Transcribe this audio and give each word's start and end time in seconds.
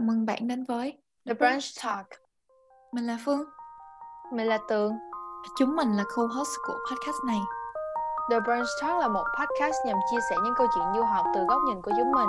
Chào 0.00 0.06
mừng 0.06 0.26
bạn 0.26 0.48
đến 0.48 0.64
với 0.64 0.98
The 1.26 1.34
Brunch 1.34 1.64
Talk. 1.84 2.06
Mình 2.92 3.06
là 3.06 3.18
Phương. 3.24 3.44
Mình 4.32 4.46
là 4.46 4.58
Tường. 4.68 4.92
Chúng 5.58 5.76
mình 5.76 5.96
là 5.96 6.04
co-host 6.16 6.50
của 6.66 6.78
podcast 6.90 7.16
này. 7.26 7.40
The 8.30 8.40
Brunch 8.40 8.68
Talk 8.82 9.00
là 9.00 9.08
một 9.08 9.24
podcast 9.38 9.76
nhằm 9.86 9.96
chia 10.10 10.18
sẻ 10.30 10.36
những 10.44 10.54
câu 10.56 10.66
chuyện 10.74 10.84
du 10.96 11.02
học 11.02 11.26
từ 11.34 11.40
góc 11.48 11.60
nhìn 11.66 11.82
của 11.82 11.92
chúng 11.98 12.12
mình. 12.12 12.28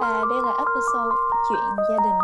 Và 0.00 0.24
đây 0.30 0.38
là 0.42 0.52
episode 0.52 1.16
chuyện 1.48 1.76
gia 1.88 1.98
đình. 2.04 2.18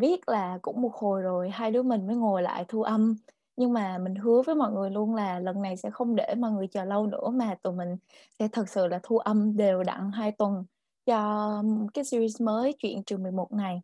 Biết 0.00 0.28
là 0.28 0.58
cũng 0.62 0.82
một 0.82 0.94
hồi 0.94 1.22
rồi 1.22 1.50
hai 1.50 1.70
đứa 1.70 1.82
mình 1.82 2.06
mới 2.06 2.16
ngồi 2.16 2.42
lại 2.42 2.64
thu 2.68 2.82
âm 2.82 3.16
nhưng 3.56 3.72
mà 3.72 3.98
mình 3.98 4.14
hứa 4.14 4.42
với 4.46 4.54
mọi 4.54 4.72
người 4.72 4.90
luôn 4.90 5.14
là 5.14 5.38
lần 5.40 5.62
này 5.62 5.76
sẽ 5.76 5.90
không 5.90 6.16
để 6.16 6.34
mọi 6.38 6.50
người 6.52 6.66
chờ 6.66 6.84
lâu 6.84 7.06
nữa 7.06 7.30
mà 7.32 7.54
tụi 7.62 7.72
mình 7.72 7.96
sẽ 8.38 8.48
thật 8.52 8.68
sự 8.68 8.86
là 8.86 9.00
thu 9.02 9.18
âm 9.18 9.56
đều 9.56 9.82
đặn 9.82 10.10
hai 10.14 10.32
tuần 10.32 10.64
cho 11.06 11.62
cái 11.94 12.04
series 12.04 12.40
mới 12.40 12.74
chuyện 12.78 13.04
trường 13.04 13.22
11 13.22 13.52
này. 13.52 13.80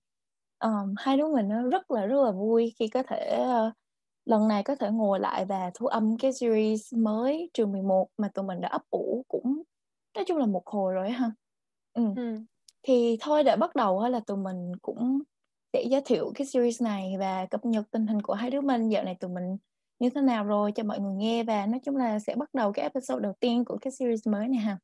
Ờm, 0.59 0.95
hai 0.99 1.17
đứa 1.17 1.29
mình 1.35 1.49
nó 1.49 1.63
rất 1.63 1.91
là 1.91 2.07
rất 2.07 2.23
là 2.25 2.31
vui 2.33 2.75
khi 2.79 2.89
có 2.89 3.03
thể 3.03 3.27
ờ, 3.29 3.73
lần 4.25 4.49
này 4.49 4.63
có 4.63 4.75
thể 4.77 4.91
ngồi 4.91 5.21
lại 5.21 5.45
và 5.45 5.71
thu 5.75 5.87
âm 5.87 6.19
cái 6.19 6.33
series 6.33 6.95
mới 6.95 7.51
trường 7.55 7.73
11 7.73 8.09
mà 8.19 8.29
tụi 8.35 8.45
mình 8.45 8.61
đã 8.61 8.69
ấp 8.69 8.83
ủ 8.91 9.25
cũng 9.29 9.63
nói 10.15 10.25
chung 10.29 10.39
là 10.39 10.47
một 10.47 10.63
hồi 10.67 10.95
rồi 10.95 11.11
ha. 11.11 11.31
Ừ. 11.95 12.03
Ừ. 12.15 12.41
Thì 12.83 13.17
thôi 13.21 13.45
để 13.45 13.57
bắt 13.57 13.77
đầu 13.77 14.09
là 14.09 14.21
tụi 14.27 14.37
mình 14.37 14.73
cũng 14.83 15.23
sẽ 15.77 15.83
giới 15.83 16.01
thiệu 16.05 16.33
cái 16.35 16.47
series 16.47 16.83
này 16.83 17.17
và 17.19 17.47
cập 17.51 17.65
nhật 17.65 17.85
tình 17.91 18.07
hình 18.07 18.23
của 18.23 18.35
hai 18.35 18.51
đứa 18.51 18.61
mình. 18.61 18.89
Dạo 18.89 19.05
này 19.05 19.15
tụi 19.21 19.31
mình 19.31 19.57
như 19.99 20.11
thế 20.11 20.21
nào 20.21 20.45
rồi? 20.45 20.73
Cho 20.73 20.83
mọi 20.83 21.01
người 21.01 21.15
nghe 21.15 21.45
và 21.45 21.67
nói 21.67 21.81
chung 21.85 21.97
là 21.97 22.19
sẽ 22.19 22.35
bắt 22.35 22.55
đầu 22.55 22.73
cái 22.73 22.83
episode 22.83 23.21
đầu 23.21 23.33
tiên 23.41 23.65
của 23.65 23.79
cái 23.81 23.91
series 23.91 24.29
mới 24.29 24.49
này 24.49 24.59
ha. 24.59 24.79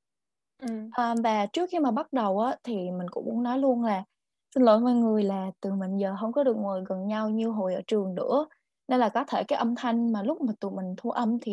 Ừ. 0.63 0.69
À, 0.91 1.15
và 1.25 1.47
trước 1.47 1.71
khi 1.71 1.79
mà 1.79 1.91
bắt 1.91 2.13
đầu 2.13 2.41
á 2.41 2.57
thì 2.65 2.75
mình 2.75 3.07
cũng 3.11 3.25
muốn 3.25 3.43
nói 3.43 3.59
luôn 3.59 3.85
là 3.85 4.05
xin 4.55 4.63
lỗi 4.63 4.81
mọi 4.81 4.93
người 4.93 5.23
là 5.23 5.51
tụi 5.61 5.73
mình 5.73 5.97
giờ 5.97 6.17
không 6.21 6.33
có 6.33 6.45
được 6.45 6.57
ngồi 6.57 6.85
gần 6.87 7.07
nhau 7.07 7.31
như 7.31 7.49
hồi 7.49 7.75
ở 7.75 7.81
trường 7.87 8.15
nữa. 8.15 8.47
Nên 8.89 9.01
là 9.01 9.09
có 9.09 9.25
thể 9.29 9.45
cái 9.45 9.59
âm 9.59 9.75
thanh 9.75 10.13
mà 10.13 10.23
lúc 10.23 10.41
mà 10.41 10.53
tụi 10.61 10.71
mình 10.71 10.95
thu 10.97 11.11
âm 11.11 11.39
thì 11.41 11.53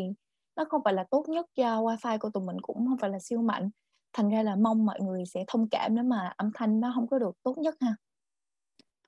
nó 0.55 0.65
không 0.69 0.81
phải 0.85 0.93
là 0.93 1.05
tốt 1.11 1.25
nhất 1.29 1.45
do 1.55 1.81
wifi 1.81 2.17
của 2.19 2.29
tụi 2.29 2.43
mình 2.43 2.57
cũng 2.61 2.77
không 2.87 2.97
phải 2.97 3.09
là 3.09 3.19
siêu 3.19 3.41
mạnh. 3.41 3.69
Thành 4.13 4.29
ra 4.29 4.43
là 4.43 4.55
mong 4.55 4.85
mọi 4.85 4.99
người 5.01 5.23
sẽ 5.25 5.43
thông 5.47 5.69
cảm 5.69 5.95
nếu 5.95 6.03
mà 6.03 6.33
âm 6.37 6.51
thanh 6.53 6.79
nó 6.79 6.91
không 6.95 7.07
có 7.07 7.19
được 7.19 7.31
tốt 7.43 7.57
nhất 7.57 7.75
ha 7.81 7.95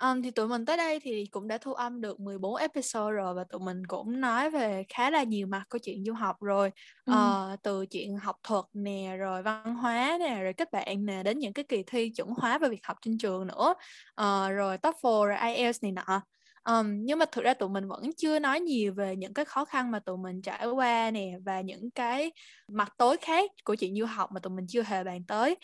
Um, 0.02 0.22
thì 0.22 0.32
tụi 0.32 0.48
mình 0.48 0.66
tới 0.66 0.78
đây 0.78 1.00
thì 1.00 1.26
cũng 1.32 1.48
đã 1.48 1.58
thu 1.58 1.74
âm 1.74 2.02
được 2.02 2.20
14 2.20 2.56
episode 2.56 3.12
rồi 3.12 3.34
và 3.34 3.44
tụi 3.44 3.62
mình 3.62 3.86
cũng 3.88 4.22
nói 4.22 4.50
về 4.50 4.84
khá 4.90 5.10
là 5.10 5.24
nhiều 5.24 5.48
mặt 5.48 5.64
của 5.70 5.78
chuyện 5.78 6.04
du 6.06 6.14
học 6.14 6.36
rồi 6.42 6.72
Ừ. 7.06 7.12
Ờ, 7.12 7.56
từ 7.64 7.86
chuyện 7.86 8.18
học 8.18 8.36
thuật 8.44 8.66
nè 8.74 9.16
rồi 9.20 9.44
văn 9.44 9.76
hóa 9.76 10.18
nè 10.20 10.42
rồi 10.44 10.54
kết 10.54 10.72
bạn 10.72 11.06
nè 11.06 11.24
đến 11.24 11.40
những 11.40 11.54
cái 11.54 11.66
kỳ 11.70 11.84
thi 11.88 12.10
chuẩn 12.16 12.30
hóa 12.38 12.58
về 12.58 12.70
việc 12.70 12.86
học 12.86 12.98
trên 13.02 13.18
trường 13.18 13.48
nữa 13.48 13.74
Ờ, 14.16 14.52
rồi 14.52 14.78
TOEFL 14.78 15.26
rồi 15.26 15.38
IELTS 15.38 15.84
này 15.84 15.92
nọ 15.92 16.22
Um, 16.64 17.06
nhưng 17.06 17.20
mà 17.20 17.26
thực 17.32 17.44
ra 17.46 17.54
tụi 17.54 17.70
mình 17.70 17.88
vẫn 17.88 18.04
chưa 18.18 18.40
nói 18.40 18.60
nhiều 18.60 18.94
về 18.94 19.16
những 19.16 19.34
cái 19.34 19.46
khó 19.46 19.66
khăn 19.66 19.92
mà 19.92 20.00
tụi 20.00 20.18
mình 20.18 20.42
trải 20.42 20.68
qua 20.68 21.12
nè 21.12 21.32
và 21.46 21.62
những 21.62 21.92
cái 21.92 22.32
mặt 22.68 22.94
tối 22.98 23.18
khác 23.22 23.52
của 23.64 23.76
chuyện 23.76 23.96
du 23.96 24.06
học 24.06 24.30
mà 24.34 24.40
tụi 24.40 24.54
mình 24.54 24.66
chưa 24.70 24.84
hề 24.84 25.04
bàn 25.04 25.26
tới 25.28 25.56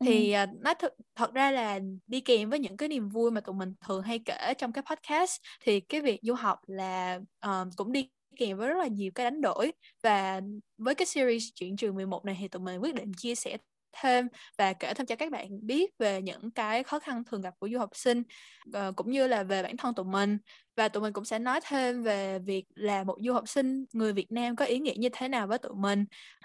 thì 0.00 0.34
uh, 0.42 0.62
nói 0.62 0.74
thật, 0.78 0.94
thật 1.14 1.34
ra 1.34 1.50
là 1.50 1.80
đi 2.06 2.20
kèm 2.20 2.50
với 2.50 2.58
những 2.58 2.76
cái 2.76 2.88
niềm 2.88 3.08
vui 3.08 3.30
mà 3.30 3.40
tụi 3.40 3.54
mình 3.54 3.74
thường 3.86 4.02
hay 4.02 4.18
kể 4.18 4.54
trong 4.58 4.72
cái 4.72 4.84
podcast 4.90 5.40
thì 5.60 5.80
cái 5.80 6.00
việc 6.00 6.20
du 6.22 6.34
học 6.34 6.58
là 6.66 7.20
uh, 7.46 7.68
cũng 7.76 7.92
đi 7.92 8.08
kèm 8.36 8.56
với 8.56 8.68
rất 8.68 8.78
là 8.78 8.86
nhiều 8.86 9.10
cái 9.14 9.24
đánh 9.24 9.40
đổi. 9.40 9.72
Và 10.02 10.40
với 10.78 10.94
cái 10.94 11.06
series 11.06 11.44
chuyện 11.54 11.76
trường 11.76 11.94
11 11.94 12.24
này 12.24 12.36
thì 12.40 12.48
tụi 12.48 12.62
mình 12.62 12.82
quyết 12.82 12.94
định 12.94 13.12
chia 13.16 13.34
sẻ 13.34 13.56
thêm 14.00 14.28
và 14.58 14.72
kể 14.72 14.94
thêm 14.94 15.06
cho 15.06 15.16
các 15.16 15.32
bạn 15.32 15.48
biết 15.62 15.90
về 15.98 16.22
những 16.22 16.50
cái 16.50 16.82
khó 16.82 16.98
khăn 16.98 17.22
thường 17.24 17.40
gặp 17.40 17.54
của 17.58 17.68
du 17.72 17.78
học 17.78 17.90
sinh 17.92 18.22
uh, 18.68 18.96
cũng 18.96 19.10
như 19.10 19.26
là 19.26 19.42
về 19.42 19.62
bản 19.62 19.76
thân 19.76 19.94
tụi 19.94 20.06
mình. 20.06 20.38
Và 20.76 20.88
tụi 20.88 21.02
mình 21.02 21.12
cũng 21.12 21.24
sẽ 21.24 21.38
nói 21.38 21.60
thêm 21.68 22.02
về 22.02 22.38
việc 22.38 22.64
là 22.74 23.04
một 23.04 23.16
du 23.20 23.32
học 23.32 23.48
sinh 23.48 23.84
người 23.92 24.12
Việt 24.12 24.32
Nam 24.32 24.56
có 24.56 24.64
ý 24.64 24.78
nghĩa 24.78 24.94
như 24.96 25.08
thế 25.12 25.28
nào 25.28 25.46
với 25.46 25.58
tụi 25.58 25.72
mình. 25.74 26.04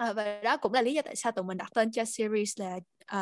Uh, 0.10 0.16
và 0.16 0.42
đó 0.44 0.58
cũng 0.58 0.74
là 0.74 0.82
lý 0.82 0.94
do 0.94 1.02
tại 1.02 1.16
sao 1.16 1.32
tụi 1.32 1.44
mình 1.44 1.58
đặt 1.58 1.70
tên 1.76 1.92
cho 1.92 2.06
series 2.06 2.60
là 2.60 2.76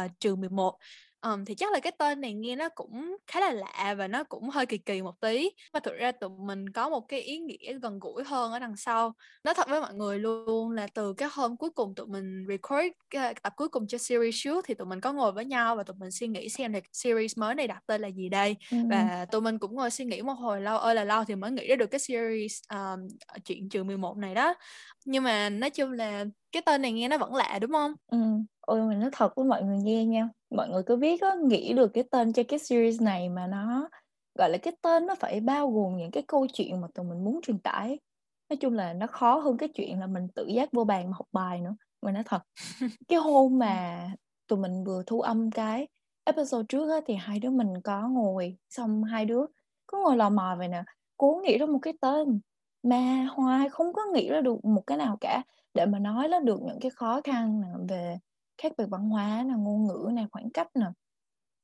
uh, 0.05 0.11
trường 0.19 0.41
11 0.41 0.77
Ờm, 1.19 1.45
thì 1.45 1.55
chắc 1.55 1.71
là 1.73 1.79
cái 1.79 1.91
tên 1.99 2.21
này 2.21 2.33
nghe 2.33 2.55
nó 2.55 2.69
cũng 2.75 3.17
khá 3.27 3.39
là 3.39 3.51
lạ 3.51 3.95
và 3.97 4.07
nó 4.07 4.23
cũng 4.23 4.49
hơi 4.49 4.65
kỳ 4.65 4.77
kỳ 4.77 5.01
một 5.01 5.21
tí. 5.21 5.49
Mà 5.73 5.79
thực 5.79 5.93
ra 5.95 6.11
tụi 6.11 6.29
mình 6.47 6.69
có 6.69 6.89
một 6.89 7.01
cái 7.07 7.21
ý 7.21 7.39
nghĩa 7.39 7.79
gần 7.81 7.99
gũi 7.99 8.23
hơn 8.23 8.51
ở 8.51 8.59
đằng 8.59 8.75
sau. 8.75 9.13
Nói 9.43 9.53
thật 9.53 9.67
với 9.69 9.81
mọi 9.81 9.93
người 9.93 10.19
luôn 10.19 10.71
là 10.71 10.87
từ 10.93 11.13
cái 11.13 11.29
hôm 11.31 11.57
cuối 11.57 11.69
cùng 11.69 11.95
tụi 11.95 12.07
mình 12.07 12.45
record 12.49 12.87
cái 13.09 13.33
tập 13.43 13.53
cuối 13.55 13.69
cùng 13.69 13.87
cho 13.87 13.97
series 13.97 14.35
trước 14.43 14.65
thì 14.67 14.73
tụi 14.73 14.87
mình 14.87 15.01
có 15.01 15.13
ngồi 15.13 15.31
với 15.31 15.45
nhau 15.45 15.75
và 15.75 15.83
tụi 15.83 15.95
mình 15.99 16.11
suy 16.11 16.27
nghĩ 16.27 16.49
xem 16.49 16.73
là 16.73 16.79
series 16.93 17.37
mới 17.37 17.55
này 17.55 17.67
đặt 17.67 17.83
tên 17.87 18.01
là 18.01 18.07
gì 18.07 18.29
đây. 18.29 18.55
Ừ. 18.69 18.77
và 18.89 19.25
tụi 19.25 19.41
mình 19.41 19.59
cũng 19.59 19.75
ngồi 19.75 19.89
suy 19.91 20.05
nghĩ 20.05 20.21
một 20.21 20.33
hồi 20.33 20.61
lâu 20.61 20.77
ơi 20.77 20.95
là 20.95 21.03
lâu 21.03 21.23
thì 21.25 21.35
mới 21.35 21.51
nghĩ 21.51 21.67
ra 21.67 21.75
được 21.75 21.87
cái 21.87 21.99
series 21.99 22.59
um, 22.73 23.07
chuyện 23.45 23.69
trường 23.69 23.87
11 23.87 24.17
này 24.17 24.35
đó. 24.35 24.53
Nhưng 25.05 25.23
mà 25.23 25.49
nói 25.49 25.69
chung 25.69 25.91
là 25.91 26.25
cái 26.51 26.61
tên 26.65 26.81
này 26.81 26.91
nghe 26.91 27.07
nó 27.07 27.17
vẫn 27.17 27.35
lạ 27.35 27.59
đúng 27.61 27.71
không? 27.71 27.93
Ừ. 28.07 28.17
Ôi 28.61 28.87
mình 28.87 28.99
nói 28.99 29.09
thật 29.13 29.33
với 29.35 29.45
mọi 29.45 29.63
người 29.63 29.77
nghe 29.77 30.05
nha 30.05 30.29
Mọi 30.49 30.69
người 30.69 30.83
cứ 30.85 30.95
biết 30.95 31.21
á, 31.21 31.35
nghĩ 31.43 31.73
được 31.73 31.87
cái 31.93 32.03
tên 32.11 32.33
cho 32.33 32.43
cái 32.47 32.59
series 32.59 33.01
này 33.01 33.29
mà 33.29 33.47
nó 33.47 33.89
gọi 34.39 34.49
là 34.49 34.57
cái 34.57 34.73
tên 34.81 35.05
nó 35.07 35.15
phải 35.15 35.39
bao 35.39 35.71
gồm 35.71 35.97
những 35.97 36.11
cái 36.11 36.23
câu 36.27 36.47
chuyện 36.53 36.81
mà 36.81 36.87
tụi 36.93 37.05
mình 37.05 37.23
muốn 37.23 37.39
truyền 37.43 37.59
tải. 37.59 37.99
Nói 38.49 38.57
chung 38.57 38.73
là 38.73 38.93
nó 38.93 39.07
khó 39.07 39.35
hơn 39.39 39.57
cái 39.57 39.69
chuyện 39.75 39.99
là 39.99 40.07
mình 40.07 40.27
tự 40.35 40.45
giác 40.47 40.69
vô 40.73 40.83
bàn 40.83 41.11
mà 41.11 41.17
học 41.17 41.27
bài 41.31 41.61
nữa 41.61 41.75
Mình 42.01 42.13
nói 42.13 42.23
thật. 42.25 42.41
Cái 43.07 43.19
hôm 43.19 43.59
mà 43.59 43.99
tụi 44.47 44.59
mình 44.59 44.83
vừa 44.83 45.03
thu 45.07 45.21
âm 45.21 45.51
cái 45.51 45.87
episode 46.23 46.65
trước 46.69 46.89
á, 46.91 46.97
thì 47.05 47.15
hai 47.15 47.39
đứa 47.39 47.49
mình 47.49 47.81
có 47.83 48.07
ngồi 48.09 48.57
Xong 48.69 49.03
hai 49.03 49.25
đứa 49.25 49.45
cứ 49.87 49.97
ngồi 50.03 50.17
lò 50.17 50.29
mò 50.29 50.55
vậy 50.57 50.67
nè 50.67 50.83
Cố 51.17 51.41
nghĩ 51.45 51.57
ra 51.57 51.65
một 51.65 51.79
cái 51.81 51.93
tên 52.01 52.39
Mà 52.83 53.27
hoài 53.31 53.69
không 53.69 53.93
có 53.93 54.01
nghĩ 54.13 54.29
ra 54.29 54.41
được 54.41 54.65
một 54.65 54.83
cái 54.87 54.97
nào 54.97 55.17
cả 55.21 55.41
để 55.73 55.85
mà 55.85 55.99
nói 55.99 56.29
là 56.29 56.39
được 56.39 56.59
những 56.61 56.79
cái 56.81 56.91
khó 56.91 57.21
khăn 57.23 57.61
về 57.89 58.17
khác 58.61 58.71
biệt 58.77 58.85
văn 58.91 59.09
hóa 59.09 59.43
nè, 59.47 59.53
ngôn 59.57 59.87
ngữ 59.87 60.09
nè, 60.13 60.25
khoảng 60.31 60.49
cách 60.51 60.67
nè. 60.75 60.85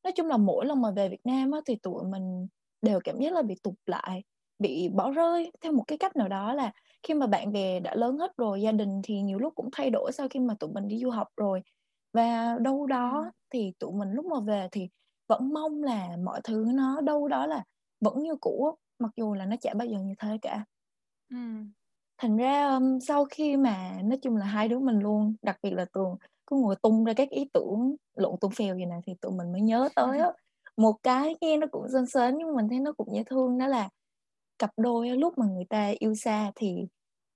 Nói 0.04 0.14
chung 0.16 0.28
là 0.28 0.38
mỗi 0.38 0.66
lần 0.66 0.82
mà 0.82 0.92
về 0.92 1.10
Việt 1.10 1.22
Nam 1.26 1.52
á, 1.52 1.60
thì 1.66 1.76
tụi 1.76 2.04
mình 2.12 2.48
đều 2.82 3.00
cảm 3.04 3.20
giác 3.20 3.34
là 3.34 3.42
bị 3.42 3.56
tụt 3.64 3.74
lại, 3.86 4.24
bị 4.60 4.90
bỏ 4.90 5.12
rơi 5.12 5.52
theo 5.62 5.72
một 5.74 5.84
cái 5.88 5.98
cách 5.98 6.16
nào 6.16 6.28
đó 6.28 6.54
là 6.54 6.72
khi 7.04 7.14
mà 7.14 7.28
bạn 7.28 7.52
bè 7.54 7.80
đã 7.80 7.96
lớn 7.96 8.18
hết 8.18 8.32
rồi, 8.38 8.62
gia 8.62 8.72
đình 8.72 9.02
thì 9.04 9.22
nhiều 9.22 9.40
lúc 9.40 9.54
cũng 9.56 9.70
thay 9.72 9.90
đổi 9.90 10.12
sau 10.14 10.28
khi 10.30 10.40
mà 10.40 10.56
tụi 10.60 10.72
mình 10.72 10.88
đi 10.88 11.00
du 11.00 11.10
học 11.10 11.28
rồi. 11.38 11.62
Và 12.14 12.58
đâu 12.62 12.86
đó 12.88 13.26
Ừ. 13.26 13.32
thì 13.50 13.74
tụi 13.80 13.92
mình 13.94 14.10
lúc 14.12 14.26
mà 14.26 14.40
về 14.40 14.68
thì 14.72 14.90
vẫn 15.28 15.54
mong 15.54 15.84
là 15.84 16.18
mọi 16.26 16.42
thứ 16.44 16.66
nó 16.74 17.02
đâu 17.02 17.28
đó 17.28 17.46
là 17.48 17.64
vẫn 18.02 18.24
như 18.24 18.36
cũ 18.42 18.76
mặc 19.00 19.12
dù 19.18 19.34
là 19.34 19.46
nó 19.46 19.56
chả 19.62 19.74
bao 19.74 19.88
giờ 19.88 20.00
như 20.00 20.14
thế 20.20 20.38
cả 20.42 20.66
ừ. 21.30 21.36
thành 22.18 22.38
ra 22.38 22.68
um, 22.76 23.00
sau 23.00 23.26
khi 23.26 23.58
mà 23.58 24.02
nói 24.04 24.18
chung 24.22 24.36
là 24.38 24.46
hai 24.46 24.68
đứa 24.68 24.80
mình 24.80 25.00
luôn 25.00 25.36
đặc 25.42 25.58
biệt 25.64 25.72
là 25.72 25.86
tường 25.94 26.16
cứ 26.48 26.56
ngồi 26.56 26.76
tung 26.84 27.04
ra 27.04 27.14
các 27.14 27.30
ý 27.30 27.46
tưởng 27.54 27.96
lộn 28.16 28.36
tung 28.42 28.52
phèo 28.52 28.76
gì 28.78 28.86
này 28.86 29.00
thì 29.08 29.14
tụi 29.22 29.32
mình 29.32 29.52
mới 29.52 29.62
nhớ 29.62 29.90
tới 29.96 30.20
á. 30.20 30.28
Một 30.78 30.96
cái 31.04 31.36
nghe 31.42 31.58
nó 31.58 31.68
cũng 31.72 31.88
sến 31.94 32.06
sến 32.06 32.38
nhưng 32.38 32.56
mình 32.56 32.70
thấy 32.70 32.80
nó 32.80 32.94
cũng 32.98 33.08
dễ 33.16 33.24
thương 33.24 33.58
đó 33.58 33.68
là 33.68 33.90
cặp 34.60 34.70
đôi 34.78 35.10
lúc 35.10 35.38
mà 35.38 35.46
người 35.46 35.66
ta 35.70 35.94
yêu 36.00 36.16
xa 36.16 36.52
thì 36.56 36.76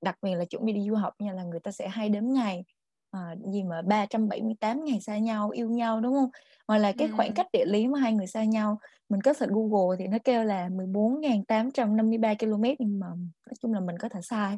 đặc 0.01 0.16
biệt 0.22 0.35
là 0.35 0.45
chuẩn 0.45 0.66
bị 0.66 0.73
đi 0.73 0.81
du 0.90 0.95
học 0.95 1.13
nha 1.19 1.34
là 1.34 1.44
người 1.44 1.59
ta 1.59 1.72
sẽ 1.72 1.88
hay 1.88 2.09
đếm 2.09 2.23
ngày 2.28 2.63
à, 3.12 3.35
gì 3.53 3.63
mà 3.63 3.81
378 3.81 4.85
ngày 4.85 5.01
xa 5.01 5.18
nhau 5.18 5.50
yêu 5.50 5.69
nhau 5.69 6.01
đúng 6.01 6.13
không? 6.13 6.29
Hoặc 6.68 6.78
là 6.78 6.91
cái 6.91 7.07
khoảng 7.07 7.34
cách 7.34 7.47
địa 7.53 7.66
lý 7.66 7.88
mà 7.88 8.00
hai 8.00 8.13
người 8.13 8.28
xa 8.28 8.44
nhau 8.44 8.78
mình 9.09 9.22
có 9.22 9.34
search 9.34 9.53
Google 9.53 9.97
thì 10.00 10.07
nó 10.07 10.18
kêu 10.24 10.44
là 10.44 10.69
14.853 10.69 12.33
km 12.39 12.63
nhưng 12.80 13.00
mà 13.00 13.07
nói 13.48 13.54
chung 13.62 13.74
là 13.74 13.80
mình 13.80 13.95
có 14.00 14.09
thể 14.09 14.19
sai. 14.24 14.57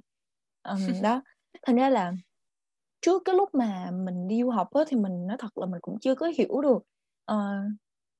Ừm, 0.63 1.01
đó. 1.01 1.21
Thành 1.67 1.75
ra 1.75 1.89
là 1.89 2.13
trước 3.01 3.21
cái 3.25 3.35
lúc 3.35 3.49
mà 3.55 3.91
mình 3.91 4.27
đi 4.27 4.41
du 4.41 4.49
học 4.49 4.67
á, 4.73 4.83
thì 4.87 4.97
mình 4.97 5.27
nói 5.27 5.37
thật 5.39 5.57
là 5.57 5.65
mình 5.65 5.81
cũng 5.81 5.99
chưa 5.99 6.15
có 6.15 6.27
hiểu 6.37 6.61
được 6.61 6.83
ờ, 7.25 7.55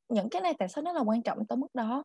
những 0.10 0.30
cái 0.30 0.42
này 0.42 0.54
tại 0.60 0.70
sao 0.70 0.84
nó 0.84 0.94
là 0.94 1.02
quan 1.02 1.24
trọng 1.24 1.46
tới 1.48 1.58
mức 1.58 1.68
đó 1.74 2.04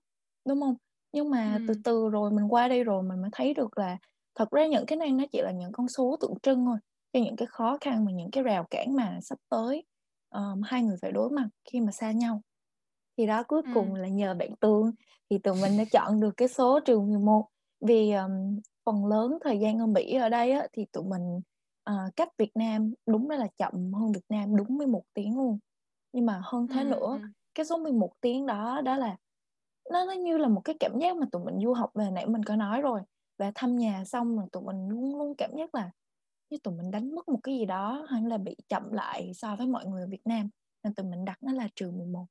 đúng 0.49 0.61
không 0.61 0.77
nhưng 1.13 1.31
mà 1.31 1.59
từ 1.67 1.75
Ừ. 1.75 1.81
từ 1.85 2.09
rồi 2.11 2.31
mình 2.31 2.49
qua 2.55 2.69
đây 2.69 2.85
rồi 2.85 3.03
mình 3.03 3.21
mới 3.23 3.31
thấy 3.33 3.55
được 3.55 3.79
là 3.79 3.99
thật 4.35 4.51
ra 4.51 4.67
những 4.67 4.87
cái 4.87 4.97
này 4.99 5.13
nó 5.13 5.25
chỉ 5.33 5.43
là 5.43 5.53
những 5.53 5.73
con 5.73 5.89
số 5.89 6.17
tượng 6.21 6.35
trưng 6.43 6.65
thôi 6.67 6.77
cho 7.13 7.21
những 7.21 7.37
cái 7.37 7.47
khó 7.51 7.79
khăn 7.81 8.07
và 8.07 8.13
những 8.13 8.31
cái 8.33 8.45
rào 8.45 8.67
cản 8.71 8.97
mà 8.97 9.19
sắp 9.23 9.39
tới 9.51 9.85
ờm, 10.29 10.63
hai 10.65 10.83
người 10.83 10.97
phải 11.03 11.13
đối 11.13 11.31
mặt 11.31 11.49
khi 11.73 11.81
mà 11.81 11.93
xa 11.93 12.13
nhau 12.13 12.41
thì 13.19 13.27
đó 13.27 13.43
cuối 13.49 13.63
Ừ. 13.65 13.71
cùng 13.71 13.95
là 13.95 14.09
nhờ 14.09 14.35
bạn 14.35 14.57
Tương 14.61 14.91
thì 15.31 15.39
tụi 15.39 15.55
mình 15.57 15.77
đã 15.77 15.85
chọn 15.93 16.21
được 16.21 16.31
cái 16.37 16.49
số 16.49 16.81
trường 16.81 17.09
11 17.09 17.49
vì 17.81 18.13
um, 18.13 18.61
phần 18.87 19.07
lớn 19.07 19.39
thời 19.45 19.59
gian 19.61 19.79
ở 19.79 19.87
Mỹ 19.87 20.15
ở 20.15 20.29
đây 20.29 20.53
á, 20.53 20.67
thì 20.73 20.87
tụi 20.93 21.05
mình 21.05 21.41
ờ, 21.85 22.11
cách 22.17 22.29
Việt 22.39 22.51
Nam 22.55 22.95
đúng 23.07 23.29
ra 23.29 23.37
là 23.37 23.49
chậm 23.59 23.93
hơn 23.93 24.13
Việt 24.13 24.25
Nam 24.29 24.57
đúng 24.57 24.79
11 24.79 25.03
tiếng 25.15 25.37
luôn. 25.37 25.59
Nhưng 26.13 26.27
mà 26.27 26.41
hơn 26.45 26.69
thế 26.69 26.85
nữa 26.85 27.21
Ừ. 27.21 27.21
cái 27.55 27.67
số 27.67 27.79
11 27.79 28.13
tiếng 28.21 28.47
đó 28.47 28.81
đó 28.85 28.97
là 28.97 29.17
nó 29.93 30.05
nó 30.07 30.13
như 30.13 30.39
là 30.39 30.49
một 30.49 30.61
cái 30.65 30.77
cảm 30.81 30.99
giác 31.01 31.17
mà 31.17 31.27
tụi 31.33 31.45
mình 31.45 31.59
du 31.65 31.73
học 31.75 31.91
về 31.95 32.11
nãy 32.13 32.27
mình 32.27 32.43
có 32.45 32.57
nói 32.57 32.83
rồi. 32.83 33.01
Và 33.39 33.53
thăm 33.55 33.77
nhà 33.77 34.05
xong 34.05 34.37
mà 34.37 34.43
tụi 34.53 34.63
mình 34.63 34.89
luôn 34.89 35.19
luôn 35.19 35.35
cảm 35.39 35.51
giác 35.59 35.75
là 35.75 35.91
như 36.51 36.59
tụi 36.65 36.75
mình 36.75 36.91
đánh 36.91 37.15
mất 37.15 37.29
một 37.29 37.41
cái 37.43 37.57
gì 37.59 37.65
đó 37.67 38.07
hay 38.11 38.23
là 38.23 38.39
bị 38.39 38.57
chậm 38.69 38.93
lại 38.93 39.33
so 39.35 39.57
với 39.57 39.67
mọi 39.67 39.87
người 39.87 40.07
Việt 40.09 40.23
Nam. 40.27 40.49
Nên 40.85 40.95
tụi 40.95 41.07
mình 41.07 41.25
đặt 41.25 41.39
nó 41.43 41.53
là 41.53 41.69
trừ 41.77 41.91
11 41.91 42.27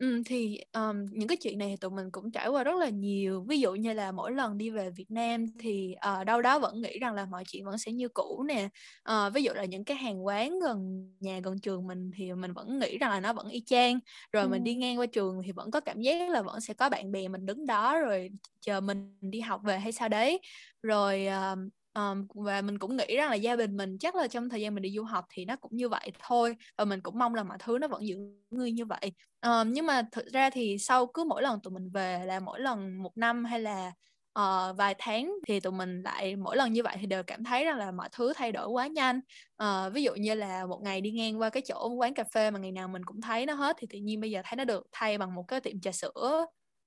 Ừ, 0.00 0.22
thì 0.26 0.60
um, 0.72 1.06
những 1.10 1.28
cái 1.28 1.36
chuyện 1.36 1.58
này 1.58 1.68
thì 1.68 1.76
tụi 1.76 1.90
mình 1.90 2.10
cũng 2.10 2.30
trải 2.30 2.48
qua 2.48 2.64
rất 2.64 2.76
là 2.76 2.88
nhiều. 2.88 3.44
Ví 3.48 3.60
dụ 3.60 3.74
như 3.74 3.92
là 3.92 4.12
mỗi 4.12 4.32
lần 4.32 4.58
đi 4.58 4.70
về 4.70 4.90
Việt 4.90 5.10
Nam 5.10 5.46
thì 5.58 5.94
uh, 6.20 6.26
đâu 6.26 6.42
đó 6.42 6.58
vẫn 6.58 6.80
nghĩ 6.82 6.98
rằng 6.98 7.14
là 7.14 7.26
mọi 7.26 7.44
chuyện 7.48 7.64
vẫn 7.64 7.78
sẽ 7.78 7.92
như 7.92 8.08
cũ 8.08 8.42
nè. 8.48 8.68
Uh, 9.10 9.34
ví 9.34 9.42
dụ 9.42 9.52
là 9.52 9.64
những 9.64 9.84
cái 9.84 9.96
hàng 9.96 10.26
quán 10.26 10.60
gần 10.60 11.10
nhà 11.20 11.40
gần 11.40 11.58
trường 11.58 11.86
mình 11.86 12.10
thì 12.16 12.32
mình 12.32 12.52
vẫn 12.52 12.78
nghĩ 12.78 12.98
rằng 12.98 13.10
là 13.10 13.20
nó 13.20 13.32
vẫn 13.32 13.48
y 13.48 13.62
chang. 13.66 13.98
Rồi 14.32 14.42
ừ. 14.42 14.48
mình 14.48 14.64
đi 14.64 14.74
ngang 14.74 14.98
qua 14.98 15.06
trường 15.06 15.42
thì 15.44 15.52
vẫn 15.52 15.70
có 15.70 15.80
cảm 15.80 16.00
giác 16.00 16.30
là 16.30 16.42
vẫn 16.42 16.60
sẽ 16.60 16.74
có 16.74 16.88
bạn 16.88 17.12
bè 17.12 17.28
mình 17.28 17.46
đứng 17.46 17.66
đó 17.66 17.98
rồi 17.98 18.30
chờ 18.60 18.80
mình 18.80 19.16
đi 19.20 19.40
học 19.40 19.60
về 19.64 19.78
hay 19.78 19.92
sao 19.92 20.08
đấy. 20.08 20.40
Rồi 20.82 21.26
uh, 21.52 21.58
um, 21.94 22.26
và 22.34 22.62
mình 22.62 22.78
cũng 22.78 22.96
nghĩ 22.96 23.16
rằng 23.16 23.30
là 23.30 23.34
gia 23.34 23.56
đình 23.56 23.76
mình 23.76 23.98
chắc 23.98 24.14
là 24.14 24.28
trong 24.28 24.48
thời 24.48 24.60
gian 24.60 24.74
mình 24.74 24.82
đi 24.82 24.90
du 24.96 25.02
học 25.02 25.24
thì 25.30 25.44
nó 25.44 25.56
cũng 25.56 25.76
như 25.76 25.88
vậy 25.88 26.12
thôi 26.28 26.56
và 26.78 26.84
mình 26.84 27.00
cũng 27.00 27.18
mong 27.18 27.34
là 27.34 27.42
mọi 27.42 27.58
thứ 27.60 27.78
nó 27.78 27.88
vẫn 27.88 28.06
giữ 28.06 28.16
nguyên 28.50 28.74
như 28.74 28.84
vậy. 28.84 29.12
Um, 29.46 29.72
nhưng 29.72 29.86
mà 29.86 30.02
thực 30.12 30.26
ra 30.26 30.50
thì 30.50 30.78
sau 30.78 31.06
cứ 31.06 31.24
mỗi 31.24 31.42
lần 31.42 31.60
tụi 31.60 31.72
mình 31.72 31.90
về 31.90 32.24
là 32.24 32.40
mỗi 32.40 32.60
lần 32.60 33.02
một 33.02 33.16
năm 33.16 33.44
hay 33.44 33.60
là 33.60 33.92
uh, 34.38 34.76
vài 34.76 34.94
tháng 34.98 35.32
thì 35.46 35.60
tụi 35.60 35.72
mình 35.72 36.02
lại 36.02 36.36
mỗi 36.36 36.56
lần 36.56 36.72
như 36.72 36.82
vậy 36.82 36.96
thì 37.00 37.06
đều 37.06 37.22
cảm 37.22 37.44
thấy 37.44 37.64
rằng 37.64 37.78
là 37.78 37.90
mọi 37.92 38.08
thứ 38.12 38.32
thay 38.36 38.52
đổi 38.52 38.68
quá 38.68 38.86
nhanh. 38.86 39.20
Uh, 39.62 39.92
ví 39.92 40.02
dụ 40.02 40.14
như 40.14 40.34
là 40.34 40.66
một 40.66 40.80
ngày 40.82 41.00
đi 41.00 41.10
ngang 41.10 41.40
qua 41.40 41.50
cái 41.50 41.62
chỗ 41.66 41.88
quán 41.88 42.14
cà 42.14 42.24
phê 42.34 42.50
mà 42.50 42.58
ngày 42.58 42.72
nào 42.72 42.88
mình 42.88 43.04
cũng 43.04 43.20
thấy 43.20 43.46
nó 43.46 43.54
hết 43.54 43.76
thì 43.78 43.86
tự 43.90 43.98
nhiên 43.98 44.20
bây 44.20 44.30
giờ 44.30 44.42
thấy 44.44 44.56
nó 44.56 44.64
được 44.64 44.86
thay 44.92 45.18
bằng 45.18 45.34
một 45.34 45.44
cái 45.48 45.60
tiệm 45.60 45.80
trà 45.80 45.92
sữa 45.92 46.46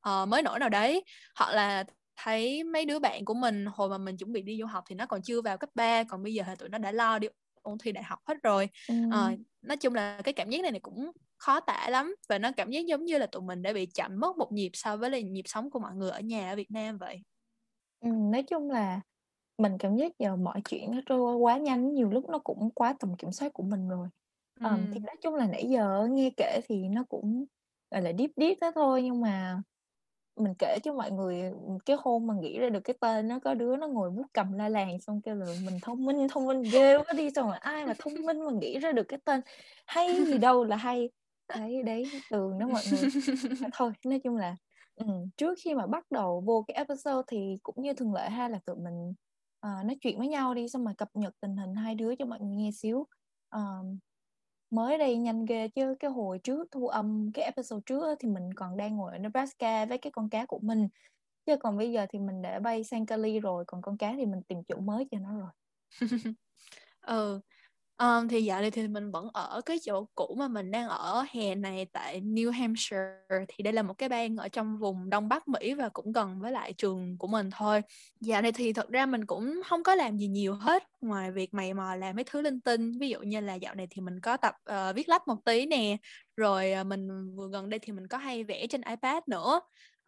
uh, 0.10 0.28
mới 0.28 0.42
nổi 0.42 0.60
nào 0.60 0.70
đấy. 0.70 1.04
Hoặc 1.36 1.54
là 1.54 1.84
thấy 2.18 2.64
mấy 2.64 2.86
đứa 2.86 3.00
bạn 3.00 3.26
của 3.26 3.34
mình 3.34 3.66
hồi 3.66 3.90
mà 3.90 3.98
mình 3.98 4.18
chuẩn 4.18 4.32
bị 4.34 4.42
đi 4.42 4.60
du 4.60 4.66
học 4.66 4.84
thì 4.88 4.96
nó 4.96 5.06
còn 5.06 5.22
chưa 5.22 5.42
vào 5.42 5.58
cấp 5.58 5.70
3 5.76 6.04
còn 6.04 6.24
bây 6.24 6.34
giờ 6.34 6.44
thì 6.48 6.54
tụi 6.60 6.70
nó 6.70 6.78
đã 6.78 6.92
lo 6.92 7.20
đi 7.20 7.28
ôn 7.62 7.78
thi 7.78 7.92
đại 7.92 8.04
học 8.04 8.20
hết 8.28 8.38
rồi 8.44 8.70
ừ. 8.90 8.96
à, 9.12 9.32
nói 9.62 9.78
chung 9.78 9.96
là 9.96 10.22
cái 10.24 10.34
cảm 10.34 10.50
giác 10.50 10.62
này, 10.62 10.72
này 10.72 10.80
cũng 10.80 11.12
khó 11.38 11.60
tả 11.60 11.88
lắm 11.90 12.16
và 12.30 12.38
nó 12.38 12.52
cảm 12.58 12.70
giác 12.70 12.86
giống 12.86 13.06
như 13.06 13.18
là 13.18 13.26
tụi 13.26 13.42
mình 13.42 13.62
đã 13.62 13.74
bị 13.74 13.86
chậm 13.86 14.20
mất 14.20 14.38
một 14.38 14.52
nhịp 14.52 14.70
so 14.74 14.98
với 14.98 15.10
là 15.10 15.20
nhịp 15.20 15.46
sống 15.46 15.70
của 15.70 15.80
mọi 15.80 15.96
người 15.96 16.12
ở 16.12 16.20
nhà 16.20 16.50
ở 16.50 16.56
Việt 16.56 16.72
Nam 16.72 16.98
vậy 16.98 17.22
ừ, 18.00 18.10
nói 18.32 18.44
chung 18.44 18.72
là 18.72 19.02
mình 19.58 19.78
cảm 19.78 19.96
giác 19.96 20.12
giờ 20.20 20.36
mọi 20.36 20.62
chuyện 20.70 20.92
nó 20.92 21.02
trôi 21.06 21.36
quá 21.36 21.58
nhanh 21.58 21.94
nhiều 21.94 22.10
lúc 22.10 22.30
nó 22.30 22.40
cũng 22.40 22.70
quá 22.76 22.96
tầm 23.00 23.16
kiểm 23.18 23.32
soát 23.32 23.54
của 23.54 23.64
mình 23.64 23.88
rồi 23.88 24.08
ừ. 24.60 24.68
um, 24.68 24.92
thì 24.94 25.00
nói 25.00 25.16
chung 25.22 25.36
là 25.36 25.48
nãy 25.48 25.66
giờ 25.70 26.08
nghe 26.12 26.30
kể 26.38 26.62
thì 26.70 26.88
nó 26.88 27.04
cũng 27.10 27.46
gọi 27.92 28.02
là 28.02 28.12
deep 28.18 28.32
deep 28.38 28.58
đó 28.62 28.72
thôi 28.76 29.04
nhưng 29.04 29.22
mà 29.22 29.62
mình 30.36 30.54
kể 30.60 30.78
cho 30.84 30.94
mọi 30.94 31.12
người 31.12 31.52
cái 31.86 31.98
hôm 32.00 32.28
mà 32.28 32.34
nghĩ 32.34 32.60
ra 32.60 32.70
được 32.70 32.80
cái 32.80 32.96
tên 33.00 33.28
nó 33.28 33.40
có 33.40 33.54
đứa 33.54 33.76
nó 33.76 33.88
ngồi 33.88 34.10
bút 34.10 34.26
cầm 34.34 34.54
la 34.54 34.70
làng 34.70 35.00
xong 35.00 35.22
kêu 35.22 35.36
là 35.36 35.46
mình 35.66 35.80
thông 35.82 36.06
minh 36.06 36.28
thông 36.30 36.48
minh 36.48 36.62
ghê 36.62 36.98
quá 36.98 37.14
đi 37.18 37.30
xong 37.36 37.48
rồi 37.48 37.58
ai 37.58 37.86
mà 37.86 37.94
thông 38.00 38.14
minh 38.14 38.46
mà 38.46 38.52
nghĩ 38.52 38.80
ra 38.80 38.92
được 38.92 39.04
cái 39.04 39.20
tên 39.26 39.42
hay 39.86 40.26
gì 40.26 40.38
đâu 40.38 40.64
là 40.64 40.76
hay. 40.76 41.10
Đấy 41.48 41.84
đấy 41.84 42.04
tường 42.30 42.60
đó 42.60 42.68
mọi 42.68 42.82
người 42.92 43.10
à, 43.62 43.70
thôi 43.74 43.92
nói 44.06 44.20
chung 44.24 44.36
là 44.36 44.56
ừ, 44.96 45.06
trước 45.38 45.58
khi 45.64 45.74
mà 45.74 45.88
bắt 45.88 46.12
đầu 46.12 46.44
vô 46.46 46.64
cái 46.68 46.76
episode 46.76 47.22
thì 47.28 47.58
cũng 47.64 47.76
như 47.78 47.94
thường 47.94 48.14
lệ 48.14 48.30
ha 48.30 48.48
là 48.48 48.60
tụi 48.66 48.76
mình 48.76 49.10
uh, 49.68 49.86
nói 49.86 49.98
chuyện 50.02 50.20
với 50.20 50.28
nhau 50.28 50.54
đi 50.54 50.70
xong 50.70 50.84
mà 50.84 50.94
cập 50.98 51.10
nhật 51.14 51.34
tình 51.42 51.58
hình 51.58 51.76
hai 51.76 51.96
đứa 51.96 52.16
cho 52.16 52.26
mọi 52.26 52.40
người 52.40 52.56
nghe 52.56 52.70
xíu. 52.72 53.08
Uh, 53.56 53.86
mới 54.74 54.98
đây 54.98 55.18
nhanh 55.18 55.46
ghê 55.46 55.68
chứ. 55.70 55.96
Cái 56.00 56.12
hồi 56.12 56.40
trước 56.40 56.68
thu 56.72 56.88
âm 56.88 57.32
cái 57.34 57.46
episode 57.46 57.82
trước 57.86 58.16
thì 58.20 58.30
mình 58.30 58.54
còn 58.54 58.78
đang 58.78 58.98
ngồi 58.98 59.12
ở 59.12 59.18
Nebraska 59.18 59.86
với 59.86 59.98
cái 59.98 60.12
con 60.12 60.30
cá 60.30 60.46
của 60.46 60.60
mình. 60.64 60.88
Chứ 61.46 61.58
còn 61.58 61.78
bây 61.78 61.92
giờ 61.92 62.06
thì 62.10 62.20
mình 62.20 62.42
đã 62.42 62.60
bay 62.60 62.84
sang 62.84 63.06
Cali 63.06 63.40
rồi, 63.40 63.66
còn 63.68 63.82
con 63.82 63.98
cá 63.98 64.14
thì 64.18 64.26
mình 64.26 64.42
tìm 64.48 64.60
chỗ 64.68 64.80
mới 64.80 65.08
cho 65.12 65.20
nó 65.20 65.38
rồi. 65.40 65.50
Ừ 67.02 67.42
Um, 68.02 68.28
thì 68.28 68.44
dạo 68.44 68.62
này 68.62 68.72
thì 68.72 68.88
mình 68.88 69.12
vẫn 69.12 69.30
ở 69.34 69.62
cái 69.66 69.78
chỗ 69.86 70.06
cũ 70.16 70.36
mà 70.40 70.48
mình 70.48 70.72
đang 70.72 70.88
ở 70.88 71.26
hè 71.32 71.56
này 71.56 71.86
tại 71.92 72.22
New 72.22 72.52
Hampshire 72.52 73.46
thì 73.48 73.64
đây 73.64 73.74
là 73.74 73.82
một 73.82 73.94
cái 73.94 74.10
bang 74.10 74.38
ở 74.38 74.48
trong 74.48 74.78
vùng 74.78 75.10
Đông 75.10 75.30
Bắc 75.30 75.48
Mỹ 75.48 75.74
và 75.74 75.90
cũng 75.90 76.12
gần 76.12 76.40
với 76.40 76.52
lại 76.52 76.74
trường 76.74 77.18
của 77.18 77.28
mình 77.28 77.50
thôi. 77.52 77.82
Dạo 78.20 78.42
này 78.42 78.52
thì 78.52 78.74
thật 78.74 78.90
ra 78.90 79.06
mình 79.06 79.26
cũng 79.26 79.62
không 79.70 79.84
có 79.84 79.96
làm 79.96 80.18
gì 80.18 80.28
nhiều 80.28 80.56
hết 80.56 80.84
ngoài 81.02 81.32
việc 81.32 81.54
mày 81.54 81.74
mò 81.74 81.96
làm 81.96 82.16
mấy 82.16 82.24
thứ 82.24 82.42
linh 82.42 82.62
tinh. 82.62 82.92
Ví 83.00 83.10
dụ 83.10 83.20
như 83.20 83.40
là 83.40 83.56
dạo 83.56 83.76
này 83.76 83.88
thì 83.90 84.02
mình 84.02 84.20
có 84.20 84.38
tập 84.38 84.56
uh, 84.72 84.96
viết 84.96 85.10
lách 85.10 85.28
một 85.28 85.46
tí 85.46 85.66
nè, 85.66 85.98
rồi 86.38 86.74
uh, 86.82 86.88
mình 86.88 87.36
vừa 87.36 87.50
gần 87.50 87.70
đây 87.70 87.80
thì 87.80 87.94
mình 87.94 88.08
có 88.08 88.18
hay 88.18 88.44
vẽ 88.44 88.68
trên 88.68 88.82
iPad 88.82 89.24
nữa. 89.28 89.62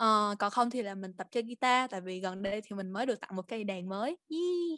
Uh, 0.03 0.39
còn 0.39 0.51
không 0.51 0.69
thì 0.69 0.81
là 0.81 0.95
mình 0.95 1.13
tập 1.13 1.27
chơi 1.31 1.43
guitar 1.43 1.91
tại 1.91 2.01
vì 2.01 2.19
gần 2.19 2.41
đây 2.41 2.61
thì 2.61 2.75
mình 2.75 2.91
mới 2.91 3.05
được 3.05 3.19
tặng 3.19 3.35
một 3.35 3.47
cây 3.47 3.63
đàn 3.63 3.89
mới. 3.89 4.17
Yee 4.29 4.75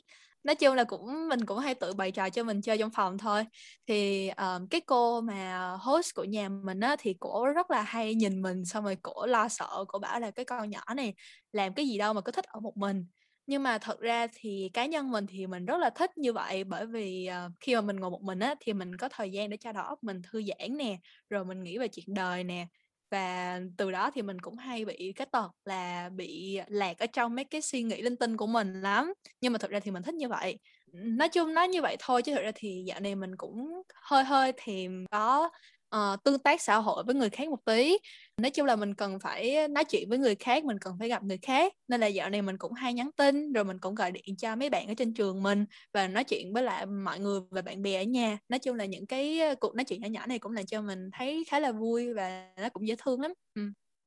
nói 0.47 0.55
chung 0.55 0.75
là 0.75 0.83
cũng 0.83 1.29
mình 1.29 1.45
cũng 1.45 1.59
hay 1.59 1.75
tự 1.75 1.93
bày 1.93 2.11
trò 2.11 2.29
cho 2.29 2.43
mình 2.43 2.61
chơi 2.61 2.77
trong 2.77 2.89
phòng 2.91 3.17
thôi. 3.17 3.45
Thì 3.87 4.29
um, 4.29 4.67
cái 4.67 4.81
cô 4.81 5.21
mà 5.21 5.71
host 5.81 6.15
của 6.15 6.23
nhà 6.23 6.49
mình 6.49 6.79
á 6.79 6.95
thì 6.99 7.15
cổ 7.19 7.45
rất 7.55 7.71
là 7.71 7.81
hay 7.81 8.15
nhìn 8.15 8.41
mình 8.41 8.65
xong 8.65 8.83
rồi 8.83 8.97
cổ 9.03 9.25
lo 9.25 9.47
sợ 9.49 9.85
cổ 9.87 9.99
bảo 9.99 10.19
là 10.19 10.31
cái 10.31 10.45
con 10.45 10.69
nhỏ 10.69 10.81
này 10.95 11.13
làm 11.51 11.73
cái 11.73 11.87
gì 11.87 11.97
đâu 11.97 12.13
mà 12.13 12.21
cứ 12.21 12.31
thích 12.31 12.45
ở 12.45 12.59
một 12.59 12.77
mình. 12.77 13.05
Nhưng 13.47 13.63
mà 13.63 13.77
thật 13.77 13.99
ra 13.99 14.27
thì 14.33 14.69
cá 14.73 14.85
nhân 14.85 15.11
mình 15.11 15.25
thì 15.29 15.47
mình 15.47 15.65
rất 15.65 15.77
là 15.77 15.89
thích 15.89 16.17
như 16.17 16.33
vậy 16.33 16.63
bởi 16.63 16.85
vì 16.85 17.29
uh, 17.47 17.51
khi 17.59 17.75
mà 17.75 17.81
mình 17.81 17.95
ngồi 17.95 18.11
một 18.11 18.21
mình 18.23 18.39
á 18.39 18.55
thì 18.59 18.73
mình 18.73 18.97
có 18.97 19.09
thời 19.09 19.31
gian 19.31 19.49
để 19.49 19.57
cho 19.57 19.71
đầu 19.71 19.83
óc 19.83 20.03
mình 20.03 20.21
thư 20.31 20.41
giãn 20.43 20.77
nè 20.77 20.97
rồi 21.29 21.45
mình 21.45 21.63
nghĩ 21.63 21.77
về 21.77 21.87
chuyện 21.87 22.05
đời 22.13 22.43
nè 22.43 22.67
và 23.11 23.59
từ 23.77 23.91
đó 23.91 24.11
thì 24.13 24.21
mình 24.21 24.39
cũng 24.39 24.55
hay 24.57 24.85
bị 24.85 25.13
cái 25.15 25.27
tật 25.31 25.51
là 25.65 26.09
bị 26.09 26.59
lạc 26.67 26.99
ở 26.99 27.05
trong 27.13 27.35
mấy 27.35 27.45
cái 27.45 27.61
suy 27.61 27.83
nghĩ 27.83 28.01
linh 28.01 28.15
tinh 28.17 28.37
của 28.37 28.47
mình 28.47 28.81
lắm. 28.81 29.13
Nhưng 29.41 29.53
mà 29.53 29.59
thực 29.59 29.71
ra 29.71 29.79
thì 29.79 29.91
mình 29.91 30.03
thích 30.03 30.15
như 30.15 30.27
vậy. 30.29 30.59
Nói 30.93 31.29
chung 31.29 31.53
nói 31.53 31.67
như 31.67 31.81
vậy 31.81 31.95
thôi 31.99 32.21
chứ 32.21 32.35
thực 32.35 32.41
ra 32.41 32.51
thì 32.55 32.83
dạo 32.87 32.99
này 32.99 33.15
mình 33.15 33.37
cũng 33.37 33.81
hơi 33.95 34.23
hơi 34.23 34.51
thèm 34.57 35.05
có 35.11 35.49
uh, 35.95 36.23
tương 36.23 36.39
tác 36.39 36.61
xã 36.61 36.77
hội 36.77 37.03
với 37.03 37.15
người 37.15 37.29
khác 37.29 37.49
một 37.49 37.65
tí. 37.65 37.97
Nói 38.37 38.51
chung 38.51 38.65
là 38.65 38.75
mình 38.75 38.95
cần 38.95 39.19
phải 39.19 39.67
nói 39.67 39.83
chuyện 39.83 40.09
với 40.09 40.17
người 40.17 40.35
khác 40.35 40.65
mình 40.65 40.77
cần 40.81 40.95
phải 40.99 41.09
gặp 41.09 41.23
người 41.23 41.37
khác. 41.41 41.73
Nên 41.87 42.01
là 42.01 42.07
dạo 42.07 42.29
này 42.29 42.41
mình 42.41 42.57
cũng 42.57 42.73
hay 42.73 42.93
nhắn 42.93 43.09
tin 43.17 43.53
rồi 43.53 43.63
mình 43.63 43.79
cũng 43.79 43.95
gọi 43.95 44.11
điện 44.11 44.35
cho 44.37 44.55
mấy 44.55 44.69
bạn 44.69 44.87
ở 44.87 44.93
trên 44.93 45.13
trường 45.13 45.43
mình 45.43 45.65
và 45.93 46.07
nói 46.07 46.23
chuyện 46.23 46.53
với 46.53 46.63
lại 46.63 46.85
mọi 46.85 47.19
người 47.19 47.39
và 47.51 47.61
bạn 47.61 47.81
bè 47.81 48.01
ở 48.01 48.03
nhà. 48.03 48.37
Nói 48.49 48.59
chung 48.59 48.75
là 48.75 48.85
những 48.85 49.05
cái 49.07 49.39
ờ, 49.39 49.55
cuộc 49.55 49.75
nói 49.75 49.83
chuyện 49.83 50.01
nhỏ 50.01 50.07
nhỏ 50.07 50.25
này 50.25 50.39
cũng 50.39 50.51
làm 50.51 50.65
cho 50.65 50.81
mình 50.81 51.09
thấy 51.13 51.43
khá 51.47 51.59
là 51.59 51.71
vui 51.71 52.13
và 52.13 52.53
nó 52.57 52.69
cũng 52.69 52.87
dễ 52.87 52.95
thương 52.99 53.21
lắm. 53.21 53.33
Ừ. 53.55 53.61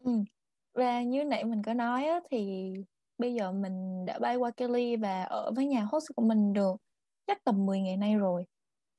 Ừ. 0.05 0.13
và 0.75 1.03
như 1.03 1.25
nãy 1.25 1.45
mình 1.45 1.63
có 1.63 1.75
nói 1.75 2.07
á, 2.07 2.21
thì 2.31 2.73
bây 3.19 3.35
giờ 3.35 3.53
mình 3.53 4.05
đã 4.07 4.19
bay 4.19 4.37
qua 4.37 4.51
Kelly 4.51 4.97
và 4.97 5.23
ở 5.23 5.53
với 5.57 5.67
nhà 5.67 5.87
host 5.93 6.07
của 6.17 6.23
mình 6.23 6.53
được 6.53 6.77
chắc 7.27 7.45
tầm 7.45 7.67
10 7.67 7.81
ngày 7.81 7.97
nay 7.97 8.15
rồi 8.17 8.45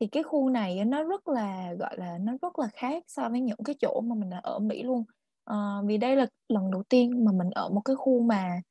thì 0.02 0.08
cái 0.08 0.24
khu 0.24 0.50
này 0.50 0.86
nó 0.86 1.04
rất 1.04 1.28
là 1.28 1.74
gọi 1.80 1.98
là 1.98 2.18
nó 2.22 2.34
rất 2.42 2.60
là 2.60 2.68
khác 2.74 3.04
so 3.08 3.30
với 3.30 3.42
những 3.42 3.64
cái 3.66 3.76
chỗ 3.80 4.02
mà 4.02 4.16
mình 4.16 4.30
đã 4.30 4.40
ở 4.44 4.60
Mỹ 4.60 4.84
luôn. 4.84 5.04
À, 5.46 5.56
vì 5.86 5.98
đây 5.98 6.16
là 6.16 6.26
lần 6.50 6.72
đầu 6.72 6.84
tiên 6.90 7.26
mà 7.26 7.32
mình 7.32 7.50
ở 7.50 7.70
một 7.70 7.82
cái 7.86 7.96
khu 7.96 8.22
mà 8.22 8.62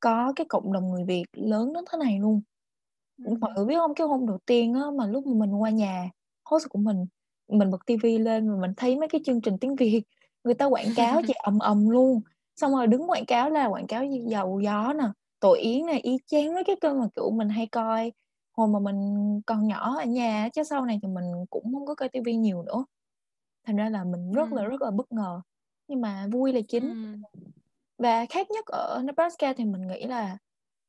có 0.00 0.32
cái 0.36 0.46
cộng 0.48 0.72
đồng 0.72 0.90
người 0.90 1.04
Việt 1.04 1.24
lớn 1.32 1.72
đến 1.72 1.84
thế 1.92 1.98
này 1.98 2.18
luôn. 2.20 2.40
Ừ. 3.24 3.34
mọi 3.40 3.52
người 3.56 3.64
biết 3.64 3.74
không? 3.76 3.94
Cái 3.94 4.06
hôm 4.06 4.26
đầu 4.26 4.38
tiên 4.46 4.74
á, 4.74 4.82
mà 4.98 5.06
lúc 5.06 5.26
mà 5.26 5.32
mình 5.34 5.54
qua 5.54 5.70
nhà 5.70 6.10
host 6.50 6.68
của 6.68 6.78
mình 6.78 7.06
mình 7.48 7.70
bật 7.70 7.86
tivi 7.86 8.18
lên 8.18 8.50
và 8.50 8.60
mình 8.60 8.72
thấy 8.76 8.96
mấy 8.96 9.08
cái 9.08 9.20
chương 9.24 9.40
trình 9.40 9.58
tiếng 9.58 9.76
Việt 9.76 10.02
người 10.44 10.54
ta 10.54 10.66
quảng 10.66 10.94
cáo 10.96 11.22
chị 11.26 11.34
ầm 11.42 11.58
ầm 11.58 11.88
luôn. 11.88 12.20
Xong 12.56 12.72
rồi 12.72 12.86
đứng 12.86 13.10
quảng 13.10 13.26
cáo 13.26 13.50
là 13.50 13.66
quảng 13.66 13.86
cáo 13.86 14.04
dầu 14.04 14.60
gió 14.60 14.92
nè 14.92 15.04
tội 15.40 15.58
yến 15.58 15.86
này 15.86 16.00
y 16.00 16.16
chang 16.26 16.54
mấy 16.54 16.64
cái 16.64 16.76
kênh 16.80 16.98
mà 16.98 17.06
kiểu 17.16 17.30
mình 17.30 17.48
hay 17.48 17.66
coi 17.66 18.12
hồi 18.58 18.68
mà 18.68 18.78
mình 18.78 19.40
còn 19.46 19.66
nhỏ 19.66 19.96
ở 19.98 20.04
nhà 20.04 20.48
chứ 20.54 20.62
sau 20.62 20.84
này 20.86 20.98
thì 21.02 21.08
mình 21.08 21.24
cũng 21.50 21.72
không 21.72 21.86
có 21.86 21.94
coi 21.94 22.08
tivi 22.08 22.36
nhiều 22.36 22.62
nữa 22.62 22.84
thành 23.66 23.76
ra 23.76 23.88
là 23.88 24.04
mình 24.04 24.32
rất 24.32 24.50
ừ. 24.50 24.56
là 24.56 24.64
rất 24.64 24.82
là 24.82 24.90
bất 24.90 25.12
ngờ 25.12 25.40
nhưng 25.88 26.00
mà 26.00 26.26
vui 26.32 26.52
là 26.52 26.60
chính 26.68 26.90
ừ. 26.90 27.28
và 27.98 28.26
khác 28.26 28.50
nhất 28.50 28.66
ở 28.66 29.02
Nebraska 29.04 29.52
thì 29.52 29.64
mình 29.64 29.86
nghĩ 29.88 30.06
là 30.06 30.38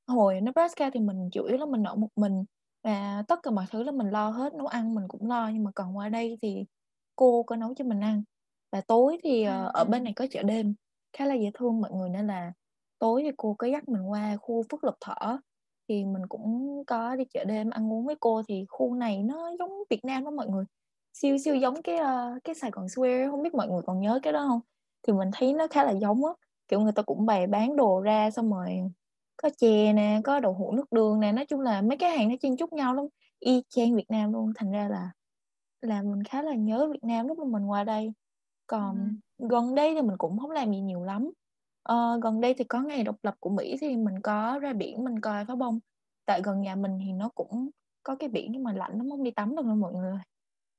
hồi 0.07 0.41
Nebraska 0.41 0.89
thì 0.89 0.99
mình 0.99 1.29
chủ 1.31 1.43
yếu 1.43 1.57
là 1.57 1.65
mình 1.65 1.83
ở 1.83 1.95
một 1.95 2.09
mình 2.15 2.43
và 2.83 3.23
tất 3.27 3.39
cả 3.43 3.51
mọi 3.51 3.65
thứ 3.71 3.83
là 3.83 3.91
mình 3.91 4.09
lo 4.09 4.29
hết 4.29 4.53
nấu 4.53 4.67
ăn 4.67 4.95
mình 4.95 5.07
cũng 5.07 5.29
lo 5.29 5.49
nhưng 5.53 5.63
mà 5.63 5.71
còn 5.75 5.97
qua 5.97 6.09
đây 6.09 6.37
thì 6.41 6.65
cô 7.15 7.43
có 7.43 7.55
nấu 7.55 7.73
cho 7.75 7.85
mình 7.85 7.99
ăn 7.99 8.23
và 8.71 8.81
tối 8.81 9.17
thì 9.23 9.43
ừ. 9.43 9.69
ở 9.73 9.83
bên 9.83 10.03
này 10.03 10.13
có 10.15 10.27
chợ 10.31 10.43
đêm 10.43 10.75
khá 11.13 11.25
là 11.25 11.33
dễ 11.33 11.51
thương 11.53 11.81
mọi 11.81 11.91
người 11.91 12.09
nên 12.09 12.27
là 12.27 12.53
tối 12.99 13.21
thì 13.23 13.31
cô 13.37 13.55
có 13.57 13.67
dắt 13.67 13.89
mình 13.89 14.11
qua 14.11 14.37
khu 14.37 14.63
phước 14.71 14.83
lộc 14.83 14.95
thỏ 15.01 15.39
thì 15.89 16.05
mình 16.05 16.27
cũng 16.29 16.83
có 16.87 17.15
đi 17.15 17.23
chợ 17.33 17.43
đêm 17.43 17.69
ăn 17.69 17.93
uống 17.93 18.05
với 18.05 18.15
cô 18.19 18.41
thì 18.47 18.65
khu 18.69 18.95
này 18.95 19.23
nó 19.23 19.51
giống 19.59 19.71
Việt 19.89 20.05
Nam 20.05 20.25
đó 20.25 20.31
mọi 20.31 20.47
người 20.47 20.65
siêu 21.13 21.37
siêu 21.37 21.55
giống 21.55 21.81
cái 21.81 21.95
uh, 21.95 22.43
cái 22.43 22.55
Sài 22.55 22.71
Gòn 22.71 22.89
Square 22.89 23.27
không 23.31 23.43
biết 23.43 23.53
mọi 23.53 23.67
người 23.67 23.81
còn 23.85 23.99
nhớ 23.99 24.19
cái 24.23 24.33
đó 24.33 24.45
không? 24.47 24.61
Thì 25.07 25.13
mình 25.13 25.29
thấy 25.33 25.53
nó 25.53 25.67
khá 25.67 25.83
là 25.83 25.91
giống 25.91 26.25
á. 26.25 26.31
Kiểu 26.67 26.79
người 26.79 26.91
ta 26.91 27.01
cũng 27.01 27.25
bày 27.25 27.47
bán 27.47 27.75
đồ 27.75 28.01
ra 28.01 28.31
xong 28.31 28.51
rồi 28.53 28.79
có 29.37 29.49
chè 29.57 29.93
nè 29.93 30.21
có 30.23 30.39
đậu 30.39 30.53
hũ 30.53 30.71
nước 30.71 30.91
đường 30.91 31.19
nè. 31.19 31.31
Nói 31.31 31.45
chung 31.45 31.59
là 31.59 31.81
mấy 31.81 31.97
cái 31.97 32.17
hàng 32.17 32.29
nó 32.29 32.35
chen 32.41 32.57
chúc 32.57 32.73
nhau 32.73 32.93
lắm. 32.93 33.05
Y 33.39 33.63
chang 33.69 33.95
Việt 33.95 34.09
Nam 34.09 34.33
luôn. 34.33 34.51
Thành 34.55 34.71
ra 34.71 34.87
là 34.89 35.11
là 35.81 36.01
mình 36.01 36.23
khá 36.23 36.41
là 36.41 36.55
nhớ 36.55 36.87
Việt 36.93 37.03
Nam 37.03 37.27
lúc 37.27 37.37
mà 37.37 37.45
mình 37.45 37.65
qua 37.65 37.83
đây. 37.83 38.13
Còn 38.67 39.17
ừ. 39.37 39.47
gần 39.49 39.75
đây 39.75 39.95
thì 39.95 40.01
mình 40.01 40.17
cũng 40.17 40.39
không 40.39 40.51
làm 40.51 40.71
gì 40.71 40.79
nhiều 40.81 41.03
lắm 41.03 41.31
Ờ, 41.83 42.19
gần 42.23 42.41
đây 42.41 42.53
thì 42.53 42.63
có 42.63 42.81
ngày 42.81 43.03
độc 43.03 43.15
lập 43.23 43.35
của 43.39 43.49
Mỹ 43.49 43.77
thì 43.81 43.97
mình 43.97 44.21
có 44.21 44.59
ra 44.61 44.73
biển 44.73 45.03
mình 45.03 45.21
coi 45.21 45.45
pháo 45.45 45.55
bông. 45.55 45.79
Tại 46.25 46.41
gần 46.43 46.61
nhà 46.61 46.75
mình 46.75 46.91
thì 47.05 47.11
nó 47.13 47.29
cũng 47.29 47.69
có 48.03 48.15
cái 48.15 48.29
biển 48.29 48.51
nhưng 48.51 48.63
mà 48.63 48.73
lạnh 48.73 48.91
lắm 48.97 49.09
không 49.09 49.23
đi 49.23 49.31
tắm 49.31 49.55
được 49.55 49.65
đâu 49.65 49.75
mọi 49.75 49.93
người. 49.93 50.19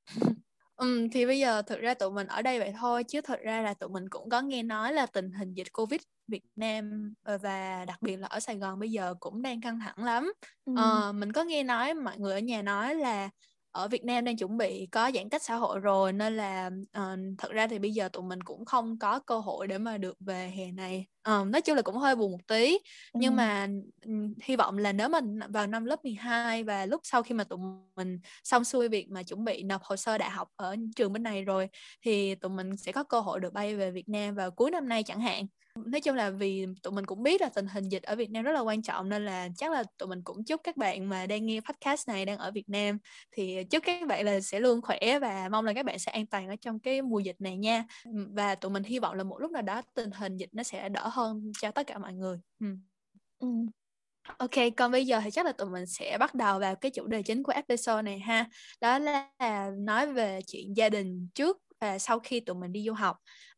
Ừ, 0.80 1.09
thì 1.12 1.26
bây 1.26 1.38
giờ 1.38 1.62
thực 1.62 1.80
ra 1.80 1.95
tụi 1.95 2.11
mình 2.11 2.26
ở 2.26 2.42
đây 2.42 2.59
vậy 2.59 2.73
thôi 2.78 3.04
chứ 3.04 3.21
thực 3.21 3.40
ra 3.40 3.62
là 3.62 3.75
tụi 3.75 3.88
mình 3.88 4.09
cũng 4.09 4.28
có 4.28 4.40
nghe 4.40 4.62
nói 4.62 4.92
là 4.92 5.07
tình 5.07 5.33
hình 5.33 5.54
dịch 5.54 5.66
Covid 5.73 6.00
Việt 6.28 6.42
Nam 6.57 7.14
ờ, 7.23 7.38
và 7.38 7.85
đặc 7.85 8.02
biệt 8.02 8.16
là 8.16 8.28
ở 8.28 8.40
Sài 8.40 8.57
Gòn 8.57 8.78
bây 8.78 8.90
giờ 8.90 9.14
cũng 9.21 9.42
đang 9.42 9.61
căng 9.61 9.80
thẳng 9.80 10.04
lắm. 10.04 10.33
Ừ. 10.64 10.73
Ờ, 10.76 11.12
mình 11.12 11.33
có 11.33 11.45
nghe 11.45 11.62
nói 11.62 11.95
mọi 11.95 12.19
người 12.19 12.33
ở 12.33 12.38
nhà 12.38 12.62
nói 12.62 12.95
là 12.95 13.30
ở 13.73 13.89
Việt 13.89 14.05
Nam 14.05 14.25
đang 14.25 14.37
chuẩn 14.37 14.57
bị 14.57 14.87
có 14.87 15.11
giãn 15.15 15.29
cách 15.29 15.43
xã 15.43 15.55
hội 15.55 15.81
rồi 15.81 16.12
nên 16.12 16.37
là 16.37 16.71
uh, 16.99 17.19
thật 17.39 17.53
ra 17.53 17.67
thì 17.67 17.79
bây 17.79 17.91
giờ 17.91 18.09
tụi 18.09 18.23
mình 18.23 18.43
cũng 18.43 18.65
không 18.65 18.99
có 18.99 19.19
cơ 19.19 19.39
hội 19.39 19.67
để 19.67 19.79
mà 19.79 19.99
được 19.99 20.17
về 20.21 20.53
hè 20.57 20.73
này 20.73 21.07
uh, 21.31 21.47
nói 21.47 21.61
chung 21.62 21.77
là 21.77 21.83
cũng 21.83 21.97
hơi 21.97 22.17
buồn 22.17 22.33
một 22.33 22.47
tí 22.47 22.73
ừ. 22.73 22.79
nhưng 23.21 23.37
mà 23.37 23.69
um, 24.05 24.35
hy 24.43 24.57
vọng 24.57 24.79
là 24.79 24.93
nếu 24.93 25.09
mà 25.09 25.21
vào 25.49 25.67
năm 25.67 25.85
lớp 25.85 26.05
12 26.05 26.65
và 26.65 26.87
lúc 26.87 27.00
sau 27.05 27.23
khi 27.23 27.35
mà 27.35 27.45
tụi 27.45 27.59
mình 27.97 28.19
xong 28.45 28.65
xuôi 28.65 28.89
việc 28.89 29.11
mà 29.11 29.23
chuẩn 29.23 29.45
bị 29.45 29.62
nộp 29.62 29.83
hồ 29.83 29.97
sơ 29.97 30.19
đại 30.19 30.31
học 30.31 30.49
ở 30.57 30.77
trường 30.97 31.12
bên 31.12 31.23
này 31.23 31.45
rồi 31.45 31.69
thì 32.05 32.35
tụi 32.35 32.50
mình 32.50 32.77
sẽ 32.77 32.93
có 32.93 33.05
cơ 33.05 33.21
hội 33.21 33.41
được 33.41 33.53
bay 33.53 33.77
về 33.77 33.91
Việt 33.91 34.09
Nam 34.09 34.35
vào 34.35 34.50
cuối 34.50 34.71
năm 34.71 34.89
nay 34.89 35.03
chẳng 35.03 35.21
hạn 35.21 35.47
nói 35.75 36.00
chung 36.00 36.17
là 36.17 36.31
vì 36.31 36.67
tụi 36.83 36.93
mình 36.93 37.07
cũng 37.07 37.23
biết 37.23 37.41
là 37.41 37.49
tình 37.55 37.67
hình 37.67 37.89
dịch 37.89 38.03
ở 38.03 38.17
Việt 38.17 38.31
Nam 38.31 38.45
rất 38.45 38.53
là 38.53 38.61
quan 38.61 38.83
trọng 38.83 39.09
nên 39.09 39.25
là 39.25 39.49
chắc 39.57 39.73
là 39.73 39.85
tụi 39.99 40.09
mình 40.09 40.21
cũng 40.25 40.45
chúc 40.45 40.61
các 40.65 40.77
bạn 40.77 41.09
mà 41.09 41.27
đang 41.27 41.47
nghe 41.47 41.61
podcast 41.61 42.09
này 42.09 42.25
đang 42.25 42.39
ở 42.39 42.50
Việt 42.50 42.69
Nam 42.69 42.99
thì 43.33 43.65
chúc 43.71 43.83
các 43.87 44.09
bạn 44.09 44.25
là 44.25 44.41
sẽ 44.41 44.61
luôn 44.61 44.83
khỏe 44.83 45.19
và 45.19 45.49
mong 45.49 45.65
là 45.65 45.73
các 45.73 45.85
bạn 45.85 45.99
sẽ 45.99 46.12
an 46.12 46.27
toàn 46.27 46.49
ở 46.49 46.57
trong 46.61 46.81
cái 46.81 47.03
mùa 47.03 47.19
dịch 47.19 47.37
này 47.41 47.57
nha 47.57 47.85
và 48.35 48.55
tụi 48.55 48.71
mình 48.71 48.83
hy 48.83 48.99
vọng 48.99 49.15
là 49.15 49.25
một 49.25 49.39
lúc 49.41 49.50
nào 49.50 49.62
đó 49.62 49.83
tình 49.95 50.11
hình 50.11 50.37
dịch 50.37 50.50
nó 50.53 50.62
sẽ 50.62 50.89
đỡ 50.89 51.09
hơn 51.12 51.53
cho 51.61 51.71
tất 51.71 51.87
cả 51.87 51.99
mọi 51.99 52.12
người. 52.12 52.39
Ừ. 52.61 52.67
Ừ. 53.39 53.49
Ok, 54.39 54.50
còn 54.77 54.93
bây 54.93 55.07
giờ 55.07 55.21
thì 55.25 55.31
chắc 55.31 55.47
là 55.47 55.53
tụi 55.53 55.71
mình 55.71 55.87
sẽ 55.87 56.17
bắt 56.21 56.35
đầu 56.35 56.59
vào 56.59 56.75
cái 56.77 56.91
chủ 56.91 57.07
đề 57.07 57.23
chính 57.23 57.43
của 57.43 57.53
episode 57.53 58.03
này 58.03 58.19
ha. 58.19 58.47
Đó 58.81 58.99
là 58.99 59.31
nói 59.79 60.12
về 60.12 60.41
chuyện 60.47 60.77
gia 60.77 60.89
đình 60.89 61.29
trước 61.35 61.59
và 61.80 61.99
sau 61.99 62.20
khi 62.20 62.40
tụi 62.40 62.56
mình 62.56 62.72
đi 62.72 62.84
du 62.87 62.92
học 62.92 63.16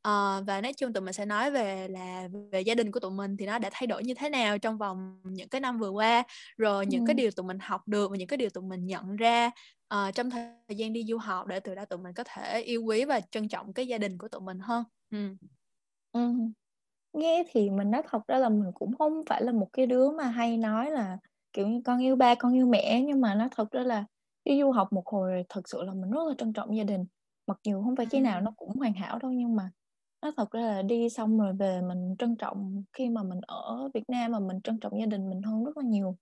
uh, 0.09 0.47
và 0.47 0.61
nói 0.63 0.73
chung 0.73 0.93
tụi 0.93 1.01
mình 1.01 1.13
sẽ 1.13 1.25
nói 1.27 1.51
về 1.51 1.89
là 1.89 2.29
về 2.51 2.61
gia 2.61 2.75
đình 2.75 2.93
của 2.93 3.01
tụi 3.01 3.11
mình 3.11 3.37
thì 3.37 3.47
nó 3.47 3.59
đã 3.59 3.71
thay 3.73 3.87
đổi 3.87 4.05
như 4.05 4.15
thế 4.15 4.31
nào 4.31 4.59
trong 4.59 4.79
vòng 4.79 5.21
những 5.25 5.49
cái 5.49 5.61
năm 5.61 5.79
vừa 5.79 5.91
qua 5.91 6.23
rồi 6.57 6.87
những 6.87 7.01
ừ. 7.01 7.05
cái 7.07 7.15
điều 7.15 7.31
tụi 7.31 7.47
mình 7.47 7.59
học 7.59 7.89
được 7.89 8.11
và 8.11 8.17
những 8.17 8.29
cái 8.29 8.37
điều 8.37 8.51
tụi 8.51 8.65
mình 8.65 8.87
nhận 8.87 9.17
ra 9.17 9.51
uh, 9.95 10.15
trong 10.15 10.31
thời 10.31 10.77
gian 10.77 10.93
đi 10.93 11.05
du 11.09 11.19
học 11.19 11.47
để 11.47 11.61
từ 11.61 11.75
đó 11.75 11.85
tụi 11.85 11.99
mình 11.99 12.15
có 12.15 12.25
thể 12.27 12.61
yêu 12.61 12.83
quý 12.85 13.05
và 13.05 13.21
trân 13.21 13.49
trọng 13.49 13.73
cái 13.73 13.87
gia 13.87 13.99
đình 13.99 14.19
của 14.19 14.29
tụi 14.29 14.41
mình 14.41 14.59
hơn 14.59 14.85
ừ. 15.11 15.37
Ừ. 16.13 16.33
nghe 17.13 17.45
thì 17.51 17.71
mình 17.71 17.91
nói 17.91 18.03
thật 18.11 18.27
ra 18.29 18.39
là 18.39 18.49
mình 18.49 18.73
cũng 18.75 18.97
không 18.99 19.23
phải 19.27 19.43
là 19.43 19.53
một 19.53 19.69
cái 19.73 19.87
đứa 19.87 20.11
mà 20.11 20.25
hay 20.25 20.57
nói 20.57 20.91
là 20.91 21.19
kiểu 21.53 21.69
như 21.69 21.81
con 21.85 22.03
yêu 22.03 22.17
ba 22.17 22.35
con 22.35 22.55
yêu 22.55 22.67
mẹ 22.67 23.03
nhưng 23.07 23.21
mà 23.21 23.35
nó 23.35 23.49
thật 23.57 23.71
ra 23.71 23.83
là 23.83 24.05
đi 24.45 24.61
du 24.61 24.71
học 24.71 24.93
một 24.93 25.07
hồi 25.07 25.45
thật 25.49 25.69
sự 25.69 25.83
là 25.83 25.93
mình 25.95 26.11
rất 26.11 26.29
là 26.29 26.35
trân 26.39 26.53
trọng 26.53 26.77
gia 26.77 26.85
đình 26.85 27.05
mặc 27.47 27.59
dù 27.65 27.83
không 27.85 27.97
phải 27.97 28.07
cái 28.07 28.21
nào 28.21 28.41
nó 28.41 28.53
cũng 28.57 28.71
hoàn 28.77 28.93
hảo 28.95 29.19
đâu 29.19 29.33
nhưng 29.33 29.57
mà 29.57 29.71
nó 30.23 30.33
thật 30.37 30.51
ra 30.51 30.61
là 30.61 30.83
đi 30.83 31.09
xong 31.09 31.39
rồi 31.39 31.53
về 31.53 31.81
mình 31.83 32.15
trân 32.19 32.37
trọng 32.37 32.85
khi 32.93 33.09
mà 33.11 33.23
mình 33.23 33.41
ở 33.47 33.91
Việt 33.95 34.05
Nam 34.09 34.33
mà 34.33 34.41
mình 34.41 34.61
trân 34.65 34.81
trọng 34.81 35.01
gia 35.01 35.07
đình 35.07 35.31
mình 35.31 35.43
hơn 35.43 35.65
rất 35.65 35.77
là 35.77 35.85
nhiều. 35.87 36.17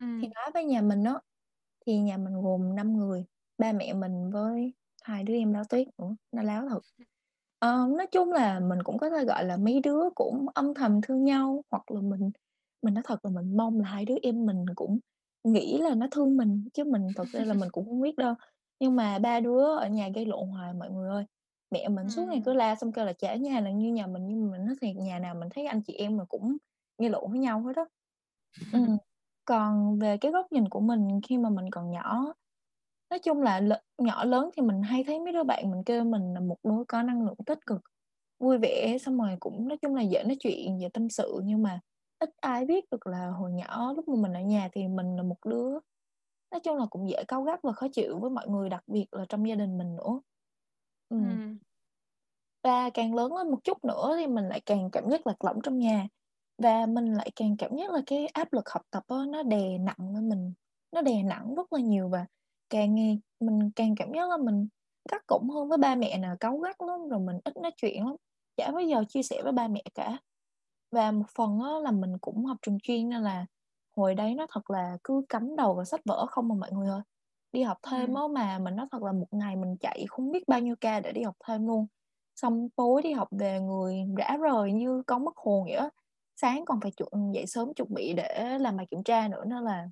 Ừ. 0.00 0.06
thì 0.22 0.28
nói 0.34 0.50
với 0.54 0.64
nhà 0.64 0.82
mình 0.82 1.04
đó 1.04 1.20
thì 1.86 1.98
nhà 1.98 2.16
mình 2.18 2.42
gồm 2.42 2.74
5 2.76 2.96
người 2.96 3.26
ba 3.58 3.72
mẹ 3.72 3.92
mình 3.94 4.30
với 4.32 4.74
hai 5.02 5.24
đứa 5.24 5.34
em 5.34 5.52
đáo 5.52 5.64
tuyết 5.70 5.88
nữa 5.98 6.16
nó 6.32 6.42
láo 6.42 6.68
thật. 6.68 6.80
Ờ, 7.58 7.86
nói 7.98 8.06
chung 8.12 8.32
là 8.32 8.60
mình 8.60 8.78
cũng 8.84 8.98
có 8.98 9.10
thể 9.10 9.24
gọi 9.24 9.44
là 9.44 9.56
mấy 9.56 9.80
đứa 9.80 10.00
cũng 10.14 10.46
âm 10.54 10.74
thầm 10.74 11.00
thương 11.02 11.24
nhau 11.24 11.62
hoặc 11.70 11.90
là 11.90 12.00
mình 12.00 12.30
mình 12.82 12.94
nói 12.94 13.02
thật 13.06 13.24
là 13.24 13.30
mình 13.30 13.56
mong 13.56 13.80
là 13.80 13.88
hai 13.88 14.04
đứa 14.04 14.14
em 14.22 14.46
mình 14.46 14.64
cũng 14.76 14.98
nghĩ 15.44 15.78
là 15.82 15.94
nó 15.94 16.06
thương 16.10 16.36
mình 16.36 16.68
chứ 16.74 16.84
mình 16.84 17.12
thật 17.16 17.28
ra 17.32 17.44
là 17.44 17.54
mình 17.54 17.68
cũng 17.72 17.84
không 17.86 18.00
biết 18.00 18.16
đâu 18.16 18.34
nhưng 18.80 18.96
mà 18.96 19.18
ba 19.18 19.40
đứa 19.40 19.64
ở 19.76 19.88
nhà 19.88 20.08
gây 20.14 20.26
lộn 20.26 20.48
hoài 20.48 20.74
mọi 20.74 20.90
người 20.90 21.10
ơi. 21.10 21.24
Mẹ 21.70 21.88
mình 21.88 22.08
suốt 22.10 22.26
ngày 22.28 22.42
cứ 22.44 22.52
la 22.54 22.74
xong 22.74 22.92
kêu 22.92 23.04
là 23.04 23.12
chả 23.12 23.34
nhà 23.36 23.60
là 23.60 23.70
như 23.70 23.92
nhà 23.92 24.06
mình, 24.06 24.26
nhưng 24.28 24.44
mà 24.44 24.52
mình 24.58 24.66
nói 24.66 24.74
thiệt 24.80 24.96
nhà 24.96 25.18
nào 25.18 25.34
mình 25.34 25.48
thấy 25.54 25.66
anh 25.66 25.82
chị 25.86 25.92
em 25.94 26.16
mà 26.16 26.24
cũng 26.28 26.56
gây 26.98 27.10
lộn 27.10 27.30
với 27.30 27.40
nhau 27.40 27.62
hết 27.62 27.76
á. 27.76 27.84
Ừm. 28.72 28.96
Còn 29.44 29.98
về 29.98 30.16
cái 30.16 30.32
góc 30.32 30.46
nhìn 30.52 30.68
của 30.68 30.80
mình 30.80 31.08
khi 31.28 31.38
mà 31.38 31.50
mình 31.50 31.66
còn 31.72 31.90
nhỏ, 31.90 32.34
nói 33.10 33.18
chung 33.18 33.42
là 33.42 33.60
l 33.60 33.72
nhỏ 34.02 34.24
lớn 34.24 34.50
thì 34.56 34.62
mình 34.62 34.82
hay 34.82 35.04
thấy 35.04 35.20
mấy 35.20 35.32
đứa 35.32 35.44
bạn 35.44 35.70
mình 35.70 35.84
kêu 35.86 36.04
mình 36.04 36.34
là 36.34 36.40
một 36.40 36.56
đứa 36.64 36.84
có 36.88 37.02
năng 37.02 37.26
lượng 37.26 37.36
tích 37.46 37.58
cực, 37.66 37.80
vui 38.40 38.58
vẻ, 38.58 38.98
xong 39.00 39.18
rồi 39.18 39.36
cũng 39.40 39.68
nói 39.68 39.78
chung 39.82 39.94
là 39.94 40.02
dễ 40.02 40.24
nói 40.24 40.36
chuyện, 40.40 40.80
dễ 40.80 40.88
tâm 40.94 41.08
sự, 41.10 41.40
nhưng 41.44 41.62
mà 41.62 41.80
ít 42.20 42.30
ai 42.40 42.66
biết 42.66 42.84
được 42.90 43.06
là 43.06 43.30
hồi 43.30 43.52
nhỏ 43.52 43.92
lúc 43.96 44.08
mà 44.08 44.14
mình 44.22 44.32
ở 44.34 44.40
nhà 44.40 44.68
thì 44.72 44.88
mình 44.88 45.16
là 45.16 45.22
một 45.22 45.36
đứa 45.46 45.78
Nói 46.50 46.60
chung 46.64 46.76
là 46.76 46.86
cũng 46.90 47.08
dễ 47.10 47.24
cáu 47.28 47.42
gắt 47.42 47.60
và 47.62 47.72
khó 47.72 47.86
chịu 47.92 48.18
với 48.20 48.30
mọi 48.30 48.48
người, 48.48 48.68
đặc 48.68 48.82
biệt 48.86 49.06
là 49.12 49.24
trong 49.28 49.48
gia 49.48 49.54
đình 49.54 49.78
mình 49.78 49.96
nữa. 49.96 50.20
Ừm. 51.08 51.38
Ừm. 51.38 51.58
Và 52.64 52.90
càng 52.94 53.14
lớn 53.14 53.34
lên 53.36 53.50
một 53.50 53.58
chút 53.64 53.84
nữa 53.84 54.14
thì 54.18 54.26
mình 54.26 54.44
lại 54.48 54.60
càng 54.66 54.90
cảm 54.92 55.10
giác 55.10 55.26
lạc 55.26 55.44
lõng 55.44 55.58
trong 55.62 55.78
nhà, 55.78 56.08
và 56.62 56.86
mình 56.86 57.14
lại 57.14 57.30
càng 57.36 57.56
cảm 57.58 57.76
giác 57.76 57.90
là 57.92 58.00
cái 58.06 58.26
áp 58.26 58.52
lực 58.52 58.68
học 58.70 58.82
tập 58.90 59.02
á, 59.08 59.16
nó 59.28 59.42
đè 59.42 59.78
nặng 59.78 60.14
lên 60.14 60.28
mình, 60.28 60.52
nó 60.92 61.02
đè 61.02 61.22
nặng 61.22 61.54
rất 61.54 61.72
là 61.72 61.80
nhiều 61.80 62.08
và 62.08 62.26
càng 62.70 62.94
ngày 62.94 63.20
mình 63.40 63.70
càng 63.76 63.94
cảm 63.96 64.12
giác 64.14 64.30
là 64.30 64.36
mình 64.36 64.68
gắt 65.12 65.22
gỏng 65.28 65.50
hơn 65.50 65.68
với 65.68 65.78
ba 65.78 65.94
mẹ 65.94 66.18
nè, 66.18 66.28
cáu 66.40 66.58
gắt 66.58 66.76
lắm, 66.88 67.08
rồi 67.08 67.20
mình 67.20 67.36
ít 67.44 67.56
nói 67.56 67.72
chuyện 67.76 68.04
lắm, 68.06 68.16
chả 68.56 68.70
bao 68.72 68.80
giờ 68.82 69.04
chia 69.08 69.22
sẻ 69.22 69.42
với 69.42 69.52
ba 69.52 69.68
mẹ 69.68 69.82
cả. 69.94 70.18
Và 70.92 71.10
một 71.12 71.26
phần 71.36 71.60
á 71.60 71.70
là 71.84 71.90
mình 71.90 72.18
cũng 72.20 72.44
học 72.44 72.56
trường 72.62 72.78
chuyên 72.82 73.08
nên 73.08 73.22
là 73.22 73.46
hồi 73.98 74.14
đấy 74.14 74.34
nó 74.34 74.46
thật 74.50 74.70
là 74.70 74.98
cứ 75.04 75.22
cắm 75.28 75.56
đầu 75.56 75.74
vào 75.74 75.84
sách 75.84 76.00
vở 76.04 76.26
không 76.26 76.48
mà 76.48 76.54
mọi 76.54 76.72
người 76.72 76.88
ơi. 76.88 77.00
Đi 77.52 77.62
học 77.62 77.78
thêm 77.90 78.14
á 78.14 78.22
mà 78.34 78.58
mình 78.58 78.76
nói 78.76 78.86
thật 78.92 79.02
là 79.02 79.12
một 79.12 79.26
ngày 79.30 79.56
mình 79.56 79.76
chạy 79.80 80.04
không 80.08 80.30
biết 80.30 80.48
bao 80.48 80.60
nhiêu 80.60 80.74
ca 80.80 81.00
để 81.00 81.12
đi 81.12 81.22
học 81.22 81.36
thêm 81.46 81.66
luôn. 81.66 81.86
Xong 82.36 82.68
tối 82.76 83.02
đi 83.02 83.12
học 83.12 83.28
về 83.30 83.60
người 83.60 83.96
rã 84.16 84.36
rời 84.40 84.72
như 84.72 85.02
con 85.06 85.24
mất 85.24 85.36
hồn 85.36 85.64
vậy 85.64 85.74
á. 85.74 85.90
Sáng 86.36 86.64
còn 86.64 86.80
phải 86.80 86.90
chuẩn 86.90 87.32
dậy 87.34 87.46
sớm 87.46 87.74
chuẩn 87.74 87.94
bị 87.94 88.12
để 88.12 88.58
làm 88.58 88.76
bài 88.76 88.86
kiểm 88.90 89.02
tra 89.02 89.28
nữa 89.28 89.44
nên 89.46 89.64
là 89.64 89.88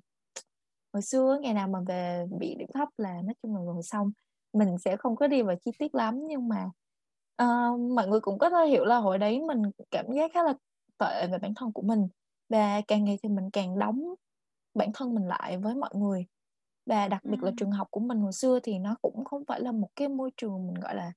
hồi 0.93 1.01
xưa 1.01 1.39
ngày 1.41 1.53
nào 1.53 1.67
mà 1.67 1.79
về 1.87 2.25
bị 2.39 2.55
điểm 2.55 2.69
thấp 2.73 2.89
là 2.97 3.13
nói 3.13 3.33
chung 3.43 3.55
là 3.55 3.61
rồi 3.65 3.83
xong. 3.83 4.11
Mình 4.53 4.77
sẽ 4.77 4.97
không 4.97 5.15
có 5.15 5.27
đi 5.27 5.41
vào 5.41 5.55
chi 5.65 5.71
tiết 5.79 5.95
lắm 5.95 6.27
nhưng 6.27 6.47
mà 6.47 6.65
uh, 7.43 7.79
mọi 7.79 8.07
người 8.07 8.19
cũng 8.19 8.37
có 8.37 8.49
thể 8.49 8.67
hiểu 8.67 8.85
là 8.85 8.97
hồi 8.97 9.17
đấy 9.17 9.41
mình 9.41 9.61
cảm 9.91 10.05
giác 10.15 10.31
khá 10.33 10.43
là 10.43 10.53
tệ 10.97 11.27
về 11.27 11.37
bản 11.41 11.53
thân 11.55 11.71
của 11.71 11.81
mình 11.81 12.07
và 12.49 12.81
càng 12.87 13.05
ngày 13.05 13.19
thì 13.23 13.29
mình 13.29 13.49
càng 13.53 13.79
đóng 13.79 14.13
bản 14.73 14.91
thân 14.93 15.15
mình 15.15 15.27
lại 15.27 15.57
với 15.57 15.75
mọi 15.75 15.89
người. 15.93 16.25
Và 16.85 17.07
đặc 17.07 17.25
biệt 17.25 17.43
là 17.43 17.51
trường 17.57 17.71
học 17.71 17.87
của 17.91 17.99
mình 17.99 18.19
hồi 18.19 18.33
xưa 18.33 18.59
thì 18.63 18.79
nó 18.79 18.95
cũng 19.01 19.25
không 19.25 19.45
phải 19.47 19.61
là 19.61 19.71
một 19.71 19.89
cái 19.95 20.07
môi 20.07 20.31
trường 20.37 20.67
mình 20.67 20.75
gọi 20.75 20.95
là 20.95 21.11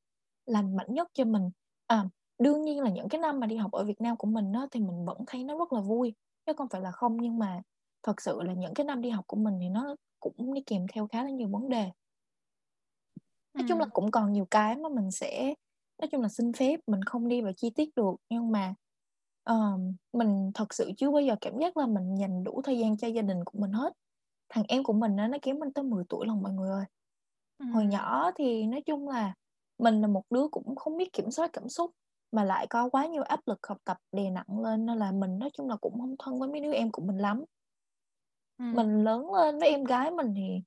lành 0.47 0.77
mạnh 0.77 0.95
nhất 0.95 1.09
cho 1.15 1.25
mình. 1.25 1.51
À 1.87 2.05
đương 2.41 2.63
nhiên 2.63 2.81
là 2.81 2.91
những 2.91 3.09
cái 3.09 3.21
năm 3.21 3.41
mà 3.41 3.47
đi 3.47 3.57
học 3.57 3.73
ở 3.73 3.85
Việt 3.85 4.01
Nam 4.01 4.17
của 4.17 4.27
mình 4.27 4.53
đó, 4.53 4.69
thì 4.71 4.81
mình 4.81 5.05
vẫn 5.07 5.19
thấy 5.27 5.45
nó 5.45 5.59
rất 5.59 5.73
là 5.73 5.81
vui. 5.81 6.15
Chứ 6.47 6.53
không 6.57 6.69
phải 6.69 6.81
là 6.81 6.91
không 6.91 7.17
nhưng 7.21 7.39
mà 7.39 7.63
thật 8.03 8.21
sự 8.21 8.43
là 8.43 8.53
những 8.53 8.75
cái 8.75 8.85
năm 8.87 9.01
đi 9.01 9.11
học 9.11 9.25
của 9.27 9.37
mình 9.37 9.55
thì 9.61 9.69
nó 9.69 9.97
cũng 10.21 10.55
đi 10.55 10.63
kèm 10.67 10.87
theo 10.93 11.07
khá 11.07 11.25
là 11.25 11.31
nhiều 11.31 11.49
vấn 11.49 11.69
đề. 11.69 11.91
Nói 13.55 13.65
chung 13.69 13.79
là 13.79 13.87
cũng 13.93 14.11
còn 14.11 14.33
nhiều 14.33 14.47
cái 14.51 14.77
mà 14.77 14.89
mình 14.89 15.11
sẽ 15.11 15.55
nói 15.99 16.09
chung 16.13 16.21
là 16.21 16.29
xin 16.29 16.53
phép 16.53 16.81
mình 16.87 17.03
không 17.03 17.29
đi 17.29 17.41
vào 17.43 17.53
chi 17.57 17.71
tiết 17.71 17.89
được 17.97 18.15
nhưng 18.31 18.53
mà 18.53 18.75
Ờ, 19.51 19.79
mình 20.13 20.51
thật 20.55 20.75
sự 20.75 20.91
chưa 20.97 21.11
bao 21.11 21.23
giờ 21.23 21.35
cảm 21.41 21.59
giác 21.61 21.77
là 21.77 21.87
mình 21.87 22.15
dành 22.21 22.45
đủ 22.45 22.61
thời 22.65 22.79
gian 22.79 22.97
cho 22.97 23.09
gia 23.09 23.23
đình 23.23 23.45
của 23.45 23.59
mình 23.59 23.73
hết. 23.73 23.93
Thằng 24.49 24.65
em 24.69 24.85
của 24.85 24.93
mình 24.93 25.17
á, 25.17 25.29
nó 25.29 25.39
kém 25.43 25.59
mình 25.59 25.73
tới 25.73 25.85
10 25.85 26.05
tuổi 26.09 26.27
lần 26.27 26.43
mọi 26.43 26.53
người 26.53 26.71
ơi. 26.71 26.85
Hồi 27.69 27.87
nhỏ 27.87 28.31
thì 28.37 28.67
nói 28.67 28.83
chung 28.87 29.09
là 29.09 29.35
mình 29.79 30.01
là 30.01 30.07
một 30.09 30.23
đứa 30.31 30.49
cũng 30.49 30.77
không 30.77 30.97
biết 30.97 31.13
kiểm 31.13 31.31
soát 31.31 31.51
cảm 31.53 31.69
xúc 31.69 31.91
mà 32.33 32.45
lại 32.45 32.67
có 32.71 32.89
quá 32.91 33.07
nhiều 33.07 33.23
áp 33.23 33.41
lực 33.47 33.59
học 33.69 33.79
tập 33.85 33.97
đè 34.13 34.31
nặng 34.31 34.61
lên 34.65 34.87
nên 34.87 34.99
là 34.99 35.13
mình 35.13 35.39
nói 35.39 35.51
chung 35.55 35.69
là 35.69 35.77
cũng 35.77 36.01
không 36.01 36.17
thân 36.19 36.41
với 36.41 36.49
mấy 36.49 36.61
đứa 36.61 36.73
em 36.73 36.93
của 36.93 37.03
mình 37.03 37.19
lắm. 37.19 37.45
Mình 38.71 39.05
lớn 39.05 39.33
lên 39.35 39.59
với 39.59 39.69
em 39.69 39.85
gái 39.85 40.11
mình 40.11 40.35
thì 40.37 40.63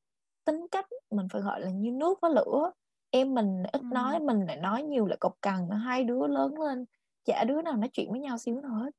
tính 0.46 0.68
cách 0.72 0.86
mình 1.12 1.28
phải 1.34 1.42
gọi 1.42 1.62
là 1.62 1.70
như 1.70 1.92
nước 1.92 2.20
với 2.22 2.32
lửa. 2.32 2.72
Em 3.10 3.34
mình 3.34 3.64
ít 3.74 3.82
nói, 3.92 4.20
mình 4.20 4.46
lại 4.46 4.58
nói 4.58 4.84
nhiều 4.84 5.06
lại 5.06 5.18
cộc 5.20 5.34
cằn, 5.42 5.70
hai 5.70 6.04
đứa 6.04 6.28
lớn 6.28 6.60
lên 6.62 6.86
chả 7.26 7.44
đứa 7.44 7.62
nào 7.62 7.78
nói 7.78 7.90
chuyện 7.94 8.12
với 8.12 8.20
nhau 8.20 8.38
xíu 8.38 8.62
nào 8.62 8.74
hết. 8.74 8.92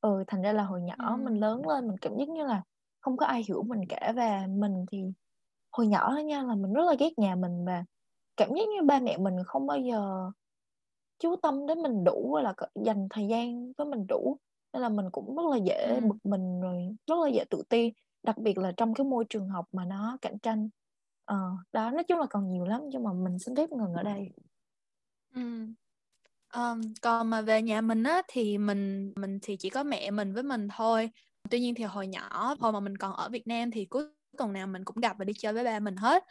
Ừ 0.00 0.24
thành 0.26 0.42
ra 0.42 0.52
là 0.52 0.62
hồi 0.62 0.82
nhỏ 0.82 0.94
ừ. 0.98 1.16
mình 1.16 1.34
lớn 1.34 1.66
lên 1.68 1.88
mình 1.88 1.96
cảm 2.00 2.16
giác 2.18 2.28
như 2.28 2.44
là 2.44 2.62
không 3.00 3.16
có 3.16 3.26
ai 3.26 3.44
hiểu 3.48 3.62
mình 3.62 3.80
cả 3.88 4.12
và 4.16 4.46
mình 4.46 4.84
thì 4.90 5.02
hồi 5.72 5.86
nhỏ 5.86 6.14
đó 6.16 6.20
nha 6.20 6.42
là 6.42 6.54
mình 6.54 6.72
rất 6.72 6.84
là 6.86 6.94
ghét 6.98 7.18
nhà 7.18 7.34
mình 7.34 7.64
và 7.64 7.84
cảm 8.36 8.48
giác 8.48 8.68
như 8.68 8.82
ba 8.86 9.00
mẹ 9.00 9.16
mình 9.16 9.34
không 9.46 9.66
bao 9.66 9.78
giờ 9.78 10.30
chú 11.18 11.36
tâm 11.36 11.66
đến 11.66 11.82
mình 11.82 12.04
đủ 12.04 12.38
là 12.42 12.54
dành 12.74 13.08
thời 13.10 13.26
gian 13.26 13.72
với 13.72 13.86
mình 13.86 14.06
đủ. 14.08 14.36
Nên 14.72 14.82
là 14.82 14.88
mình 14.88 15.06
cũng 15.12 15.36
rất 15.36 15.46
là 15.50 15.56
dễ 15.56 16.00
ừ. 16.00 16.06
bực 16.08 16.16
mình 16.24 16.60
rồi 16.60 16.96
rất 17.06 17.16
là 17.24 17.28
dễ 17.28 17.44
tự 17.50 17.62
ti 17.68 17.92
đặc 18.22 18.38
biệt 18.38 18.58
là 18.58 18.72
trong 18.76 18.94
cái 18.94 19.04
môi 19.04 19.24
trường 19.28 19.48
học 19.48 19.66
mà 19.72 19.84
nó 19.84 20.18
cạnh 20.22 20.38
tranh. 20.38 20.68
Ờ 21.24 21.56
đó 21.72 21.90
nói 21.90 22.04
chung 22.04 22.18
là 22.18 22.26
còn 22.30 22.48
nhiều 22.48 22.64
lắm 22.64 22.80
nhưng 22.88 23.04
mà 23.04 23.12
mình 23.12 23.38
xin 23.38 23.56
phép 23.56 23.70
ngừng 23.70 23.94
ở 23.94 24.02
đây. 24.02 24.30
Ừ 25.34 25.66
Um, 26.56 26.80
còn 27.02 27.30
mà 27.30 27.42
về 27.42 27.62
nhà 27.62 27.80
mình 27.80 28.02
á 28.02 28.22
thì 28.28 28.58
mình 28.58 29.12
mình 29.16 29.38
thì 29.42 29.56
chỉ 29.56 29.70
có 29.70 29.84
mẹ 29.84 30.10
mình 30.10 30.34
với 30.34 30.42
mình 30.42 30.68
thôi. 30.76 31.10
Tuy 31.50 31.60
nhiên 31.60 31.74
thì 31.74 31.84
hồi 31.84 32.06
nhỏ 32.06 32.56
hồi 32.60 32.72
mà 32.72 32.80
mình 32.80 32.96
còn 32.96 33.12
ở 33.12 33.28
Việt 33.28 33.46
Nam 33.46 33.70
thì 33.70 33.84
cuối 33.84 34.04
tuần 34.38 34.52
nào 34.52 34.66
mình 34.66 34.84
cũng 34.84 34.96
gặp 35.02 35.16
và 35.18 35.24
đi 35.24 35.32
chơi 35.38 35.52
với 35.52 35.64
ba 35.64 35.80
mình 35.80 35.96
hết. 35.96 36.24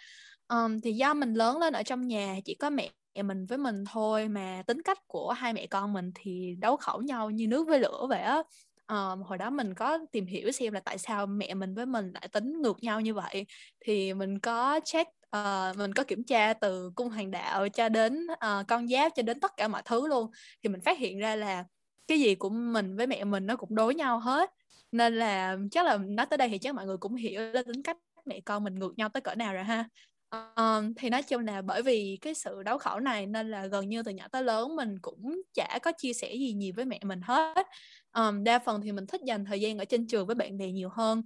Um, 0.48 0.80
thì 0.84 0.94
do 0.94 1.14
mình 1.14 1.34
lớn 1.34 1.58
lên 1.58 1.74
ở 1.74 1.84
trong 1.84 2.08
nhà 2.08 2.40
chỉ 2.46 2.56
có 2.56 2.70
mẹ 2.70 2.92
mình 3.24 3.46
với 3.46 3.58
mình 3.58 3.84
thôi 3.92 4.28
mà 4.28 4.64
tính 4.68 4.82
cách 4.82 4.98
của 5.08 5.32
hai 5.32 5.54
mẹ 5.54 5.68
con 5.68 5.94
mình 5.94 6.12
thì 6.16 6.56
đấu 6.60 6.78
khẩu 6.78 7.02
nhau 7.02 7.30
như 7.30 7.48
nước 7.48 7.68
với 7.68 7.80
lửa 7.80 8.06
vậy 8.10 8.22
á. 8.22 8.44
Um, 8.88 9.22
hồi 9.22 9.38
đó 9.38 9.50
mình 9.50 9.74
có 9.74 10.00
tìm 10.12 10.26
hiểu 10.26 10.52
xem 10.52 10.74
là 10.74 10.80
tại 10.80 10.98
sao 10.98 11.26
mẹ 11.28 11.54
mình 11.54 11.74
với 11.76 11.86
mình 11.86 12.12
lại 12.14 12.28
tính 12.28 12.62
ngược 12.62 12.84
nhau 12.84 13.02
như 13.02 13.14
vậy 13.14 13.46
thì 13.80 14.14
mình 14.14 14.40
có 14.40 14.80
check 14.86 15.12
uh, 15.38 15.78
mình 15.78 15.94
có 15.94 16.04
kiểm 16.04 16.24
tra 16.24 16.54
từ 16.54 16.92
cung 16.96 17.10
hoàng 17.10 17.32
đạo 17.32 17.70
cho 17.70 17.90
đến 17.90 18.28
uh, 18.32 18.68
con 18.68 18.88
giáp 18.88 19.12
cho 19.16 19.24
đến 19.24 19.40
tất 19.40 19.52
cả 19.58 19.68
mọi 19.68 19.82
thứ 19.86 20.08
luôn. 20.08 20.32
Thì 20.64 20.70
mình 20.70 20.82
phát 20.82 20.98
hiện 20.98 21.20
ra 21.20 21.36
là 21.36 21.66
cái 22.08 22.20
gì 22.20 22.36
của 22.36 22.50
mình 22.50 22.96
với 22.96 23.08
mẹ 23.08 23.24
mình 23.24 23.46
nó 23.46 23.56
cũng 23.56 23.76
đối 23.76 23.96
nhau 23.96 24.20
hết. 24.20 24.50
Nên 24.92 25.16
là 25.16 25.58
chắc 25.72 25.86
là 25.86 25.98
nói 25.98 26.26
tới 26.26 26.38
đây 26.38 26.50
thì 26.50 26.58
chắc 26.58 26.76
mọi 26.76 26.86
người 26.86 26.98
cũng 26.98 27.16
hiểu 27.16 27.42
là 27.42 27.64
tính 27.64 27.84
cách 27.84 27.98
mẹ 28.26 28.40
con 28.46 28.64
mình 28.64 28.76
ngược 28.76 28.98
nhau 28.98 29.10
tới 29.10 29.22
cỡ 29.22 29.36
nào 29.36 29.54
rồi 29.54 29.64
ha. 29.64 29.90
Um, 30.56 30.94
thì 30.94 31.10
nói 31.10 31.24
chung 31.24 31.46
là 31.46 31.62
bởi 31.62 31.82
vì 31.82 32.18
cái 32.22 32.34
sự 32.34 32.64
đấu 32.64 32.78
khẩu 32.78 33.00
này 33.00 33.26
nên 33.26 33.52
là 33.52 33.66
gần 33.66 33.90
như 33.90 34.04
từ 34.04 34.12
nhỏ 34.12 34.28
tới 34.32 34.44
lớn 34.44 34.76
mình 34.76 35.00
cũng 35.00 35.42
chả 35.54 35.80
có 35.82 35.92
chia 35.98 36.14
sẻ 36.14 36.34
gì 36.34 36.54
nhiều 36.54 36.74
với 36.76 36.86
mẹ 36.86 37.00
mình 37.04 37.22
hết. 37.24 37.68
Um, 38.14 38.44
đa 38.44 38.60
phần 38.60 38.82
thì 38.82 38.92
mình 38.92 39.08
thích 39.08 39.22
dành 39.26 39.46
thời 39.46 39.62
gian 39.62 39.78
ở 39.78 39.86
trên 39.86 40.08
trường 40.08 40.28
với 40.28 40.36
bạn 40.36 40.58
bè 40.58 40.72
nhiều 40.72 40.90
hơn 40.90 41.22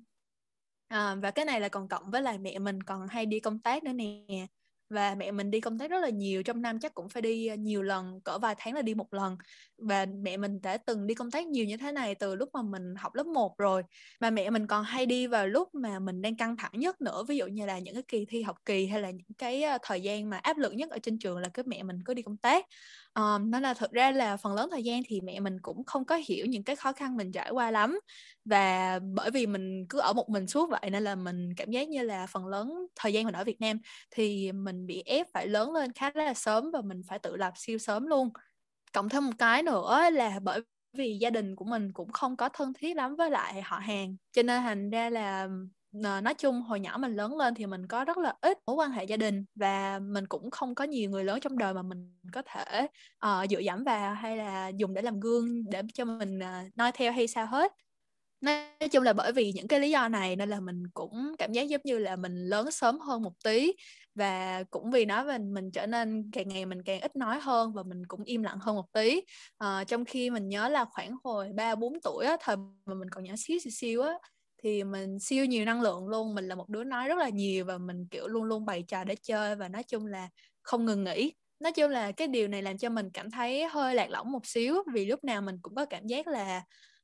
à, 0.90 1.16
và 1.16 1.32
cái 1.32 1.46
này 1.46 1.62
là 1.62 1.70
còn 1.70 1.88
cộng 1.90 2.12
với 2.12 2.22
là 2.22 2.38
mẹ 2.42 2.60
mình 2.60 2.84
còn 2.84 3.08
hay 3.08 3.26
đi 3.26 3.40
công 3.40 3.60
tác 3.60 3.84
nữa 3.84 3.94
nè. 3.94 4.48
Và 4.90 5.16
mẹ 5.16 5.32
mình 5.32 5.52
đi 5.52 5.62
công 5.62 5.80
tác 5.80 5.92
rất 5.92 6.00
là 6.02 6.10
nhiều 6.10 6.44
trong 6.44 6.62
năm 6.62 6.80
chắc 6.80 6.94
cũng 6.94 7.10
phải 7.10 7.22
đi 7.22 7.48
ờ, 7.48 7.56
nhiều 7.56 7.84
lần 7.84 8.22
cỡ 8.26 8.38
vài 8.40 8.56
tháng 8.58 8.74
là 8.74 8.82
đi 8.82 8.94
một 8.96 9.14
lần. 9.14 9.38
Và 9.78 10.06
mẹ 10.06 10.38
mình 10.38 10.62
đã 10.62 10.78
từng 10.78 11.08
đi 11.08 11.14
công 11.16 11.32
tác 11.32 11.48
nhiều 11.48 11.66
như 11.66 11.78
thế 11.78 11.92
này 11.92 12.16
từ 12.16 12.36
lúc 12.36 12.50
mà 12.54 12.62
mình 12.62 12.96
học 12.96 13.16
lớp 13.16 13.26
1 13.28 13.58
rồi. 13.58 13.84
Mà 14.22 14.30
mẹ 14.30 14.50
mình 14.50 14.68
còn 14.68 14.84
hay 14.84 15.06
đi 15.06 15.28
vào 15.28 15.48
lúc 15.48 15.70
mà 15.76 16.00
mình 16.00 16.22
đang 16.22 16.38
căng 16.38 16.58
thẳng 16.58 16.72
nhất 16.76 17.02
nữa 17.02 17.24
ví 17.28 17.38
dụ 17.38 17.48
như 17.48 17.66
là 17.66 17.80
những 17.80 17.94
cái 17.96 18.04
kỳ 18.08 18.26
thi 18.30 18.42
học 18.42 18.56
kỳ 18.66 18.88
hay 18.88 19.02
là 19.02 19.10
những 19.12 19.28
cái 19.38 19.64
ờ, 19.64 19.78
thời 19.84 20.02
gian 20.02 20.30
mà 20.30 20.38
áp 20.38 20.58
lực 20.58 20.74
nhất 20.74 20.90
ở 20.90 20.98
trên 21.04 21.20
trường 21.20 21.38
là 21.38 21.50
cái 21.54 21.64
mẹ 21.68 21.84
mình 21.84 22.04
có 22.06 22.14
đi 22.14 22.22
công 22.22 22.38
tác 22.38 22.66
um, 23.16 23.52
nên 23.52 23.64
là 23.64 23.74
thực 23.74 23.92
ra 23.92 24.12
là 24.12 24.38
phần 24.38 24.54
lớn 24.56 24.70
thời 24.72 24.84
gian 24.84 25.02
thì 25.08 25.22
mẹ 25.22 25.40
mình 25.40 25.58
cũng 25.62 25.86
không 25.86 26.06
có 26.06 26.16
hiểu 26.28 26.46
những 26.46 26.64
cái 26.64 26.76
khó 26.76 26.94
khăn 26.94 27.18
mình 27.18 27.32
trải 27.32 27.52
qua 27.52 27.72
lắm. 27.72 28.00
Và 28.46 29.00
bởi 29.16 29.32
vì 29.32 29.48
mình 29.48 29.86
cứ 29.90 30.00
ở 30.00 30.14
một 30.14 30.30
mình 30.30 30.48
suốt 30.48 30.70
vậy 30.70 30.90
nên 30.92 31.04
là 31.04 31.16
mình 31.16 31.50
cảm 31.58 31.72
giác 31.72 31.90
như 31.90 32.02
là 32.04 32.28
phần 32.28 32.48
lớn 32.48 32.74
thời 32.96 33.14
gian 33.14 33.26
mình 33.26 33.34
ở 33.36 33.44
Việt 33.44 33.62
Nam 33.62 33.80
thì 34.12 34.52
mình 34.52 34.86
bị 34.88 35.04
ép 35.06 35.28
phải 35.34 35.48
lớn 35.48 35.74
lên 35.74 35.94
khá 35.94 36.12
là 36.14 36.34
sớm 36.34 36.72
và 36.72 36.82
mình 36.82 37.02
phải 37.08 37.20
tự 37.20 37.36
lập 37.36 37.54
siêu 37.56 37.78
sớm 37.78 38.08
luôn. 38.08 38.30
Cộng 38.94 39.10
thêm 39.10 39.26
một 39.26 39.34
cái 39.38 39.64
nữa 39.64 40.10
là 40.14 40.40
bởi 40.44 40.62
vì 40.98 41.18
gia 41.22 41.30
đình 41.30 41.56
của 41.56 41.66
mình 41.66 41.94
cũng 41.94 42.12
không 42.12 42.38
có 42.38 42.50
thân 42.50 42.74
thiết 42.74 42.96
lắm 42.96 43.16
với 43.16 43.30
lại 43.32 43.62
họ 43.62 43.78
hàng 43.80 44.16
cho 44.32 44.44
nên 44.44 44.62
thành 44.62 44.90
ra 44.90 45.10
là 45.10 45.48
nói 45.92 46.34
chung 46.34 46.62
hồi 46.62 46.80
nhỏ 46.80 46.98
mình 46.98 47.16
lớn 47.16 47.38
lên 47.38 47.56
thì 47.56 47.66
mình 47.66 47.88
có 47.88 48.06
rất 48.06 48.18
là 48.18 48.34
ít 48.42 48.58
mối 48.66 48.76
quan 48.76 48.92
hệ 48.92 49.04
gia 49.04 49.18
đình 49.18 49.46
và 49.56 50.00
mình 50.00 50.28
cũng 50.28 50.52
không 50.52 50.76
có 50.76 50.84
nhiều 50.84 51.10
người 51.10 51.24
lớn 51.24 51.40
trong 51.40 51.58
đời 51.58 51.74
mà 51.74 51.82
mình 51.82 52.20
có 52.34 52.42
thể 52.42 52.88
uh, 53.26 53.50
dựa 53.50 53.60
dẫm 53.60 53.84
vào 53.84 54.14
hay 54.14 54.38
là 54.38 54.68
dùng 54.68 54.94
để 54.94 55.02
làm 55.02 55.20
gương 55.20 55.70
để 55.70 55.82
cho 55.94 56.06
mình 56.06 56.40
uh, 56.40 56.78
noi 56.78 56.92
theo 56.92 57.12
hay 57.12 57.28
sao 57.28 57.46
hết. 57.46 57.72
Nói 58.42 58.90
chung 58.92 59.04
là 59.04 59.14
bởi 59.14 59.32
vì 59.32 59.52
những 59.52 59.68
cái 59.68 59.80
lý 59.80 59.90
do 59.90 60.08
này 60.08 60.36
nên 60.36 60.50
là 60.50 60.60
mình 60.60 60.84
cũng 60.94 61.36
cảm 61.38 61.52
giác 61.52 61.64
giống 61.64 61.82
như 61.84 61.98
là 61.98 62.16
mình 62.16 62.46
lớn 62.46 62.72
sớm 62.72 63.00
hơn 63.00 63.24
một 63.24 63.34
tí 63.44 63.72
và 64.16 64.64
cũng 64.70 64.92
vì 64.92 65.06
nó 65.06 65.24
mình 65.24 65.54
mình 65.54 65.72
trở 65.72 65.86
nên 65.86 66.32
càng 66.32 66.48
ngày 66.48 66.66
mình 66.66 66.84
càng 66.84 67.02
ít 67.02 67.16
nói 67.16 67.40
hơn 67.40 67.74
và 67.74 67.84
mình 67.84 68.06
cũng 68.08 68.24
im 68.24 68.44
lặng 68.44 68.58
hơn 68.62 68.76
một 68.76 68.86
tí. 68.94 69.22
À, 69.58 69.84
trong 69.84 70.06
khi 70.06 70.30
mình 70.30 70.50
nhớ 70.50 70.70
là 70.70 70.86
khoảng 70.86 71.16
hồi 71.24 71.50
ba 71.56 71.76
bốn 71.76 71.94
tuổi 72.04 72.26
á 72.26 72.38
thời 72.40 72.56
mà 72.86 72.94
mình 72.94 73.10
còn 73.10 73.24
nhỏ 73.24 73.34
xíu 73.38 73.60
xíu 73.60 73.72
xíu 73.72 74.02
á 74.02 74.14
thì 74.64 74.84
mình 74.84 75.20
siêu 75.20 75.46
nhiều 75.46 75.66
năng 75.66 75.82
lượng 75.82 76.08
luôn 76.08 76.36
mình 76.36 76.48
là 76.48 76.56
một 76.56 76.70
đứa 76.70 76.84
nói 76.84 77.08
rất 77.08 77.18
là 77.18 77.30
nhiều 77.30 77.66
và 77.66 77.78
mình 77.78 78.08
kiểu 78.12 78.28
luôn 78.28 78.44
luôn 78.44 78.66
bày 78.66 78.84
trò 78.88 79.04
để 79.04 79.16
chơi 79.22 79.56
và 79.56 79.68
nói 79.70 79.84
chung 79.84 80.06
là 80.06 80.30
không 80.62 80.86
ngừng 80.86 81.04
nghỉ. 81.04 81.34
Nói 81.60 81.72
chung 81.72 81.92
là 81.92 82.12
cái 82.12 82.28
điều 82.28 82.48
này 82.48 82.62
làm 82.62 82.78
cho 82.78 82.90
mình 82.90 83.10
cảm 83.14 83.32
thấy 83.32 83.66
hơi 83.66 83.96
lạc 83.96 84.10
lõng 84.10 84.32
một 84.32 84.46
xíu 84.46 84.84
vì 84.94 85.06
lúc 85.06 85.24
nào 85.24 85.42
mình 85.42 85.56
cũng 85.62 85.76
có 85.76 85.86
cảm 85.86 86.08
giác 86.08 86.28
là 86.28 86.64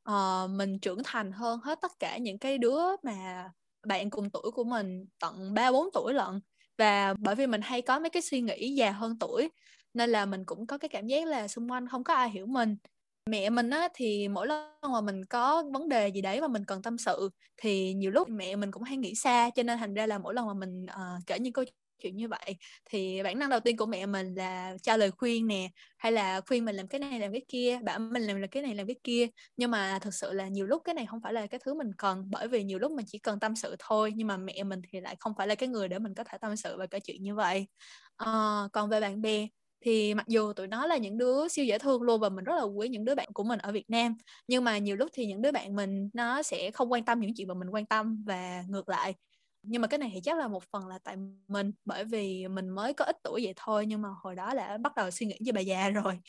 uh, 0.10 0.50
mình 0.50 0.80
trưởng 0.80 1.02
thành 1.04 1.32
hơn 1.32 1.60
hết 1.64 1.80
tất 1.82 1.92
cả 2.00 2.18
những 2.18 2.40
cái 2.40 2.58
đứa 2.58 2.82
mà 3.04 3.50
bạn 3.88 4.10
cùng 4.10 4.30
tuổi 4.30 4.52
của 4.52 4.64
mình 4.64 5.06
tận 5.20 5.54
ba 5.54 5.72
bốn 5.72 5.88
tuổi 5.94 6.14
lận. 6.14 6.42
Và 6.78 7.14
bởi 7.20 7.36
vì 7.36 7.48
mình 7.48 7.62
hay 7.62 7.82
có 7.82 8.00
mấy 8.00 8.10
cái 8.10 8.22
suy 8.22 8.42
nghĩ 8.42 8.76
già 8.76 8.92
hơn 8.92 9.20
tuổi 9.20 9.50
nên 9.94 10.10
là 10.10 10.26
mình 10.26 10.46
cũng 10.46 10.68
có 10.68 10.78
cái 10.78 10.90
cảm 10.90 11.08
giác 11.08 11.28
là 11.28 11.48
xung 11.48 11.72
quanh 11.72 11.88
không 11.88 12.04
có 12.04 12.14
ai 12.14 12.30
hiểu 12.30 12.46
mình 12.46 12.78
mẹ 13.30 13.50
mình 13.50 13.70
á 13.70 13.90
thì 13.94 14.28
mỗi 14.28 14.48
lần 14.48 14.72
mà 14.92 15.02
mình 15.02 15.26
có 15.26 15.64
vấn 15.74 15.90
đề 15.90 16.08
gì 16.08 16.22
đấy 16.22 16.42
mà 16.42 16.48
mình 16.48 16.66
cần 16.66 16.82
tâm 16.82 16.98
sự 16.98 17.30
thì 17.58 17.94
nhiều 17.94 18.12
lúc 18.12 18.30
mẹ 18.30 18.56
mình 18.56 18.72
cũng 18.72 18.84
hay 18.84 18.98
nghĩ 18.98 19.16
xa. 19.16 19.50
Cho 19.56 19.64
nên 19.64 19.78
thành 19.78 19.94
ra 19.94 20.06
là 20.08 20.18
mỗi 20.18 20.34
lần 20.34 20.48
mà 20.48 20.54
mình 20.54 20.84
uh, 20.84 21.28
kể 21.28 21.40
những 21.40 21.54
câu 21.54 21.66
chuyện 22.00 22.16
như 22.16 22.28
vậy 22.28 22.58
thì 22.86 23.24
bản 23.24 23.40
năng 23.40 23.50
đầu 23.50 23.60
tiên 23.60 23.78
của 23.78 23.86
mẹ 23.86 24.06
mình 24.06 24.34
là 24.36 24.74
cho 24.84 24.98
lời 24.98 25.12
khuyên 25.12 25.48
nè 25.48 25.70
hay 25.98 26.12
là 26.12 26.42
khuyên 26.48 26.66
mình 26.66 26.76
làm 26.76 26.88
cái 26.88 27.00
này 27.00 27.20
làm 27.20 27.32
cái 27.32 27.46
kia 27.48 27.80
bảo 27.84 28.00
mình 28.00 28.24
làm 28.24 28.42
là 28.42 28.48
cái 28.48 28.64
này 28.64 28.76
làm 28.76 28.88
cái 28.88 28.96
kia. 29.04 29.28
Nhưng 29.58 29.72
mà 29.72 30.00
thực 30.02 30.14
sự 30.14 30.34
là 30.34 30.48
nhiều 30.48 30.66
lúc 30.66 30.82
cái 30.86 30.96
này 30.96 31.06
không 31.06 31.22
phải 31.24 31.34
là 31.34 31.48
cái 31.48 31.60
thứ 31.64 31.74
mình 31.74 31.92
cần 31.98 32.24
bởi 32.32 32.48
vì 32.48 32.64
nhiều 32.64 32.80
lúc 32.80 32.92
mình 32.92 33.06
chỉ 33.08 33.20
cần 33.20 33.40
tâm 33.40 33.56
sự 33.56 33.76
thôi 33.80 34.12
nhưng 34.16 34.28
mà 34.28 34.38
mẹ 34.38 34.64
mình 34.64 34.82
thì 34.92 35.00
lại 35.00 35.16
không 35.20 35.34
phải 35.38 35.48
là 35.48 35.56
cái 35.56 35.70
người 35.70 35.88
để 35.88 36.00
mình 36.00 36.14
có 36.14 36.24
thể 36.24 36.38
tâm 36.38 36.56
sự 36.56 36.78
và 36.78 36.88
kể 36.88 37.00
chuyện 37.00 37.24
như 37.24 37.36
vậy. 37.36 37.68
À, 38.18 38.62
còn 38.74 38.90
về 38.90 39.02
bạn 39.02 39.22
bè 39.22 39.48
thì 39.86 40.14
mặc 40.14 40.28
dù 40.28 40.54
tụi 40.54 40.68
nó 40.68 40.88
là 40.88 40.98
những 40.98 41.18
đứa 41.18 41.48
siêu 41.48 41.66
dễ 41.66 41.78
thương 41.80 42.02
luôn 42.02 42.20
và 42.22 42.30
mình 42.30 42.44
rất 42.46 42.56
là 42.56 42.64
quý 42.64 42.90
những 42.90 43.06
đứa 43.06 43.16
bạn 43.16 43.30
của 43.34 43.44
mình 43.44 43.60
ở 43.60 43.72
Việt 43.72 43.90
Nam 43.90 44.16
nhưng 44.48 44.64
mà 44.64 44.78
nhiều 44.78 44.96
lúc 44.96 45.10
thì 45.14 45.26
những 45.26 45.42
đứa 45.42 45.52
bạn 45.52 45.76
mình 45.76 46.10
nó 46.14 46.44
sẽ 46.44 46.72
không 46.72 46.92
quan 46.92 47.06
tâm 47.06 47.20
những 47.20 47.32
chuyện 47.36 47.48
mà 47.48 47.54
mình 47.54 47.70
quan 47.70 47.86
tâm 47.86 48.24
và 48.28 48.64
ngược 48.70 48.90
lại. 48.90 49.14
Nhưng 49.64 49.82
mà 49.82 49.88
cái 49.88 49.98
này 49.98 50.12
thì 50.14 50.22
chắc 50.24 50.38
là 50.38 50.48
một 50.48 50.64
phần 50.72 50.88
là 50.88 51.00
tại 51.04 51.16
mình 51.48 51.72
bởi 51.86 52.04
vì 52.04 52.48
mình 52.48 52.70
mới 52.70 52.94
có 52.94 53.06
ít 53.06 53.18
tuổi 53.24 53.42
vậy 53.44 53.54
thôi 53.58 53.86
nhưng 53.86 54.02
mà 54.02 54.10
hồi 54.24 54.36
đó 54.36 54.54
đã 54.56 54.78
bắt 54.78 54.96
đầu 54.96 55.12
suy 55.12 55.26
nghĩ 55.26 55.38
như 55.40 55.52
bà 55.54 55.62
già 55.62 55.90
rồi. 56.04 56.20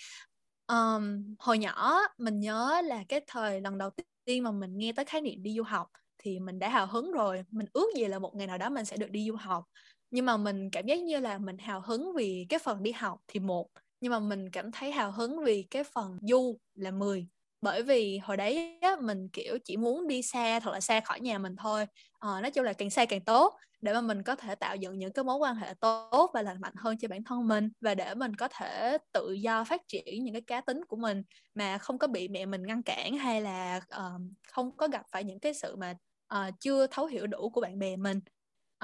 Um, 0.67 1.35
hồi 1.39 1.59
nhỏ 1.59 1.99
mình 2.19 2.41
nhớ 2.41 2.83
là 2.85 3.05
cái 3.09 3.21
thời 3.27 3.61
lần 3.61 3.79
đầu 3.79 3.91
tiên 4.25 4.43
mà 4.45 4.51
mình 4.51 4.79
nghe 4.79 4.93
tới 4.93 5.05
khái 5.05 5.21
niệm 5.21 5.43
đi 5.43 5.55
du 5.57 5.63
học 5.63 5.89
thì 6.19 6.41
mình 6.41 6.59
đã 6.59 6.69
hào 6.69 6.87
hứng 6.87 7.13
rồi. 7.13 7.45
Mình 7.51 7.67
ước 7.73 7.87
gì 7.97 8.05
là 8.07 8.19
một 8.19 8.35
ngày 8.37 8.47
nào 8.47 8.59
đó 8.59 8.71
mình 8.71 8.85
sẽ 8.85 8.97
được 8.97 9.11
đi 9.11 9.27
du 9.29 9.37
học 9.37 9.65
nhưng 10.11 10.27
mà 10.27 10.37
mình 10.37 10.71
cảm 10.71 10.87
giác 10.87 10.99
như 10.99 11.21
là 11.21 11.39
mình 11.39 11.59
hào 11.59 11.81
hứng 11.81 12.13
vì 12.17 12.47
cái 12.49 12.59
phần 12.59 12.83
đi 12.83 12.93
học 12.93 13.21
thì 13.29 13.41
một 13.41 13.69
nhưng 14.01 14.13
mà 14.13 14.19
mình 14.19 14.51
cảm 14.51 14.73
thấy 14.73 14.93
hào 14.93 15.13
hứng 15.13 15.45
vì 15.45 15.63
cái 15.63 15.85
phần 15.85 16.19
du 16.23 16.59
là 16.75 16.91
10 16.91 17.29
bởi 17.63 17.83
vì 17.83 18.19
hồi 18.19 18.37
đấy 18.37 18.79
á, 18.81 18.97
mình 19.01 19.29
kiểu 19.29 19.59
chỉ 19.65 19.77
muốn 19.77 20.07
đi 20.07 20.23
xa 20.23 20.61
thật 20.61 20.71
là 20.73 20.81
xa 20.81 21.01
khỏi 21.01 21.21
nhà 21.21 21.39
mình 21.39 21.57
thôi. 21.57 21.87
À, 22.19 22.41
nói 22.43 22.51
chung 22.51 22.65
là 22.65 22.73
càng 22.73 22.91
xa 22.91 23.05
càng 23.05 23.25
tốt 23.25 23.55
để 23.81 23.93
mà 23.95 24.01
mình 24.01 24.23
có 24.23 24.37
thể 24.37 24.55
tạo 24.55 24.77
dựng 24.77 24.99
những 24.99 25.13
cái 25.13 25.25
mối 25.25 25.37
quan 25.37 25.57
hệ 25.57 25.75
tốt 25.81 26.31
và 26.35 26.43
lành 26.43 26.61
mạnh 26.61 26.75
hơn 26.77 26.99
cho 26.99 27.09
bản 27.09 27.25
thân 27.25 27.49
mình 27.49 27.69
và 27.81 27.95
để 27.95 28.15
mình 28.15 28.37
có 28.37 28.49
thể 28.49 28.99
tự 29.13 29.33
do 29.33 29.65
phát 29.65 29.83
triển 29.89 30.25
những 30.25 30.35
cái 30.35 30.43
cá 30.43 30.61
tính 30.61 30.85
của 30.85 30.97
mình 30.97 31.23
mà 31.55 31.79
không 31.79 31.99
có 31.99 32.07
bị 32.07 32.29
mẹ 32.29 32.47
mình 32.47 32.63
ngăn 32.63 32.83
cản 32.83 33.19
hay 33.19 33.41
là 33.41 33.81
uh, 33.97 34.21
không 34.53 34.77
có 34.77 34.89
gặp 34.89 35.03
phải 35.13 35.25
những 35.25 35.41
cái 35.41 35.55
sự 35.55 35.77
mà 35.77 35.95
uh, 36.35 36.55
chưa 36.61 36.87
thấu 36.87 37.07
hiểu 37.07 37.27
đủ 37.27 37.51
của 37.51 37.61
bạn 37.61 37.79
bè 37.79 37.97
mình 37.97 38.21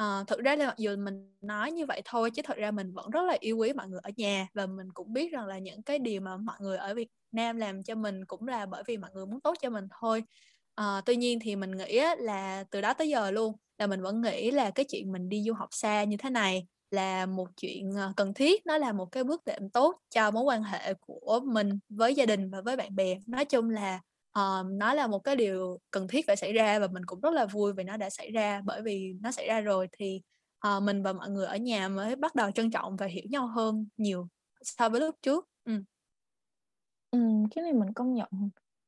uh, 0.01 0.29
thực 0.29 0.39
ra 0.39 0.57
là 0.57 0.67
mặc 0.67 0.79
dù 0.79 0.97
mình 0.97 1.35
nói 1.41 1.73
như 1.73 1.87
vậy 1.87 2.03
thôi 2.05 2.31
chứ 2.31 2.43
thật 2.45 2.57
ra 2.57 2.71
mình 2.71 2.93
vẫn 2.93 3.11
rất 3.11 3.23
là 3.23 3.37
yêu 3.41 3.57
quý 3.57 3.73
mọi 3.73 3.89
người 3.89 4.01
ở 4.03 4.11
nhà. 4.17 4.49
Và 4.55 4.67
mình 4.67 4.93
cũng 4.95 5.13
biết 5.13 5.33
rằng 5.33 5.47
là 5.47 5.59
những 5.59 5.83
cái 5.83 5.99
điều 5.99 6.21
mà 6.21 6.37
mọi 6.37 6.57
người 6.61 6.77
ở 6.77 6.95
Việt 6.95 7.09
Nam 7.33 7.57
làm 7.57 7.83
cho 7.83 7.95
mình 7.95 8.25
cũng 8.25 8.49
là 8.49 8.67
bởi 8.67 8.83
vì 8.87 8.97
mọi 8.97 9.11
người 9.15 9.27
muốn 9.27 9.41
tốt 9.41 9.57
cho 9.61 9.71
mình 9.71 9.89
thôi. 10.01 10.25
Uh, 10.81 11.05
tuy 11.05 11.17
nhiên 11.17 11.39
thì 11.43 11.57
mình 11.57 11.71
nghĩ 11.71 12.01
là 12.19 12.65
từ 12.71 12.81
đó 12.81 12.95
tới 12.95 13.09
giờ 13.09 13.31
luôn 13.31 13.57
là 13.79 13.87
mình 13.87 14.03
vẫn 14.03 14.21
nghĩ 14.21 14.51
là 14.51 14.71
cái 14.71 14.87
chuyện 14.89 15.13
mình 15.13 15.29
đi 15.29 15.43
du 15.47 15.53
học 15.53 15.69
xa 15.73 16.05
như 16.05 16.17
thế 16.17 16.31
này 16.31 16.67
là 16.91 17.27
một 17.27 17.49
chuyện 17.57 17.93
ờ, 17.97 18.13
cần 18.17 18.35
thiết. 18.35 18.67
Nó 18.67 18.79
là 18.79 18.93
một 18.93 19.07
cái 19.13 19.25
bước 19.25 19.45
đệm 19.45 19.71
tốt 19.71 20.01
cho 20.11 20.31
mối 20.31 20.43
quan 20.43 20.63
hệ 20.63 20.95
của 20.95 21.41
mình 21.45 21.79
với 21.89 22.15
gia 22.15 22.27
đình 22.27 22.51
và 22.51 22.61
với 22.61 22.77
bạn 22.77 22.97
bè. 22.97 23.19
Nói 23.27 23.45
chung 23.45 23.71
là 23.71 24.01
uh, 24.39 24.67
nó 24.71 24.95
là 24.95 25.07
một 25.07 25.19
cái 25.19 25.37
điều 25.37 25.79
cần 25.91 26.09
thiết 26.09 26.27
phải 26.27 26.37
xảy 26.37 26.53
ra 26.53 26.79
và 26.79 26.87
mình 26.87 27.05
cũng 27.07 27.21
rất 27.21 27.33
là 27.33 27.47
vui 27.47 27.73
vì 27.73 27.85
nó 27.85 27.97
đã 27.97 28.11
xảy 28.11 28.31
ra 28.31 28.63
bởi 28.65 28.83
vì 28.83 29.15
nó 29.21 29.33
xảy 29.33 29.47
ra 29.47 29.61
rồi 29.61 29.89
thì 29.93 30.23
uh, 30.77 30.83
mình 30.83 31.03
và 31.03 31.13
mọi 31.13 31.31
người 31.31 31.47
ở 31.47 31.57
nhà 31.57 31.89
mới 31.89 32.17
bắt 32.17 32.35
đầu 32.35 32.51
trân 32.51 32.71
trọng 32.71 32.97
và 32.97 33.07
hiểu 33.07 33.25
nhau 33.31 33.47
hơn 33.47 33.87
nhiều 33.97 34.29
so 34.63 34.89
với 34.89 35.01
lúc 35.01 35.15
trước 35.23 35.49
ừ. 35.65 35.73
Ừ, 37.11 37.19
cái 37.55 37.63
này 37.63 37.73
mình 37.73 37.93
công 37.93 38.15
nhận 38.15 38.29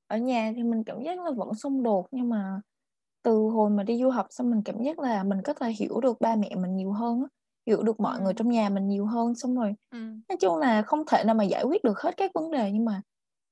ở 0.07 0.17
nhà 0.17 0.53
thì 0.57 0.63
mình 0.63 0.85
cảm 0.85 1.03
giác 1.03 1.21
là 1.21 1.31
vẫn 1.37 1.55
xung 1.55 1.83
đột 1.83 2.09
nhưng 2.11 2.29
mà 2.29 2.61
từ 3.23 3.33
hồi 3.33 3.71
mà 3.71 3.83
đi 3.83 4.03
du 4.03 4.11
học 4.11 4.27
xong 4.31 4.51
mình 4.51 4.63
cảm 4.65 4.83
giác 4.83 4.99
là 4.99 5.25
mình 5.25 5.39
có 5.45 5.55
thể 5.55 5.73
hiểu 5.73 6.01
được 6.01 6.21
ba 6.21 6.37
mẹ 6.37 6.55
mình 6.55 6.77
nhiều 6.77 6.93
hơn 6.93 7.21
á 7.23 7.29
hiểu 7.67 7.83
được 7.83 8.01
mọi 8.01 8.19
ừ. 8.19 8.23
người 8.23 8.35
trong 8.35 8.49
nhà 8.49 8.69
mình 8.69 8.89
nhiều 8.89 9.07
hơn 9.07 9.35
xong 9.35 9.57
rồi 9.57 9.75
ừ. 9.91 9.99
nói 10.29 10.37
chung 10.41 10.57
là 10.57 10.83
không 10.83 11.03
thể 11.07 11.25
nào 11.25 11.35
mà 11.35 11.45
giải 11.45 11.65
quyết 11.65 11.85
được 11.85 11.99
hết 11.99 12.17
các 12.17 12.31
vấn 12.35 12.51
đề 12.51 12.71
nhưng 12.73 12.85
mà 12.85 13.03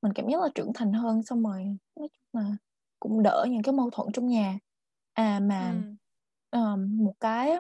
mình 0.03 0.13
cảm 0.13 0.29
giác 0.29 0.43
là 0.43 0.49
trưởng 0.55 0.73
thành 0.75 0.93
hơn 0.93 1.23
xong 1.23 1.43
rồi 1.43 1.65
nói 1.97 2.09
chung 2.13 2.43
là 2.43 2.57
cũng 3.01 3.23
đỡ 3.23 3.47
những 3.51 3.63
cái 3.63 3.73
mâu 3.73 3.91
thuẫn 3.91 4.13
trong 4.13 4.27
nhà 4.27 4.59
à 5.13 5.41
mà 5.43 5.75
ừ. 6.51 6.59
um, 6.59 7.05
một 7.05 7.15
cái 7.21 7.57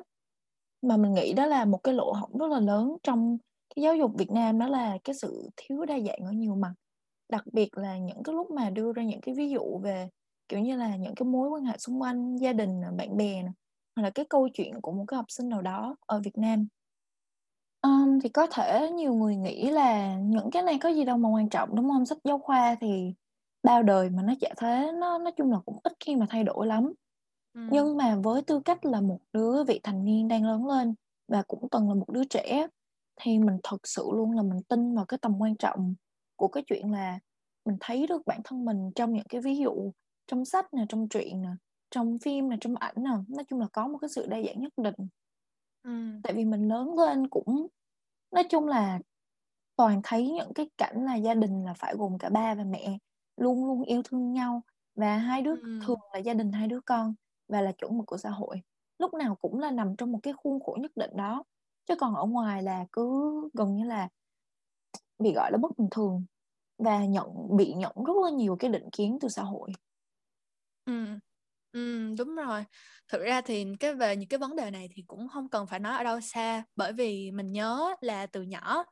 mà 0.82 0.96
mình 0.96 1.14
nghĩ 1.14 1.32
đó 1.32 1.46
là 1.46 1.64
một 1.64 1.78
cái 1.78 1.94
lỗ 1.94 2.12
hổng 2.12 2.38
rất 2.38 2.50
là 2.50 2.60
lớn 2.60 2.96
trong 3.02 3.38
cái 3.74 3.82
giáo 3.82 3.96
dục 3.96 4.12
Việt 4.18 4.30
Nam 4.30 4.58
đó 4.58 4.68
là 4.68 4.98
cái 5.04 5.14
sự 5.14 5.50
thiếu 5.56 5.84
đa 5.84 5.98
dạng 6.00 6.18
ở 6.18 6.32
nhiều 6.32 6.54
mặt. 6.54 6.74
Đặc 7.28 7.44
biệt 7.52 7.78
là 7.78 7.98
những 7.98 8.22
cái 8.22 8.34
lúc 8.34 8.50
mà 8.50 8.70
đưa 8.70 8.92
ra 8.92 9.02
những 9.02 9.20
cái 9.20 9.34
ví 9.34 9.50
dụ 9.50 9.78
về, 9.78 10.08
kiểu 10.48 10.60
như 10.60 10.76
là, 10.76 10.96
những 10.96 11.14
cái 11.14 11.26
mối 11.26 11.48
quan 11.48 11.64
hệ 11.64 11.78
xung 11.78 12.02
quanh 12.02 12.36
gia 12.36 12.52
đình 12.52 12.80
bạn 12.96 13.16
bè 13.16 13.42
nè, 13.42 13.50
hoặc 13.96 14.02
là 14.02 14.10
cái 14.10 14.24
câu 14.30 14.48
chuyện 14.54 14.80
của 14.80 14.92
một 14.92 15.04
cái 15.08 15.16
học 15.16 15.26
sinh 15.28 15.48
nào 15.48 15.62
đó 15.62 15.96
ở 16.06 16.20
Việt 16.24 16.38
Nam. 16.38 16.66
Ờm, 17.82 18.20
thì 18.22 18.28
có 18.28 18.46
thể 18.52 18.90
nhiều 18.90 19.14
người 19.14 19.36
nghĩ 19.36 19.70
là 19.70 20.16
những 20.16 20.50
cái 20.50 20.62
này 20.62 20.78
có 20.82 20.88
gì 20.88 21.04
đâu 21.04 21.16
mà 21.18 21.28
quan 21.28 21.48
trọng, 21.48 21.74
đúng 21.76 21.84
hông? 21.90 22.06
Sách 22.06 22.18
giáo 22.24 22.38
khoa 22.38 22.74
thì 22.80 23.14
bao 23.62 23.82
đời 23.82 24.10
mà 24.10 24.22
nó 24.22 24.34
chả 24.40 24.48
thế, 24.56 24.92
nó 25.00 25.18
nói 25.18 25.32
chung 25.36 25.50
là 25.52 25.58
cũng 25.66 25.78
ít 25.84 25.92
khi 26.00 26.16
mà 26.16 26.26
thay 26.30 26.44
đổi 26.44 26.66
lắm. 26.66 26.92
Ừm. 27.54 27.70
Nhưng 27.70 27.96
mà 27.96 28.16
với 28.24 28.42
tư 28.42 28.60
cách 28.64 28.84
là 28.86 29.00
một 29.00 29.18
đứa 29.32 29.64
vị 29.64 29.80
thành 29.84 30.04
niên 30.04 30.28
đang 30.28 30.44
lớn 30.46 30.66
lên 30.66 30.94
và 31.28 31.42
cũng 31.48 31.68
từng 31.70 31.88
là 31.88 31.94
một 31.94 32.10
đứa 32.12 32.24
trẻ, 32.24 32.68
thì 33.22 33.38
mình 33.38 33.56
thực 33.70 33.80
sự 33.88 34.04
luôn 34.12 34.32
là 34.32 34.42
mình 34.42 34.62
tin 34.68 34.94
vào 34.96 35.04
cái 35.06 35.18
tầm 35.22 35.34
quan 35.40 35.56
trọng 35.56 35.94
của 36.36 36.48
cái 36.48 36.64
chuyện 36.68 36.92
là 36.92 37.18
mình 37.66 37.76
thấy 37.80 38.06
được 38.08 38.22
bản 38.26 38.40
thân 38.44 38.64
mình 38.64 38.92
trong 38.96 39.12
những 39.14 39.26
cái 39.28 39.40
ví 39.40 39.56
dụ 39.58 39.92
trong 40.28 40.44
sách 40.44 40.74
nè, 40.74 40.84
trong 40.88 41.08
truyện 41.10 41.42
nè, 41.42 41.50
trong 41.90 42.18
phim 42.24 42.48
nè, 42.50 42.56
trong 42.60 42.76
ảnh 42.76 42.94
nè, 42.98 43.10
nói 43.28 43.44
chung 43.48 43.60
là 43.60 43.66
có 43.72 43.88
một 43.88 43.98
cái 43.98 44.08
sự 44.10 44.26
đa 44.26 44.38
dạng 44.46 44.60
nhất 44.60 44.72
định. 44.82 44.94
Ừm. 45.82 46.22
Tại 46.22 46.32
vì 46.34 46.44
mình 46.44 46.68
lớn 46.68 46.94
lên 46.98 47.28
cũng 47.28 47.66
nói 48.32 48.44
chung 48.50 48.68
là 48.68 49.00
toàn 49.76 50.00
thấy 50.04 50.30
những 50.32 50.54
cái 50.54 50.70
cảnh 50.78 51.04
là 51.04 51.16
gia 51.16 51.34
đình 51.34 51.64
là 51.64 51.74
phải 51.74 51.94
gồm 51.98 52.18
cả 52.18 52.28
ba 52.30 52.54
và 52.54 52.64
mẹ, 52.64 52.98
luôn 53.36 53.66
luôn 53.66 53.82
yêu 53.84 54.02
thương 54.04 54.32
nhau 54.32 54.62
và 54.96 55.16
hai 55.18 55.42
đứa 55.42 55.54
Ừm. 55.60 55.86
thường 55.86 56.00
là 56.14 56.18
gia 56.18 56.34
đình 56.34 56.52
hai 56.52 56.68
đứa 56.68 56.80
con 56.86 57.14
và 57.48 57.60
là 57.62 57.72
chuẩn 57.72 57.98
mực 57.98 58.06
của 58.06 58.16
xã 58.18 58.30
hội. 58.30 58.62
Lúc 58.98 59.14
nào 59.14 59.36
cũng 59.36 59.58
là 59.60 59.70
nằm 59.70 59.96
trong 59.98 60.12
một 60.12 60.18
cái 60.22 60.34
khuôn 60.34 60.60
khổ 60.64 60.78
nhất 60.82 60.92
định 60.96 61.10
đó, 61.16 61.44
chứ 61.86 61.94
còn 62.00 62.14
ở 62.16 62.26
ngoài 62.26 62.62
là 62.62 62.86
cứ 62.92 63.32
gần 63.54 63.76
như 63.76 63.84
là 63.84 64.08
bị 65.18 65.32
gọi 65.34 65.52
là 65.52 65.58
bất 65.58 65.78
bình 65.78 65.88
thường 65.90 66.24
và 66.78 67.04
nhận 67.06 67.56
bị 67.56 67.74
nhận 67.74 67.92
rất 68.06 68.14
là 68.24 68.30
nhiều 68.30 68.56
cái 68.60 68.70
định 68.70 68.90
kiến 68.92 69.18
từ 69.20 69.28
xã 69.28 69.42
hội. 69.42 69.70
Ừm, 70.86 71.18
ừm, 71.72 72.16
đúng 72.16 72.34
rồi. 72.36 72.64
Thực 73.08 73.22
ra 73.22 73.40
thì 73.40 73.66
cái 73.80 73.94
về 73.94 74.16
những 74.16 74.28
cái 74.28 74.38
vấn 74.38 74.56
đề 74.56 74.70
này 74.70 74.88
thì 74.94 75.02
cũng 75.06 75.26
hông 75.28 75.48
cần 75.50 75.66
phải 75.66 75.80
nói 75.80 75.96
ở 75.98 76.04
đâu 76.04 76.20
xa, 76.20 76.64
bởi 76.76 76.92
vì 76.92 77.30
mình 77.30 77.52
nhớ 77.52 77.94
là 78.00 78.26
từ 78.26 78.42
nhỏ 78.42 78.84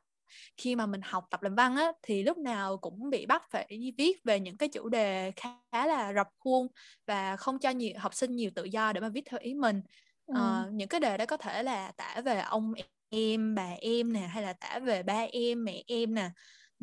khi 0.57 0.75
mà 0.75 0.85
mình 0.85 1.01
học 1.03 1.25
tập 1.31 1.43
làm 1.43 1.55
văn 1.55 1.75
á, 1.77 1.91
thì 2.03 2.23
lúc 2.23 2.37
nào 2.39 2.77
cũng 2.77 3.09
bị 3.09 3.25
bắt 3.25 3.43
phải 3.51 3.93
viết 3.99 4.13
về 4.25 4.41
những 4.41 4.57
cái 4.57 4.69
chủ 4.69 4.89
đề 4.89 5.31
khá 5.37 5.87
là 5.87 6.13
rập 6.15 6.27
khuôn 6.39 6.67
và 7.07 7.37
không 7.37 7.59
cho 7.59 7.69
nhiều 7.69 7.93
học 7.99 8.15
sinh 8.15 8.35
nhiều 8.35 8.51
tự 8.55 8.65
do 8.65 8.93
để 8.93 9.01
mà 9.01 9.09
viết 9.09 9.23
theo 9.31 9.39
ý 9.43 9.53
mình. 9.55 9.81
Ờ, 10.31 10.69
những 10.73 10.87
cái 10.89 10.99
đề 10.99 11.17
đó 11.17 11.25
có 11.27 11.37
thể 11.37 11.63
là 11.63 11.91
tả 11.97 12.21
về 12.25 12.39
ông 12.41 12.73
em, 13.09 13.55
bà 13.55 13.69
em 13.81 14.13
nè, 14.13 14.19
hay 14.21 14.43
là 14.43 14.53
tả 14.53 14.79
về 14.79 15.03
ba 15.03 15.27
em, 15.33 15.65
mẹ 15.65 15.83
em 15.87 16.13
nè. 16.15 16.29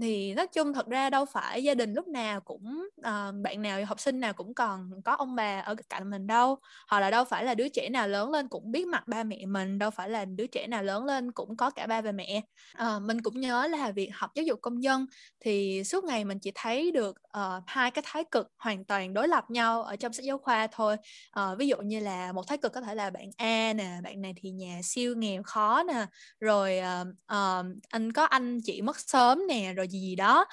Thì 0.03 0.35
nói 0.35 0.47
chung 0.47 0.73
thật 0.75 0.87
ra 0.87 1.11
đâu 1.11 1.25
phải 1.25 1.63
gia 1.63 1.75
đình 1.75 1.95
lúc 1.95 2.09
nào 2.09 2.41
cũng 2.41 2.89
uh, 3.01 3.35
bạn 3.43 3.63
nào 3.63 3.85
học 3.85 4.01
sinh 4.01 4.21
nào 4.21 4.33
cũng 4.33 4.55
còn 4.55 4.91
có 5.05 5.13
ông 5.13 5.35
bà 5.35 5.61
ở 5.61 5.75
cạnh 5.89 6.11
mình 6.11 6.27
đâu, 6.27 6.59
hoặc 6.89 7.01
là 7.01 7.11
đâu 7.11 7.25
phải 7.25 7.45
là 7.45 7.55
đứa 7.55 7.69
trẻ 7.69 7.89
nào 7.89 8.09
lớn 8.09 8.31
lên 8.31 8.49
cũng 8.49 8.73
biết 8.73 8.87
mặt 8.87 9.09
ba 9.09 9.25
mẹ 9.25 9.47
mình, 9.47 9.79
đâu 9.79 9.91
phải 9.91 10.11
là 10.11 10.25
đứa 10.25 10.47
trẻ 10.47 10.67
nào 10.67 10.83
lớn 10.83 11.05
lên 11.05 11.33
cũng 11.33 11.57
có 11.57 11.71
cả 11.71 11.87
ba 11.87 12.01
và 12.01 12.13
mẹ. 12.13 12.43
uh, 12.83 13.03
mình 13.03 13.23
cũng 13.23 13.41
nhớ 13.41 13.67
là 13.67 13.91
việc 13.91 14.11
học 14.15 14.31
giáo 14.35 14.43
dục 14.43 14.59
công 14.63 14.83
dân 14.83 15.07
thì 15.41 15.85
suốt 15.85 16.05
ngày 16.05 16.25
mình 16.25 16.39
chỉ 16.39 16.53
thấy 16.55 16.91
được, 16.91 17.17
uh, 17.39 17.63
hai 17.67 17.91
cái 17.91 18.03
thái 18.07 18.25
cực 18.31 18.49
hoàn 18.59 18.85
toàn 18.85 19.15
đối 19.15 19.29
lập 19.29 19.45
nhau 19.51 19.83
ở 19.83 19.97
trong 19.97 20.13
sách 20.13 20.25
giáo 20.25 20.39
khoa 20.39 20.67
thôi. 20.67 20.97
uh, 21.41 21.59
ví 21.59 21.69
dụ 21.69 21.77
như 21.77 22.01
là 22.01 22.33
một 22.33 22.47
thái 22.49 22.59
cực 22.59 22.73
có 22.73 22.81
thể 22.81 22.95
là 22.95 23.11
bạn 23.11 23.31
A 23.37 23.73
nè, 23.73 24.01
bạn 24.05 24.21
này 24.23 24.35
thì 24.37 24.51
nhà 24.51 24.81
siêu 24.83 25.15
nghèo 25.17 25.43
khó 25.43 25.83
nè, 25.83 26.07
rồi, 26.41 26.81
uh, 27.03 27.09
uh, 27.09 27.67
anh 27.89 28.13
có 28.13 28.25
anh 28.25 28.61
chị 28.65 28.83
mất 28.83 29.01
sớm 29.01 29.47
nè, 29.49 29.73
rồi 29.73 29.88
gì 29.89 30.01
gì 30.01 30.17
đó. 30.17 30.45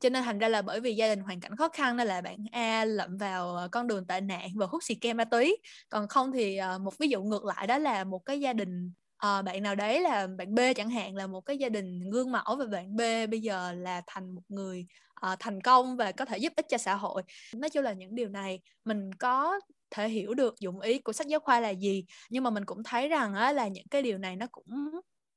Cho 0.00 0.08
nên 0.08 0.22
thành 0.24 0.38
ra 0.38 0.48
là 0.48 0.62
bởi 0.62 0.80
vì 0.80 0.94
gia 0.96 1.08
đình 1.08 1.20
hoàn 1.20 1.40
cảnh 1.40 1.56
khó 1.56 1.68
khăn 1.68 1.96
nên 1.96 2.06
là 2.06 2.20
bạn 2.20 2.36
A 2.52 2.84
lậm 2.84 3.16
vào, 3.16 3.56
ờ, 3.56 3.68
con 3.72 3.86
đường 3.86 4.06
tệ 4.06 4.20
nạn 4.20 4.48
và 4.56 4.66
hút 4.66 4.82
xì 4.84 4.94
ke 4.94 5.12
ma 5.14 5.24
túy. 5.24 5.56
Còn 5.88 6.08
không 6.08 6.32
thì, 6.32 6.56
ờ, 6.56 6.78
một 6.78 6.98
ví 6.98 7.08
dụ 7.08 7.22
ngược 7.22 7.44
lại 7.44 7.66
đó 7.66 7.78
là 7.78 8.04
một 8.04 8.18
cái 8.26 8.40
gia 8.40 8.52
đình, 8.52 8.92
à, 9.16 9.42
bạn 9.42 9.62
nào 9.62 9.74
đấy 9.74 10.00
là 10.00 10.26
bạn 10.38 10.54
B 10.54 10.58
chẳng 10.76 10.90
hạn, 10.90 11.14
là 11.16 11.26
một 11.26 11.40
cái 11.40 11.58
gia 11.58 11.68
đình 11.68 12.10
gương 12.10 12.32
mẫu 12.32 12.56
và 12.58 12.64
bạn 12.72 12.96
B 12.96 13.00
bây 13.30 13.40
giờ 13.40 13.72
là 13.72 14.02
thành 14.06 14.30
một 14.34 14.42
người, 14.48 14.86
à, 15.14 15.36
thành 15.40 15.60
công 15.60 15.96
và 15.96 16.12
có 16.12 16.24
thể 16.24 16.38
giúp 16.38 16.52
ích 16.56 16.66
cho 16.68 16.78
xã 16.78 16.94
hội. 16.94 17.22
Nói 17.56 17.70
chung 17.70 17.84
là 17.84 17.92
những 17.92 18.14
điều 18.14 18.28
này 18.28 18.60
mình 18.84 19.12
có 19.14 19.60
thể 19.90 20.08
hiểu 20.08 20.34
được 20.34 20.54
dụng 20.60 20.80
ý 20.80 20.98
của 20.98 21.12
sách 21.12 21.26
giáo 21.26 21.40
khoa 21.40 21.60
là 21.60 21.70
gì, 21.70 22.04
nhưng 22.30 22.44
mà 22.44 22.50
mình 22.50 22.64
cũng 22.64 22.82
thấy 22.84 23.08
rằng 23.08 23.34
á 23.34 23.52
là 23.52 23.68
những 23.68 23.86
cái 23.90 24.02
điều 24.02 24.18
này 24.18 24.36
nó 24.36 24.46
cũng, 24.52 24.66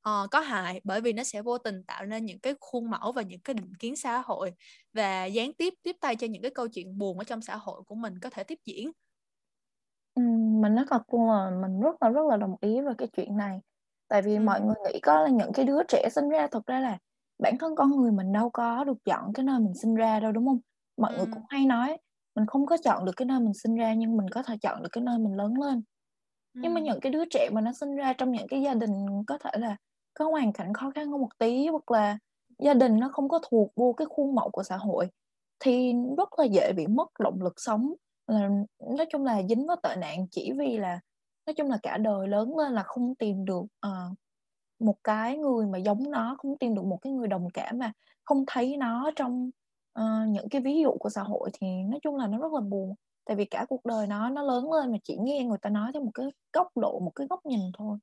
ờ, 0.05 0.27
có 0.31 0.39
hại, 0.39 0.81
bởi 0.83 1.01
vì 1.01 1.13
nó 1.13 1.23
sẽ 1.23 1.41
vô 1.41 1.57
tình 1.57 1.83
tạo 1.87 2.05
nên 2.05 2.25
những 2.25 2.39
cái 2.39 2.53
khuôn 2.61 2.89
mẫu 2.89 3.11
và 3.11 3.21
những 3.21 3.39
cái 3.41 3.53
định 3.53 3.73
kiến 3.79 3.95
xã 3.95 4.17
hội 4.25 4.51
và 4.93 5.25
gián 5.25 5.53
tiếp 5.53 5.73
tiếp 5.83 5.95
tay 6.01 6.15
cho 6.15 6.27
những 6.27 6.41
cái 6.41 6.51
câu 6.55 6.67
chuyện 6.67 6.97
buồn 6.97 7.17
ở 7.17 7.23
trong 7.23 7.41
xã 7.41 7.55
hội 7.57 7.81
của 7.87 7.95
mình 7.95 8.19
có 8.19 8.29
thể 8.29 8.43
tiếp 8.43 8.59
diễn. 8.65 8.91
Mình 10.61 10.75
nói 10.75 10.85
thật 10.89 11.01
luôn 11.13 11.27
là 11.29 11.49
mình 11.61 11.79
rất 11.81 11.95
là, 12.01 12.09
rất 12.09 12.21
là 12.29 12.37
đồng 12.37 12.55
ý 12.61 12.81
về 12.81 12.91
cái 12.97 13.07
chuyện 13.17 13.37
này. 13.37 13.59
Tại 14.07 14.21
vì 14.21 14.39
mọi 14.39 14.61
Ừm. 14.61 14.65
người 14.65 14.75
nghĩ 14.85 14.99
có 14.99 15.21
là 15.21 15.29
những 15.29 15.51
cái 15.53 15.65
đứa 15.65 15.83
trẻ 15.87 16.09
sinh 16.11 16.29
ra 16.29 16.47
thực 16.47 16.65
ra 16.65 16.79
là 16.79 16.97
bản 17.43 17.57
thân 17.59 17.75
con 17.75 17.91
người 17.91 18.11
mình 18.11 18.31
đâu 18.33 18.49
có 18.49 18.83
được 18.83 18.97
chọn 19.05 19.33
cái 19.33 19.43
nơi 19.43 19.59
mình 19.59 19.73
sinh 19.81 19.95
ra 19.95 20.19
đâu, 20.19 20.31
đúng 20.31 20.47
hông? 20.47 20.59
Mọi 20.97 21.13
người 21.17 21.25
cũng 21.31 21.43
hay 21.49 21.65
nói 21.65 21.97
mình 22.35 22.45
không 22.47 22.65
có 22.65 22.77
chọn 22.83 23.05
được 23.05 23.11
cái 23.15 23.25
nơi 23.25 23.39
mình 23.39 23.53
sinh 23.53 23.75
ra 23.75 23.93
nhưng 23.93 24.17
mình 24.17 24.29
có 24.29 24.43
thể 24.43 24.55
chọn 24.61 24.83
được 24.83 24.89
cái 24.91 25.03
nơi 25.03 25.17
mình 25.19 25.33
lớn 25.37 25.53
lên. 25.61 25.83
Nhưng 26.61 26.73
mà 26.73 26.81
những 26.81 26.99
cái 27.01 27.11
đứa 27.11 27.25
trẻ 27.31 27.49
mà 27.53 27.61
nó 27.61 27.73
sinh 27.73 27.95
ra 27.95 28.13
trong 28.13 28.31
những 28.31 28.47
cái 28.47 28.61
gia 28.61 28.73
đình 28.73 28.91
có 29.27 29.37
thể 29.37 29.51
là 29.59 29.77
có 30.15 30.29
hoàn 30.29 30.53
cảnh 30.53 30.73
khó 30.73 30.91
khăn 30.95 31.11
hơn 31.11 31.21
một 31.21 31.29
tí, 31.37 31.67
hoặc 31.67 31.91
là 31.91 32.17
gia 32.59 32.73
đình 32.73 32.99
nó 32.99 33.09
không 33.09 33.29
có 33.29 33.39
thuộc 33.49 33.71
vô 33.75 33.93
cái 33.97 34.07
khuôn 34.09 34.35
mẫu 34.35 34.49
của 34.49 34.63
xã 34.63 34.77
hội, 34.77 35.09
thì 35.59 35.93
rất 36.17 36.39
là 36.39 36.45
dễ 36.45 36.73
bị 36.75 36.87
mất 36.87 37.07
động 37.19 37.41
lực 37.41 37.53
sống, 37.57 37.93
là 38.27 38.49
nói 38.97 39.05
chung 39.09 39.25
là 39.25 39.41
dính 39.49 39.67
vào 39.67 39.77
tệ 39.83 39.95
nạn 39.95 40.27
chỉ 40.31 40.51
vì 40.57 40.77
là 40.77 40.99
nói 41.45 41.53
chung 41.53 41.69
là 41.69 41.77
cả 41.83 41.97
đời 41.97 42.27
lớn 42.27 42.57
lên 42.57 42.73
là 42.73 42.83
không 42.83 43.15
tìm 43.15 43.45
được, 43.45 43.63
uh, 43.87 44.17
một 44.79 44.95
cái 45.03 45.37
người 45.37 45.65
mà 45.65 45.77
giống 45.77 46.11
nó, 46.11 46.35
không 46.39 46.57
tìm 46.57 46.75
được 46.75 46.85
một 46.85 46.97
cái 47.01 47.13
người 47.13 47.27
đồng 47.27 47.49
cảm 47.53 47.79
mà 47.79 47.91
không 48.23 48.43
thấy 48.47 48.77
nó 48.77 49.11
trong, 49.15 49.49
uh, 49.99 50.29
những 50.29 50.49
cái 50.49 50.61
ví 50.61 50.81
dụ 50.81 50.91
của 50.99 51.09
xã 51.09 51.23
hội 51.23 51.49
thì 51.53 51.67
nói 51.83 51.99
chung 52.03 52.15
là 52.15 52.27
nó 52.27 52.37
rất 52.37 52.53
là 52.53 52.61
buồn. 52.61 52.95
Tại 53.25 53.35
vì 53.35 53.45
cả 53.45 53.65
cuộc 53.69 53.85
đời 53.85 54.07
nó, 54.07 54.29
nó 54.29 54.41
lớn 54.41 54.71
lên 54.71 54.91
mà 54.91 54.97
chỉ 55.03 55.17
nghe 55.19 55.43
người 55.43 55.57
ta 55.61 55.69
nói 55.69 55.91
theo 55.93 56.03
một 56.03 56.11
cái 56.13 56.25
góc 56.53 56.77
độ, 56.77 56.99
một 56.99 57.11
cái 57.15 57.27
góc 57.27 57.45
nhìn 57.45 57.59
thôi. 57.77 57.97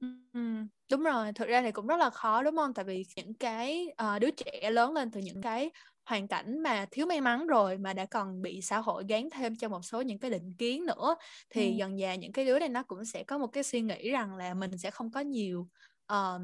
Ừm, 0.00 0.68
đúng 0.90 1.02
rồi, 1.02 1.32
thực 1.32 1.48
ra 1.48 1.62
thì 1.62 1.72
cũng 1.72 1.86
rất 1.86 1.96
là 1.96 2.10
khó, 2.10 2.42
đúng 2.42 2.56
hông? 2.56 2.74
Tại 2.74 2.84
vì 2.84 3.02
những 3.16 3.34
cái, 3.34 3.86
ờ, 3.96 4.18
đứa 4.18 4.30
trẻ 4.30 4.70
lớn 4.70 4.92
lên 4.92 5.10
từ 5.10 5.20
những 5.20 5.42
cái 5.42 5.70
hoàn 6.04 6.28
cảnh 6.28 6.62
mà 6.62 6.86
thiếu 6.90 7.06
may 7.06 7.20
mắn 7.20 7.46
rồi 7.46 7.78
mà 7.78 7.92
đã 7.92 8.06
còn 8.06 8.42
bị 8.42 8.60
xã 8.62 8.78
hội 8.80 9.04
gán 9.08 9.28
thêm 9.32 9.56
cho 9.56 9.68
một 9.68 9.80
số 9.84 10.00
những 10.02 10.18
cái 10.18 10.30
định 10.30 10.54
kiến 10.58 10.86
nữa, 10.86 11.16
thì 11.50 11.70
Ừm. 11.70 11.76
dần 11.76 11.98
dà 11.98 12.14
những 12.14 12.32
cái 12.32 12.44
đứa 12.44 12.58
này 12.58 12.68
nó 12.68 12.82
cũng 12.82 13.04
sẽ 13.04 13.24
có 13.24 13.38
một 13.38 13.46
cái 13.46 13.62
suy 13.62 13.80
nghĩ 13.80 14.10
rằng 14.10 14.36
là 14.36 14.54
mình 14.54 14.78
sẽ 14.78 14.90
không 14.90 15.10
có 15.10 15.20
nhiều, 15.20 15.68
ờ, 16.06 16.40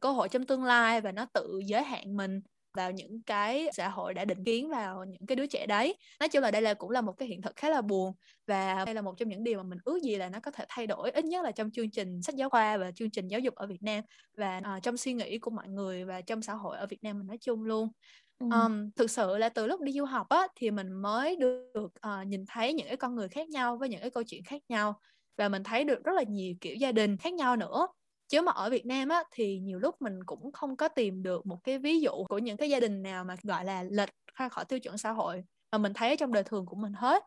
cơ 0.00 0.10
hội 0.12 0.28
trong 0.28 0.46
tương 0.46 0.64
lai 0.64 1.00
và 1.00 1.12
nó 1.12 1.26
tự 1.34 1.60
giới 1.66 1.82
hạn 1.82 2.16
mình 2.16 2.40
vào 2.74 2.90
những 2.92 3.22
cái 3.26 3.68
xã 3.72 3.88
hội 3.88 4.14
đã 4.14 4.24
định 4.24 4.44
kiến 4.44 4.68
vào 4.70 5.04
những 5.04 5.26
cái 5.26 5.36
đứa 5.36 5.46
trẻ 5.46 5.66
đấy. 5.66 5.94
Nói 6.20 6.28
chung 6.28 6.42
là 6.42 6.50
đây 6.50 6.62
là 6.62 6.74
cũng 6.74 6.90
là 6.90 7.00
một 7.00 7.12
cái 7.12 7.28
hiện 7.28 7.42
thực 7.42 7.52
khá 7.56 7.70
là 7.70 7.82
buồn 7.82 8.12
và 8.46 8.84
đây 8.84 8.94
là 8.94 9.02
một 9.02 9.14
trong 9.18 9.28
những 9.28 9.44
điều 9.44 9.58
mà 9.58 9.62
mình 9.64 9.78
ước 9.84 9.98
gì 10.02 10.16
là 10.16 10.28
nó 10.28 10.40
có 10.42 10.50
thể 10.50 10.64
thay 10.68 10.86
đổi, 10.86 11.10
ít 11.10 11.24
nhất 11.24 11.44
là 11.44 11.50
trong 11.52 11.70
chương 11.70 11.90
trình 11.90 12.22
sách 12.22 12.34
giáo 12.34 12.50
khoa 12.50 12.76
và 12.78 12.90
chương 12.92 13.10
trình 13.10 13.28
giáo 13.28 13.40
dục 13.40 13.54
ở 13.54 13.66
Việt 13.66 13.82
Nam 13.82 14.04
và, 14.38 14.60
ờ, 14.64 14.80
trong 14.82 14.96
suy 14.96 15.12
nghĩ 15.12 15.38
của 15.38 15.50
mọi 15.50 15.68
người 15.68 16.04
và 16.04 16.20
trong 16.20 16.42
xã 16.42 16.54
hội 16.54 16.76
ở 16.78 16.86
Việt 16.86 17.02
Nam 17.02 17.18
mình 17.18 17.26
nói 17.26 17.38
chung 17.40 17.62
luôn. 17.64 17.88
Ờm, 18.48 18.90
thực 18.96 19.10
sự 19.10 19.36
là 19.38 19.48
từ 19.48 19.66
lúc 19.66 19.80
đi 19.80 19.92
du 19.92 20.04
học 20.04 20.26
á, 20.28 20.46
thì 20.56 20.70
mình 20.70 20.92
mới 20.92 21.36
được, 21.36 21.90
ờ, 22.00 22.22
nhìn 22.22 22.44
thấy 22.48 22.72
những 22.74 22.86
cái 22.88 22.96
con 22.96 23.14
người 23.14 23.28
khác 23.28 23.48
nhau 23.48 23.76
với 23.76 23.88
những 23.88 24.00
cái 24.00 24.10
câu 24.10 24.22
chuyện 24.26 24.42
khác 24.44 24.62
nhau 24.68 25.00
và 25.38 25.48
mình 25.48 25.62
thấy 25.64 25.84
được 25.84 26.04
rất 26.04 26.12
là 26.16 26.22
nhiều 26.28 26.54
kiểu 26.60 26.74
gia 26.76 26.92
đình 26.92 27.16
khác 27.16 27.32
nhau 27.34 27.56
nữa. 27.56 27.88
Chứ 28.28 28.42
mà 28.42 28.52
ở 28.52 28.70
Việt 28.70 28.86
Nam 28.86 29.08
á, 29.08 29.22
thì 29.32 29.58
nhiều 29.58 29.78
lúc 29.78 29.94
mình 30.00 30.14
cũng 30.26 30.52
không 30.52 30.76
có 30.76 30.88
tìm 30.88 31.22
được 31.22 31.46
một 31.46 31.58
cái 31.64 31.78
ví 31.78 32.00
dụ 32.00 32.10
của 32.28 32.38
những 32.38 32.56
cái 32.56 32.70
gia 32.70 32.80
đình 32.80 33.02
nào 33.02 33.24
mà, 33.24 33.36
gọi 33.42 33.64
là, 33.64 33.82
lệch 33.82 34.10
ra 34.38 34.48
khỏi 34.48 34.64
tiêu 34.64 34.78
chuẩn 34.80 34.98
xã 34.98 35.10
hội 35.12 35.42
mà 35.72 35.78
mình 35.78 35.92
thấy 35.94 36.16
trong 36.16 36.32
đời 36.32 36.42
thường 36.44 36.66
của 36.66 36.76
mình 36.76 36.92
hết. 36.92 37.24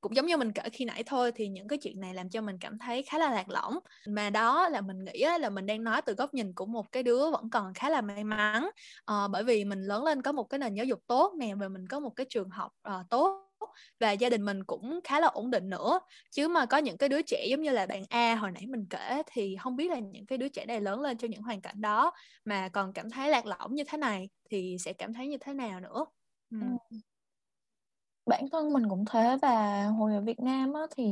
Cũng 0.00 0.16
giống 0.16 0.26
như 0.26 0.36
mình 0.36 0.52
kể 0.52 0.62
khi 0.72 0.84
nãy 0.84 1.02
thôi, 1.06 1.32
thì 1.34 1.48
những 1.48 1.68
cái 1.68 1.78
chuyện 1.82 2.00
này 2.00 2.14
làm 2.14 2.30
cho 2.30 2.40
mình 2.42 2.56
cảm 2.60 2.78
thấy 2.78 3.02
khá 3.02 3.18
là 3.18 3.30
lạc 3.32 3.48
lõng, 3.50 3.78
mà 4.08 4.30
đó 4.30 4.68
là 4.68 4.80
mình 4.80 5.04
nghĩ 5.04 5.24
là 5.40 5.50
mình 5.50 5.66
đang 5.66 5.84
nói 5.84 6.02
từ 6.02 6.14
góc 6.14 6.34
nhìn 6.34 6.54
của 6.54 6.66
một 6.66 6.92
cái 6.92 7.02
đứa 7.02 7.30
vẫn 7.30 7.50
còn 7.50 7.74
khá 7.74 7.90
là 7.90 8.00
may 8.00 8.24
mắn, 8.24 8.70
à, 9.06 9.28
bởi 9.32 9.44
vì 9.44 9.64
mình 9.64 9.82
lớn 9.82 10.04
lên 10.04 10.22
có 10.22 10.32
một 10.32 10.44
cái 10.44 10.58
nền 10.58 10.74
giáo 10.74 10.86
dục 10.86 11.00
tốt 11.06 11.34
nè 11.38 11.54
và 11.54 11.68
mình 11.68 11.88
có 11.88 12.00
một 12.00 12.10
cái 12.16 12.26
trường 12.30 12.50
học, 12.50 12.72
à, 12.82 13.04
tốt 13.10 13.51
và 14.00 14.12
gia 14.12 14.30
đình 14.30 14.44
mình 14.44 14.64
cũng 14.64 15.00
khá 15.04 15.20
là 15.20 15.26
ổn 15.26 15.50
định 15.50 15.70
nữa. 15.70 16.00
Chứ 16.30 16.48
mà 16.48 16.66
có 16.66 16.78
những 16.78 16.96
cái 16.98 17.08
đứa 17.08 17.22
trẻ 17.22 17.46
giống 17.50 17.62
như 17.62 17.70
là 17.70 17.86
bạn 17.86 18.04
A 18.08 18.34
hồi 18.34 18.50
nãy 18.50 18.66
mình 18.66 18.86
kể 18.90 19.22
thì 19.26 19.56
không 19.60 19.76
biết 19.76 19.90
là 19.90 19.98
những 19.98 20.26
cái 20.26 20.38
đứa 20.38 20.48
trẻ 20.48 20.66
này 20.66 20.80
lớn 20.80 21.00
lên 21.00 21.18
trong 21.18 21.30
những 21.30 21.42
hoàn 21.42 21.60
cảnh 21.60 21.80
đó 21.80 22.12
mà 22.44 22.68
còn 22.68 22.92
cảm 22.92 23.10
thấy 23.10 23.28
lạc 23.30 23.46
lõng 23.46 23.74
như 23.74 23.84
thế 23.88 23.98
này 23.98 24.28
thì 24.50 24.76
sẽ 24.80 24.92
cảm 24.92 25.14
thấy 25.14 25.28
như 25.28 25.36
thế 25.40 25.54
nào 25.54 25.80
nữa. 25.80 26.04
ừ. 26.50 26.56
ừ. 26.90 26.96
Bản 28.26 28.44
thân 28.52 28.72
mình 28.72 28.82
cũng 28.88 29.04
thế 29.10 29.36
và 29.42 29.84
hồi 29.86 30.14
ở 30.14 30.20
Việt 30.20 30.40
Nam 30.40 30.72
á, 30.72 30.80
thì 30.96 31.04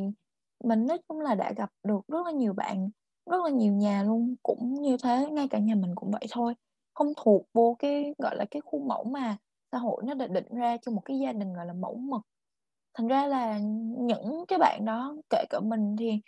mình 0.65 0.87
nói 0.87 0.99
chung 1.09 1.21
là 1.21 1.35
đã 1.35 1.53
gặp 1.57 1.71
được 1.83 2.01
rất 2.09 2.27
là 2.27 2.33
nhiều 2.33 2.53
bạn, 2.53 2.91
rất 3.31 3.43
là 3.45 3.51
nhiều 3.51 3.73
nhà 3.73 4.03
luôn 4.03 4.35
cũng 4.43 4.75
như 4.83 4.97
thế, 5.03 5.27
ngay 5.33 5.49
cả 5.51 5.59
nhà 5.59 5.75
mình 5.75 5.95
cũng 5.95 6.11
vậy 6.11 6.27
thôi. 6.31 6.55
không 6.95 7.13
thuộc 7.17 7.47
vô 7.55 7.77
cái 7.79 8.15
gọi 8.19 8.37
là 8.37 8.45
cái 8.51 8.61
khuôn 8.65 8.89
mẫu 8.89 9.05
mà 9.05 9.37
xã 9.73 9.79
hội 9.79 10.03
nó 10.07 10.15
đã 10.15 10.27
định 10.27 10.47
ra 10.51 10.77
cho 10.83 10.93
một 10.93 11.01
cái 11.05 11.19
gia 11.19 11.33
đình 11.33 11.53
gọi 11.55 11.67
là 11.67 11.73
mẫu 11.73 11.97
mực 11.97 12.23
thành 12.95 13.09
ra 13.09 13.27
là 13.27 13.59
những 13.99 14.45
cái 14.49 14.59
bạn 14.59 14.85
đó 14.85 15.17
kể 15.31 15.45
cả 15.51 15.61
mình 15.61 15.97
thì 15.99 16.21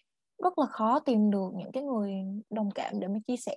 rất 0.42 0.59
là 0.59 0.66
khó 0.66 1.01
tìm 1.01 1.31
được 1.31 1.53
những 1.55 1.72
cái 1.72 1.83
người 1.83 2.12
đồng 2.51 2.70
cảm 2.70 3.01
để 3.01 3.09
mà 3.09 3.18
chia 3.27 3.37
sẻ 3.37 3.57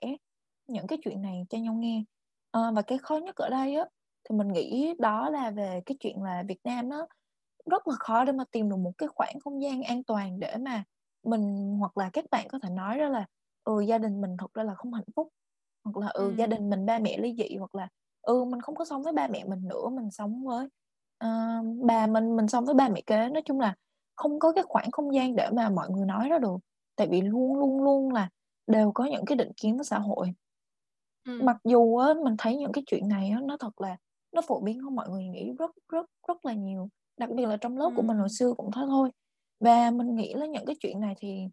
những 0.68 0.88
cái 0.88 1.00
chuyện 1.04 1.22
này 1.22 1.46
cho 1.50 1.58
nhau 1.58 1.74
nghe 1.74 2.04
à, 2.52 2.72
và 2.76 2.82
cái 2.82 2.98
khó 2.98 3.18
nhất 3.18 3.36
ở 3.36 3.50
đây 3.50 3.76
á 3.76 3.86
thì 4.30 4.36
mình 4.36 4.48
nghĩ 4.48 4.94
đó 5.00 5.30
là 5.30 5.52
về 5.52 5.82
cái 5.86 5.98
chuyện 6.00 6.24
là 6.24 6.44
Việt 6.48 6.60
Nam 6.64 6.90
nó 6.90 7.08
rất 7.72 7.88
là 7.88 7.96
khó 8.00 8.26
để 8.26 8.32
mà 8.32 8.44
tìm 8.52 8.70
được 8.70 8.76
một 8.78 8.92
cái 8.98 9.10
khoảng 9.10 9.40
không 9.40 9.62
gian 9.64 9.84
an 9.84 10.04
toàn 10.04 10.40
để 10.40 10.56
mà 10.58 10.84
mình 11.24 11.76
hoặc 11.80 11.98
là 11.98 12.10
các 12.14 12.26
bạn 12.32 12.48
có 12.50 12.60
thể 12.64 12.70
nói 12.70 12.98
ra 12.98 13.10
là 13.10 13.26
ừ 13.64 13.82
gia 13.82 13.98
đình 13.98 14.22
mình 14.22 14.38
thật 14.38 14.54
ra 14.54 14.64
là 14.64 14.76
không 14.76 14.94
hạnh 14.94 15.06
phúc 15.16 15.30
hoặc 15.84 15.98
là 15.98 16.08
ừ, 16.08 16.30
ừ. 16.30 16.36
gia 16.38 16.48
đình 16.48 16.70
mình 16.70 16.86
ba 16.86 17.00
mẹ 17.00 17.18
ly 17.18 17.36
dị 17.38 17.56
hoặc 17.58 17.76
là 17.76 17.88
ừ 18.22 18.44
mình 18.46 18.62
không 18.62 18.76
có 18.76 18.86
sống 18.86 19.04
với 19.04 19.14
ba 19.14 19.28
mẹ 19.28 19.44
mình 19.44 19.68
nữa 19.68 19.90
mình 19.90 20.12
sống 20.12 20.46
với 20.46 20.68
uh, 21.26 21.66
bà 21.82 22.08
mình 22.08 22.36
mình 22.36 22.48
sống 22.48 22.66
với 22.66 22.76
ba 22.76 22.90
mẹ 22.90 23.02
kế 23.02 23.30
nói 23.30 23.42
chung 23.46 23.60
là 23.60 23.76
không 24.16 24.40
có 24.40 24.52
cái 24.52 24.64
khoảng 24.68 24.92
không 24.92 25.16
gian 25.16 25.36
để 25.36 25.50
mà 25.54 25.70
mọi 25.70 25.90
người 25.90 26.06
nói 26.06 26.30
ra 26.30 26.40
được. 26.40 26.58
Tại 26.96 27.08
vì 27.08 27.22
luôn 27.22 27.60
luôn 27.60 27.84
luôn 27.84 28.14
là 28.14 28.30
đều 28.68 28.92
có 28.92 29.06
những 29.06 29.26
cái 29.26 29.36
định 29.36 29.52
kiến 29.58 29.78
của 29.78 29.84
xã 29.84 30.00
hội. 30.00 30.34
Ừ. 31.26 31.40
mặc 31.44 31.58
dù 31.64 31.98
á 31.98 32.14
mình 32.24 32.36
thấy 32.38 32.58
những 32.58 32.72
cái 32.72 32.84
chuyện 32.88 33.08
này 33.08 33.30
á 33.30 33.40
nó 33.44 33.58
thật 33.58 33.82
là 33.82 33.98
nó 34.32 34.42
phổ 34.42 34.60
biến 34.60 34.80
hơn 34.80 34.96
mọi 34.96 35.10
người 35.10 35.24
nghĩ 35.28 35.54
rất 35.60 35.72
rất 35.90 36.06
rất 36.28 36.46
là 36.46 36.54
nhiều. 36.54 36.90
Đặc 37.18 37.30
biệt 37.30 37.46
là 37.46 37.58
trong 37.58 37.78
lớp 37.78 37.90
ừ. 37.90 37.94
của 37.96 38.02
mình 38.02 38.18
hồi 38.18 38.30
xưa 38.30 38.54
cũng 38.58 38.72
thế 38.76 38.82
thôi. 38.88 39.10
Và 39.60 39.92
mình 39.92 40.16
nghĩ 40.16 40.34
là 40.34 40.46
những 40.46 40.66
cái 40.66 40.76
chuyện 40.80 41.00
này 41.00 41.16
thì 41.18 41.48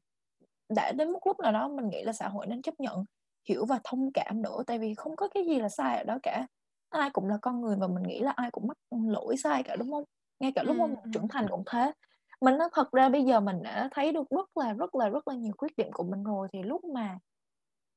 đã 0.68 0.92
đến 0.92 1.12
một 1.12 1.20
lúc 1.27 1.40
nào 1.40 1.53
đó 1.53 1.68
mình 1.68 1.88
nghĩ 1.88 2.03
là 2.03 2.12
xã 2.12 2.29
hội 2.29 2.46
nên 2.46 2.62
chấp 2.62 2.81
nhận 2.81 3.05
hiểu 3.48 3.64
và 3.66 3.81
thông 3.85 4.12
cảm 4.12 4.42
nữa. 4.42 4.62
Tại 4.66 4.79
vì 4.79 4.94
không 4.94 5.16
có 5.16 5.29
cái 5.29 5.46
gì 5.46 5.61
là 5.61 5.68
sai 5.68 5.96
ở 5.96 6.05
đó 6.05 6.18
cả 6.22 6.46
ai 6.92 7.11
cũng 7.11 7.28
là 7.28 7.38
con 7.42 7.61
người 7.61 7.76
và 7.76 7.87
mình 7.87 8.02
nghĩ 8.02 8.20
là 8.20 8.33
ai 8.37 8.50
cũng 8.50 8.66
mắc 8.66 8.76
lỗi 8.90 9.37
sai 9.37 9.62
cả 9.62 9.76
đúng 9.76 9.92
không? 9.92 10.05
Ngay 10.40 10.52
cả 10.52 10.62
lúc 10.62 10.76
mà 10.76 10.87
mình 10.87 11.12
trưởng 11.14 11.28
thành 11.28 11.46
cũng 11.50 11.62
thế. 11.66 11.92
Mình 12.40 12.59
nói 12.59 12.68
thật 12.72 12.92
ra 12.92 13.09
bây 13.09 13.24
giờ 13.24 13.40
mình 13.40 13.62
đã 13.62 13.88
thấy 13.92 14.12
được 14.12 14.31
rất 14.31 14.57
là 14.57 14.72
rất 14.72 14.94
là 14.94 15.09
rất 15.09 15.28
là 15.28 15.35
nhiều 15.35 15.52
khuyết 15.59 15.76
điểm 15.76 15.92
của 15.92 16.05
mình 16.05 16.22
rồi 16.24 16.48
thì 16.52 16.62
lúc 16.62 16.85
mà 16.85 17.18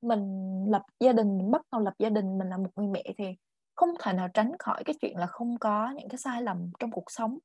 mình 0.02 0.66
lập 0.70 0.82
gia 1.00 1.14
đình 1.14 1.38
mình 1.38 1.52
bắt 1.52 1.62
đầu 1.72 1.82
lập 1.82 1.94
gia 2.00 2.10
đình 2.10 2.38
mình 2.38 2.50
là 2.50 2.58
một 2.58 2.70
người 2.76 2.88
mẹ 2.88 3.04
thì 3.18 3.26
không 3.76 3.90
thể 4.00 4.14
nào 4.14 4.28
tránh 4.34 4.52
khỏi 4.60 4.84
cái 4.84 4.96
chuyện 5.02 5.18
là 5.18 5.26
không 5.26 5.58
có 5.60 5.92
những 5.98 6.10
cái 6.10 6.18
sai 6.18 6.42
lầm 6.42 6.72
trong 6.80 6.92
cuộc 6.92 7.12
sống. 7.12 7.38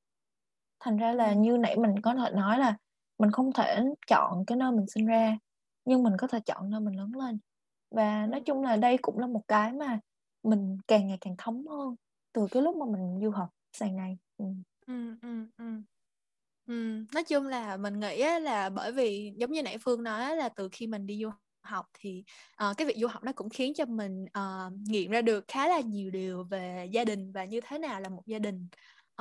Thành 0.80 0.96
ra 0.96 1.12
là 1.12 1.32
như 1.32 1.56
nãy 1.56 1.76
mình 1.76 2.00
có 2.02 2.14
thể 2.14 2.30
nói 2.30 2.58
là 2.58 2.76
mình 3.18 3.30
không 3.30 3.52
thể 3.52 3.80
chọn 4.06 4.44
cái 4.46 4.56
nơi 4.56 4.72
mình 4.72 4.86
sinh 4.86 5.06
ra 5.06 5.38
nhưng 5.84 6.02
mình 6.02 6.12
có 6.18 6.26
thể 6.26 6.40
chọn 6.40 6.70
nơi 6.70 6.80
mình 6.80 6.96
lớn 6.96 7.12
lên. 7.14 7.38
Và 7.90 8.26
nói 8.26 8.40
chung 8.40 8.62
là 8.62 8.76
đây 8.76 8.98
cũng 9.02 9.18
là 9.18 9.26
một 9.26 9.42
cái 9.48 9.72
mà 9.72 9.98
mình 10.42 10.76
càng 10.88 11.06
ngày 11.08 11.18
càng 11.20 11.34
thấm 11.38 11.66
hơn 11.66 11.96
từ 12.32 12.46
cái 12.50 12.62
lúc 12.62 12.76
mà 12.76 12.86
mình 12.86 13.20
du 13.22 13.30
học 13.30 13.48
sàn 13.72 13.96
này 13.96 14.18
ừ. 14.38 14.44
Ừ, 14.86 15.16
ừ, 15.22 15.46
ừ. 15.58 15.64
Ừ, 16.66 16.74
nói 17.14 17.24
chung 17.24 17.46
là 17.46 17.76
mình 17.76 18.00
nghĩ 18.00 18.24
là 18.42 18.70
bởi 18.70 18.92
vì 18.92 19.32
giống 19.36 19.52
như 19.52 19.62
nãy 19.62 19.78
Phương 19.78 20.02
nói 20.02 20.36
là 20.36 20.48
từ 20.48 20.68
khi 20.72 20.86
mình 20.86 21.06
đi 21.06 21.18
du 21.22 21.30
học 21.62 21.86
thì 21.94 22.24
uh, 22.70 22.76
cái 22.76 22.86
việc 22.86 22.96
du 22.96 23.06
học 23.06 23.24
nó 23.24 23.32
cũng 23.32 23.48
khiến 23.50 23.74
cho 23.74 23.84
mình 23.84 24.26
ờ, 24.32 24.66
uh, 24.66 24.72
nghiệm 24.88 25.10
ra 25.10 25.22
được 25.22 25.44
khá 25.48 25.68
là 25.68 25.80
nhiều 25.80 26.10
điều 26.10 26.44
về 26.44 26.88
gia 26.92 27.04
đình 27.04 27.32
và 27.32 27.44
như 27.44 27.60
thế 27.66 27.78
nào 27.78 28.00
là 28.00 28.08
một 28.08 28.22
gia 28.26 28.38
đình 28.38 28.68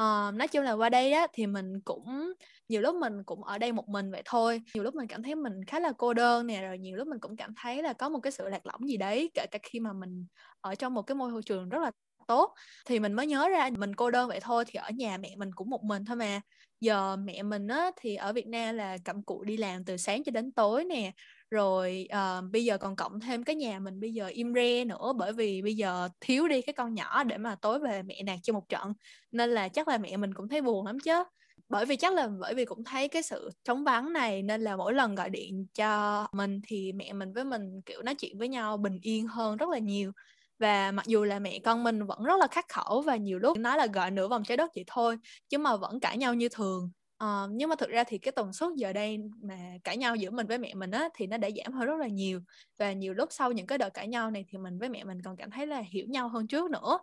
uh, 0.01 0.33
nói 0.35 0.47
chung 0.51 0.63
là 0.63 0.71
qua 0.71 0.89
đây 0.89 1.11
á 1.11 1.27
thì 1.33 1.47
mình 1.47 1.81
cũng 1.85 2.33
nhiều 2.69 2.81
lúc 2.81 2.95
mình 2.95 3.23
cũng 3.25 3.43
ở 3.43 3.57
đây 3.57 3.71
một 3.71 3.89
mình 3.89 4.11
vậy 4.11 4.21
thôi. 4.25 4.61
Nhiều 4.73 4.83
lúc 4.83 4.95
mình 4.95 5.07
cảm 5.07 5.23
thấy 5.23 5.35
mình 5.35 5.65
khá 5.67 5.79
là 5.79 5.91
cô 5.97 6.13
đơn 6.13 6.47
nè 6.47 6.61
rồi 6.61 6.77
nhiều 6.77 6.97
lúc 6.97 7.07
mình 7.07 7.19
cũng 7.19 7.35
cảm 7.35 7.53
thấy 7.61 7.83
là 7.83 7.93
có 7.93 8.09
một 8.09 8.19
cái 8.19 8.31
sự 8.31 8.49
lạc 8.49 8.65
lõng 8.65 8.87
gì 8.87 8.97
đấy 8.97 9.31
kể 9.33 9.45
cả 9.51 9.59
khi 9.63 9.79
mà 9.79 9.93
mình 9.93 10.25
ở 10.61 10.75
trong 10.75 10.93
một 10.93 11.01
cái 11.01 11.15
môi 11.15 11.41
trường 11.45 11.69
rất 11.69 11.79
là 11.81 11.91
tốt. 12.27 12.53
Thì 12.85 12.99
mình 12.99 13.13
mới 13.13 13.27
nhớ 13.27 13.49
ra 13.49 13.69
mình 13.77 13.95
cô 13.95 14.11
đơn 14.11 14.27
vậy 14.29 14.39
thôi 14.41 14.63
thì 14.67 14.73
ở 14.77 14.89
nhà 14.89 15.17
mẹ 15.17 15.35
mình 15.35 15.49
cũng 15.55 15.69
một 15.69 15.83
mình 15.83 16.05
thôi 16.05 16.15
mà. 16.15 16.41
Giờ 16.81 17.15
mẹ 17.15 17.43
mình 17.43 17.67
á 17.67 17.91
thì 18.01 18.15
ở 18.15 18.33
Việt 18.33 18.47
Nam 18.47 18.75
là 18.75 18.97
cặm 19.05 19.23
cụi 19.23 19.45
đi 19.45 19.57
làm 19.57 19.85
từ 19.85 19.97
sáng 19.97 20.23
cho 20.23 20.31
đến 20.31 20.51
tối 20.51 20.85
nè 20.85 21.11
rồi 21.51 22.07
uh, 22.13 22.51
bây 22.51 22.65
giờ 22.65 22.77
còn 22.77 22.95
cộng 22.95 23.19
thêm 23.19 23.43
cái 23.43 23.55
nhà 23.55 23.79
mình 23.79 23.99
bây 23.99 24.13
giờ 24.13 24.27
im 24.27 24.53
re 24.55 24.85
nữa 24.85 25.13
bởi 25.17 25.33
vì 25.33 25.61
bây 25.61 25.75
giờ 25.75 26.09
thiếu 26.21 26.47
đi 26.47 26.61
cái 26.61 26.73
con 26.73 26.93
nhỏ 26.93 27.23
để 27.23 27.37
mà 27.37 27.55
tối 27.61 27.79
về 27.79 28.03
mẹ 28.03 28.23
nạt 28.23 28.39
cho 28.43 28.53
một 28.53 28.69
trận 28.69 28.93
nên 29.31 29.49
là 29.49 29.67
chắc 29.69 29.87
là 29.87 29.97
mẹ 29.97 30.17
mình 30.17 30.33
cũng 30.33 30.49
thấy 30.49 30.61
buồn 30.61 30.85
lắm 30.85 30.99
chứ. 30.99 31.23
Bởi 31.69 31.85
vì 31.85 31.95
chắc 31.95 32.13
là 32.13 32.27
bởi 32.39 32.53
vì 32.53 32.65
cũng 32.65 32.83
thấy 32.83 33.07
cái 33.07 33.23
sự 33.23 33.49
trống 33.63 33.83
vắng 33.83 34.13
này 34.13 34.43
nên 34.43 34.61
là 34.61 34.75
mỗi 34.77 34.93
lần 34.93 35.15
gọi 35.15 35.29
điện 35.29 35.67
cho 35.73 36.27
mình 36.31 36.61
thì 36.67 36.91
mẹ 36.93 37.13
mình 37.13 37.33
với 37.33 37.43
mình 37.45 37.81
kiểu 37.85 38.01
nói 38.01 38.15
chuyện 38.15 38.37
với 38.37 38.47
nhau 38.47 38.77
bình 38.77 38.99
yên 39.01 39.27
hơn 39.27 39.57
rất 39.57 39.69
là 39.69 39.77
nhiều. 39.77 40.11
Và 40.59 40.91
mặc 40.91 41.05
dù 41.07 41.23
là 41.23 41.39
mẹ 41.39 41.59
con 41.59 41.83
mình 41.83 42.05
vẫn 42.05 42.23
rất 42.23 42.35
là 42.39 42.47
khắc 42.47 42.65
khẩu 42.69 43.01
và 43.01 43.15
nhiều 43.15 43.39
lúc 43.39 43.57
nói 43.57 43.77
là 43.77 43.87
gọi 43.87 44.11
nửa 44.11 44.27
vòng 44.27 44.43
trái 44.43 44.57
đất 44.57 44.71
vậy 44.75 44.83
thôi 44.87 45.17
chứ 45.49 45.57
mà 45.57 45.75
vẫn 45.77 45.99
cãi 45.99 46.17
nhau 46.17 46.33
như 46.33 46.49
thường. 46.49 46.91
Uh, 47.23 47.49
nhưng 47.51 47.69
mà 47.69 47.75
thực 47.75 47.89
ra 47.89 48.03
thì 48.03 48.17
cái 48.17 48.31
tần 48.31 48.53
suất 48.53 48.69
giờ 48.77 48.93
đây 48.93 49.17
mà 49.43 49.57
cãi 49.83 49.97
nhau 49.97 50.15
giữa 50.15 50.31
mình 50.31 50.47
với 50.47 50.57
mẹ 50.57 50.73
mình 50.73 50.91
á 50.91 51.09
thì 51.15 51.27
nó 51.27 51.37
đã 51.37 51.49
giảm 51.57 51.73
hơn 51.73 51.87
rất 51.87 51.99
là 51.99 52.07
nhiều. 52.07 52.41
Và 52.79 52.93
nhiều 52.93 53.13
lúc 53.13 53.29
sau 53.31 53.51
những 53.51 53.67
cái 53.67 53.77
đợt 53.77 53.89
cãi 53.89 54.07
nhau 54.07 54.31
này 54.31 54.45
thì 54.49 54.57
mình 54.57 54.79
với 54.79 54.89
mẹ 54.89 55.03
mình 55.03 55.21
còn 55.25 55.35
cảm 55.37 55.51
thấy 55.51 55.67
là 55.67 55.79
hiểu 55.79 56.05
nhau 56.07 56.29
hơn 56.29 56.47
trước 56.47 56.71
nữa. 56.71 56.99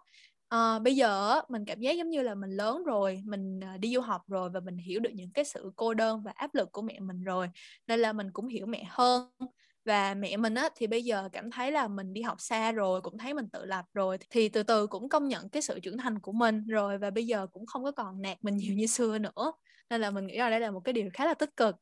Uh, 0.54 0.82
bây 0.82 0.96
giờ 0.96 1.40
mình 1.48 1.64
cảm 1.64 1.80
giác 1.80 1.92
giống 1.92 2.10
như 2.10 2.22
là 2.22 2.34
mình 2.34 2.50
lớn 2.50 2.84
rồi 2.84 3.22
mình 3.24 3.60
ờ, 3.60 3.76
đi 3.78 3.94
du 3.94 4.00
học 4.00 4.22
rồi 4.28 4.50
và 4.50 4.60
mình 4.60 4.76
hiểu 4.76 5.00
được 5.00 5.10
những 5.14 5.32
cái 5.32 5.44
sự 5.44 5.72
cô 5.76 5.94
đơn 5.94 6.22
và 6.24 6.32
áp 6.34 6.54
lực 6.54 6.72
của 6.72 6.82
mẹ 6.82 7.00
mình 7.00 7.22
rồi 7.24 7.48
nên 7.86 8.00
là 8.00 8.12
mình 8.12 8.30
cũng 8.32 8.48
hiểu 8.48 8.66
mẹ 8.66 8.84
hơn. 8.88 9.30
Và 9.84 10.14
mẹ 10.14 10.36
mình 10.36 10.54
á 10.54 10.68
thì 10.76 10.86
bây 10.86 11.04
giờ 11.04 11.28
cảm 11.32 11.50
thấy 11.50 11.72
là 11.72 11.88
mình 11.88 12.12
đi 12.12 12.22
học 12.22 12.40
xa 12.40 12.72
rồi 12.72 13.00
cũng 13.00 13.18
thấy 13.18 13.34
mình 13.34 13.48
tự 13.52 13.64
lập 13.64 13.84
rồi 13.94 14.18
thì 14.30 14.48
từ 14.48 14.62
từ 14.62 14.86
cũng 14.86 15.08
công 15.08 15.28
nhận 15.28 15.48
cái 15.50 15.62
sự 15.62 15.80
trưởng 15.80 15.98
thành 15.98 16.18
của 16.20 16.32
mình 16.32 16.66
rồi 16.66 16.98
và 16.98 17.10
bây 17.10 17.26
giờ 17.26 17.46
cũng 17.52 17.66
không 17.66 17.84
có 17.84 17.92
còn 17.92 18.22
nạt 18.22 18.38
mình 18.42 18.56
nhiều 18.56 18.74
như 18.74 18.86
xưa 18.86 19.18
nữa 19.18 19.52
nên 19.90 20.00
là 20.00 20.10
mình 20.10 20.26
nghĩ 20.26 20.36
là 20.36 20.50
đây 20.50 20.60
là 20.60 20.70
một 20.70 20.80
cái 20.80 20.92
điều 20.92 21.10
khá 21.14 21.26
là 21.26 21.34
tích 21.34 21.56
cực. 21.56 21.76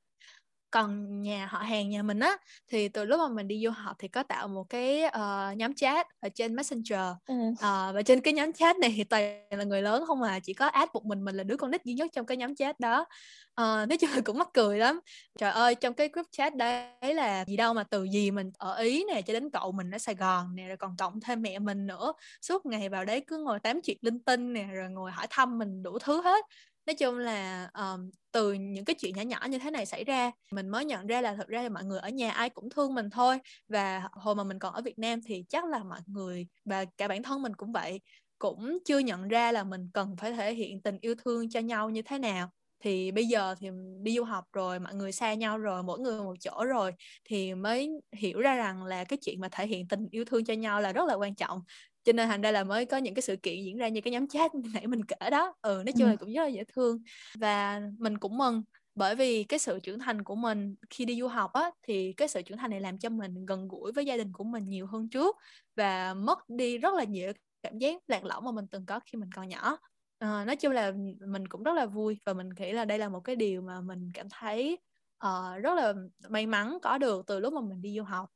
Còn 0.71 1.23
nhà 1.23 1.47
họ 1.47 1.59
hàng 1.59 1.90
nhà 1.90 2.03
mình 2.03 2.21
á 2.21 2.37
thì 2.69 2.88
từ 2.88 3.05
lúc 3.05 3.21
mà 3.21 3.29
mình 3.29 3.49
đi 3.49 3.61
du 3.64 3.71
học 3.71 3.97
thì 3.99 4.09
có 4.09 4.23
tạo 4.23 4.49
một 4.49 4.64
cái 4.69 5.03
uh, 5.05 5.57
nhóm 5.57 5.75
chat 5.75 6.07
ở 6.21 6.29
trên 6.35 6.57
messenger. 6.57 7.01
Ừ. 7.27 7.35
uh, 7.35 7.59
và 7.95 8.03
trên 8.07 8.21
cái 8.21 8.35
nhóm 8.35 8.53
chat 8.53 8.77
này 8.77 8.93
thì 8.97 9.05
toàn 9.05 9.47
là 9.51 9.64
người 9.64 9.83
lớn 9.83 10.05
không 10.07 10.21
mà 10.21 10.38
chỉ 10.40 10.55
có 10.55 10.67
add 10.67 10.90
một 10.95 11.05
mình 11.05 11.25
mình 11.25 11.37
là 11.37 11.45
đứa 11.45 11.57
con 11.57 11.71
nít 11.71 11.85
duy 11.85 11.95
nhất 11.95 12.11
trong 12.12 12.27
cái 12.27 12.37
nhóm 12.37 12.55
chat 12.55 12.81
đó. 12.81 13.01
Uh, 13.01 13.88
nói 13.88 13.99
chung 14.01 14.11
là 14.11 14.21
cũng 14.25 14.38
mắc 14.38 14.49
cười 14.55 14.79
lắm. 14.79 15.01
Trời 15.38 15.51
ơi 15.51 15.75
trong 15.75 15.95
cái 15.95 16.09
group 16.12 16.27
chat 16.31 16.57
đấy 16.57 17.14
là 17.14 17.45
gì 17.45 17.57
đâu 17.57 17.75
mà 17.75 17.85
từ 17.85 18.05
gì 18.05 18.31
mình 18.31 18.51
ở 18.59 18.77
ý 18.77 19.05
nè 19.09 19.23
cho 19.23 19.33
đến 19.33 19.51
cậu 19.51 19.73
mình 19.73 19.90
ở 19.90 19.99
sài 19.99 20.14
gòn 20.14 20.55
nè 20.55 20.69
rồi 20.69 20.77
còn 20.77 20.97
cộng 20.99 21.21
thêm 21.21 21.43
mẹ 21.43 21.59
mình 21.59 21.87
nữa. 21.87 22.12
Suốt 22.43 22.67
ngày 22.67 22.88
vào 22.88 23.05
đấy 23.05 23.25
cứ 23.27 23.38
ngồi 23.38 23.61
tám 23.61 23.81
chuyện 23.83 23.99
linh 24.01 24.19
tinh 24.19 24.53
nè 24.53 24.67
rồi 24.73 24.90
ngồi 24.90 25.11
hỏi 25.11 25.27
thăm 25.31 25.59
mình 25.59 25.83
đủ 25.83 25.99
thứ 25.99 26.23
hết 26.23 26.45
nói 26.87 26.94
chung 26.94 27.18
là 27.18 27.68
um, 27.75 28.11
từ 28.33 28.53
những 28.53 28.85
cái 28.85 28.94
chuyện 29.01 29.14
nhỏ 29.16 29.23
nhỏ 29.23 29.47
như 29.51 29.59
thế 29.59 29.70
này 29.70 29.87
xảy 29.87 30.05
ra 30.05 30.31
mình 30.53 30.68
mới 30.68 30.85
nhận 30.85 31.07
ra 31.07 31.20
là 31.20 31.35
thật 31.35 31.49
ra 31.49 31.62
là 31.62 31.68
mọi 31.68 31.85
người 31.85 31.99
ở 32.01 32.09
nhà 32.09 32.31
ai 32.31 32.51
cũng 32.51 32.70
thương 32.70 32.94
mình 32.94 33.11
thôi. 33.11 33.38
Và 33.68 34.09
hồi 34.12 34.35
mà 34.35 34.44
mình 34.44 34.59
còn 34.59 34.75
ở 34.75 34.83
Việt 34.83 34.99
Nam 34.99 35.20
thì 35.27 35.44
chắc 35.49 35.64
là 35.64 35.85
mọi 35.85 36.01
người 36.07 36.47
và 36.64 36.85
cả 36.97 37.09
bản 37.09 37.23
thân 37.23 37.42
mình 37.42 37.53
cũng 37.57 37.73
vậy 37.73 38.01
cũng 38.38 38.79
chưa 38.85 38.99
nhận 38.99 39.29
ra 39.29 39.53
là 39.53 39.64
mình 39.64 39.90
cần 39.94 40.16
phải 40.16 40.33
thể 40.33 40.55
hiện 40.55 40.83
tình 40.83 40.99
yêu 41.01 41.14
thương 41.25 41.51
cho 41.51 41.61
nhau 41.61 41.90
như 41.90 42.03
thế 42.03 42.18
nào. 42.18 42.51
Thì 42.81 43.12
bây 43.12 43.27
giờ 43.27 43.55
thì 43.61 43.68
đi 44.03 44.16
du 44.16 44.25
học 44.25 44.44
rồi 44.53 44.81
mọi 44.81 44.94
người 44.94 45.12
xa 45.12 45.35
nhau 45.35 45.59
rồi 45.59 45.83
mỗi 45.83 46.01
người 46.01 46.23
một 46.23 46.35
chỗ 46.40 46.64
rồi 46.64 46.92
thì 47.25 47.55
mới 47.55 47.90
hiểu 48.16 48.40
ra 48.40 48.55
rằng 48.57 48.85
là 48.85 49.05
cái 49.05 49.18
chuyện 49.25 49.40
mà 49.40 49.49
thể 49.53 49.66
hiện 49.66 49.88
tình 49.88 50.07
yêu 50.11 50.25
thương 50.25 50.44
cho 50.44 50.55
nhau 50.55 50.81
là 50.81 50.92
rất 50.92 51.07
là 51.09 51.14
quan 51.14 51.35
trọng 51.35 51.61
cho 52.05 52.12
nên 52.12 52.29
thành 52.29 52.40
ra 52.40 52.51
là 52.51 52.64
mới 52.64 52.87
có 52.87 52.97
những 52.97 53.14
cái 53.14 53.23
sự 53.23 53.37
kiện 53.37 53.62
diễn 53.64 53.77
ra 53.77 53.88
như 53.88 54.01
cái 54.01 54.12
nhóm 54.12 54.29
chat 54.29 54.51
nãy 54.75 54.87
mình 54.87 55.05
kể 55.05 55.31
đó. 55.31 55.55
Ừ 55.62 55.83
nói 55.87 55.93
chung 55.93 56.07
ừ. 56.07 56.11
là 56.11 56.17
cũng 56.17 56.33
rất 56.33 56.43
là 56.43 56.49
dễ 56.49 56.64
thương. 56.64 57.03
Và 57.38 57.81
mình 57.99 58.19
cũng 58.19 58.38
mừng 58.38 58.62
bởi 58.95 59.14
vì 59.14 59.45
cái 59.45 59.59
sự 59.59 59.81
trưởng 59.81 59.99
thành 59.99 60.25
của 60.25 60.35
mình 60.35 60.75
khi 60.90 61.05
đi 61.05 61.21
du 61.21 61.29
học 61.29 61.53
á 61.53 61.71
thì 61.83 62.12
cái 62.12 62.29
sự 62.29 62.43
trưởng 62.43 62.59
thành 62.59 62.71
này 62.71 62.81
làm 62.81 62.99
cho 62.99 63.09
mình 63.09 63.47
gần 63.47 63.69
gũi 63.69 63.93
với 63.93 64.07
gia 64.07 64.17
đình 64.17 64.33
của 64.33 64.45
mình 64.45 64.69
nhiều 64.69 64.87
hơn 64.87 65.09
trước 65.09 65.37
và 65.77 66.14
mất 66.14 66.38
đi 66.49 66.79
rất 66.79 66.95
là 66.95 67.05
nhiều 67.05 67.33
cảm 67.62 67.79
giác 67.79 68.03
lạc 68.07 68.25
lõng 68.25 68.45
mà 68.45 68.53
mình 68.53 68.67
từng 68.71 68.87
có 68.87 69.01
khi 69.05 69.19
mình 69.19 69.31
còn 69.35 69.49
nhỏ. 69.49 69.79
À, 70.19 70.45
nói 70.45 70.57
chung 70.57 70.73
là 70.73 70.93
mình 71.21 71.49
cũng 71.49 71.62
rất 71.62 71.73
là 71.73 71.87
vui 71.87 72.21
và 72.25 72.33
mình 72.33 72.49
nghĩ 72.59 72.73
là 72.73 72.85
đây 72.85 72.99
là 72.99 73.09
một 73.09 73.21
cái 73.21 73.37
điều 73.37 73.62
mà 73.62 73.81
mình 73.81 74.11
cảm 74.14 74.27
thấy 74.31 74.79
uh, 75.27 75.62
rất 75.62 75.75
là 75.75 75.95
may 76.29 76.47
mắn 76.47 76.79
có 76.83 76.99
được 76.99 77.27
từ 77.27 77.40
lúc 77.40 77.53
mà 77.53 77.61
mình 77.61 77.83
đi 77.83 77.97
du 77.97 78.03
học. 78.03 78.29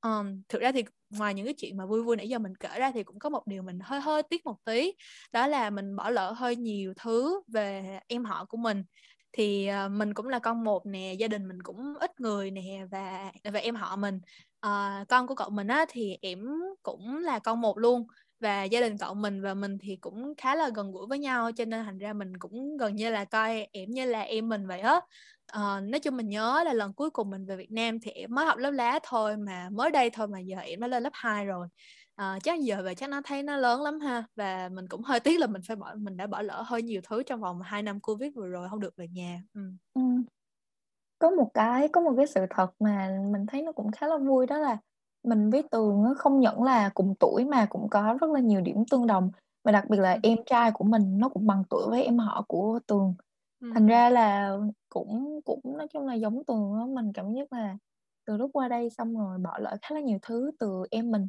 Um, 0.00 0.42
thực 0.48 0.62
ra 0.62 0.72
thì 0.72 0.84
ngoài 1.18 1.34
những 1.34 1.44
cái 1.46 1.54
chuyện 1.54 1.76
mà 1.76 1.86
vui 1.86 2.02
vui 2.02 2.16
nãy 2.16 2.28
giờ 2.28 2.38
mình 2.38 2.54
kể 2.54 2.78
ra 2.78 2.90
thì 2.94 3.02
cũng 3.02 3.18
có 3.18 3.28
một 3.28 3.46
điều 3.46 3.62
mình 3.62 3.78
hơi 3.82 4.00
hơi 4.00 4.22
tiếc 4.22 4.46
một 4.46 4.56
tí 4.64 4.92
đó 5.32 5.46
là 5.46 5.70
mình 5.70 5.96
bỏ 5.96 6.10
lỡ 6.10 6.32
hơi 6.32 6.56
nhiều 6.56 6.94
thứ 6.96 7.42
về 7.48 8.00
em 8.08 8.24
họ 8.24 8.44
của 8.44 8.56
mình. 8.56 8.84
Thì 9.32 9.70
uh, 9.86 9.90
mình 9.90 10.14
cũng 10.14 10.28
là 10.28 10.38
con 10.38 10.64
một 10.64 10.86
nè 10.86 11.14
gia 11.18 11.28
đình 11.28 11.48
mình 11.48 11.62
cũng 11.62 11.94
ít 12.00 12.20
người 12.20 12.50
nè 12.50 12.86
và 12.90 13.32
và 13.44 13.60
em 13.60 13.74
họ 13.74 13.96
mình. 13.96 14.20
Uh, 14.66 15.08
con 15.08 15.26
của 15.26 15.34
cậu 15.34 15.50
mình 15.50 15.68
á 15.68 15.84
thì 15.88 16.16
em 16.22 16.46
cũng 16.82 17.18
là 17.18 17.38
con 17.38 17.60
một 17.60 17.78
luôn 17.78 18.06
và 18.42 18.64
gia 18.64 18.80
đình 18.80 18.98
cậu 18.98 19.14
mình 19.14 19.42
và 19.42 19.54
mình 19.54 19.78
thì 19.78 19.96
cũng 19.96 20.34
khá 20.36 20.54
là 20.54 20.70
gần 20.74 20.92
gũi 20.92 21.06
với 21.06 21.18
nhau 21.18 21.50
cho 21.52 21.64
nên 21.64 21.84
thành 21.84 21.98
ra 21.98 22.12
mình 22.12 22.36
cũng 22.38 22.76
gần 22.76 22.96
như 22.96 23.10
là 23.10 23.24
coi 23.24 23.68
em 23.72 23.90
như 23.90 24.04
là 24.04 24.20
em 24.20 24.48
mình 24.48 24.66
vậy 24.66 24.82
hết 24.82 25.04
uh, 25.56 25.82
nói 25.82 26.00
chung 26.02 26.16
mình 26.16 26.28
nhớ 26.28 26.62
là 26.64 26.72
lần 26.72 26.92
cuối 26.92 27.10
cùng 27.10 27.30
mình 27.30 27.46
về 27.46 27.56
Việt 27.56 27.70
Nam 27.70 28.00
thì 28.00 28.10
em 28.10 28.34
mới 28.34 28.46
học 28.46 28.58
lớp 28.58 28.70
lá 28.70 28.98
thôi 29.02 29.36
mà 29.36 29.68
mới 29.72 29.90
đây 29.90 30.10
thôi 30.10 30.28
mà 30.28 30.38
giờ 30.40 30.58
em 30.58 30.80
đã 30.80 30.86
lên 30.86 31.02
lớp 31.02 31.12
2 31.12 31.44
rồi 31.44 31.68
à, 32.14 32.38
chắc 32.42 32.60
giờ 32.60 32.82
về 32.84 32.94
chắc 32.94 33.10
nó 33.10 33.20
thấy 33.24 33.42
nó 33.42 33.56
lớn 33.56 33.82
lắm 33.82 34.00
ha 34.00 34.24
và 34.36 34.68
mình 34.72 34.88
cũng 34.88 35.02
hơi 35.02 35.20
tiếc 35.20 35.40
là 35.40 35.46
mình 35.46 35.62
phải 35.68 35.76
bỏ 35.76 35.94
mình 35.96 36.16
đã 36.16 36.26
bỏ 36.26 36.42
lỡ 36.42 36.62
hơi 36.66 36.82
nhiều 36.82 37.00
thứ 37.08 37.22
trong 37.22 37.40
vòng 37.40 37.60
2 37.62 37.82
năm 37.82 38.00
covid 38.00 38.34
vừa 38.34 38.48
rồi 38.48 38.68
không 38.68 38.80
được 38.80 38.96
về 38.96 39.08
nhà 39.08 39.42
ừ. 39.54 39.60
Ừ. 39.94 40.00
Có 41.18 41.30
một 41.30 41.50
cái 41.54 41.88
có 41.88 42.00
một 42.00 42.14
cái 42.16 42.26
sự 42.26 42.40
thật 42.50 42.66
mà 42.80 43.20
mình 43.32 43.46
thấy 43.46 43.62
nó 43.62 43.72
cũng 43.72 43.92
khá 43.92 44.06
là 44.06 44.16
vui 44.16 44.46
đó 44.46 44.58
là 44.58 44.78
mình 45.24 45.50
với 45.50 45.62
Tường 45.70 46.04
không 46.18 46.40
những 46.40 46.62
là 46.62 46.90
cùng 46.94 47.14
tuổi 47.20 47.44
mà 47.44 47.66
cũng 47.70 47.88
có 47.90 48.18
rất 48.20 48.30
là 48.30 48.40
nhiều 48.40 48.60
điểm 48.60 48.84
tương 48.90 49.06
đồng. 49.06 49.30
Và 49.64 49.72
đặc 49.72 49.84
biệt 49.90 49.98
là 49.98 50.18
em 50.22 50.38
trai 50.46 50.70
của 50.74 50.84
mình 50.84 51.18
nó 51.18 51.28
cũng 51.28 51.46
bằng 51.46 51.64
tuổi 51.70 51.82
với 51.90 52.04
em 52.04 52.18
họ 52.18 52.44
của 52.48 52.78
Tường. 52.86 53.14
Thành 53.74 53.86
ra 53.86 54.10
là 54.10 54.56
cũng 54.88 55.40
cũng 55.44 55.60
nói 55.78 55.88
chung 55.92 56.06
là 56.06 56.14
giống 56.14 56.44
Tường 56.44 56.74
á 56.80 56.86
mình 56.86 57.12
cảm 57.12 57.32
giác 57.32 57.52
là 57.52 57.76
từ 58.26 58.36
lúc 58.36 58.50
qua 58.52 58.68
đây 58.68 58.90
xong 58.90 59.18
rồi 59.18 59.38
bỏ 59.38 59.58
lỡ 59.58 59.76
khá 59.82 59.94
là 59.94 60.00
nhiều 60.00 60.18
thứ 60.22 60.50
từ 60.58 60.84
em 60.90 61.10
mình. 61.10 61.28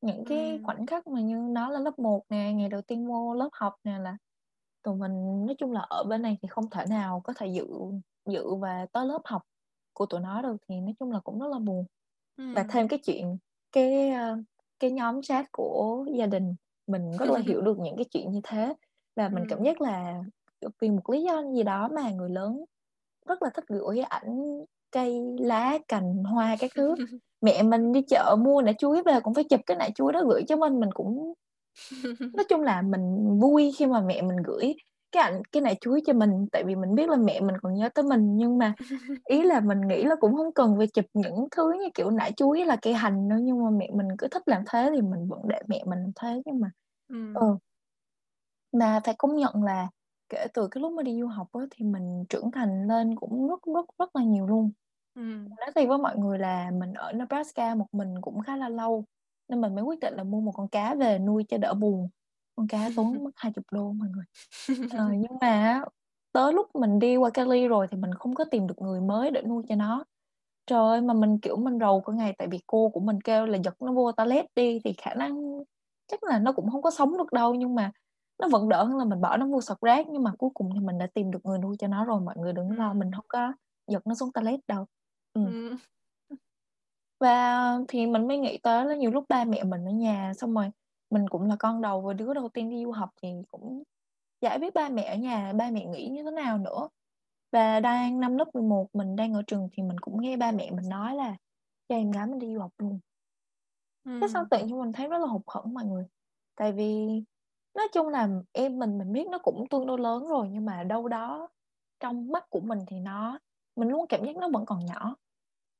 Những 0.00 0.24
cái 0.24 0.60
khoảnh 0.64 0.86
khắc 0.86 1.06
mà 1.06 1.20
như 1.20 1.36
nó 1.36 1.70
là 1.70 1.80
lớp 1.80 1.98
1 1.98 2.22
nè 2.28 2.52
ngày 2.52 2.68
đầu 2.68 2.82
tiên 2.82 3.06
vô 3.06 3.34
lớp 3.34 3.48
học 3.52 3.74
nè 3.84 3.98
là 3.98 4.16
tụi 4.82 4.96
mình 4.96 5.46
nói 5.46 5.54
chung 5.58 5.72
là 5.72 5.80
ở 5.80 6.04
bên 6.04 6.22
này 6.22 6.38
thì 6.42 6.48
không 6.48 6.70
thể 6.70 6.86
nào 6.86 7.20
có 7.24 7.32
thể 7.36 7.46
dự 7.46 7.66
dự 8.28 8.54
và 8.54 8.86
tới 8.92 9.06
lớp 9.06 9.22
học 9.24 9.42
của 9.92 10.06
tụi 10.06 10.20
nó 10.20 10.42
được 10.42 10.56
thì 10.68 10.80
nói 10.80 10.94
chung 10.98 11.12
là 11.12 11.20
cũng 11.20 11.40
rất 11.40 11.48
là 11.48 11.58
buồn 11.58 11.86
và 12.52 12.64
Ừm. 12.64 12.70
thêm 12.70 12.88
cái 12.88 12.98
chuyện 13.06 13.38
cái 13.72 14.10
ờ, 14.10 14.36
cái 14.80 14.90
nhóm 14.90 15.22
chat 15.22 15.46
của 15.52 16.06
gia 16.18 16.26
đình 16.26 16.54
mình 16.86 17.10
rất 17.18 17.30
là 17.30 17.40
hiểu 17.40 17.60
được 17.62 17.78
những 17.78 17.96
cái 17.96 18.04
chuyện 18.12 18.32
như 18.32 18.40
thế. 18.44 18.74
Và 19.16 19.28
mình 19.28 19.46
cảm 19.48 19.62
Ừm. 19.62 19.64
giác 19.64 19.80
là 19.80 20.22
vì 20.80 20.90
một 20.90 21.10
lý 21.10 21.22
do 21.22 21.42
gì 21.56 21.62
đó 21.62 21.88
mà 21.96 22.10
người 22.10 22.30
lớn 22.30 22.64
rất 23.26 23.42
là 23.42 23.50
thích 23.54 23.64
gửi 23.68 24.00
ảnh 24.00 24.40
cây 24.92 25.20
lá 25.40 25.78
cành 25.88 26.24
hoa 26.24 26.56
các 26.60 26.70
thứ. 26.76 26.96
Mẹ 27.42 27.62
mình 27.62 27.92
đi 27.92 28.02
chợ 28.08 28.36
mua 28.40 28.62
nải 28.62 28.74
chuối 28.78 29.02
về 29.02 29.20
cũng 29.24 29.34
phải 29.34 29.44
chụp 29.44 29.60
cái 29.66 29.76
nải 29.78 29.90
chuối 29.96 30.12
đó 30.12 30.22
gửi 30.28 30.42
cho 30.48 30.56
mình. 30.56 30.80
Mình 30.80 30.90
cũng 30.94 31.34
nói 32.32 32.44
chung 32.48 32.60
là 32.60 32.82
mình 32.82 33.38
vui 33.40 33.72
khi 33.78 33.86
mà 33.86 34.00
mẹ 34.00 34.22
mình 34.22 34.36
gửi 34.44 34.74
cái 35.12 35.22
ảnh 35.22 35.42
cái 35.52 35.60
nải 35.62 35.76
chuối 35.80 36.00
cho 36.06 36.12
mình 36.12 36.30
tại 36.52 36.64
vì 36.64 36.76
mình 36.76 36.94
biết 36.94 37.08
là 37.08 37.16
mẹ 37.16 37.40
mình 37.40 37.54
còn 37.62 37.74
nhớ 37.74 37.88
tới 37.94 38.02
mình 38.04 38.36
nhưng 38.36 38.58
mà 38.58 38.74
ý 39.28 39.42
là 39.42 39.60
mình 39.60 39.80
nghĩ 39.88 40.04
là 40.04 40.14
cũng 40.20 40.36
không 40.36 40.52
cần 40.54 40.74
phải 40.78 40.86
chụp 40.86 41.04
những 41.14 41.48
thứ 41.56 41.72
như 41.72 41.88
kiểu 41.94 42.10
nải 42.10 42.32
chuối 42.32 42.64
là 42.64 42.76
cây 42.82 42.94
hành 42.94 43.28
nữa 43.28 43.36
nhưng 43.42 43.64
mà 43.64 43.70
mẹ 43.70 43.88
mình 43.94 44.08
cứ 44.18 44.28
thích 44.30 44.42
làm 44.46 44.62
thế 44.72 44.90
thì 44.94 45.02
mình 45.02 45.28
vẫn 45.28 45.40
để 45.48 45.60
mẹ 45.68 45.82
mình 45.86 45.98
làm 46.00 46.12
thế 46.22 46.42
nhưng 46.46 46.60
mà 46.60 46.68
Ừm. 47.08 47.44
ừ 47.44 47.58
mà 48.72 49.00
phải 49.04 49.14
công 49.18 49.36
nhận 49.36 49.62
là 49.64 49.88
kể 50.28 50.46
từ 50.54 50.68
cái 50.70 50.80
lúc 50.82 50.92
mà 50.92 51.02
đi 51.02 51.20
du 51.20 51.26
học 51.26 51.48
á, 51.52 51.60
thì 51.70 51.84
mình 51.84 52.24
trưởng 52.28 52.50
thành 52.50 52.86
lên 52.88 53.16
cũng 53.16 53.48
rất 53.48 53.60
rất 53.74 53.86
rất 53.98 54.16
là 54.16 54.22
nhiều 54.24 54.46
luôn 54.46 54.70
Ừm. 55.14 55.58
nói 55.60 55.70
thiệt 55.76 55.88
với 55.88 55.98
mọi 55.98 56.18
người 56.18 56.38
là 56.38 56.70
mình 56.70 56.92
ở 56.94 57.12
Nebraska 57.12 57.74
một 57.74 57.86
mình 57.92 58.14
cũng 58.22 58.40
khá 58.42 58.56
là 58.56 58.68
lâu 58.68 59.04
nên 59.48 59.60
mình 59.60 59.74
mới 59.74 59.84
quyết 59.84 60.00
định 60.00 60.14
là 60.14 60.24
mua 60.24 60.40
một 60.40 60.52
con 60.56 60.68
cá 60.68 60.94
về 60.94 61.18
nuôi 61.18 61.44
cho 61.48 61.58
đỡ 61.58 61.74
buồn 61.74 62.08
con 62.56 62.66
cá 62.68 62.90
tốn 62.96 63.22
mất 63.24 63.30
20 63.36 63.64
đô 63.72 63.92
mọi 63.92 64.08
người 64.08 64.24
ờ, 64.88 65.08
nhưng 65.18 65.32
mà 65.40 65.82
tới 66.32 66.52
lúc 66.52 66.66
mình 66.74 66.98
đi 66.98 67.16
qua 67.16 67.30
Cali 67.30 67.68
rồi 67.68 67.86
thì 67.90 67.96
mình 67.98 68.14
không 68.14 68.34
có 68.34 68.44
tìm 68.44 68.66
được 68.66 68.82
người 68.82 69.00
mới 69.00 69.30
để 69.30 69.42
nuôi 69.42 69.62
cho 69.68 69.74
nó 69.76 70.04
trời 70.66 70.80
ơi 70.90 71.00
mà 71.02 71.14
mình 71.14 71.38
kiểu 71.40 71.56
mình 71.56 71.78
rầu 71.80 72.00
cả 72.02 72.12
ngày 72.14 72.34
tại 72.38 72.48
vì 72.52 72.60
cô 72.66 72.90
của 72.90 73.00
mình 73.00 73.20
kêu 73.22 73.46
là 73.46 73.58
giật 73.64 73.74
nó 73.82 73.92
vô 73.92 74.12
toilet 74.12 74.46
đi 74.56 74.80
thì 74.84 74.92
khả 74.98 75.14
năng 75.14 75.64
chắc 76.08 76.24
là 76.24 76.38
nó 76.38 76.52
cũng 76.52 76.70
không 76.72 76.82
có 76.82 76.90
sống 76.90 77.18
được 77.18 77.32
đâu 77.32 77.54
nhưng 77.54 77.74
mà 77.74 77.92
nó 78.42 78.48
vẫn 78.48 78.68
đỡ 78.68 78.84
hơn 78.84 78.98
là 78.98 79.04
mình 79.04 79.20
bỏ 79.20 79.36
nó 79.36 79.46
vô 79.48 79.60
sọt 79.60 79.78
rác 79.82 80.08
nhưng 80.08 80.22
mà 80.24 80.32
cuối 80.38 80.50
cùng 80.54 80.70
thì 80.74 80.80
mình 80.80 80.98
đã 80.98 81.08
tìm 81.14 81.30
được 81.30 81.40
người 81.46 81.58
nuôi 81.58 81.76
cho 81.78 81.88
nó 81.88 82.04
rồi 82.04 82.20
mọi 82.20 82.34
người 82.38 82.52
đừng 82.52 82.72
lo 82.78 82.92
Ừm. 82.92 82.98
mình 83.00 83.12
không 83.12 83.24
có 83.28 83.52
giật 83.92 84.06
nó 84.06 84.14
xuống 84.14 84.32
toilet 84.32 84.60
đâu 84.68 84.86
ừ. 85.34 85.40
Ừm. 85.42 85.76
Và 87.20 87.62
thì 87.88 88.06
mình 88.06 88.28
mới 88.28 88.38
nghĩ 88.38 88.58
tới 88.62 88.86
là 88.86 88.96
nhiều 88.96 89.10
lúc 89.10 89.24
ba 89.28 89.44
mẹ 89.44 89.64
mình 89.64 89.84
ở 89.84 89.90
nhà 89.92 90.32
xong 90.38 90.54
rồi 90.54 90.70
mình 91.10 91.28
cũng 91.28 91.42
là 91.48 91.56
con 91.58 91.80
đầu 91.80 92.00
và 92.00 92.12
đứa 92.14 92.34
đầu 92.34 92.48
tiên 92.48 92.70
đi 92.70 92.84
du 92.84 92.90
học 92.92 93.10
thì 93.22 93.28
cũng 93.48 93.82
chả 94.40 94.58
biết 94.58 94.74
ba 94.74 94.88
mẹ 94.90 95.02
ở 95.04 95.16
nhà 95.16 95.52
ba 95.52 95.70
mẹ 95.72 95.86
nghĩ 95.86 96.08
như 96.08 96.24
thế 96.24 96.30
nào 96.30 96.58
nữa. 96.58 96.88
Và 97.52 97.80
đang 97.80 98.20
năm 98.20 98.36
lớp 98.38 98.48
11 98.54 98.88
mình 98.94 99.16
đang 99.16 99.34
ở 99.34 99.42
trường 99.48 99.68
thì 99.72 99.84
mình 99.84 99.98
cũng 100.00 100.22
nghe 100.22 100.36
ba 100.36 100.52
mẹ 100.52 100.70
mình 100.70 100.88
nói 100.90 101.16
là 101.16 101.36
cho 101.88 101.96
em 101.96 102.10
gái 102.10 102.26
mình 102.26 102.38
đi 102.38 102.54
du 102.54 102.60
học 102.60 102.72
luôn. 102.78 103.00
Cái 104.20 104.28
xong 104.28 104.44
Ừm. 104.44 104.50
tự 104.50 104.58
nhiên 104.66 104.78
mình 104.80 104.92
thấy 104.92 105.08
rất 105.08 105.18
là 105.18 105.26
hụt 105.26 105.42
hẫng 105.46 105.74
mọi 105.74 105.84
người. 105.84 106.06
Tại 106.56 106.72
vì 106.72 107.06
nói 107.74 107.88
chung 107.92 108.08
là 108.08 108.28
em 108.52 108.78
mình 108.78 108.98
mình 108.98 109.12
biết 109.12 109.26
nó 109.30 109.38
cũng 109.38 109.64
tương 109.70 109.86
đối 109.86 109.98
lớn 110.00 110.26
rồi 110.28 110.48
nhưng 110.50 110.64
mà 110.64 110.82
đâu 110.84 111.08
đó 111.08 111.48
trong 112.00 112.32
mắt 112.32 112.44
của 112.50 112.60
mình 112.60 112.78
thì 112.86 113.00
nó 113.00 113.38
mình 113.76 113.88
luôn 113.88 114.06
cảm 114.08 114.24
giác 114.24 114.36
nó 114.36 114.48
vẫn 114.48 114.66
còn 114.66 114.86
nhỏ. 114.86 115.16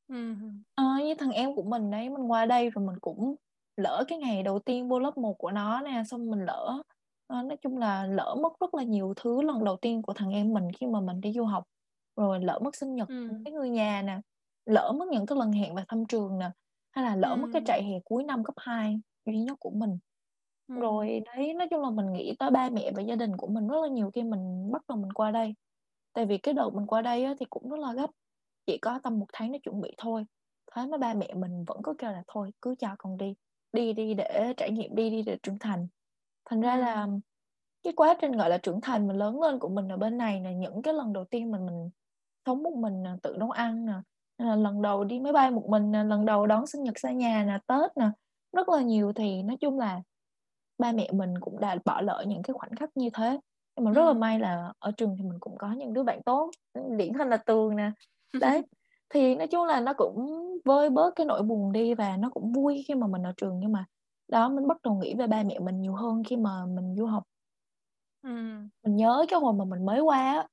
Ừm. 0.09 0.65
Ờ, 0.75 0.85
như 1.05 1.15
thằng 1.15 1.31
em 1.31 1.55
của 1.57 1.63
mình 1.63 1.91
đấy, 1.91 2.11
mình 2.11 2.31
qua 2.31 2.47
đây 2.47 2.71
rồi 2.71 2.85
mình 2.87 2.99
cũng 3.01 3.35
lỡ 3.77 4.05
cái 4.09 4.19
ngày 4.19 4.43
đầu 4.43 4.59
tiên 4.59 4.89
vô 4.89 4.99
lớp 4.99 5.17
1 5.19 5.35
của 5.39 5.51
nó 5.51 5.81
nè, 5.83 6.03
xong 6.09 6.31
mình 6.31 6.41
lỡ 6.47 6.83
ờ, 7.27 7.43
nói 7.43 7.57
chung 7.63 7.79
là 7.79 8.07
lỡ 8.07 8.37
mất 8.43 8.53
rất 8.61 8.75
là 8.75 8.83
nhiều 8.83 9.13
thứ 9.17 9.43
lần 9.43 9.65
đầu 9.65 9.77
tiên 9.77 10.03
của 10.03 10.13
thằng 10.15 10.31
em 10.31 10.53
mình 10.53 10.65
khi 10.81 10.87
mà 10.87 11.01
mình 11.01 11.21
đi 11.21 11.33
du 11.33 11.45
học. 11.45 11.65
Rồi 12.17 12.41
lỡ 12.45 12.59
mất 12.65 12.77
sinh 12.77 12.95
nhật 12.95 13.09
Ừm. 13.09 13.47
với 13.47 13.53
người 13.53 13.71
nhà 13.71 14.03
nè, 14.03 14.21
lỡ 14.67 14.93
mất 14.99 15.09
những 15.09 15.27
cái 15.27 15.39
lần 15.39 15.53
hẹn 15.53 15.75
vào 15.75 15.85
thăm 15.89 16.05
trường 16.09 16.39
nè, 16.39 16.51
hay 16.93 17.05
là 17.05 17.17
lỡ 17.17 17.37
mất 17.37 17.49
cái 17.51 17.63
Ừm. 17.63 17.67
trại 17.67 17.83
hè 17.85 17.99
cuối 18.05 18.25
năm 18.25 18.45
cấp 18.45 18.55
2 18.59 19.01
duy 19.27 19.39
nhất 19.41 19.57
của 19.61 19.71
mình. 19.71 19.99
Ừm. 20.69 20.81
Rồi 20.81 21.21
đấy, 21.27 21.55
nói 21.55 21.69
chung 21.71 21.83
là 21.83 21.91
mình 21.91 22.13
nghĩ 22.13 22.35
tới 22.39 22.51
ba 22.51 22.71
mẹ 22.71 22.93
và 22.97 23.03
gia 23.03 23.17
đình 23.17 23.37
của 23.39 23.47
mình 23.49 23.69
rất 23.69 23.77
là 23.83 23.89
nhiều 23.89 24.11
khi 24.15 24.25
mình 24.25 24.73
bắt 24.73 24.83
đầu 24.89 24.99
mình 24.99 25.13
qua 25.13 25.31
đây. 25.31 25.55
Tại 26.15 26.27
vì 26.27 26.39
cái 26.39 26.55
đợt 26.55 26.71
mình 26.75 26.87
qua 26.87 27.03
đây 27.03 27.25
á, 27.25 27.35
thì 27.41 27.47
cũng 27.51 27.71
rất 27.71 27.79
là 27.81 27.95
gấp, 27.95 28.11
chỉ 28.67 28.79
có 28.79 29.01
tầm 29.05 29.19
1 29.21 29.27
tháng 29.33 29.53
để 29.53 29.59
chuẩn 29.65 29.81
bị 29.81 29.95
thôi. 29.99 30.25
Thế 30.77 30.87
mà 30.87 30.99
ba 30.99 31.15
mẹ 31.15 31.35
mình 31.35 31.65
vẫn 31.69 31.79
có 31.85 31.95
kêu 31.99 32.13
là 32.13 32.23
"Thôi 32.29 32.53
cứ 32.63 32.75
cho 32.79 32.97
con 32.99 33.17
đi, 33.19 33.35
đi 33.73 33.93
đi 33.93 34.15
để 34.15 34.55
trải 34.57 34.71
nghiệm, 34.71 34.95
đi 34.95 35.11
đi 35.11 35.23
để 35.23 35.39
trưởng 35.43 35.59
thành." 35.59 35.89
Thành 36.51 36.61
ra 36.61 36.77
là 36.77 37.07
cái 37.83 37.93
quá 37.97 38.17
trình, 38.21 38.33
gọi 38.33 38.51
là, 38.51 38.59
trưởng 38.59 38.81
thành 38.81 39.09
mình 39.09 39.17
lớn 39.17 39.41
lên 39.43 39.59
của 39.59 39.69
mình 39.69 39.89
ở 39.93 39.97
bên 39.97 40.19
này 40.19 40.41
nè, 40.41 40.53
những 40.55 40.83
cái 40.83 40.95
lần 40.95 41.13
đầu 41.13 41.25
tiên 41.25 41.51
mà 41.51 41.59
mình 41.59 41.91
sống 42.47 42.63
một 42.63 42.75
mình 42.77 43.03
nè, 43.03 43.11
tự 43.23 43.37
nấu 43.39 43.51
ăn 43.51 43.87
nè, 43.87 43.93
là 44.39 44.57
lần 44.57 44.83
đầu 44.83 45.05
đi 45.05 45.21
máy 45.21 45.33
bay 45.33 45.51
một 45.51 45.65
mình 45.69 45.93
nè, 45.93 46.05
lần 46.05 46.27
đầu 46.27 46.47
đón 46.47 46.67
sinh 46.67 46.83
nhật 46.83 46.99
xa 46.99 47.13
nhà 47.13 47.45
nè, 47.45 47.59
Tết 47.67 47.97
nè, 47.97 48.11
rất 48.57 48.69
là 48.69 48.83
nhiều 48.83 49.13
thì 49.13 49.43
nói 49.43 49.57
chung 49.61 49.79
là 49.79 50.03
ba 50.79 50.93
mẹ 50.93 51.09
mình 51.13 51.35
cũng 51.41 51.61
đã 51.61 51.77
bỏ 51.85 52.01
lỡ 52.01 52.25
những 52.27 52.43
cái 52.43 52.55
khoảnh 52.55 52.77
khắc 52.77 52.97
như 52.97 53.11
thế. 53.15 53.41
Nhưng 53.77 53.85
mà 53.85 53.93
rất 53.93 54.05
là 54.05 54.13
may 54.13 54.39
là 54.39 54.73
ở 54.79 54.93
trường 54.97 55.17
thì 55.19 55.25
mình 55.25 55.39
cũng 55.41 55.59
có 55.59 55.73
những 55.73 55.93
đứa 55.93 56.03
bạn 56.03 56.23
tốt, 56.23 56.51
điển 56.97 57.15
hình 57.15 57.29
là 57.29 57.37
Tường 57.37 57.77
nè. 57.77 57.91
Đấy, 58.41 58.63
thì 59.11 59.35
nói 59.35 59.47
chung 59.47 59.65
là 59.67 59.81
nó 59.81 59.93
cũng 59.95 60.41
vơi 60.65 60.91
bớt 60.91 61.11
cái 61.17 61.27
nỗi 61.27 61.43
buồn 61.43 61.73
đi 61.73 61.95
và 61.95 62.17
nó 62.17 62.31
cũng 62.31 62.53
vui 62.53 62.85
khi 62.89 62.95
mà 62.95 63.07
mình 63.07 63.23
ở 63.23 63.33
trường, 63.37 63.61
nhưng 63.61 63.73
mà 63.73 63.85
đó, 64.29 64.49
mình 64.49 64.69
bắt 64.69 64.77
đầu 64.83 64.95
nghĩ 64.95 65.15
về 65.15 65.27
ba 65.27 65.43
mẹ 65.43 65.59
mình 65.59 65.81
nhiều 65.81 65.95
hơn 65.95 66.23
khi 66.29 66.37
mà 66.37 66.67
mình 66.67 66.95
du 66.97 67.07
học. 67.07 67.25
Ừm. 68.23 68.71
Mình 68.85 68.97
nhớ 68.97 69.25
cái 69.29 69.41
hồi 69.41 69.53
mà 69.53 69.65
mình 69.65 69.87
mới 69.87 70.01
qua 70.01 70.19
á, 70.19 70.47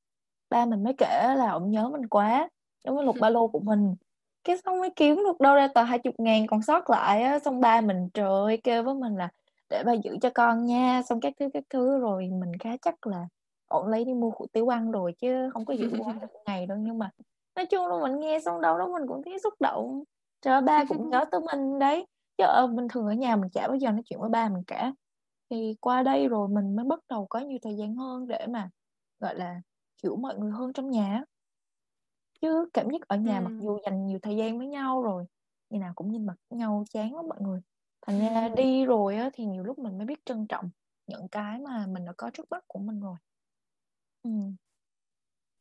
ba 0.50 0.66
mình 0.66 0.84
mới 0.84 0.94
kể 0.98 1.36
là 1.38 1.52
ổng 1.52 1.72
nhớ 1.72 1.90
mình 1.90 2.08
quá, 2.08 2.50
ổng 2.84 2.96
mới 2.96 3.06
lục 3.06 3.18
ba 3.20 3.30
lô 3.30 3.48
của 3.48 3.60
mình, 3.60 3.96
cái 4.44 4.58
xong 4.66 4.80
mới 4.80 4.90
kiếm 4.96 5.16
được 5.16 5.40
đâu 5.42 5.56
ra 5.56 5.68
tờ 5.76 5.84
20.000 5.84 6.48
còn 6.48 6.62
sót 6.62 6.90
lại 6.90 7.24
á, 7.24 7.40
xong 7.40 7.62
ba 7.62 7.82
mình, 7.82 8.10
trời 8.14 8.28
ơi, 8.30 8.62
kêu 8.64 8.84
với 8.84 8.96
mình 8.96 9.16
là 9.16 9.30
"Để 9.70 9.84
ba 9.86 9.94
giữ 9.94 10.18
cho 10.22 10.30
con 10.36 10.66
nha", 10.66 11.02
xong 11.10 11.20
các 11.22 11.34
thứ, 11.40 11.50
các 11.54 11.64
thứ, 11.70 12.00
rồi 12.00 12.30
mình 12.42 12.52
khá 12.60 12.78
chắc 12.82 13.08
là 13.08 13.28
ổng 13.68 13.88
lấy 13.88 14.06
đi 14.06 14.14
mua 14.14 14.30
hủ 14.30 14.48
tiếu 14.54 14.68
ăn 14.74 14.92
rồi 14.92 15.14
chứ 15.20 15.50
hông 15.54 15.66
có 15.66 15.74
giữ 15.74 15.90
quá 15.98 16.14
20 16.20 16.42
ngày 16.48 16.66
đâu. 16.68 16.78
Nhưng 16.82 16.98
mà 17.00 17.12
nói 17.58 17.68
chung 17.68 17.88
là 17.88 17.98
mình 18.04 18.22
nghe 18.22 18.40
xong 18.42 18.62
đâu 18.62 18.80
đó 18.80 18.88
mình 18.94 19.08
cũng 19.10 19.24
thấy 19.26 19.40
xúc 19.40 19.56
động, 19.62 20.06
trời 20.44 20.62
ba 20.62 20.86
cũng 20.86 21.10
nhớ 21.12 21.26
tới 21.32 21.42
mình 21.54 21.80
đấy, 21.80 22.08
chứ, 22.40 22.46
ờ, 22.46 22.68
bình 22.68 22.88
thường 22.90 23.08
ở 23.08 23.14
nhà 23.14 23.38
mình 23.38 23.52
chả 23.52 23.68
bao 23.70 23.78
giờ 23.78 23.92
nói 23.92 24.04
chuyện 24.06 24.22
với 24.22 24.32
ba 24.32 24.50
mình 24.50 24.64
cả. 24.68 24.94
Thì 25.52 25.76
qua 25.82 26.04
đây 26.04 26.30
rồi 26.30 26.50
mình 26.50 26.78
mới 26.78 26.86
bắt 26.86 27.00
đầu 27.10 27.28
có 27.32 27.40
nhiều 27.40 27.60
thời 27.64 27.78
gian 27.78 27.96
hơn 27.96 28.28
để 28.28 28.48
mà, 28.50 28.72
gọi 29.22 29.36
là, 29.36 29.62
hiểu 30.04 30.18
mọi 30.18 30.38
người 30.40 30.52
hơn 30.54 30.74
trong 30.74 30.92
nhà. 30.92 31.24
Chứ 32.42 32.70
cảm 32.74 32.90
giác 32.90 33.02
ở 33.08 33.18
nhà 33.18 33.42
mặc 33.42 33.54
Ừm. 33.54 33.60
dù 33.60 33.78
dành 33.86 34.06
nhiều 34.08 34.20
thời 34.22 34.36
gian 34.38 34.58
với 34.58 34.68
nhau 34.68 35.02
rồi, 35.04 35.26
ngày 35.70 35.80
nào 35.80 35.92
cũng 35.96 36.12
nhìn 36.12 36.26
mặt 36.26 36.36
nhau 36.50 36.84
chán 36.90 37.16
lắm 37.16 37.26
mọi 37.30 37.38
người. 37.42 37.62
Thành 38.08 38.20
ra 38.20 38.50
đi 38.50 38.86
rồi 38.86 39.16
á, 39.16 39.30
thì 39.34 39.46
nhiều 39.46 39.64
lúc 39.64 39.80
mình 39.80 39.98
mới 39.98 40.06
biết 40.08 40.20
trân 40.26 40.48
trọng 40.48 40.70
những 41.08 41.28
cái 41.32 41.60
mà 41.60 41.86
mình 41.88 42.06
đã 42.06 42.14
có 42.18 42.30
trước 42.34 42.46
mắt 42.52 42.64
của 42.68 42.80
mình 42.80 43.00
rồi. 43.00 43.16
Ừm. 44.24 44.58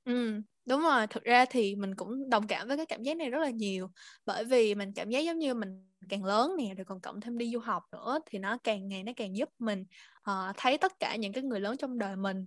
Ừm, 0.05 0.43
đúng 0.67 0.81
rồi, 0.81 1.07
thực 1.07 1.25
ra 1.25 1.45
thì 1.51 1.75
mình 1.77 1.95
cũng 1.95 2.31
đồng 2.31 2.47
cảm 2.47 2.69
với 2.69 2.77
cái 2.77 2.87
cảm 2.87 3.03
giác 3.03 3.17
này 3.17 3.31
rất 3.31 3.39
là 3.39 3.51
nhiều, 3.51 3.89
bởi 4.27 4.45
vì 4.45 4.75
mình 4.75 4.93
cảm 4.95 5.11
giác 5.11 5.21
giống 5.21 5.39
như 5.39 5.55
mình 5.55 5.91
càng 6.09 6.25
lớn 6.25 6.53
nè, 6.59 6.75
rồi 6.77 6.85
còn 6.85 7.01
cộng 7.01 7.21
thêm 7.21 7.39
đi 7.39 7.51
du 7.53 7.59
học 7.59 7.83
nữa 7.93 8.19
thì 8.31 8.39
nó 8.39 8.59
càng 8.65 8.89
ngày 8.89 9.03
nó 9.03 9.13
càng 9.17 9.37
giúp 9.37 9.49
mình, 9.59 9.85
ờ, 10.23 10.53
thấy 10.57 10.79
tất 10.79 10.93
cả 11.01 11.17
những 11.17 11.33
cái 11.33 11.43
người 11.45 11.61
lớn 11.61 11.77
trong 11.77 11.99
đời 11.99 12.17
mình, 12.17 12.47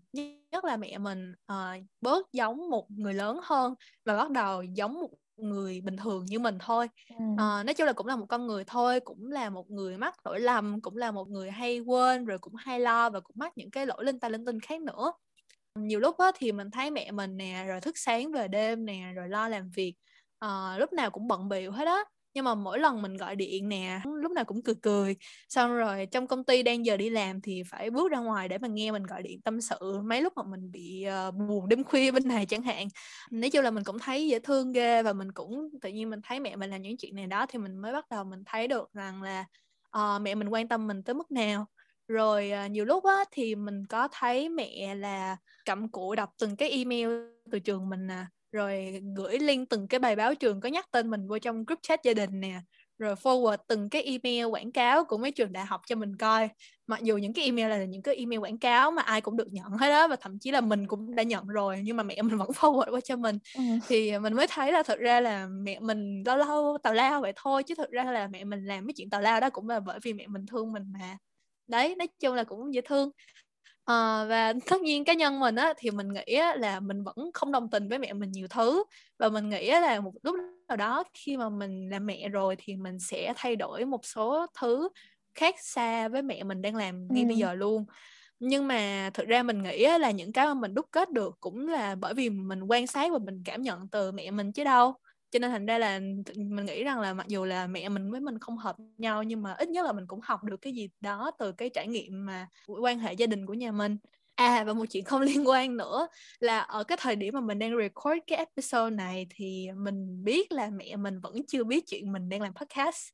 nhất 0.52 0.66
là 0.66 0.78
mẹ 0.78 0.98
mình, 0.98 1.34
ờ, 1.46 1.74
bớt 2.02 2.28
giống 2.34 2.70
một 2.70 2.88
người 2.92 3.14
lớn 3.14 3.40
hơn 3.44 3.74
và 4.06 4.18
bắt 4.18 4.32
đầu 4.32 4.64
giống 4.64 4.94
một 5.00 5.10
người 5.38 5.82
bình 5.82 5.98
thường 5.98 6.26
như 6.26 6.40
mình 6.40 6.58
thôi. 6.60 6.88
Ừm. 7.08 7.36
Ờ, 7.36 7.64
nói 7.64 7.74
chung 7.74 7.88
là 7.88 7.94
cũng 7.94 8.08
là 8.08 8.16
một 8.16 8.26
con 8.30 8.48
người 8.48 8.64
thôi, 8.68 9.00
cũng 9.00 9.32
là 9.32 9.50
một 9.50 9.70
người 9.72 9.98
mắc 9.98 10.16
lỗi 10.26 10.40
lầm, 10.40 10.82
cũng 10.82 10.98
là 10.98 11.12
một 11.12 11.28
người 11.30 11.52
hay 11.52 11.80
quên, 11.80 12.26
rồi 12.26 12.38
cũng 12.40 12.54
hay 12.58 12.80
lo 12.80 13.10
và 13.10 13.20
cũng 13.20 13.36
mắc 13.40 13.54
những 13.58 13.72
cái 13.72 13.86
lỗi 13.86 14.06
linh 14.06 14.20
ta 14.20 14.30
linh 14.30 14.46
tinh 14.46 14.60
khác 14.60 14.82
nữa. 14.82 15.12
Nhiều 15.88 16.00
lúc 16.00 16.18
á, 16.18 16.32
thì 16.36 16.52
mình 16.52 16.72
thấy 16.72 16.92
mẹ 16.92 17.12
mình 17.12 17.38
nè, 17.38 17.66
rồi 17.68 17.82
thức 17.82 17.98
sáng 17.98 18.32
về 18.32 18.48
đêm 18.48 18.86
nè, 18.86 19.12
rồi 19.16 19.30
lo 19.30 19.48
làm 19.48 19.70
việc, 19.70 19.96
à, 20.40 20.78
lúc 20.78 20.94
nào 20.94 21.10
cũng 21.10 21.28
bận 21.28 21.50
bịu 21.50 21.72
hết 21.72 21.86
á, 21.88 22.04
nhưng 22.34 22.46
mà 22.46 22.56
mỗi 22.56 22.80
lần 22.80 23.02
mình 23.02 23.18
gọi 23.18 23.36
điện 23.36 23.70
nè 23.70 24.02
lúc 24.22 24.32
nào 24.32 24.46
cũng 24.46 24.64
cười 24.64 24.76
cười. 24.82 25.16
Xong 25.50 25.76
rồi 25.76 26.06
trong 26.12 26.28
công 26.28 26.44
ty 26.44 26.64
đang 26.64 26.86
giờ 26.86 26.98
đi 26.98 27.10
làm 27.10 27.42
thì 27.42 27.64
phải 27.70 27.90
bước 27.90 28.12
ra 28.12 28.20
ngoài 28.20 28.48
để 28.48 28.58
mà 28.58 28.68
nghe 28.68 28.92
mình 28.92 29.04
gọi 29.04 29.24
điện 29.24 29.42
tâm 29.42 29.62
sự. 29.62 30.00
Mấy 30.04 30.22
lúc 30.22 30.34
mà 30.36 30.44
mình 30.44 30.72
bị 30.72 31.06
uh, 31.30 31.36
buồn 31.36 31.70
đêm 31.70 31.84
khuya 31.84 32.12
bên 32.12 32.28
này 32.28 32.46
chẳng 32.46 32.62
hạn. 32.62 32.88
Nói 33.32 33.50
chung 33.50 33.64
là 33.64 33.72
mình 33.72 33.84
cũng 33.84 34.00
thấy 34.00 34.28
dễ 34.28 34.40
thương 34.40 34.72
ghê 34.72 35.04
và 35.04 35.14
mình 35.14 35.32
cũng 35.32 35.70
tự 35.82 35.90
nhiên 35.90 36.10
mình 36.10 36.20
thấy 36.24 36.40
mẹ 36.40 36.56
mình 36.56 36.70
làm 36.70 36.82
những 36.82 36.98
chuyện 36.98 37.16
này 37.16 37.28
đó 37.28 37.46
thì 37.50 37.60
mình 37.60 37.78
mới 37.78 37.94
bắt 37.94 38.06
đầu 38.10 38.24
mình 38.24 38.44
thấy 38.46 38.68
được 38.68 38.94
rằng 38.94 39.22
là 39.22 39.46
uh, 39.98 40.22
mẹ 40.22 40.36
mình 40.36 40.50
quan 40.50 40.68
tâm 40.68 40.88
mình 40.88 41.04
tới 41.04 41.16
mức 41.16 41.32
nào 41.32 41.66
rồi 42.10 42.52
uh, 42.66 42.72
nhiều 42.72 42.86
lúc 42.86 43.04
á 43.04 43.16
thì 43.32 43.56
mình 43.56 43.86
có 43.86 44.08
thấy 44.12 44.50
mẹ 44.50 44.96
là 44.96 45.38
cặm 45.66 45.88
cụi 45.88 46.16
đọc 46.16 46.30
từng 46.40 46.56
cái 46.56 46.70
email 46.70 47.10
từ 47.52 47.60
trường 47.60 47.90
mình 47.90 48.08
nè 48.08 48.26
rồi 48.52 49.02
gửi 49.16 49.40
link 49.40 49.70
từng 49.70 49.88
cái 49.88 50.00
bài 50.00 50.16
báo 50.16 50.36
trường 50.36 50.62
có 50.62 50.70
nhắc 50.70 50.92
tên 50.92 51.10
mình 51.10 51.28
vô 51.28 51.40
trong 51.40 51.66
group 51.66 51.80
chat 51.82 52.04
gia 52.04 52.14
đình 52.14 52.40
nè 52.40 52.62
rồi 53.00 53.16
forward 53.16 53.58
từng 53.68 53.90
cái 53.90 54.04
email 54.04 54.46
quảng 54.46 54.72
cáo 54.72 55.06
của 55.06 55.18
mấy 55.18 55.32
trường 55.32 55.54
đại 55.54 55.66
học 55.66 55.82
cho 55.88 55.96
mình 55.96 56.16
coi. 56.18 56.50
Mặc 56.88 57.02
dù 57.02 57.18
những 57.18 57.34
cái 57.34 57.46
email 57.46 57.70
là 57.70 57.86
những 57.86 58.02
cái 58.02 58.16
email 58.16 58.40
quảng 58.40 58.58
cáo 58.58 58.92
mà 58.92 59.02
ai 59.02 59.22
cũng 59.22 59.38
được 59.38 59.48
nhận 59.52 59.72
hết 59.72 59.90
đó 59.90 60.08
và 60.08 60.16
thậm 60.16 60.40
chí 60.40 60.52
là 60.52 60.62
mình 60.62 60.88
cũng 60.88 61.16
đã 61.16 61.24
nhận 61.24 61.48
rồi 61.48 61.82
nhưng 61.84 61.98
mà 61.98 62.04
mẹ 62.04 62.22
mình 62.22 62.38
vẫn 62.38 62.50
forward 62.60 62.92
qua 62.92 63.02
cho 63.02 63.16
mình. 63.16 63.38
Ừ. 63.56 63.62
thì 63.88 64.20
mình 64.20 64.34
mới 64.34 64.48
thấy 64.50 64.72
là 64.72 64.84
thật 64.84 65.00
ra 65.00 65.20
là 65.20 65.48
mẹ 65.48 65.80
mình 65.80 66.24
lâu 66.26 66.38
lâu 66.38 66.78
tào 66.84 66.94
lao 66.94 67.22
vậy 67.22 67.34
thôi 67.36 67.64
chứ 67.64 67.76
thật 67.78 67.90
ra 67.92 68.04
là 68.04 68.28
mẹ 68.28 68.44
mình 68.44 68.66
làm 68.66 68.86
mấy 68.86 68.94
chuyện 68.94 69.10
tào 69.10 69.22
lao 69.22 69.40
đó 69.40 69.50
cũng 69.50 69.70
là 69.70 69.80
bởi 69.80 70.00
vì 70.04 70.14
mẹ 70.14 70.28
mình 70.28 70.46
thương 70.46 70.72
mình 70.72 70.84
mà 70.94 71.18
đấy 71.70 71.96
nói 71.96 72.08
chung 72.20 72.36
là 72.36 72.44
cũng 72.44 72.74
dễ 72.74 72.82
thương. 72.82 73.12
À, 73.86 74.26
và 74.26 74.54
tất 74.68 74.82
nhiên 74.82 75.06
cá 75.06 75.14
nhân 75.14 75.40
mình 75.40 75.56
á 75.56 75.74
thì 75.78 75.92
mình 75.92 76.08
nghĩ 76.14 76.34
á, 76.36 76.56
là 76.56 76.80
mình 76.80 77.04
vẫn 77.04 77.16
không 77.34 77.52
đồng 77.52 77.70
tình 77.70 77.90
với 77.90 78.00
mẹ 78.00 78.14
mình 78.14 78.32
nhiều 78.32 78.48
thứ. 78.50 78.84
Và 79.20 79.30
mình 79.30 79.50
nghĩ 79.50 79.68
á, 79.68 79.80
là 79.80 80.00
một 80.00 80.12
lúc 80.24 80.36
nào 80.68 80.78
đó 80.78 81.04
khi 81.14 81.38
mà 81.38 81.50
mình 81.50 81.90
là 81.90 82.00
mẹ 82.00 82.30
rồi 82.30 82.56
thì 82.60 82.76
mình 82.76 83.00
sẽ 83.00 83.34
thay 83.38 83.56
đổi 83.56 83.86
một 83.86 84.06
số 84.06 84.46
thứ 84.60 84.90
khác 85.36 85.56
xa 85.60 86.08
với 86.08 86.22
mẹ 86.22 86.44
mình 86.44 86.62
đang 86.62 86.76
làm 86.76 87.08
ngay 87.08 87.24
ừ. 87.24 87.28
bây 87.28 87.38
giờ 87.38 87.54
luôn. 87.54 87.86
Nhưng 88.40 88.68
mà 88.68 89.10
thực 89.14 89.28
ra 89.28 89.44
mình 89.44 89.64
nghĩ 89.64 89.88
là 90.00 90.12
những 90.12 90.34
cái 90.34 90.46
mà 90.46 90.54
mình 90.54 90.74
đúc 90.74 90.86
kết 90.92 91.12
được 91.12 91.38
cũng 91.40 91.68
là 91.68 91.96
bởi 91.96 92.14
vì 92.14 92.30
mình 92.30 92.64
quan 92.64 92.88
sát 92.88 93.12
và 93.12 93.18
mình 93.18 93.42
cảm 93.46 93.62
nhận 93.62 93.88
từ 93.92 94.12
mẹ 94.12 94.32
mình 94.32 94.52
chứ 94.52 94.64
đâu 94.64 94.94
cho 95.32 95.40
nên 95.40 95.52
thành 95.52 95.66
ra 95.66 95.78
là 95.78 96.00
mình 96.36 96.66
nghĩ 96.66 96.84
rằng 96.84 97.00
là 97.00 97.14
mặc 97.14 97.28
dù 97.28 97.46
là 97.46 97.68
mẹ 97.68 97.90
mình 97.90 98.12
với 98.12 98.22
mình 98.22 98.40
không 98.40 98.58
hợp 98.58 98.76
nhau 98.98 99.24
nhưng 99.24 99.42
mà 99.42 99.54
ít 99.54 99.70
nhất 99.70 99.86
là 99.86 99.92
mình 99.92 100.08
cũng 100.08 100.20
học 100.24 100.44
được 100.44 100.58
cái 100.62 100.74
gì 100.74 100.90
đó 101.00 101.32
từ 101.40 101.52
cái 101.52 101.70
trải 101.70 101.88
nghiệm 101.88 102.26
mà 102.26 102.48
quan 102.82 103.00
hệ 103.00 103.14
gia 103.14 103.28
đình 103.28 103.46
của 103.46 103.54
nhà 103.54 103.72
mình. 103.72 103.98
À 104.36 104.64
và 104.64 104.74
một 104.74 104.86
chuyện 104.90 105.04
không 105.04 105.22
liên 105.22 105.48
quan 105.48 105.78
nữa 105.78 106.08
là 106.40 106.60
ở 106.60 106.84
cái 106.84 106.98
thời 107.02 107.16
điểm 107.16 107.34
mà 107.34 107.42
mình 107.42 107.60
đang 107.60 107.78
record 107.78 108.18
cái 108.28 108.38
episode 108.38 108.96
này 108.96 109.28
thì 109.30 109.68
mình 109.76 110.24
biết 110.24 110.52
là 110.52 110.70
mẹ 110.70 110.96
mình 110.96 111.20
vẫn 111.20 111.36
chưa 111.48 111.64
biết 111.64 111.84
chuyện 111.88 112.12
mình 112.12 112.30
đang 112.30 112.42
làm 112.42 112.54
podcast. 112.54 113.10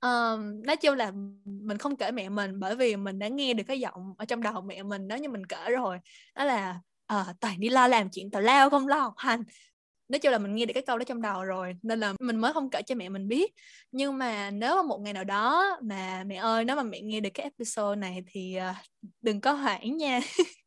Um, 0.00 0.62
nói 0.62 0.76
chung 0.76 0.96
là 0.96 1.12
mình 1.44 1.78
không 1.78 1.96
kể 1.96 2.10
mẹ 2.10 2.28
mình 2.28 2.60
bởi 2.60 2.76
vì 2.76 2.96
mình 2.96 3.18
đã 3.18 3.28
nghe 3.28 3.54
được 3.54 3.64
cái 3.66 3.80
giọng 3.80 4.14
ở 4.18 4.24
trong 4.24 4.42
đầu 4.42 4.60
mẹ 4.60 4.82
mình 4.82 5.08
đó 5.08 5.16
như 5.16 5.28
mình 5.28 5.46
kể 5.46 5.70
rồi. 5.70 5.98
Đó 6.34 6.44
là 6.44 6.80
à, 7.06 7.34
toàn 7.40 7.60
đi 7.60 7.68
lo 7.68 7.88
làm 7.88 8.08
chuyện 8.10 8.30
tào 8.30 8.42
lao 8.42 8.70
không 8.70 8.88
lo 8.88 8.98
học 8.98 9.14
hành 9.16 9.42
nói 10.08 10.18
chung 10.18 10.32
là 10.32 10.38
mình 10.38 10.54
nghe 10.54 10.66
được 10.66 10.74
cái 10.74 10.82
câu 10.82 10.98
đó 10.98 11.04
trong 11.04 11.22
đầu 11.22 11.44
rồi, 11.44 11.76
nên 11.82 12.00
là 12.00 12.14
mình 12.20 12.36
mới 12.36 12.52
không 12.52 12.70
kể 12.70 12.82
cho 12.82 12.94
mẹ 12.94 13.08
mình 13.08 13.28
biết. 13.28 13.52
Nhưng 13.92 14.18
mà 14.18 14.50
nếu 14.50 14.76
mà 14.76 14.82
một 14.82 14.98
ngày 14.98 15.12
nào 15.12 15.24
đó 15.24 15.78
mà 15.82 16.24
mẹ 16.26 16.36
ơi, 16.36 16.64
nếu 16.64 16.76
mà 16.76 16.82
mẹ 16.82 17.00
nghe 17.00 17.20
được 17.20 17.30
cái 17.34 17.44
episode 17.44 17.96
này 18.00 18.22
thì 18.26 18.56
ờ, 18.56 18.72
đừng 19.22 19.40
có 19.40 19.52
hoảng 19.52 19.96
nha. 19.96 20.20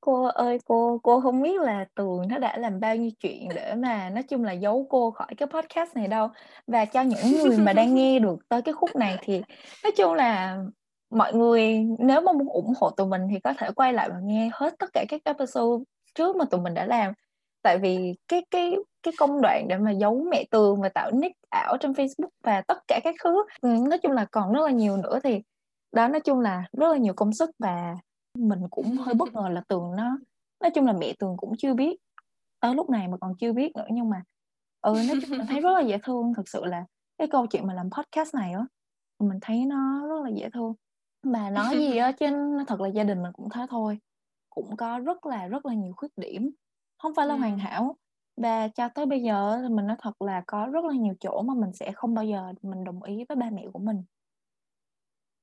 Cô 0.00 0.24
ơi, 0.24 0.58
cô 0.64 1.00
cô 1.02 1.20
không 1.20 1.42
biết 1.42 1.60
là 1.60 1.86
tường 1.94 2.22
nó 2.28 2.38
đã 2.38 2.56
làm 2.56 2.80
bao 2.80 2.96
nhiêu 2.96 3.10
chuyện 3.20 3.48
để 3.54 3.74
mà 3.74 4.10
nói 4.10 4.22
chung 4.22 4.44
là 4.44 4.52
giấu 4.52 4.86
cô 4.90 5.10
khỏi 5.10 5.34
cái 5.36 5.48
podcast 5.48 5.96
này 5.96 6.08
đâu. 6.08 6.28
Và 6.66 6.84
cho 6.84 7.02
những 7.02 7.42
người 7.42 7.58
mà 7.58 7.72
đang 7.72 7.94
nghe 7.94 8.18
được 8.18 8.36
tới 8.48 8.62
cái 8.62 8.74
khúc 8.74 8.96
này 8.96 9.18
thì 9.22 9.42
nói 9.82 9.92
chung 9.96 10.12
là 10.12 10.58
mọi 11.10 11.34
người 11.34 11.86
nếu 11.98 12.20
mà 12.20 12.32
muốn 12.32 12.48
ủng 12.48 12.72
hộ 12.80 12.90
tụi 12.90 13.06
mình 13.06 13.22
thì 13.30 13.40
có 13.40 13.54
thể 13.58 13.70
quay 13.76 13.92
lại 13.92 14.08
và 14.10 14.16
nghe 14.22 14.50
hết 14.52 14.74
tất 14.78 14.86
cả 14.92 15.04
các 15.08 15.20
episode 15.24 15.84
trước 16.14 16.36
mà 16.36 16.44
tụi 16.44 16.60
mình 16.60 16.74
đã 16.74 16.86
làm 16.86 17.12
tại 17.64 17.78
vì 17.78 18.14
cái 18.28 18.44
cái 18.50 18.76
cái 19.02 19.14
công 19.18 19.40
đoạn 19.42 19.68
để 19.68 19.78
mà 19.78 19.90
giấu 19.90 20.26
mẹ 20.30 20.44
tường 20.50 20.80
và 20.80 20.88
tạo 20.88 21.10
nick 21.10 21.36
ảo 21.50 21.76
trên 21.80 21.92
Facebook 21.92 22.28
và 22.44 22.60
tất 22.60 22.78
cả 22.88 23.00
các 23.04 23.14
thứ 23.24 23.44
ừ, 23.60 23.68
nói 23.88 23.98
chung 23.98 24.12
là 24.12 24.26
còn 24.30 24.52
rất 24.52 24.60
là 24.64 24.70
nhiều 24.70 24.96
nữa 24.96 25.18
thì 25.24 25.42
đó, 25.92 26.08
nói 26.08 26.20
chung 26.20 26.40
là 26.40 26.64
rất 26.72 26.88
là 26.92 26.96
nhiều 26.96 27.14
công 27.14 27.32
sức 27.32 27.50
và 27.58 27.96
mình 28.38 28.60
cũng 28.70 28.96
hơi 28.96 29.14
bất 29.14 29.32
ngờ 29.32 29.48
là 29.48 29.62
tường 29.68 29.96
nó, 29.96 30.18
nói 30.60 30.70
chung 30.70 30.86
là 30.86 30.92
mẹ 30.92 31.12
tường 31.18 31.36
cũng 31.36 31.52
chưa 31.58 31.74
biết 31.74 31.96
tới 32.60 32.74
lúc 32.74 32.90
này 32.90 33.08
mà 33.08 33.16
còn 33.20 33.36
chưa 33.36 33.52
biết 33.52 33.76
nữa. 33.76 33.86
Nhưng 33.90 34.10
mà 34.10 34.22
ừ 34.80 34.92
nói 35.08 35.18
chung 35.22 35.38
mình 35.38 35.46
thấy 35.48 35.60
rất 35.60 35.70
là 35.72 35.80
dễ 35.80 35.98
thương. 36.02 36.34
Thực 36.34 36.48
sự 36.48 36.64
là 36.64 36.84
cái 37.18 37.28
câu 37.28 37.46
chuyện 37.46 37.66
mà 37.66 37.74
làm 37.74 37.90
podcast 37.90 38.34
này 38.34 38.52
á, 38.52 38.66
mình 39.18 39.38
thấy 39.42 39.66
nó 39.66 40.08
rất 40.08 40.24
là 40.24 40.30
dễ 40.30 40.50
thương. 40.50 40.74
Mà 41.22 41.50
nói 41.50 41.76
gì 41.76 41.96
á 41.96 42.12
trên 42.12 42.34
thật 42.66 42.80
là 42.80 42.88
gia 42.88 43.04
đình 43.04 43.22
mình 43.22 43.32
cũng 43.32 43.48
thế 43.50 43.66
thôi. 43.70 43.98
Cũng 44.50 44.76
có 44.76 44.98
rất 44.98 45.26
là 45.26 45.46
rất 45.46 45.66
là 45.66 45.74
nhiều 45.74 45.92
khuyết 45.96 46.10
điểm 46.16 46.50
không 47.04 47.14
phải 47.14 47.26
là 47.26 47.36
hoàn 47.36 47.58
hảo. 47.58 47.96
Và 48.36 48.68
cho 48.68 48.88
tới 48.88 49.06
bây 49.06 49.22
giờ 49.22 49.58
thì 49.62 49.74
mình 49.74 49.86
nói 49.86 49.96
thật 50.00 50.22
là 50.22 50.42
có 50.46 50.66
rất 50.72 50.84
là 50.84 50.94
nhiều 50.94 51.14
chỗ 51.20 51.42
mà 51.42 51.54
mình 51.54 51.72
sẽ 51.72 51.92
không 51.92 52.14
bao 52.14 52.24
giờ 52.24 52.52
mình 52.62 52.84
đồng 52.84 53.02
ý 53.02 53.24
với 53.28 53.36
ba 53.36 53.50
mẹ 53.50 53.66
của 53.72 53.78
mình. 53.78 54.02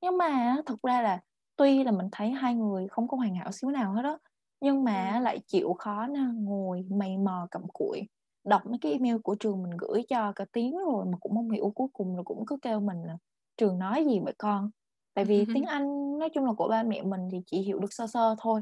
Nhưng 0.02 0.18
mà 0.18 0.58
thật 0.66 0.76
ra 0.84 1.02
là 1.02 1.20
tuy 1.56 1.84
là 1.84 1.92
mình 1.92 2.08
thấy 2.12 2.32
hai 2.32 2.56
người 2.56 2.88
không 2.88 3.08
có 3.08 3.18
hoàn 3.18 3.36
hảo 3.36 3.52
xíu 3.52 3.70
nào 3.70 3.94
hết 3.94 4.02
đó 4.02 4.20
nhưng 4.62 4.84
mà 4.84 5.20
lại 5.20 5.40
chịu 5.48 5.74
khó 5.74 6.08
nè 6.08 6.20
ngồi 6.34 6.86
mày 6.90 7.18
mò 7.18 7.48
cầm 7.52 7.62
cụi 7.74 8.02
đọc 8.44 8.66
mấy 8.66 8.78
cái 8.82 8.92
email 8.92 9.18
của 9.18 9.36
trường 9.36 9.64
mình 9.64 9.78
gửi 9.78 10.04
cho 10.10 10.32
cả 10.36 10.46
tiếng 10.54 10.78
rồi 10.78 11.06
mà 11.06 11.18
cũng 11.22 11.36
không 11.36 11.50
hiểu 11.50 11.72
cuối 11.76 11.88
cùng 11.94 12.16
là 12.16 12.24
cũng 12.24 12.46
cứ 12.46 12.58
kêu 12.62 12.80
mình 12.80 13.04
là 13.04 13.18
trường 13.58 13.80
nói 13.80 14.06
gì 14.06 14.20
vậy 14.20 14.34
con? 14.38 14.70
Tại 15.14 15.26
vì 15.26 15.46
tiếng 15.54 15.66
Anh 15.66 16.20
nói 16.20 16.30
chung 16.34 16.46
là 16.46 16.54
của 16.54 16.68
ba 16.68 16.84
mẹ 16.84 17.02
mình 17.02 17.30
thì 17.32 17.42
chỉ 17.46 17.62
hiểu 17.62 17.80
được 17.80 17.94
sơ 17.94 18.08
sơ 18.08 18.36
thôi. 18.40 18.62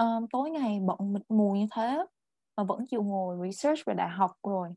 Uh, 0.00 0.30
tối 0.30 0.50
ngày 0.50 0.80
bận 0.80 1.12
mịt 1.12 1.22
mù 1.28 1.52
như 1.52 1.66
thế 1.70 2.04
mà 2.58 2.64
vẫn 2.64 2.86
chịu 2.86 3.02
ngồi 3.02 3.36
research 3.42 3.84
về 3.86 3.94
đại 3.94 4.08
học 4.08 4.32
rồi. 4.42 4.68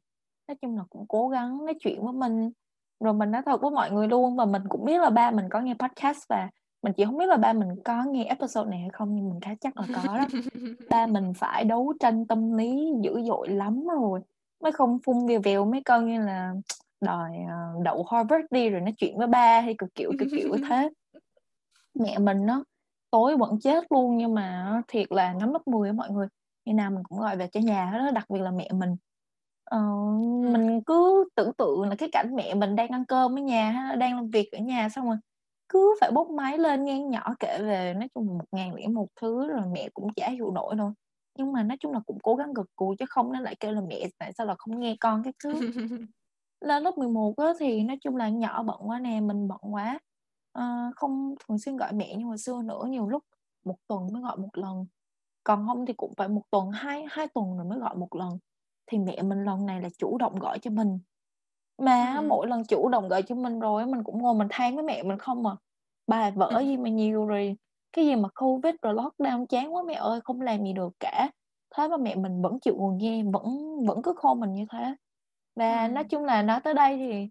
Nói 0.48 0.56
chung 0.62 0.78
là 0.78 0.84
cũng 0.90 1.06
cố 1.08 1.28
gắng 1.28 1.66
nói 1.66 1.74
chuyện 1.80 2.04
với 2.04 2.14
mình. 2.14 2.52
Rồi 3.00 3.14
mình 3.14 3.32
nói 3.32 3.42
thật 3.46 3.62
với 3.62 3.72
mọi 3.72 3.92
người 3.92 4.08
luôn 4.08 4.36
và 4.36 4.46
mình 4.46 4.62
cũng 4.70 4.86
biết 4.86 5.02
là 5.02 5.10
ba 5.10 5.32
mình 5.32 5.50
có 5.50 5.60
nghe 5.60 5.74
podcast 5.80 6.28
và 6.30 6.50
mình 6.84 6.94
chỉ 6.94 7.06
không 7.06 7.18
biết 7.18 7.26
là 7.26 7.38
ba 7.38 7.54
mình 7.54 7.70
có 7.86 8.04
nghe 8.04 8.24
episode 8.24 8.70
này 8.70 8.80
hay 8.80 8.90
không 8.94 9.16
nhưng 9.16 9.30
mình 9.30 9.40
khá 9.40 9.56
chắc 9.62 9.78
là 9.78 9.88
có 9.96 10.18
đó. 10.18 10.26
Ba 10.90 11.08
mình 11.08 11.34
phải 11.34 11.64
đấu 11.64 11.94
tranh 12.00 12.28
tâm 12.28 12.58
lý 12.58 12.94
dữ 13.02 13.22
dội 13.28 13.50
lắm 13.50 13.88
rồi 13.88 14.20
mới 14.64 14.72
không 14.72 15.00
phun 15.06 15.28
vèo 15.28 15.42
vèo 15.44 15.66
mấy 15.66 15.82
câu 15.86 16.02
như 16.02 16.26
là 16.26 16.54
đòi 17.02 17.32
uh, 17.32 17.84
đậu 17.84 18.06
Harvard 18.12 18.46
đi 18.52 18.70
rồi 18.70 18.82
nói 18.82 18.94
chuyện 18.98 19.18
với 19.18 19.28
ba 19.28 19.62
hay 19.62 19.76
cực 19.78 19.96
kiểu 19.96 20.12
cực 20.20 20.28
kiểu 20.32 20.56
thế. 20.70 20.90
Mẹ 21.94 22.18
mình 22.18 22.46
nó 22.46 22.64
tối 23.12 23.38
vẫn 23.38 23.60
chết 23.60 23.92
luôn 23.92 24.18
nhưng 24.18 24.36
mà 24.36 24.82
thiệt 24.88 25.12
là 25.12 25.34
năm 25.34 25.54
lớp 25.54 25.68
10 25.68 25.90
á 25.90 25.94
mọi 25.94 26.10
người 26.10 26.28
ngày 26.66 26.74
nào 26.74 26.92
mình 26.92 27.04
cũng 27.04 27.20
gọi 27.20 27.38
về 27.38 27.48
cho 27.48 27.60
nhà 27.60 27.86
hết 27.86 27.98
đó 27.98 28.12
đặc 28.12 28.26
biệt 28.30 28.40
là 28.40 28.52
mẹ 28.52 28.70
mình. 28.74 28.96
Ờ, 29.64 29.80
mình 30.54 30.82
cứ 30.86 31.30
tưởng 31.36 31.54
tượng 31.58 31.90
là 31.90 31.96
cái 31.96 32.10
cảnh 32.12 32.36
mẹ 32.36 32.54
mình 32.54 32.76
đang 32.76 32.90
ăn 32.90 33.06
cơm 33.06 33.40
ở 33.40 33.42
nhà 33.42 33.96
đang 34.00 34.16
làm 34.16 34.30
việc 34.30 34.52
ở 34.52 34.60
nhà 34.60 34.90
xong 34.90 35.06
rồi 35.06 35.18
cứ 35.70 35.96
phải 36.02 36.12
bốc 36.12 36.30
máy 36.30 36.58
lên 36.58 36.84
nghe 36.84 37.00
nhỏ 37.00 37.36
kể 37.40 37.60
về 37.62 37.94
nói 37.94 38.10
chung 38.16 38.28
một 38.28 38.46
ngàn 38.52 38.76
lẻ 38.76 38.88
một 38.88 39.08
thứ 39.22 39.48
rồi 39.48 39.62
mẹ 39.72 39.90
cũng 39.94 40.14
chả 40.14 40.30
hiểu 40.30 40.52
nổi 40.52 40.76
đâu 40.76 40.94
nhưng 41.38 41.52
mà 41.54 41.64
nói 41.64 41.78
chung 41.80 41.94
là 41.94 42.00
cũng 42.06 42.18
cố 42.24 42.36
gắng 42.36 42.54
gật 42.54 42.68
cù 42.76 42.96
chứ 43.00 43.06
không 43.10 43.32
nó 43.32 43.40
lại 43.40 43.56
kêu 43.60 43.72
là 43.72 43.82
mẹ 43.82 44.08
tại 44.18 44.32
sao 44.38 44.48
là 44.48 44.56
không 44.58 44.80
nghe 44.80 44.96
con 45.00 45.24
cái 45.24 45.34
thứ. 45.44 45.52
Lên 46.62 46.84
lớp 46.84 46.98
11 46.98 47.34
á 47.38 47.54
thì 47.60 47.84
nói 47.84 47.98
chung 48.02 48.16
là 48.16 48.30
nhỏ 48.30 48.64
bận 48.64 48.80
quá 48.90 49.00
nè 49.00 49.22
mình 49.22 49.48
bận 49.48 49.60
quá. 49.62 50.00
À, 50.54 50.92
không 50.96 51.36
thường 51.48 51.60
xuyên 51.60 51.78
gọi 51.78 51.94
mẹ 51.94 52.16
như 52.16 52.26
hồi 52.26 52.38
xưa 52.38 52.62
nữa 52.66 52.86
nhiều 52.90 53.08
lúc 53.08 53.24
một 53.66 53.76
tuần 53.88 54.14
mới 54.14 54.22
gọi 54.22 54.38
một 54.38 54.58
lần 54.58 54.86
còn 55.44 55.68
không 55.68 55.86
thì 55.86 55.94
cũng 55.94 56.14
phải 56.18 56.28
một 56.28 56.42
tuần 56.52 56.72
hai 56.72 57.06
hai 57.10 57.28
tuần 57.28 57.58
rồi 57.58 57.66
mới 57.66 57.80
gọi 57.80 57.96
một 57.96 58.16
lần. 58.16 58.40
Thì 58.88 58.98
mẹ 58.98 59.22
mình 59.22 59.44
lần 59.44 59.66
này 59.66 59.82
là 59.82 59.90
chủ 59.98 60.18
động 60.18 60.36
gọi 60.36 60.60
cho 60.60 60.72
mình. 60.72 61.00
Mà 61.78 62.16
ừ. 62.16 62.26
mỗi 62.28 62.48
lần 62.48 62.66
chủ 62.66 62.90
động 62.90 63.08
gọi 63.10 63.22
cho 63.22 63.36
mình 63.36 63.60
rồi 63.60 63.86
mình 63.86 64.04
cũng 64.04 64.22
ngồi 64.22 64.36
mình 64.36 64.48
than 64.52 64.76
với 64.76 64.84
mẹ 64.84 65.04
mình 65.04 65.18
không 65.18 65.44
mà 65.44 65.56
bài 66.08 66.32
vở 66.32 66.60
gì 66.60 66.78
mà 66.78 66.90
nhiều 66.90 67.26
rồi 67.26 67.58
cái 67.94 68.06
gì 68.06 68.16
mà 68.16 68.30
covid 68.36 68.76
rồi 68.82 68.94
lockdown 68.94 69.46
chán 69.46 69.76
quá 69.76 69.84
mẹ 69.84 69.94
ơi 69.94 70.20
không 70.24 70.42
làm 70.42 70.64
gì 70.64 70.74
được 70.74 70.94
cả. 71.00 71.30
Thế 71.76 71.88
mà 71.88 71.98
mẹ 71.98 72.16
mình 72.16 72.42
vẫn 72.42 72.60
chịu 72.60 72.76
ngồi 72.78 72.96
nghe 72.96 73.24
vẫn 73.24 73.46
vẫn 73.88 74.02
cứ 74.02 74.14
khô 74.18 74.34
mình 74.34 74.54
như 74.54 74.66
thế. 74.72 74.96
Và 75.56 75.86
ừ. 75.86 75.92
nói 75.92 76.04
chung 76.04 76.26
là 76.26 76.42
nói 76.42 76.60
tới 76.64 76.74
đây 76.74 76.98
thì 76.98 77.30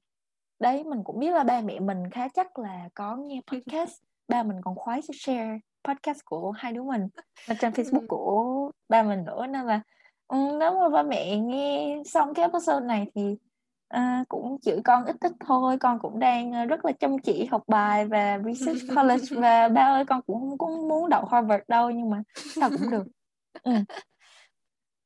đấy 0.59 0.85
mình 0.85 1.05
cũng 1.05 1.19
biết 1.19 1.31
là 1.31 1.45
ba 1.45 1.61
mẹ 1.61 1.81
mình 1.81 2.11
khá 2.11 2.29
chắc 2.29 2.59
là 2.59 2.89
có 2.95 3.17
nghe 3.17 3.41
podcast 3.47 4.01
ba 4.29 4.43
mình 4.43 4.57
còn 4.63 4.75
khoái 4.75 5.01
share 5.03 5.59
podcast 5.85 6.21
của 6.25 6.51
hai 6.51 6.73
đứa 6.73 6.83
mình 6.83 7.09
ở 7.49 7.55
trên 7.61 7.73
Facebook 7.73 8.07
của 8.09 8.71
ba 8.89 9.03
mình 9.03 9.25
nữa. 9.25 9.47
Nên 9.47 9.67
là 9.67 9.81
um, 10.29 10.59
nếu 10.59 10.81
mà 10.81 10.89
ba 10.89 11.03
mẹ 11.03 11.37
nghe 11.37 12.03
xong 12.05 12.35
cái 12.35 12.43
episode 12.45 12.87
này 12.87 13.07
thì 13.15 13.37
uh, 13.97 14.29
cũng 14.29 14.59
chịu 14.63 14.81
con 14.85 15.05
ít 15.05 15.17
ít 15.21 15.33
thôi. 15.41 15.79
Con 15.79 15.99
cũng 15.99 16.19
đang 16.19 16.53
ờ, 16.53 16.65
rất 16.65 16.85
là 16.85 16.93
chăm 16.93 17.19
chỉ 17.19 17.45
học 17.45 17.63
bài 17.67 18.07
và 18.07 18.39
research 18.45 18.81
college 18.97 19.25
và 19.41 19.69
ba 19.69 19.83
ơi 19.83 20.05
con 20.05 20.23
cũng 20.27 20.59
cũng 20.59 20.89
muốn 20.89 21.09
đậu 21.09 21.25
Harvard 21.25 21.63
đâu 21.69 21.91
nhưng 21.91 22.11
mà 22.11 22.23
sao 22.55 22.71
cũng 22.71 22.91
được. 22.91 23.07
Ừ. 23.63 23.73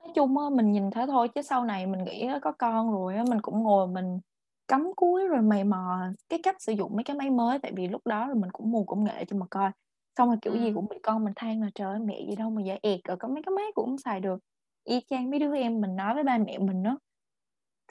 nói 0.00 0.12
chung 0.14 0.34
mình 0.56 0.72
nhìn 0.72 0.90
thế 0.90 1.06
thôi 1.06 1.28
chứ 1.28 1.42
sau 1.42 1.64
này 1.64 1.86
mình 1.86 2.04
nghĩ 2.04 2.28
có 2.42 2.52
con 2.52 2.92
rồi 2.92 3.14
mình 3.28 3.40
cũng 3.40 3.62
ngồi 3.62 3.86
mình 3.86 4.20
cắm 4.68 4.92
cúi 4.96 5.28
rồi 5.28 5.42
mày 5.42 5.64
mò 5.64 6.00
cái 6.28 6.40
cách 6.42 6.62
sử 6.62 6.72
dụng 6.72 6.96
mấy 6.96 7.04
cái 7.04 7.16
máy 7.16 7.30
mới. 7.30 7.58
Tại 7.58 7.72
vì 7.76 7.88
lúc 7.88 8.06
đó 8.06 8.26
là 8.26 8.34
mình 8.34 8.50
cũng 8.50 8.70
mù 8.70 8.84
công 8.84 9.04
nghệ 9.04 9.24
cho 9.24 9.36
mà 9.36 9.46
coi 9.50 9.70
xong 10.18 10.28
rồi 10.28 10.36
kiểu 10.42 10.56
gì 10.56 10.70
Ừm. 10.70 10.74
cũng 10.74 10.88
bị 10.90 10.96
con 11.02 11.24
mình 11.24 11.32
than 11.36 11.60
là 11.62 11.70
trời 11.74 11.88
ơi 11.92 11.98
mẹ 12.00 12.20
gì 12.28 12.36
đâu 12.36 12.50
mà 12.50 12.62
dễ 12.62 12.78
ẹt 12.82 13.00
rồi 13.04 13.16
có 13.16 13.28
mấy 13.28 13.42
cái 13.46 13.52
máy 13.56 13.64
cũng 13.74 13.86
không 13.86 13.98
xài 13.98 14.20
được. 14.20 14.40
Y 14.84 15.00
chang 15.10 15.30
mấy 15.30 15.38
đứa 15.40 15.56
em 15.56 15.80
mình 15.80 15.96
nói 15.96 16.14
với 16.14 16.24
ba 16.24 16.38
mẹ 16.38 16.58
mình 16.58 16.82
đó 16.82 16.98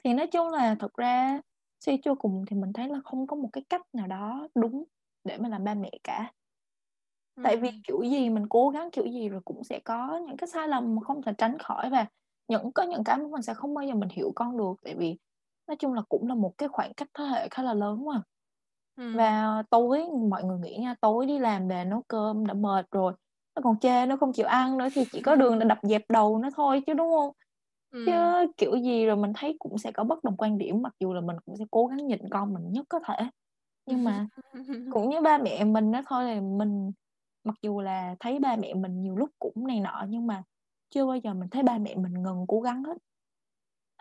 thì 0.04 0.14
nói 0.14 0.26
chung 0.26 0.48
là 0.50 0.74
thật 0.80 0.94
ra 0.96 1.40
suy 1.80 1.98
cho 2.02 2.14
cùng 2.14 2.44
thì 2.48 2.56
mình 2.56 2.72
thấy 2.72 2.88
là 2.88 3.00
không 3.04 3.26
có 3.26 3.36
một 3.36 3.48
cái 3.52 3.64
cách 3.68 3.82
nào 3.92 4.06
đó 4.06 4.48
đúng 4.54 4.84
để 5.24 5.38
mà 5.38 5.48
làm 5.48 5.64
ba 5.64 5.74
mẹ 5.74 5.90
cả. 6.04 6.32
Tại 7.42 7.56
vì 7.56 7.70
kiểu 7.88 8.02
gì 8.02 8.30
mình 8.30 8.48
cố 8.48 8.70
gắng 8.70 8.90
kiểu 8.92 9.06
gì 9.06 9.28
rồi 9.28 9.40
cũng 9.44 9.64
sẽ 9.64 9.78
có 9.84 10.20
những 10.26 10.36
cái 10.36 10.48
sai 10.48 10.68
lầm 10.68 10.94
mà 10.94 11.00
không 11.04 11.22
thể 11.22 11.32
tránh 11.38 11.58
khỏi 11.58 11.90
và 11.90 12.06
những 12.48 12.72
có 12.72 12.82
những 12.82 13.04
cái 13.04 13.18
mà 13.18 13.24
mình 13.32 13.42
sẽ 13.42 13.54
không 13.54 13.74
bao 13.74 13.84
giờ 13.86 13.94
mình 13.94 14.08
hiểu 14.08 14.32
con 14.36 14.56
được. 14.58 14.72
Tại 14.84 14.94
vì 14.98 15.18
nói 15.66 15.76
chung 15.76 15.92
là 15.94 16.02
cũng 16.08 16.28
là 16.28 16.34
một 16.34 16.52
cái 16.58 16.68
khoảng 16.68 16.94
cách 16.94 17.08
thế 17.18 17.24
hệ 17.24 17.48
khá 17.50 17.62
là 17.62 17.74
lớn 17.74 18.04
mà 18.06 18.22
Và 19.12 19.62
tối 19.70 20.02
mọi 20.30 20.44
người 20.44 20.58
nghĩ 20.58 20.76
nha 20.80 20.94
tối 21.00 21.26
đi 21.26 21.38
làm 21.38 21.68
về 21.68 21.84
nấu 21.84 22.02
cơm 22.08 22.46
đã 22.46 22.54
mệt 22.54 22.86
rồi 22.90 23.12
nó 23.56 23.62
còn 23.64 23.78
chê 23.80 24.06
nó 24.06 24.16
không 24.16 24.32
chịu 24.32 24.46
ăn 24.46 24.78
nữa 24.78 24.88
thì 24.94 25.04
chỉ 25.12 25.22
có 25.22 25.36
đường 25.36 25.58
là 25.58 25.64
đập 25.64 25.78
dẹp 25.82 26.02
đầu 26.08 26.38
nó 26.38 26.50
thôi 26.56 26.82
chứ 26.86 26.94
đúng 26.94 27.10
không 27.12 27.32
chứ 28.06 28.12
Ừm. 28.12 28.34
kiểu 28.56 28.76
gì 28.76 29.06
rồi 29.06 29.16
mình 29.16 29.32
thấy 29.36 29.56
cũng 29.58 29.78
sẽ 29.78 29.92
có 29.92 30.04
bất 30.04 30.24
đồng 30.24 30.36
quan 30.36 30.58
điểm 30.58 30.82
mặc 30.82 30.94
dù 31.00 31.14
là 31.14 31.20
mình 31.20 31.36
cũng 31.46 31.56
sẽ 31.58 31.64
cố 31.70 31.86
gắng 31.86 32.06
nhịn 32.06 32.20
con 32.30 32.54
mình 32.54 32.72
nhất 32.72 32.86
có 32.88 33.00
thể 33.08 33.16
nhưng 33.86 34.04
mà 34.04 34.28
cũng 34.88 35.10
như 35.10 35.20
ba 35.22 35.38
mẹ 35.38 35.64
mình 35.64 35.92
đó 35.92 36.02
thôi 36.06 36.24
là 36.24 36.40
mình 36.40 36.92
mặc 37.44 37.56
dù 37.62 37.80
là 37.80 38.16
thấy 38.20 38.38
ba 38.40 38.56
mẹ 38.56 38.74
mình 38.74 39.02
nhiều 39.02 39.16
lúc 39.16 39.30
cũng 39.38 39.66
này 39.68 39.80
nọ 39.80 40.06
nhưng 40.08 40.26
mà 40.26 40.42
chưa 40.90 41.06
bao 41.06 41.16
giờ 41.16 41.34
mình 41.34 41.48
thấy 41.50 41.62
ba 41.62 41.78
mẹ 41.78 41.94
mình 41.96 42.14
ngừng 42.22 42.44
cố 42.48 42.60
gắng 42.60 42.84
hết 42.84 42.98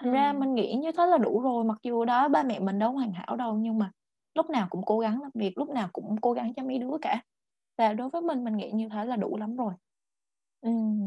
thành 0.01 0.11
ra 0.11 0.33
Ừm. 0.33 0.33
mình 0.33 0.55
nghĩ 0.55 0.75
như 0.75 0.91
thế 0.91 1.05
là 1.05 1.17
đủ 1.17 1.41
rồi 1.41 1.63
mặc 1.63 1.77
dù 1.83 2.05
đó 2.05 2.27
ba 2.27 2.43
mẹ 2.43 2.59
mình 2.59 2.79
đâu 2.79 2.91
hoàn 2.91 3.11
hảo 3.13 3.35
đâu 3.35 3.57
nhưng 3.57 3.77
mà 3.79 3.91
lúc 4.35 4.49
nào 4.49 4.67
cũng 4.69 4.81
cố 4.85 4.99
gắng 4.99 5.21
làm 5.21 5.31
việc 5.35 5.57
lúc 5.57 5.69
nào 5.69 5.89
cũng 5.93 6.15
cố 6.21 6.33
gắng 6.33 6.53
cho 6.55 6.63
mấy 6.63 6.79
đứa 6.79 6.91
cả 7.01 7.23
và 7.77 7.93
đối 7.93 8.09
với 8.09 8.21
mình 8.21 8.43
mình 8.43 8.57
nghĩ 8.57 8.71
như 8.71 8.89
thế 8.89 9.05
là 9.05 9.15
đủ 9.15 9.37
lắm 9.37 9.55
rồi 9.57 9.73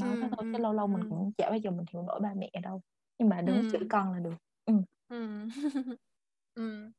nói 0.01 0.17
thế 0.21 0.29
Ừm, 0.29 0.37
thôi 0.37 0.45
chứ 0.53 0.59
lâu 0.63 0.73
lâu 0.73 0.87
mình 0.87 1.01
cũng 1.09 1.33
chả 1.39 1.51
bao 1.51 1.59
giờ 1.59 1.71
mình 1.71 1.87
hiểu 1.93 2.03
nổi 2.03 2.21
ba 2.21 2.35
mẹ 2.37 2.51
đâu 2.63 2.81
nhưng 3.19 3.29
mà 3.29 3.43
đừng 3.43 3.65
chửi 3.69 3.81
Ừm. 3.81 3.91
con 3.91 4.13
là 4.13 4.19
được. 4.19 4.35
Ừm. 4.67 4.83
Ừm. 6.55 6.93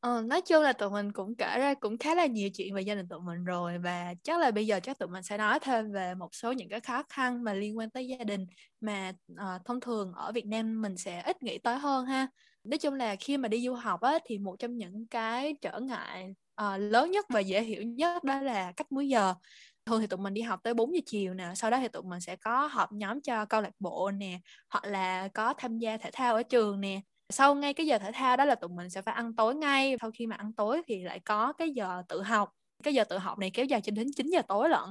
Ờ, 0.00 0.22
nói 0.22 0.40
chung 0.42 0.62
là 0.62 0.72
tụi 0.72 0.90
mình 0.90 1.12
cũng 1.12 1.36
kể 1.36 1.58
ra 1.58 1.74
cũng 1.74 1.98
khá 1.98 2.14
là 2.14 2.26
nhiều 2.26 2.50
chuyện 2.54 2.74
về 2.74 2.82
gia 2.82 2.94
đình 2.94 3.08
tụi 3.08 3.20
mình 3.20 3.44
rồi 3.44 3.78
và 3.78 4.14
chắc 4.24 4.40
là 4.40 4.50
bây 4.50 4.66
giờ 4.66 4.80
chắc 4.82 4.98
tụi 4.98 5.08
mình 5.08 5.22
sẽ 5.22 5.38
nói 5.38 5.58
thêm 5.62 5.92
về 5.92 6.14
một 6.14 6.34
số 6.34 6.52
những 6.52 6.68
cái 6.68 6.80
khó 6.80 7.02
khăn 7.08 7.44
mà 7.44 7.54
liên 7.54 7.78
quan 7.78 7.90
tới 7.90 8.08
gia 8.08 8.24
đình 8.24 8.46
mà 8.80 9.12
ờ, 9.36 9.58
thông 9.64 9.80
thường 9.80 10.12
ở 10.14 10.32
Việt 10.32 10.46
Nam 10.46 10.82
mình 10.82 10.96
sẽ 10.96 11.22
ít 11.22 11.42
nghĩ 11.42 11.58
tới 11.58 11.78
hơn 11.78 12.06
ha. 12.06 12.28
Nói 12.64 12.78
chung 12.78 12.94
là 12.94 13.16
khi 13.16 13.36
mà 13.36 13.48
đi 13.48 13.66
du 13.66 13.74
học 13.74 14.00
á 14.00 14.18
thì 14.24 14.38
một 14.38 14.56
trong 14.58 14.76
những 14.76 15.06
cái 15.06 15.54
trở 15.60 15.80
ngại 15.80 16.34
uh, 16.62 16.80
lớn 16.80 17.10
nhất 17.10 17.26
và 17.28 17.40
dễ 17.40 17.62
hiểu 17.62 17.82
nhất 17.82 18.24
đó 18.24 18.40
là 18.40 18.72
cách 18.72 18.92
múi 18.92 19.08
giờ. 19.08 19.34
Thường 19.86 20.00
thì 20.00 20.06
tụi 20.06 20.18
mình 20.18 20.34
đi 20.34 20.42
học 20.42 20.60
tới 20.62 20.74
4 20.74 20.94
giờ 20.94 21.00
chiều 21.06 21.34
nè, 21.34 21.52
sau 21.54 21.70
đó 21.70 21.78
thì 21.80 21.88
tụi 21.88 22.02
mình 22.02 22.20
sẽ 22.20 22.36
có 22.36 22.66
họp 22.66 22.92
nhóm 22.92 23.20
cho 23.20 23.44
câu 23.44 23.62
lạc 23.62 23.72
bộ 23.78 24.10
nè, 24.10 24.38
hoặc 24.70 24.84
là 24.84 25.28
có 25.28 25.54
tham 25.58 25.78
gia 25.78 25.96
thể 25.96 26.10
thao 26.12 26.34
ở 26.34 26.42
trường 26.42 26.80
nè. 26.80 27.00
Sau 27.32 27.54
ngay 27.54 27.74
cái 27.74 27.86
giờ 27.86 27.98
thể 27.98 28.12
thao 28.12 28.36
đó 28.36 28.44
là 28.44 28.54
tụi 28.54 28.70
mình 28.70 28.90
sẽ 28.90 29.02
phải 29.02 29.14
ăn 29.14 29.36
tối 29.36 29.54
ngay. 29.54 29.96
Sau 30.00 30.10
khi 30.14 30.26
mà 30.26 30.36
ăn 30.36 30.52
tối 30.52 30.82
thì 30.86 31.02
lại 31.02 31.20
có 31.20 31.52
cái 31.52 31.70
giờ 31.70 32.02
tự 32.08 32.22
học. 32.22 32.50
Cái 32.82 32.94
giờ 32.94 33.04
tự 33.04 33.18
học 33.18 33.38
này 33.38 33.50
kéo 33.50 33.64
dài 33.64 33.80
cho 33.80 33.90
đến 33.90 34.06
9 34.16 34.26
giờ 34.26 34.42
tối 34.48 34.68
lận. 34.68 34.84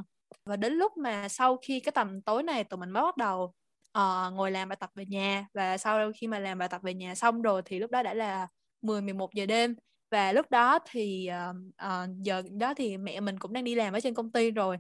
Và 0.46 0.56
đến 0.56 0.74
lúc 0.74 0.98
mà 0.98 1.28
sau 1.30 1.58
khi 1.58 1.80
cái 1.80 1.92
tầm 1.92 2.22
tối 2.22 2.44
này 2.44 2.64
tụi 2.64 2.78
mình 2.78 2.90
mới 2.90 3.04
bắt 3.04 3.18
đầu 3.18 3.54
ờ, 3.94 4.32
ngồi 4.36 4.52
làm 4.52 4.70
bài 4.70 4.78
tập 4.82 4.90
về 4.96 5.06
nhà 5.06 5.48
và 5.54 5.78
sau 5.78 6.12
khi 6.22 6.28
mà 6.28 6.40
làm 6.40 6.58
bài 6.58 6.70
tập 6.70 6.82
về 6.84 6.94
nhà 6.94 7.16
xong 7.16 7.42
rồi 7.42 7.62
thì 7.66 7.80
lúc 7.80 7.92
đó 7.92 8.04
đã 8.04 8.14
là 8.14 8.48
10 8.82 9.02
11 9.02 9.34
giờ 9.36 9.46
đêm. 9.46 9.76
Và 10.12 10.34
lúc 10.34 10.52
đó 10.52 10.80
thì 10.92 11.28
ờ, 11.28 11.54
ờ, 11.78 12.08
giờ 12.22 12.44
đó 12.60 12.74
thì 12.78 12.98
mẹ 12.98 13.20
mình 13.20 13.40
cũng 13.40 13.54
đang 13.54 13.64
đi 13.64 13.76
làm 13.76 13.94
ở 13.94 14.00
trên 14.00 14.14
công 14.14 14.32
ty 14.32 14.52
rồi 14.52 14.78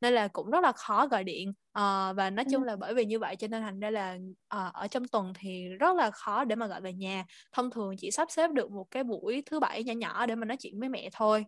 nên 0.00 0.14
là 0.14 0.28
cũng 0.28 0.50
rất 0.50 0.60
là 0.64 0.72
khó 0.72 1.06
gọi 1.06 1.24
điện. 1.24 1.52
Ờ, 1.72 2.14
và 2.16 2.30
nói 2.30 2.44
chung 2.44 2.62
là 2.62 2.76
bởi 2.76 2.94
vì 2.94 3.04
như 3.04 3.18
vậy 3.18 3.36
cho 3.36 3.48
nên 3.48 3.62
thành 3.62 3.80
ra 3.80 3.90
là 3.90 4.18
ờ, 4.48 4.70
ở 4.74 4.88
trong 4.88 5.08
tuần 5.08 5.32
thì 5.38 5.68
rất 5.80 5.96
là 5.96 6.10
khó 6.10 6.44
để 6.44 6.56
mà 6.56 6.66
gọi 6.66 6.80
về 6.80 6.92
nhà. 6.92 7.24
Thông 7.52 7.70
thường 7.70 7.94
chỉ 7.98 8.10
sắp 8.10 8.30
xếp 8.30 8.50
được 8.52 8.70
một 8.70 8.86
cái 8.90 9.04
buổi 9.04 9.42
thứ 9.46 9.60
bảy 9.60 9.84
nhỏ 9.84 9.92
nhỏ 9.94 10.26
để 10.26 10.34
mà 10.34 10.44
nói 10.46 10.56
chuyện 10.60 10.80
với 10.80 10.88
mẹ 10.88 11.08
thôi 11.12 11.44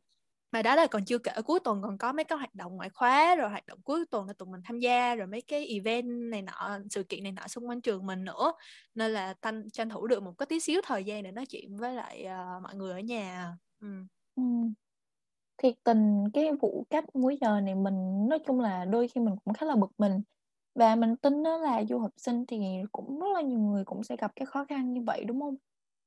mà 0.53 0.63
đó 0.63 0.75
là 0.77 0.87
còn 0.87 1.05
chưa 1.05 1.19
kể 1.19 1.33
cuối 1.45 1.61
tuần 1.65 1.83
còn 1.83 1.99
có 1.99 2.13
mấy 2.13 2.25
cái 2.25 2.39
hoạt 2.39 2.55
động 2.55 2.77
ngoại 2.77 2.91
khóa 2.91 3.35
rồi 3.37 3.51
hoạt 3.51 3.67
động 3.67 3.79
cuối 3.85 4.05
tuần 4.11 4.27
là 4.27 4.33
tụi 4.33 4.49
mình 4.53 4.61
tham 4.65 4.79
gia 4.79 5.15
rồi 5.15 5.27
mấy 5.27 5.43
cái 5.43 5.67
event 5.69 6.07
này 6.31 6.43
nọ 6.43 6.79
sự 6.91 7.03
kiện 7.03 7.23
này 7.23 7.33
nọ 7.33 7.49
xung 7.49 7.69
quanh 7.69 7.81
trường 7.81 8.07
mình 8.07 8.25
nữa 8.25 8.53
nên 8.95 9.13
là 9.13 9.35
tranh 9.43 9.71
tranh 9.73 9.89
thủ 9.89 10.07
được 10.07 10.23
một 10.23 10.33
cái 10.39 10.47
tí 10.47 10.61
xíu 10.61 10.81
thời 10.85 11.05
gian 11.05 11.23
để 11.23 11.33
nói 11.33 11.47
chuyện 11.47 11.77
với 11.77 11.95
lại 11.95 12.23
ờ, 12.25 12.61
mọi 12.63 12.75
người 12.75 12.93
ở 12.93 13.01
nhà 13.01 13.53
ừ. 13.81 13.89
Ừm. 14.37 14.75
Thiệt 15.59 15.75
tình 15.85 16.25
cái 16.35 16.53
vụ 16.63 16.87
cách 16.91 17.05
múi 17.17 17.39
giờ 17.41 17.61
này 17.61 17.75
mình 17.75 18.29
nói 18.31 18.39
chung 18.47 18.61
là 18.61 18.85
đôi 18.85 19.09
khi 19.09 19.21
mình 19.21 19.35
cũng 19.45 19.55
khá 19.55 19.67
là 19.67 19.77
bực 19.77 19.91
mình. 19.99 20.23
Và 20.75 20.97
mình 20.97 21.17
tin 21.17 21.45
á 21.45 21.59
là 21.59 21.85
du 21.85 21.99
học 21.99 22.11
sinh 22.17 22.47
thì 22.47 22.59
cũng 22.93 23.21
rất 23.21 23.27
là 23.35 23.41
nhiều 23.43 23.61
người 23.61 23.85
cũng 23.87 24.05
sẽ 24.05 24.17
gặp 24.17 24.33
cái 24.37 24.47
khó 24.47 24.67
khăn 24.69 24.93
như 24.93 25.03
vậy, 25.07 25.25
đúng 25.25 25.41
hông? 25.43 25.57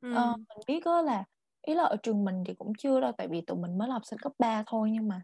Ờ, 0.10 0.32
Ừm. 0.32 0.46
mình 0.50 0.60
biết 0.68 0.86
á 0.86 1.02
là 1.02 1.26
ý 1.68 1.74
là 1.76 1.84
ở 1.84 1.96
trường 2.04 2.26
mình 2.26 2.44
thì 2.46 2.54
cũng 2.54 2.74
chưa 2.78 3.00
đâu, 3.02 3.12
tại 3.18 3.28
vì 3.28 3.42
tụi 3.42 3.58
mình 3.58 3.78
mới 3.78 3.88
là 3.88 3.94
học 3.94 4.02
sinh 4.06 4.20
cấp 4.20 4.32
3 4.40 4.64
thôi, 4.68 4.92
nhưng 4.92 5.08
mà 5.08 5.22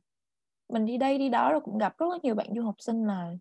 mình 0.74 0.86
đi 0.86 0.98
đây 0.98 1.18
đi 1.18 1.30
đó 1.30 1.52
rồi 1.52 1.62
cũng 1.62 1.78
gặp 1.78 1.98
rất 1.98 2.08
là 2.12 2.18
nhiều 2.24 2.36
bạn 2.36 2.48
du 2.56 2.64
học 2.64 2.76
sinh 2.80 3.06
là, 3.08 3.32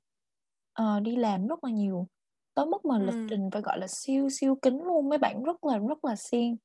ờ, 0.73 1.01
đi 1.01 1.17
làm 1.17 1.47
rất 1.47 1.65
là 1.65 1.71
nhiều, 1.71 2.09
tới 2.55 2.67
mức 2.67 2.85
mà 2.85 2.99
lịch 2.99 3.17
Ừm. 3.17 3.31
trình 3.31 3.51
phải 3.53 3.63
gọi 3.63 3.79
là 3.79 3.87
siêu 3.89 4.29
siêu 4.31 4.57
kín 4.63 4.79
luôn, 4.85 5.09
mấy 5.09 5.19
bạn 5.19 5.43
rất 5.45 5.65
là 5.65 5.79
rất 5.79 6.05
là 6.05 6.17
siêng. 6.17 6.57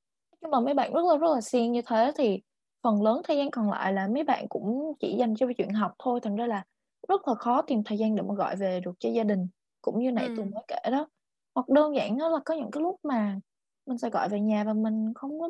Nhưng 0.42 0.52
mà 0.52 0.60
mấy 0.60 0.74
bạn 0.74 0.94
rất 0.94 1.02
là 1.12 1.18
rất 1.18 1.36
là 1.36 1.42
siêng 1.42 1.72
như 1.72 1.82
thế 1.88 2.12
thì 2.18 2.42
phần 2.84 3.04
lớn 3.04 3.22
thời 3.26 3.38
gian 3.38 3.52
còn 3.52 3.70
lại 3.72 3.94
là 3.94 4.08
mấy 4.08 4.24
bạn 4.24 4.48
cũng 4.50 4.94
chỉ 5.00 5.16
dành 5.20 5.36
cho 5.36 5.48
chuyện 5.58 5.70
học 5.72 5.92
thôi, 6.00 6.20
thành 6.24 6.36
ra 6.36 6.48
là 6.48 6.66
rất 7.10 7.28
là 7.28 7.36
khó 7.36 7.62
tìm 7.62 7.84
thời 7.86 7.98
gian 7.98 8.16
để 8.16 8.24
mà 8.24 8.36
gọi 8.36 8.56
về 8.56 8.80
được 8.82 8.94
cho 9.00 9.10
gia 9.10 9.24
đình, 9.24 9.48
cũng 9.82 10.00
như 10.00 10.12
nãy 10.12 10.30
Tùng 10.36 10.48
Ừm. 10.48 10.56
mới 10.56 10.64
kể 10.68 10.92
đó. 10.92 11.08
Hoặc 11.56 11.70
đơn 11.70 11.96
giản 11.96 12.18
á 12.20 12.30
là 12.30 12.40
có 12.46 12.56
những 12.56 12.72
cái 12.72 12.84
lúc 12.84 12.96
mà 13.04 13.40
mình 13.88 13.98
sẽ 13.98 14.10
gọi 14.10 14.30
về 14.30 14.40
nhà 14.42 14.64
và 14.64 14.74
mình 14.74 15.14
không 15.16 15.40
có 15.40 15.50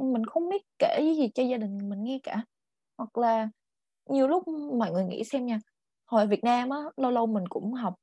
mình 0.00 0.24
không 0.26 0.48
biết 0.48 0.62
kể 0.78 1.14
gì 1.16 1.28
cho 1.34 1.42
gia 1.42 1.56
đình 1.56 1.78
mình 1.90 2.04
nghe 2.04 2.18
cả. 2.22 2.44
Hoặc 2.98 3.18
là 3.18 3.48
nhiều 4.10 4.28
lúc 4.28 4.44
mọi 4.78 4.92
người 4.92 5.04
nghĩ 5.04 5.24
xem 5.24 5.46
nha, 5.46 5.60
hồi 6.06 6.26
Việt 6.26 6.44
Nam 6.44 6.70
á, 6.70 6.78
lâu 6.96 7.10
lâu 7.10 7.26
mình 7.26 7.44
cũng 7.48 7.72
học 7.72 7.94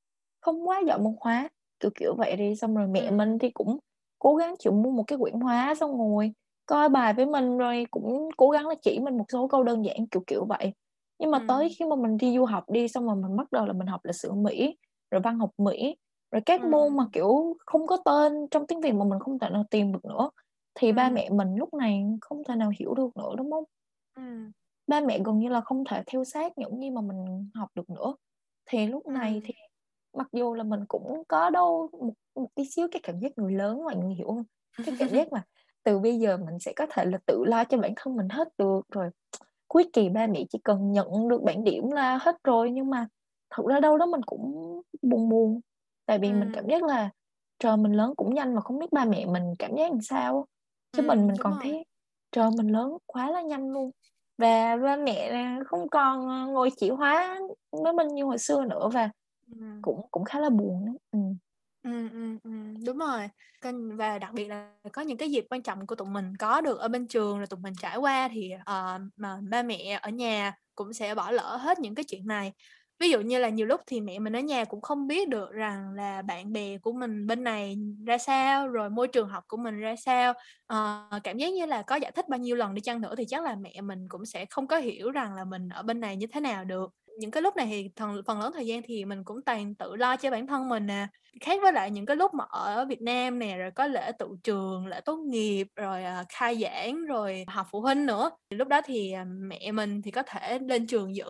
không 0.42 0.68
quá 0.70 0.82
giỏi 0.88 1.00
môn 1.00 1.16
hóa, 1.20 1.50
kiểu, 1.80 1.92
kiểu 2.00 2.16
vậy 2.18 2.36
đi, 2.38 2.56
xong 2.56 2.76
rồi 2.76 2.88
mẹ 2.88 3.12
Ừm. 3.12 3.12
mình 3.12 3.40
thì 3.40 3.50
cũng 3.52 3.80
cố 4.20 4.36
gắng 4.36 4.56
chịu 4.60 4.74
mua 4.74 4.92
một 4.92 5.04
cái 5.08 5.20
quyển 5.20 5.40
hóa 5.42 5.76
xong 5.76 5.92
ngồi 5.98 6.34
coi 6.66 6.90
bài 6.90 7.14
với 7.14 7.26
mình, 7.26 7.58
rồi 7.58 7.86
cũng 7.92 8.30
cố 8.38 8.50
gắng 8.50 8.68
là 8.68 8.76
chỉ 8.82 9.00
mình 9.00 9.18
một 9.18 9.26
số 9.34 9.48
câu 9.48 9.64
đơn 9.64 9.86
giản, 9.86 10.08
kiểu, 10.12 10.24
kiểu 10.28 10.46
vậy. 10.46 10.74
Nhưng 11.20 11.32
mà 11.32 11.40
tới 11.48 11.70
Ừm. 11.70 11.76
khi 11.80 11.86
mà 11.86 11.96
mình 11.96 12.18
đi 12.18 12.36
du 12.38 12.46
học 12.46 12.64
đi, 12.70 12.88
xong 12.88 13.06
rồi 13.08 13.16
mình 13.16 13.38
bắt 13.38 13.52
đầu 13.52 13.66
là 13.66 13.74
mình 13.74 13.88
học 13.88 14.02
lịch 14.06 14.16
sử 14.16 14.34
Mỹ, 14.34 14.78
rồi 15.12 15.22
văn 15.22 15.40
học 15.40 15.50
Mỹ, 15.58 15.96
rồi 16.32 16.42
các 16.46 16.64
môn 16.64 16.98
mà, 16.98 17.04
kiểu, 17.14 17.58
không 17.66 17.88
có 17.88 17.98
tên 18.06 18.48
trong 18.52 18.68
tiếng 18.68 18.82
Việt 18.82 18.92
mà 18.94 19.06
mình 19.06 19.20
không 19.20 19.40
thể 19.40 19.50
nào 19.50 19.64
tìm 19.72 19.92
được 19.94 20.06
nữa, 20.06 20.30
thì 20.80 20.92
ba 20.92 21.10
Ừm. 21.10 21.12
mẹ 21.12 21.30
mình 21.30 21.56
lúc 21.56 21.74
này 21.74 22.04
không 22.22 22.44
thể 22.48 22.56
nào 22.56 22.72
hiểu 22.80 22.94
được 22.94 23.18
nữa, 23.18 23.36
đúng 23.38 23.52
hông? 23.52 23.64
Ừm. 24.16 24.52
Ba 24.88 25.02
mẹ 25.02 25.20
gần 25.26 25.40
như 25.40 25.50
là 25.50 25.62
không 25.62 25.84
thể 25.90 26.04
theo 26.08 26.24
sát 26.24 26.58
những 26.58 26.80
gì 26.80 26.90
mà 26.90 27.02
mình 27.02 27.50
học 27.56 27.70
được 27.76 27.90
nữa. 27.90 28.16
Thì 28.66 28.88
lúc 28.88 29.08
này 29.08 29.40
Ừm. 29.40 29.46
thì 29.46 29.54
mặc 30.18 30.28
dù 30.34 30.54
là 30.54 30.64
mình 30.64 30.80
cũng 30.88 31.24
có 31.28 31.50
đâu 31.50 31.90
một 31.94 32.14
một 32.36 32.48
tí 32.56 32.64
xíu 32.72 32.88
cái 32.92 33.00
cảm 33.04 33.20
giác 33.20 33.32
người 33.38 33.54
lớn, 33.54 33.84
mọi 33.84 33.96
người 33.98 34.16
hiểu 34.16 34.28
hông? 34.34 34.44
Cái 34.84 34.96
cảm 34.98 35.14
giác 35.14 35.32
mà 35.34 35.44
từ 35.84 36.00
bây 36.00 36.20
giờ 36.20 36.38
mình 36.38 36.60
sẽ 36.60 36.74
có 36.76 36.86
thể 36.90 37.06
là 37.06 37.18
tự 37.26 37.44
lo 37.46 37.64
cho 37.64 37.78
bản 37.78 37.94
thân 37.98 38.16
mình 38.16 38.30
hết 38.30 38.48
được, 38.58 38.82
rồi 38.92 39.10
cuối 39.68 39.90
kỳ 39.94 40.10
ba 40.10 40.28
mẹ 40.28 40.44
chỉ 40.50 40.60
cần 40.64 40.92
nhận 40.94 41.28
được 41.30 41.44
bảng 41.44 41.64
điểm 41.64 41.92
là 41.92 42.18
hết 42.22 42.36
rồi. 42.44 42.72
Nhưng 42.72 42.90
mà 42.90 43.08
thật 43.50 43.64
ra 43.70 43.80
đâu 43.80 43.98
đó 43.98 44.06
mình 44.06 44.22
cũng 44.26 44.82
buồn 45.02 45.30
buồn, 45.30 45.62
tại 46.06 46.20
vì 46.20 46.34
mình 46.34 46.50
cảm 46.54 46.68
giác 46.68 46.84
là 46.84 47.10
trời, 47.60 47.78
mình 47.78 47.94
lớn 47.94 48.14
cũng 48.18 48.36
nhanh 48.36 48.56
mà 48.56 48.62
không 48.62 48.80
biết 48.80 48.92
ba 48.94 49.06
mẹ 49.06 49.26
mình 49.26 49.44
cảm 49.60 49.76
giác 49.78 49.92
làm 49.92 50.02
sao 50.02 50.48
Chứ 50.94 51.02
mình 51.04 51.20
Ừm, 51.20 51.28
mình 51.28 51.36
đúng 51.38 51.40
còn 51.40 51.58
rồi. 51.58 51.60
thấy 51.60 51.86
trời, 52.32 52.50
mình 52.58 52.68
lớn 52.68 52.90
quá 53.06 53.32
là 53.32 53.42
nhanh 53.42 53.70
luôn, 53.72 53.92
và 54.38 54.78
ba 54.78 54.96
mẹ 54.96 55.34
không 55.66 55.90
còn, 55.90 56.28
ờ, 56.30 56.46
ngồi 56.48 56.70
chỉ 56.78 56.90
hóa 56.90 57.40
với 57.72 57.94
mình 57.94 58.08
như 58.08 58.24
hồi 58.26 58.38
xưa 58.38 58.66
nữa 58.66 58.90
và 58.94 59.10
Ừm. 59.46 59.84
cũng 59.84 60.02
cũng 60.12 60.24
khá 60.26 60.40
là 60.40 60.50
buồn 60.50 60.86
đó. 60.86 60.94
Ừm. 61.12 61.38
Ừm, 61.84 62.10
ừm, 62.12 62.38
ừm, 62.44 62.84
đúng 62.86 62.98
rồi. 62.98 63.30
Và 63.98 64.20
đặc 64.20 64.34
biệt 64.34 64.48
là 64.48 64.74
có 64.94 65.02
những 65.02 65.18
cái 65.18 65.32
dịp 65.32 65.46
quan 65.50 65.62
trọng 65.64 65.88
của 65.88 65.96
tụi 65.96 66.08
mình 66.08 66.36
có 66.40 66.62
được 66.62 66.80
ở 66.80 66.88
bên 66.88 67.08
trường 67.08 67.38
rồi 67.38 67.48
tụi 67.48 67.60
mình 67.60 67.74
trải 67.82 67.98
qua 67.98 68.28
thì, 68.34 68.52
ờ, 68.66 69.00
mà 69.16 69.38
ba 69.50 69.64
mẹ 69.64 70.00
ở 70.02 70.10
nhà 70.10 70.54
cũng 70.76 70.94
sẽ 70.94 71.16
bỏ 71.16 71.32
lỡ 71.32 71.58
hết 71.58 71.80
những 71.80 71.96
cái 71.96 72.06
chuyện 72.08 72.28
này. 72.28 72.54
Ví 73.00 73.10
dụ 73.10 73.22
như 73.22 73.40
là 73.40 73.50
nhiều 73.50 73.66
lúc 73.68 73.82
thì 73.88 74.02
mẹ 74.02 74.20
mình 74.20 74.36
ở 74.36 74.40
nhà 74.40 74.66
cũng 74.66 74.82
không 74.82 75.08
biết 75.08 75.30
được 75.30 75.52
rằng 75.52 75.94
là 75.96 76.22
bạn 76.22 76.54
bè 76.54 76.78
của 76.78 76.92
mình 76.94 77.28
bên 77.28 77.44
này 77.44 77.76
ra 78.06 78.18
sao, 78.18 78.68
rồi 78.68 78.90
môi 78.90 79.08
trường 79.08 79.30
học 79.30 79.44
của 79.48 79.58
mình 79.58 79.80
ra 79.80 79.96
sao. 79.96 80.34
à, 80.68 81.10
cảm 81.24 81.38
giác 81.38 81.54
như 81.54 81.66
là 81.66 81.82
có 81.82 81.96
giải 81.96 82.12
thích 82.12 82.26
bao 82.30 82.40
nhiêu 82.40 82.56
lần 82.56 82.74
đi 82.74 82.82
chăng 82.82 83.02
nữa 83.02 83.16
thì 83.18 83.26
chắc 83.28 83.44
là 83.44 83.56
mẹ 83.56 83.82
mình 83.82 84.00
cũng 84.10 84.26
sẽ 84.26 84.46
không 84.50 84.68
có 84.68 84.78
hiểu 84.78 85.12
rằng 85.12 85.34
là 85.36 85.44
mình 85.46 85.70
ở 85.70 85.84
bên 85.84 86.00
này 86.00 86.16
như 86.18 86.28
thế 86.34 86.40
nào 86.40 86.64
được. 86.66 86.92
những 87.20 87.32
cái 87.32 87.42
lúc 87.42 87.56
này 87.56 87.68
thì 87.72 87.90
phần 88.00 88.22
phần 88.28 88.40
lớn 88.40 88.52
thời 88.56 88.68
gian 88.68 88.82
thì 88.86 89.06
mình 89.06 89.24
cũng 89.24 89.38
toàn 89.46 89.76
tự 89.76 89.96
lo 89.96 90.16
cho 90.18 90.32
bản 90.32 90.48
thân 90.48 90.70
mình 90.70 90.86
nè 90.86 91.08
khác 91.42 91.60
với 91.62 91.74
lại 91.74 91.92
những 91.92 92.06
cái 92.06 92.16
lúc 92.16 92.34
mà 92.34 92.44
ở 92.50 92.86
Việt 92.86 93.02
Nam 93.02 93.40
nè 93.40 93.58
rồi 93.58 93.72
có 93.76 93.88
lễ 93.88 94.12
tự 94.20 94.28
trường 94.44 94.88
lễ 94.88 95.02
tốt 95.06 95.18
nghiệp 95.18 95.68
rồi 95.76 96.04
à, 96.04 96.24
khai 96.30 96.56
giảng 96.62 97.06
rồi 97.06 97.44
học 97.48 97.68
phụ 97.72 97.82
huynh 97.82 98.06
nữa 98.06 98.30
thì 98.50 98.58
lúc 98.58 98.68
đó 98.68 98.82
thì 98.86 99.12
à, 99.12 99.26
mẹ 99.28 99.72
mình 99.72 100.02
thì 100.02 100.12
có 100.12 100.24
thể 100.24 100.60
lên 100.60 100.88
trường 100.88 101.16
dự 101.16 101.26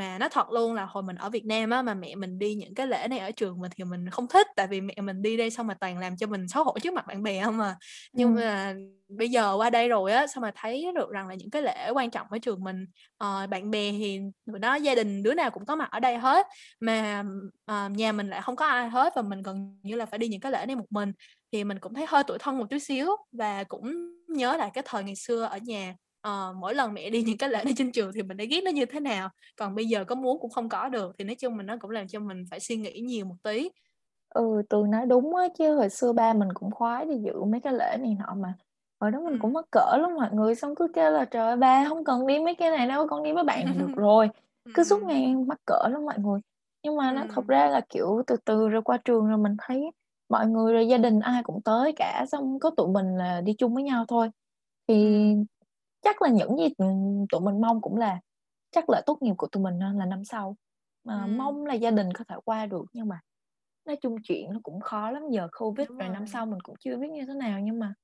mà 0.00 0.18
nó 0.18 0.28
thật 0.28 0.50
luôn 0.50 0.74
là 0.74 0.84
hồi 0.84 1.02
mình 1.02 1.16
ở 1.16 1.30
Việt 1.30 1.44
Nam 1.44 1.70
á 1.70 1.82
mà 1.82 1.94
mẹ 1.94 2.14
mình 2.14 2.38
đi 2.38 2.54
những 2.54 2.74
cái 2.74 2.86
lễ 2.86 3.08
này 3.08 3.18
ở 3.18 3.30
trường 3.30 3.60
mình 3.60 3.70
thì 3.76 3.84
mình 3.84 4.10
không 4.10 4.28
thích. 4.28 4.46
Tại 4.56 4.66
vì 4.66 4.80
mẹ 4.80 4.94
mình 5.02 5.22
đi 5.22 5.36
đây 5.36 5.50
xong 5.50 5.66
mà 5.66 5.74
toàn 5.74 5.98
làm 5.98 6.16
cho 6.16 6.26
mình 6.26 6.48
xấu 6.48 6.64
hổ 6.64 6.78
trước 6.82 6.94
mặt 6.94 7.06
bạn 7.06 7.22
bè 7.22 7.44
không 7.44 7.56
mà 7.56 7.76
nhưng 8.12 8.36
ừ. 8.36 8.40
mà 8.40 8.74
bây 9.08 9.28
giờ 9.28 9.54
qua 9.56 9.70
đây 9.70 9.88
rồi 9.88 10.12
á 10.12 10.26
xong 10.26 10.42
mà 10.42 10.52
thấy 10.56 10.86
được 10.94 11.10
rằng 11.10 11.28
là 11.28 11.34
những 11.34 11.50
cái 11.50 11.62
lễ 11.62 11.90
quan 11.94 12.10
trọng 12.10 12.26
ở 12.30 12.38
trường 12.38 12.64
mình 12.64 12.86
uh, 13.24 13.50
bạn 13.50 13.70
bè 13.70 13.92
thì 13.92 14.20
nó 14.46 14.74
gia 14.74 14.94
đình 14.94 15.22
đứa 15.22 15.34
nào 15.34 15.50
cũng 15.50 15.66
có 15.66 15.76
mặt 15.76 15.88
ở 15.90 16.00
đây 16.00 16.18
hết. 16.18 16.46
Mà 16.80 17.24
uh, 17.72 17.90
nhà 17.90 18.12
mình 18.12 18.28
lại 18.30 18.42
không 18.42 18.56
có 18.56 18.66
ai 18.66 18.88
hết 18.88 19.12
và 19.16 19.22
mình 19.22 19.42
gần 19.42 19.80
như 19.82 19.96
là 19.96 20.06
phải 20.06 20.18
đi 20.18 20.28
những 20.28 20.40
cái 20.40 20.52
lễ 20.52 20.66
này 20.66 20.76
một 20.76 20.92
mình. 20.92 21.12
Thì 21.52 21.64
mình 21.64 21.78
cũng 21.78 21.94
thấy 21.94 22.06
hơi 22.08 22.22
tuổi 22.26 22.38
thân 22.38 22.58
một 22.58 22.66
chút 22.70 22.78
xíu 22.78 23.06
và 23.32 23.64
cũng 23.64 23.94
nhớ 24.28 24.56
lại 24.56 24.70
cái 24.74 24.84
thời 24.86 25.04
ngày 25.04 25.16
xưa 25.16 25.44
ở 25.44 25.58
nhà 25.58 25.94
uh, 26.28 26.56
mỗi 26.56 26.74
lần 26.74 26.94
mẹ 26.94 27.10
đi 27.10 27.22
những 27.22 27.38
cái 27.38 27.48
lễ 27.48 27.64
này 27.64 27.74
trên 27.76 27.92
trường 27.92 28.12
thì 28.14 28.22
mình 28.22 28.36
đã 28.36 28.44
ghét 28.44 28.60
nó 28.64 28.70
như 28.70 28.86
thế 28.86 29.00
nào 29.00 29.28
còn 29.56 29.74
bây 29.74 29.86
giờ 29.86 30.04
có 30.04 30.14
muốn 30.14 30.38
cũng 30.40 30.50
không 30.50 30.68
có 30.68 30.88
được 30.88 31.14
thì 31.18 31.24
nói 31.24 31.34
chung 31.34 31.56
mình 31.56 31.66
nó 31.66 31.76
cũng 31.80 31.90
làm 31.90 32.08
cho 32.08 32.20
mình 32.20 32.44
phải 32.50 32.60
suy 32.60 32.76
nghĩ 32.76 33.00
nhiều 33.00 33.26
một 33.26 33.36
tí. 33.42 33.70
Ừ 34.34 34.62
tường 34.68 34.90
nói 34.90 35.06
đúng 35.06 35.36
á 35.36 35.48
chứ 35.58 35.74
hồi 35.74 35.88
xưa 35.88 36.12
ba 36.12 36.32
mình 36.32 36.48
cũng 36.54 36.70
khoái 36.70 37.06
đi 37.06 37.14
dự 37.24 37.44
mấy 37.44 37.60
cái 37.60 37.72
lễ 37.72 37.96
này 38.00 38.16
nọ 38.18 38.34
mà. 38.34 38.54
Hồi 39.00 39.10
đó 39.10 39.20
mình 39.20 39.34
ừ. 39.34 39.38
cũng 39.42 39.52
mắc 39.52 39.64
cỡ 39.70 39.96
lắm 39.98 40.14
mọi 40.14 40.28
người 40.32 40.54
xong 40.54 40.74
cứ 40.74 40.88
kêu 40.94 41.10
là 41.10 41.24
trời 41.24 41.46
ơi 41.46 41.56
ba 41.56 41.84
không 41.88 42.04
cần 42.04 42.26
đi 42.26 42.38
mấy 42.38 42.54
cái 42.54 42.70
này 42.70 42.86
đâu 42.86 43.06
con 43.08 43.22
đi 43.22 43.32
với 43.32 43.44
bạn 43.44 43.66
là 43.66 43.72
được 43.72 43.90
rồi. 43.96 44.28
Cứ 44.74 44.84
suốt 44.84 45.02
ngày 45.02 45.34
mắc 45.36 45.58
cỡ 45.66 45.88
lắm 45.88 46.04
mọi 46.04 46.18
người. 46.18 46.40
Nhưng 46.82 46.96
mà 46.96 47.12
nó 47.12 47.22
thật 47.34 47.46
ra 47.48 47.66
là 47.66 47.80
kiểu 47.88 48.22
từ 48.26 48.36
từ 48.44 48.68
rồi 48.68 48.82
qua 48.82 48.98
trường 49.04 49.26
rồi 49.26 49.38
mình 49.38 49.56
thấy 49.58 49.90
mọi 50.28 50.46
người 50.46 50.72
rồi 50.72 50.88
gia 50.88 50.98
đình 50.98 51.20
ai 51.20 51.42
cũng 51.42 51.62
tới 51.62 51.92
cả 51.96 52.24
xong 52.32 52.58
có 52.58 52.70
tụi 52.76 52.88
mình 52.88 53.16
là 53.16 53.40
đi 53.40 53.52
chung 53.58 53.74
với 53.74 53.82
nhau 53.82 54.04
thôi. 54.08 54.30
Thì 54.88 55.34
chắc 56.02 56.22
là 56.22 56.28
những 56.28 56.56
gì 56.56 56.68
tụi 57.30 57.40
mình 57.40 57.60
mong 57.60 57.80
cũng 57.80 57.96
là 57.96 58.20
chắc 58.70 58.90
là 58.90 59.02
tốt 59.06 59.22
nghiệp 59.22 59.34
của 59.38 59.46
tụi 59.46 59.62
mình 59.62 59.78
là 59.78 60.06
năm 60.06 60.24
sau 60.24 60.56
mà 61.04 61.24
ừ. 61.24 61.30
mong 61.36 61.66
là 61.66 61.74
gia 61.74 61.90
đình 61.90 62.12
có 62.12 62.24
thể 62.28 62.36
qua 62.44 62.66
được 62.66 62.84
nhưng 62.92 63.08
mà 63.08 63.20
nói 63.84 63.96
chung 63.96 64.16
chuyện 64.22 64.52
nó 64.52 64.60
cũng 64.62 64.80
khó 64.80 65.10
lắm 65.10 65.22
giờ 65.30 65.48
covid 65.58 65.88
rồi. 65.88 65.98
rồi 65.98 66.08
năm 66.08 66.26
sau 66.26 66.46
mình 66.46 66.60
cũng 66.60 66.76
chưa 66.80 66.96
biết 66.96 67.10
như 67.10 67.26
thế 67.26 67.34
nào 67.34 67.60
nhưng 67.60 67.78
mà 67.78 67.94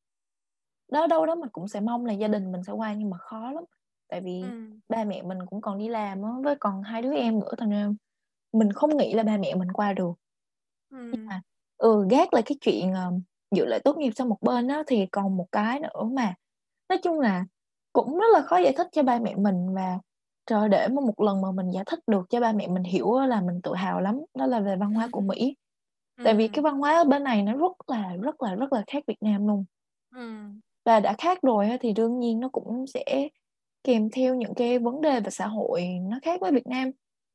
đó 0.88 1.06
đâu 1.06 1.26
đó 1.26 1.34
mình 1.34 1.50
cũng 1.52 1.68
sẽ 1.68 1.80
mong 1.80 2.06
là 2.06 2.12
gia 2.12 2.28
đình 2.28 2.52
mình 2.52 2.64
sẽ 2.64 2.72
qua 2.72 2.94
nhưng 2.94 3.10
mà 3.10 3.18
khó 3.18 3.52
lắm 3.52 3.64
tại 4.08 4.20
vì 4.20 4.42
ừ. 4.42 4.48
ba 4.88 5.04
mẹ 5.04 5.22
mình 5.22 5.38
cũng 5.46 5.60
còn 5.60 5.78
đi 5.78 5.88
làm 5.88 6.22
á 6.22 6.30
với 6.44 6.56
còn 6.60 6.82
hai 6.82 7.02
đứa 7.02 7.14
em 7.14 7.40
nữa 7.40 7.54
thành 7.58 7.70
ra 7.70 7.88
mình 8.52 8.72
không 8.72 8.96
nghĩ 8.96 9.14
là 9.14 9.22
ba 9.22 9.36
mẹ 9.36 9.54
mình 9.54 9.72
qua 9.72 9.92
được 9.92 10.12
ừ. 10.90 11.10
nhưng 11.12 11.26
mà 11.26 11.40
ừ 11.76 12.06
gác 12.10 12.34
lại 12.34 12.42
cái 12.46 12.58
chuyện 12.60 12.92
uh, 12.92 13.22
dự 13.50 13.66
lễ 13.66 13.78
tốt 13.78 13.96
nghiệp 13.96 14.12
sang 14.16 14.28
một 14.28 14.38
bên 14.40 14.68
á 14.68 14.82
thì 14.86 15.06
còn 15.06 15.36
một 15.36 15.46
cái 15.52 15.80
nữa 15.80 16.02
mà 16.12 16.34
nói 16.88 16.98
chung 17.02 17.20
là 17.20 17.44
cũng 17.96 18.18
rất 18.18 18.26
là 18.32 18.42
khó 18.42 18.58
giải 18.58 18.72
thích 18.76 18.86
cho 18.92 19.02
ba 19.02 19.18
mẹ 19.18 19.34
mình 19.36 19.74
và 19.74 19.98
trời 20.46 20.68
để 20.68 20.88
mà 20.88 21.00
một 21.00 21.20
lần 21.20 21.40
mà 21.40 21.48
mình 21.52 21.70
giải 21.70 21.84
thích 21.86 21.98
được 22.06 22.26
cho 22.30 22.40
ba 22.40 22.52
mẹ 22.52 22.68
mình 22.68 22.82
hiểu 22.82 23.20
là 23.20 23.40
mình 23.40 23.60
tự 23.62 23.74
hào 23.74 24.00
lắm 24.00 24.20
đó 24.38 24.46
là 24.46 24.60
về 24.60 24.76
văn 24.76 24.94
hóa 24.94 25.08
của 25.12 25.20
Mỹ. 25.20 25.56
Ừ. 26.16 26.24
tại 26.24 26.34
vì 26.34 26.48
cái 26.48 26.62
văn 26.62 26.78
hóa 26.78 26.96
ở 26.96 27.04
bên 27.04 27.24
này 27.24 27.42
nó 27.42 27.52
rất 27.52 27.72
là 27.86 28.16
rất 28.22 28.42
là 28.42 28.54
rất 28.54 28.72
là 28.72 28.84
khác 28.86 29.04
Việt 29.06 29.22
Nam 29.22 29.46
luôn. 29.46 29.64
Ừ. 30.14 30.20
và 30.84 31.00
đã 31.00 31.14
khác 31.18 31.38
rồi 31.42 31.68
thì 31.80 31.92
đương 31.92 32.18
nhiên 32.18 32.40
nó 32.40 32.48
cũng 32.52 32.86
sẽ 32.86 33.28
kèm 33.84 34.10
theo 34.10 34.34
những 34.34 34.54
cái 34.54 34.78
vấn 34.78 35.00
đề 35.00 35.20
về 35.20 35.30
xã 35.30 35.46
hội 35.46 35.84
nó 36.02 36.18
khác 36.22 36.40
với 36.40 36.52
Việt 36.52 36.66
Nam. 36.66 36.90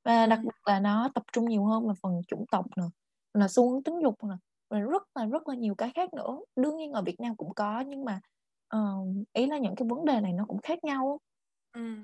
Và 0.06 0.26
đặc 0.26 0.40
biệt 0.44 0.56
là 0.66 0.80
nó 0.80 1.10
tập 1.16 1.24
trung 1.34 1.50
nhiều 1.50 1.66
hơn 1.66 1.86
vào 1.86 1.96
phần 2.02 2.22
chủng 2.28 2.46
tộc 2.52 2.66
nữa 2.78 2.90
là 3.34 3.48
xu 3.48 3.72
hướng 3.72 3.84
tính 3.84 4.00
dục 4.04 4.16
nè 4.24 4.36
và 4.70 4.80
rất 4.80 5.04
là 5.16 5.26
rất 5.26 5.48
là 5.48 5.56
nhiều 5.56 5.76
cái 5.76 5.92
khác 5.96 6.14
nữa. 6.14 6.40
Đương 6.56 6.78
nhiên 6.78 6.92
ở 6.92 7.02
Việt 7.02 7.20
Nam 7.20 7.36
cũng 7.36 7.54
có 7.54 7.84
nhưng 7.88 8.06
mà 8.06 8.22
uh, 8.76 9.08
ý 9.34 9.46
là 9.46 9.58
những 9.58 9.76
cái 9.76 9.88
vấn 9.88 10.06
đề 10.06 10.22
này 10.22 10.34
nó 10.34 10.46
cũng 10.48 10.62
khác 10.62 10.84
nhau 10.84 11.20
ừ. 11.74 11.96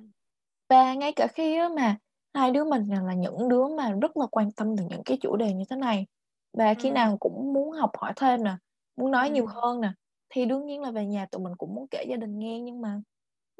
và 0.69 0.93
ngay 0.93 1.11
cả 1.11 1.27
khi 1.27 1.59
mà 1.75 1.97
hai 2.33 2.51
đứa 2.51 2.63
mình 2.63 2.83
là 2.87 3.13
những 3.13 3.49
đứa 3.49 3.67
mà 3.67 3.91
rất 4.01 4.17
là 4.17 4.25
quan 4.31 4.51
tâm 4.51 4.75
đến 4.75 4.87
những 4.87 5.03
cái 5.05 5.17
chủ 5.21 5.35
đề 5.35 5.53
như 5.53 5.65
thế 5.69 5.75
này 5.75 6.07
và 6.53 6.73
khi 6.73 6.89
ừ. 6.89 6.93
nào 6.93 7.17
cũng 7.17 7.53
muốn 7.53 7.71
học 7.71 7.91
hỏi 7.97 8.13
thêm 8.15 8.43
nè 8.43 8.55
muốn 8.95 9.11
nói 9.11 9.27
ừ. 9.27 9.33
nhiều 9.33 9.45
hơn 9.45 9.81
nè 9.81 9.91
thì 10.29 10.45
đương 10.45 10.65
nhiên 10.65 10.81
là 10.81 10.91
về 10.91 11.05
nhà 11.05 11.25
tụi 11.31 11.41
mình 11.41 11.53
cũng 11.57 11.75
muốn 11.75 11.87
kể 11.87 12.05
gia 12.09 12.15
đình 12.15 12.39
nghe 12.39 12.59
nhưng 12.59 12.81
mà 12.81 13.01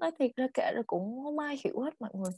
nói 0.02 0.12
thiệt 0.20 0.32
ra 0.36 0.48
kể 0.54 0.72
rồi 0.76 0.84
cũng 0.88 1.24
không 1.24 1.40
ai 1.40 1.58
hiểu 1.64 1.80
hết 1.80 1.94
mọi 2.00 2.12
người 2.14 2.32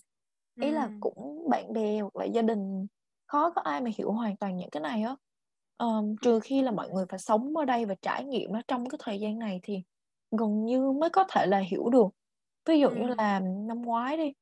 ý 0.61 0.69
ừ. 0.69 0.73
là 0.73 0.89
cũng 0.99 1.49
bạn 1.49 1.73
bè 1.73 1.99
hoặc 1.99 2.15
là 2.15 2.25
gia 2.25 2.41
đình 2.41 2.87
khó 3.27 3.49
có 3.49 3.61
ai 3.61 3.81
mà 3.81 3.91
hiểu 3.97 4.11
hoàn 4.11 4.37
toàn 4.37 4.57
những 4.57 4.69
cái 4.69 4.81
này 4.81 5.03
á 5.03 5.15
um, 5.77 6.15
trừ 6.21 6.39
khi 6.39 6.61
là 6.61 6.71
mọi 6.71 6.89
người 6.89 7.05
phải 7.09 7.19
sống 7.19 7.57
ở 7.57 7.65
đây 7.65 7.85
và 7.85 7.95
trải 8.01 8.23
nghiệm 8.23 8.53
nó 8.53 8.61
trong 8.67 8.89
cái 8.89 8.99
thời 9.03 9.19
gian 9.19 9.39
này 9.39 9.59
thì 9.63 9.83
gần 10.31 10.65
như 10.65 10.91
mới 10.91 11.09
có 11.09 11.25
thể 11.29 11.45
là 11.45 11.59
hiểu 11.59 11.89
được 11.89 12.07
ví 12.65 12.79
dụ 12.79 12.87
ừ. 12.87 12.95
như 12.95 13.07
là 13.17 13.39
năm 13.39 13.81
ngoái 13.81 14.17
đi 14.17 14.33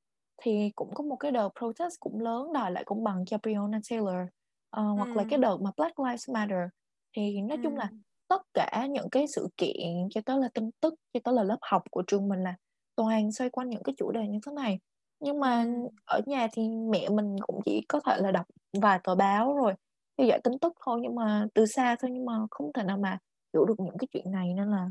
thì 0.42 0.72
cũng 0.76 0.94
có 0.94 1.04
một 1.04 1.16
cái 1.16 1.32
đợt 1.32 1.50
protest 1.60 2.00
cũng 2.00 2.22
lớn 2.22 2.54
đòi 2.54 2.72
lại 2.72 2.84
công 2.86 3.04
bằng 3.04 3.26
cho 3.26 3.38
Breonna 3.38 3.80
Taylor 3.90 4.08
uh, 4.08 4.30
ừ. 4.72 4.84
hoặc 4.98 5.16
là 5.16 5.26
cái 5.30 5.40
đợt 5.40 5.58
mà 5.62 5.72
Black 5.78 6.00
Lives 6.00 6.30
Matter 6.30 6.70
thì 7.16 7.42
nói 7.42 7.58
ừ. 7.58 7.62
chung 7.64 7.78
là 7.78 7.90
tất 8.28 8.42
cả 8.54 8.88
những 8.90 9.10
cái 9.10 9.28
sự 9.28 9.50
kiện 9.58 10.10
cho 10.10 10.22
tới 10.26 10.40
là 10.40 10.50
tin 10.54 10.70
tức 10.82 10.94
cho 11.14 11.20
tới 11.24 11.34
là 11.34 11.44
lớp 11.44 11.58
học 11.62 11.84
của 11.92 12.04
trường 12.08 12.30
mình 12.30 12.44
là 12.44 12.56
toàn 12.96 13.32
xoay 13.32 13.50
quanh 13.50 13.70
những 13.70 13.84
cái 13.84 13.96
chủ 13.98 14.12
đề 14.12 14.28
như 14.28 14.40
thế 14.46 14.52
này 14.52 14.80
nhưng 15.20 15.40
mà 15.40 15.66
ở 16.06 16.22
nhà 16.26 16.48
thì 16.54 16.70
mẹ 16.70 17.10
mình 17.10 17.36
cũng 17.42 17.62
chỉ 17.66 17.86
có 17.90 18.00
thể 18.06 18.18
là 18.20 18.32
đọc 18.32 18.46
vài 18.82 19.00
tờ 19.04 19.16
báo 19.16 19.56
rồi 19.56 19.74
theo 20.18 20.28
dõi 20.28 20.40
tin 20.44 20.60
tức 20.60 20.74
thôi 20.86 21.00
nhưng 21.02 21.16
mà 21.16 21.48
từ 21.54 21.66
xa 21.66 21.96
thôi 22.00 22.12
nhưng 22.14 22.26
mà 22.26 22.34
không 22.52 22.74
thể 22.74 22.84
nào 22.84 22.98
mà 22.98 23.18
hiểu 23.54 23.66
được 23.66 23.80
những 23.80 23.98
cái 23.98 24.08
chuyện 24.12 24.32
này 24.32 24.54
nên 24.54 24.72
là 24.72 24.90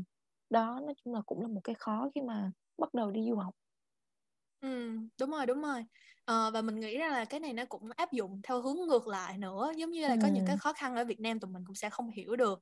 đó 0.49 0.79
nói 0.85 0.93
chung 1.05 1.13
là 1.13 1.21
cũng 1.25 1.41
là 1.41 1.47
một 1.47 1.61
cái 1.63 1.75
khó 1.75 2.09
khi 2.15 2.21
mà 2.21 2.51
bắt 2.77 2.93
đầu 2.93 3.11
đi 3.11 3.21
du 3.29 3.35
học. 3.35 3.53
Ừ, 4.61 4.97
đúng 5.19 5.29
rồi, 5.31 5.45
đúng 5.45 5.61
rồi. 5.61 5.85
Ờ, 6.25 6.51
và 6.53 6.61
mình 6.61 6.79
nghĩ 6.79 6.97
ra 6.97 7.09
là 7.09 7.25
cái 7.25 7.39
này 7.39 7.53
nó 7.53 7.65
cũng 7.69 7.89
áp 7.95 8.11
dụng 8.11 8.41
theo 8.43 8.61
hướng 8.61 8.75
ngược 8.87 9.07
lại 9.07 9.37
nữa, 9.37 9.71
giống 9.77 9.91
như 9.91 10.07
là 10.07 10.15
có 10.15 10.27
những 10.27 10.45
cái 10.45 10.57
khó 10.57 10.73
khăn 10.73 10.95
ở 10.95 11.05
Việt 11.05 11.19
Nam 11.19 11.39
tụi 11.39 11.51
mình 11.51 11.63
cũng 11.67 11.75
sẽ 11.75 11.89
không 11.89 12.09
hiểu 12.09 12.35
được. 12.35 12.59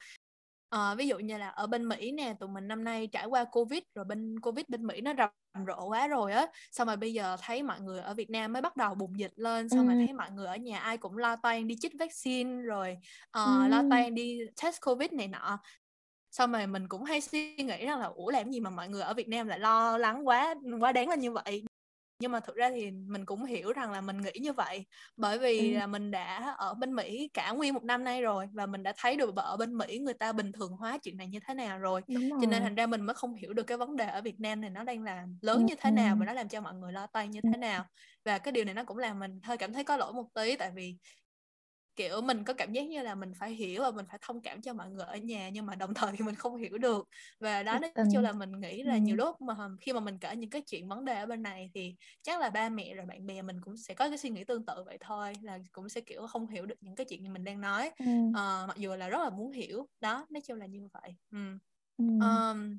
Ờ, 0.70 0.96
ví 0.98 1.08
dụ 1.08 1.20
như 1.20 1.38
là 1.38 1.50
ở 1.50 1.68
bên 1.68 1.88
Mỹ 1.90 2.12
nè, 2.12 2.34
tụi 2.40 2.50
mình 2.50 2.68
năm 2.68 2.84
nay 2.84 3.08
trải 3.08 3.26
qua 3.26 3.46
Covid 3.52 3.80
rồi 3.96 4.06
bên 4.06 4.40
Covid 4.40 4.66
bên 4.68 4.88
Mỹ 4.88 5.02
nó 5.02 5.14
rầm 5.18 5.30
rộ 5.68 5.88
quá 5.90 6.08
rồi 6.08 6.32
á, 6.34 6.48
xong 6.72 6.88
rồi 6.88 6.98
bây 6.98 7.14
giờ 7.14 7.38
thấy 7.42 7.64
mọi 7.64 7.82
người 7.82 8.00
ở 8.02 8.14
Việt 8.14 8.30
Nam 8.30 8.54
mới 8.54 8.62
bắt 8.62 8.76
đầu 8.78 8.96
bùng 8.96 9.20
dịch 9.20 9.34
lên, 9.36 9.70
xong 9.70 9.86
rồi 9.88 9.96
thấy 10.00 10.14
mọi 10.14 10.32
người 10.32 10.46
ở 10.48 10.56
nhà 10.56 10.80
ai 10.80 10.98
cũng 10.98 11.18
lo 11.18 11.36
toan 11.36 11.68
đi 11.68 11.76
chích 11.82 11.92
vaccine 12.00 12.62
rồi 12.62 12.98
uh, 13.38 13.70
lo 13.70 13.82
toan 13.90 14.16
đi 14.16 14.40
test 14.64 14.78
Covid 14.86 15.12
này 15.12 15.28
nọ 15.28 15.60
xong 16.36 16.52
rồi 16.52 16.68
mình 16.68 16.88
cũng 16.88 17.04
hay 17.04 17.22
suy 17.22 17.56
nghĩ 17.56 17.86
rằng 17.86 18.00
là 18.00 18.06
ủa 18.06 18.30
làm 18.30 18.52
gì 18.52 18.60
mà 18.60 18.70
mọi 18.70 18.90
người 18.90 19.02
ở 19.02 19.14
Việt 19.14 19.28
Nam 19.28 19.48
lại 19.48 19.60
lo 19.60 19.98
lắng 19.98 20.28
quá 20.28 20.56
quá 20.80 20.92
đáng 20.92 21.10
là 21.10 21.16
như 21.16 21.32
vậy 21.32 21.64
nhưng 22.20 22.32
mà 22.32 22.40
thực 22.40 22.56
ra 22.56 22.70
thì 22.70 22.92
mình 22.92 23.26
cũng 23.26 23.46
hiểu 23.46 23.74
rằng 23.74 23.92
là 23.92 24.02
mình 24.02 24.18
nghĩ 24.22 24.32
như 24.42 24.54
vậy 24.54 24.86
bởi 25.18 25.40
vì 25.40 25.74
ừ. 25.74 25.78
là 25.78 25.88
mình 25.88 26.12
đã 26.12 26.56
ở 26.58 26.74
bên 26.74 26.96
Mỹ 26.96 27.30
cả 27.34 27.52
nguyên 27.52 27.74
một 27.74 27.84
năm 27.84 28.04
nay 28.04 28.22
rồi 28.22 28.48
và 28.54 28.66
mình 28.66 28.84
đã 28.84 28.94
thấy 28.98 29.16
được 29.16 29.36
ở 29.36 29.58
bên 29.58 29.78
Mỹ 29.78 30.00
người 30.00 30.14
ta 30.14 30.34
bình 30.34 30.52
thường 30.52 30.72
hóa 30.72 30.98
chuyện 30.98 31.18
này 31.18 31.28
như 31.28 31.40
thế 31.48 31.54
nào 31.54 31.80
rồi, 31.80 32.02
rồi. 32.08 32.30
cho 32.42 32.48
nên 32.48 32.64
thành 32.64 32.76
ra 32.76 32.88
mình 32.88 33.02
mới 33.02 33.14
không 33.14 33.36
hiểu 33.36 33.54
được 33.54 33.64
cái 33.64 33.78
vấn 33.78 33.96
đề 33.96 34.06
ở 34.06 34.22
Việt 34.22 34.40
Nam 34.40 34.62
này 34.62 34.70
nó 34.70 34.84
đang 34.84 35.04
là 35.04 35.26
lớn 35.42 35.58
ừ. 35.58 35.64
như 35.64 35.76
thế 35.82 35.92
nào 35.92 36.16
và 36.20 36.26
nó 36.26 36.34
làm 36.34 36.48
cho 36.48 36.62
mọi 36.62 36.74
người 36.74 36.92
lo 36.92 37.08
toan 37.08 37.32
như 37.32 37.42
thế 37.42 37.58
nào 37.58 37.86
và 38.26 38.38
cái 38.38 38.52
điều 38.52 38.66
này 38.66 38.74
nó 38.74 38.84
cũng 38.84 38.98
làm 38.98 39.20
mình 39.20 39.40
hơi 39.44 39.58
cảm 39.58 39.74
thấy 39.74 39.84
có 39.84 39.98
lỗi 39.98 40.14
một 40.14 40.28
tí 40.34 40.56
tại 40.56 40.72
vì 40.76 40.96
kiểu 41.96 42.22
mình 42.22 42.44
có 42.44 42.54
cảm 42.54 42.74
giác 42.74 42.88
như 42.88 43.02
là 43.02 43.16
mình 43.16 43.34
phải 43.40 43.52
hiểu 43.52 43.82
và 43.82 43.92
mình 43.92 44.06
phải 44.10 44.20
thông 44.22 44.42
cảm 44.42 44.62
cho 44.62 44.74
mọi 44.74 44.90
người 44.90 45.06
ở 45.06 45.18
nhà 45.18 45.50
nhưng 45.50 45.66
mà 45.66 45.76
đồng 45.76 45.94
thời 45.94 46.12
thì 46.18 46.26
mình 46.26 46.36
không 46.36 46.56
hiểu 46.56 46.78
được 46.78 47.08
và 47.40 47.64
đó 47.64 47.80
nói 47.80 47.92
chung 48.14 48.24
là 48.24 48.32
mình 48.32 48.60
nghĩ 48.60 48.84
là 48.84 48.98
nhiều 48.98 49.16
lúc 49.16 49.42
mà 49.42 49.56
khi 49.82 49.94
mà 49.94 50.00
mình 50.00 50.18
kể 50.18 50.36
những 50.36 50.50
cái 50.50 50.62
chuyện 50.62 50.88
vấn 50.88 51.06
đề 51.06 51.20
ở 51.20 51.26
bên 51.26 51.44
này 51.44 51.70
thì 51.74 51.96
chắc 52.22 52.40
là 52.40 52.50
ba 52.50 52.70
mẹ 52.70 52.94
rồi 52.94 53.06
bạn 53.06 53.26
bè 53.26 53.42
mình 53.42 53.62
cũng 53.62 53.78
sẽ 53.78 53.94
có 53.94 54.10
cái 54.10 54.18
suy 54.18 54.30
nghĩ 54.30 54.44
tương 54.44 54.66
tự 54.66 54.84
vậy 54.86 54.98
thôi 55.02 55.34
là 55.42 55.60
cũng 55.72 55.90
sẽ 55.90 56.02
kiểu 56.02 56.28
không 56.28 56.48
hiểu 56.48 56.66
được 56.66 56.76
những 56.82 56.96
cái 56.96 57.06
chuyện 57.06 57.34
mình 57.34 57.44
đang 57.44 57.62
nói 57.62 57.92
ừ. 58.00 58.06
uh, 58.30 58.68
mặc 58.68 58.78
dù 58.78 58.96
là 58.96 59.10
rất 59.10 59.24
là 59.24 59.30
muốn 59.30 59.52
hiểu 59.52 59.88
đó 60.00 60.26
nói 60.30 60.42
chung 60.42 60.58
là 60.58 60.66
như 60.66 60.88
vậy 60.94 61.16
ừ. 61.32 61.38
Ừ. 61.98 62.06
Um, 62.06 62.78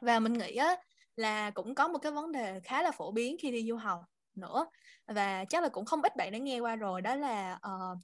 và 0.00 0.20
mình 0.20 0.32
nghĩ 0.32 0.56
á 0.56 0.76
là 1.16 1.50
cũng 1.50 1.74
có 1.74 1.88
một 1.88 1.98
cái 1.98 2.12
vấn 2.12 2.32
đề 2.32 2.60
khá 2.60 2.82
là 2.82 2.90
phổ 2.90 3.10
biến 3.10 3.36
khi 3.40 3.50
đi 3.50 3.68
du 3.68 3.76
học 3.76 4.00
nữa 4.34 4.66
và 5.06 5.44
chắc 5.44 5.62
là 5.62 5.68
cũng 5.68 5.84
không 5.84 6.02
ít 6.02 6.16
bạn 6.16 6.32
đã 6.32 6.38
nghe 6.38 6.58
qua 6.58 6.76
rồi 6.76 7.02
đó 7.02 7.14
là 7.14 7.58
uh, 7.66 7.98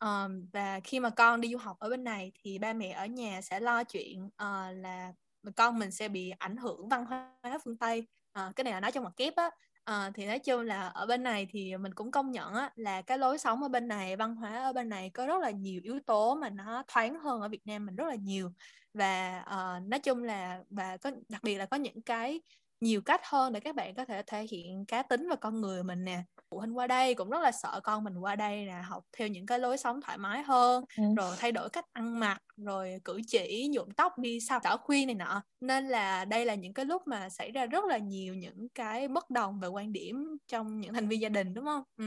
um, 0.00 0.46
và 0.52 0.80
khi 0.84 1.00
mà 1.00 1.10
con 1.10 1.40
đi 1.40 1.52
du 1.52 1.58
học 1.58 1.76
ở 1.78 1.90
bên 1.90 2.04
này 2.04 2.32
thì 2.42 2.58
ba 2.58 2.72
mẹ 2.72 2.90
ở 2.90 3.06
nhà 3.06 3.40
sẽ 3.40 3.60
lo 3.60 3.84
chuyện 3.84 4.26
uh, 4.26 4.76
là 4.76 5.12
con 5.56 5.78
mình 5.78 5.90
sẽ 5.90 6.08
bị 6.08 6.30
ảnh 6.30 6.56
hưởng 6.56 6.88
văn 6.88 7.06
hóa 7.06 7.58
phương 7.64 7.78
tây. 7.78 8.06
Uh, 8.40 8.56
cái 8.56 8.64
này 8.64 8.72
là 8.72 8.80
nói 8.80 8.92
trong 8.92 9.04
một 9.04 9.16
kép 9.16 9.36
á. 9.36 9.50
À, 9.88 10.10
thì 10.14 10.26
nói 10.26 10.38
chung 10.38 10.60
là 10.60 10.88
ở 10.88 11.06
bên 11.06 11.22
này 11.22 11.48
thì 11.50 11.76
mình 11.76 11.94
cũng 11.94 12.10
công 12.10 12.30
nhận 12.30 12.54
á, 12.54 12.70
là 12.76 13.02
cái 13.02 13.18
lối 13.18 13.38
sống 13.38 13.62
ở 13.62 13.68
bên 13.68 13.88
này 13.88 14.16
văn 14.16 14.36
hóa 14.36 14.64
ở 14.64 14.72
bên 14.72 14.88
này 14.88 15.10
có 15.10 15.26
rất 15.26 15.40
là 15.42 15.50
nhiều 15.50 15.80
yếu 15.84 16.00
tố 16.06 16.34
mà 16.34 16.50
nó 16.50 16.82
thoáng 16.88 17.20
hơn 17.20 17.40
ở 17.40 17.48
Việt 17.48 17.66
Nam 17.66 17.86
mình 17.86 17.96
rất 17.96 18.08
là 18.08 18.14
nhiều. 18.14 18.52
Và 18.94 19.44
uh, 19.46 19.88
nói 19.88 20.00
chung 20.00 20.24
là 20.24 20.62
và 20.70 20.96
có 20.96 21.10
đặc 21.28 21.42
biệt 21.42 21.58
là 21.58 21.66
có 21.66 21.76
những 21.76 22.02
cái 22.02 22.40
nhiều 22.80 23.00
cách 23.02 23.20
hơn 23.24 23.52
để 23.52 23.60
các 23.60 23.74
bạn 23.74 23.94
có 23.94 24.04
thể 24.04 24.22
thể 24.26 24.46
hiện 24.50 24.84
cá 24.88 25.02
tính 25.02 25.28
và 25.30 25.36
con 25.36 25.60
người 25.60 25.82
mình 25.82 26.04
nè. 26.04 26.22
Phụ 26.50 26.58
huynh 26.58 26.76
qua 26.76 26.86
đây 26.86 27.14
cũng 27.14 27.30
rất 27.30 27.40
là 27.42 27.52
sợ 27.52 27.80
con 27.84 28.04
mình 28.04 28.18
qua 28.18 28.36
đây 28.36 28.66
nè 28.66 28.80
học 28.84 29.02
theo 29.18 29.28
những 29.28 29.46
cái 29.46 29.58
lối 29.58 29.78
sống 29.78 30.00
thoải 30.00 30.18
mái 30.18 30.42
hơn 30.42 30.84
ừ. 30.96 31.02
rồi 31.16 31.36
thay 31.38 31.52
đổi 31.52 31.70
cách 31.70 31.84
ăn 31.92 32.20
mặc 32.20 32.38
rồi 32.56 32.98
cử 33.04 33.20
chỉ 33.26 33.68
nhuộm 33.72 33.88
tóc 33.96 34.18
đi 34.18 34.40
sao 34.40 34.60
xảo 34.64 34.76
khuyên 34.78 35.06
này 35.06 35.14
nọ. 35.14 35.42
Nên 35.60 35.88
là 35.88 36.24
đây 36.24 36.44
là 36.44 36.54
những 36.54 36.74
cái 36.74 36.84
lúc 36.84 37.02
mà 37.06 37.28
xảy 37.28 37.50
ra 37.52 37.66
rất 37.66 37.84
là 37.84 37.98
nhiều 37.98 38.34
những 38.34 38.68
cái 38.74 39.08
bất 39.08 39.30
đồng 39.30 39.60
về 39.60 39.68
quan 39.68 39.92
điểm 39.92 40.36
trong 40.48 40.80
những 40.80 40.94
thành 40.94 41.08
viên 41.08 41.20
gia 41.20 41.28
đình 41.28 41.54
đúng 41.54 41.64
không? 41.64 41.82
Ừ. 41.96 42.04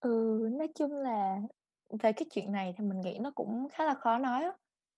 Ừ 0.00 0.38
nói 0.58 0.68
chung 0.74 0.92
là 0.92 1.36
về 2.02 2.12
cái 2.12 2.26
chuyện 2.30 2.52
này 2.52 2.74
thì 2.78 2.84
mình 2.84 3.00
nghĩ 3.00 3.18
nó 3.20 3.30
cũng 3.34 3.68
khá 3.72 3.84
là 3.84 3.94
khó 3.94 4.18
nói 4.18 4.44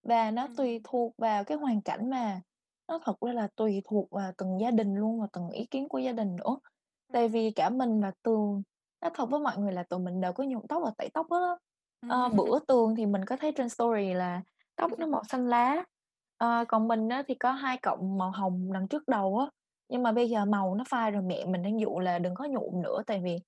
và 0.03 0.31
nó 0.31 0.49
tùy 0.57 0.75
Ừm. 0.75 0.83
thuộc 0.85 1.15
vào 1.19 1.45
cái 1.45 1.59
hoàn 1.59 1.83
cảnh 1.83 2.11
mà 2.11 2.41
nó 2.89 2.99
thật 3.05 3.17
ra 3.21 3.33
là 3.33 3.49
tùy 3.57 3.83
thuộc 3.85 4.11
vào 4.11 4.33
từng 4.39 4.61
gia 4.61 4.71
đình 4.71 4.95
luôn 4.95 5.21
và 5.21 5.27
từng 5.33 5.51
ý 5.51 5.67
kiến 5.71 5.89
của 5.89 5.99
gia 5.99 6.13
đình 6.13 6.37
nữa. 6.37 6.57
Tại 7.13 7.29
vì 7.29 7.51
cả 7.51 7.71
mình 7.71 8.01
và 8.01 8.13
Tường 8.23 8.63
nói 9.01 9.11
thật 9.15 9.27
với 9.31 9.41
mọi 9.41 9.59
người 9.59 9.73
là 9.73 9.83
tụi 9.83 10.01
mình 10.01 10.21
đều 10.21 10.33
có 10.33 10.45
nhuộm 10.45 10.67
tóc 10.69 10.83
và 10.85 10.93
tẩy 10.99 11.11
tóc 11.15 11.27
hết 11.31 11.41
á. 11.49 11.57
Ờ, 12.07 12.29
bữa 12.29 12.59
Tường 12.69 12.95
thì 12.97 13.07
mình 13.07 13.25
có 13.25 13.37
thấy 13.37 13.53
trên 13.57 13.69
story 13.69 14.13
là 14.15 14.43
tóc 14.77 14.99
nó 14.99 15.07
màu 15.07 15.23
xanh 15.29 15.49
lá, 15.49 15.85
ờ, 16.37 16.65
còn 16.69 16.89
mình 16.89 17.09
á 17.09 17.23
thì 17.29 17.35
có 17.35 17.53
hai 17.53 17.79
cọng 17.83 18.19
màu 18.19 18.31
hồng 18.31 18.73
đằng 18.73 18.89
trước 18.89 19.09
đầu 19.09 19.39
á, 19.39 19.47
nhưng 19.89 20.03
mà 20.03 20.13
bây 20.13 20.29
giờ 20.31 20.45
màu 20.45 20.75
nó 20.75 20.85
phai 20.89 21.11
rồi, 21.11 21.23
mẹ 21.23 21.45
mình 21.47 21.63
đang 21.63 21.81
dụ 21.81 21.99
là 21.99 22.19
đừng 22.19 22.35
có 22.35 22.45
nhuộm 22.45 22.83
nữa 22.83 23.03
tại 23.07 23.21
vì 23.25 23.39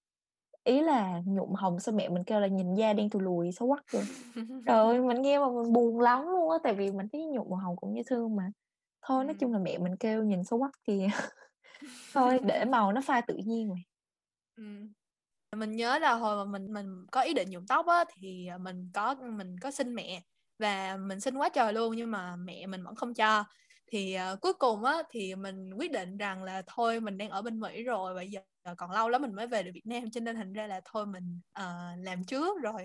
Ý 0.65 0.81
là 0.83 1.21
nhuộm 1.27 1.53
hồng 1.55 1.81
xong 1.81 1.97
mẹ 1.97 2.09
mình 2.09 2.25
kêu 2.25 2.41
là 2.41 2.47
nhìn 2.47 2.75
da 2.75 2.93
đen 2.93 3.11
thui 3.11 3.23
lùi 3.23 3.53
xấu 3.53 3.69
quắc 3.69 3.85
rồi. 3.93 4.07
Trời 4.67 4.79
ơi, 4.87 5.01
mình 5.01 5.23
nghe 5.23 5.39
mà 5.39 5.47
mình 5.49 5.73
buồn 5.73 6.01
lắm 6.01 6.23
luôn 6.27 6.51
á, 6.51 6.59
tại 6.65 6.75
vì 6.75 6.93
mình 6.93 7.07
thấy 7.13 7.27
nhuộm 7.27 7.51
màu 7.51 7.59
hồng 7.61 7.77
cũng 7.77 7.97
dễ 7.97 8.03
thương 8.07 8.37
mà. 8.37 8.53
Thôi 9.09 9.25
nói 9.25 9.35
chung 9.41 9.53
là 9.53 9.59
mẹ 9.59 9.79
mình 9.79 9.97
kêu 9.97 10.25
nhìn 10.25 10.45
xấu 10.45 10.59
quắc 10.59 10.71
thì 10.87 11.07
thôi 12.13 12.39
để 12.45 12.65
màu 12.71 12.93
nó 12.93 13.01
pha 13.01 13.21
tự 13.21 13.37
nhiên 13.47 13.69
rồi. 13.69 13.79
Ừm. 14.57 14.93
Mình 15.57 15.77
nhớ 15.77 15.99
là 15.99 16.13
hồi 16.13 16.45
mà 16.45 16.51
mình 16.53 16.73
mình 16.73 17.07
có 17.13 17.21
ý 17.21 17.35
định 17.35 17.51
nhuộm 17.51 17.67
tóc 17.67 17.87
á 17.87 18.05
thì, 18.15 18.47
à, 18.47 18.59
mình 18.59 18.91
có 18.95 19.15
mình 19.15 19.59
có 19.59 19.71
xin 19.71 19.95
mẹ 19.95 20.23
và 20.59 20.97
mình 20.97 21.21
xin 21.21 21.37
quá 21.37 21.49
trời 21.49 21.73
luôn 21.73 21.97
nhưng 21.97 22.11
mà 22.11 22.37
mẹ 22.37 22.67
mình 22.67 22.85
vẫn 22.85 22.95
không 22.95 23.15
cho. 23.15 23.45
Thì, 23.87 24.17
uh, 24.33 24.41
cuối 24.41 24.53
cùng 24.53 24.85
á 24.85 25.03
thì 25.11 25.35
mình 25.35 25.71
quyết 25.75 25.93
định 25.93 26.17
rằng 26.17 26.43
là 26.43 26.63
thôi 26.67 27.01
mình 27.01 27.19
đang 27.19 27.31
ở 27.31 27.43
bên 27.43 27.61
Mỹ 27.61 27.83
rồi, 27.83 28.15
bây 28.15 28.31
giờ 28.31 28.41
còn 28.77 28.91
lâu 28.91 29.09
lắm 29.09 29.23
mình 29.23 29.35
mới 29.35 29.47
về 29.47 29.63
được 29.63 29.71
Việt 29.75 29.87
Nam 29.87 30.11
cho 30.11 30.21
nên 30.21 30.37
thành 30.37 30.53
ra 30.53 30.67
là 30.67 30.81
thôi 30.85 31.07
mình 31.07 31.41
uh, 31.61 32.05
làm 32.05 32.25
trước 32.25 32.63
rồi 32.63 32.83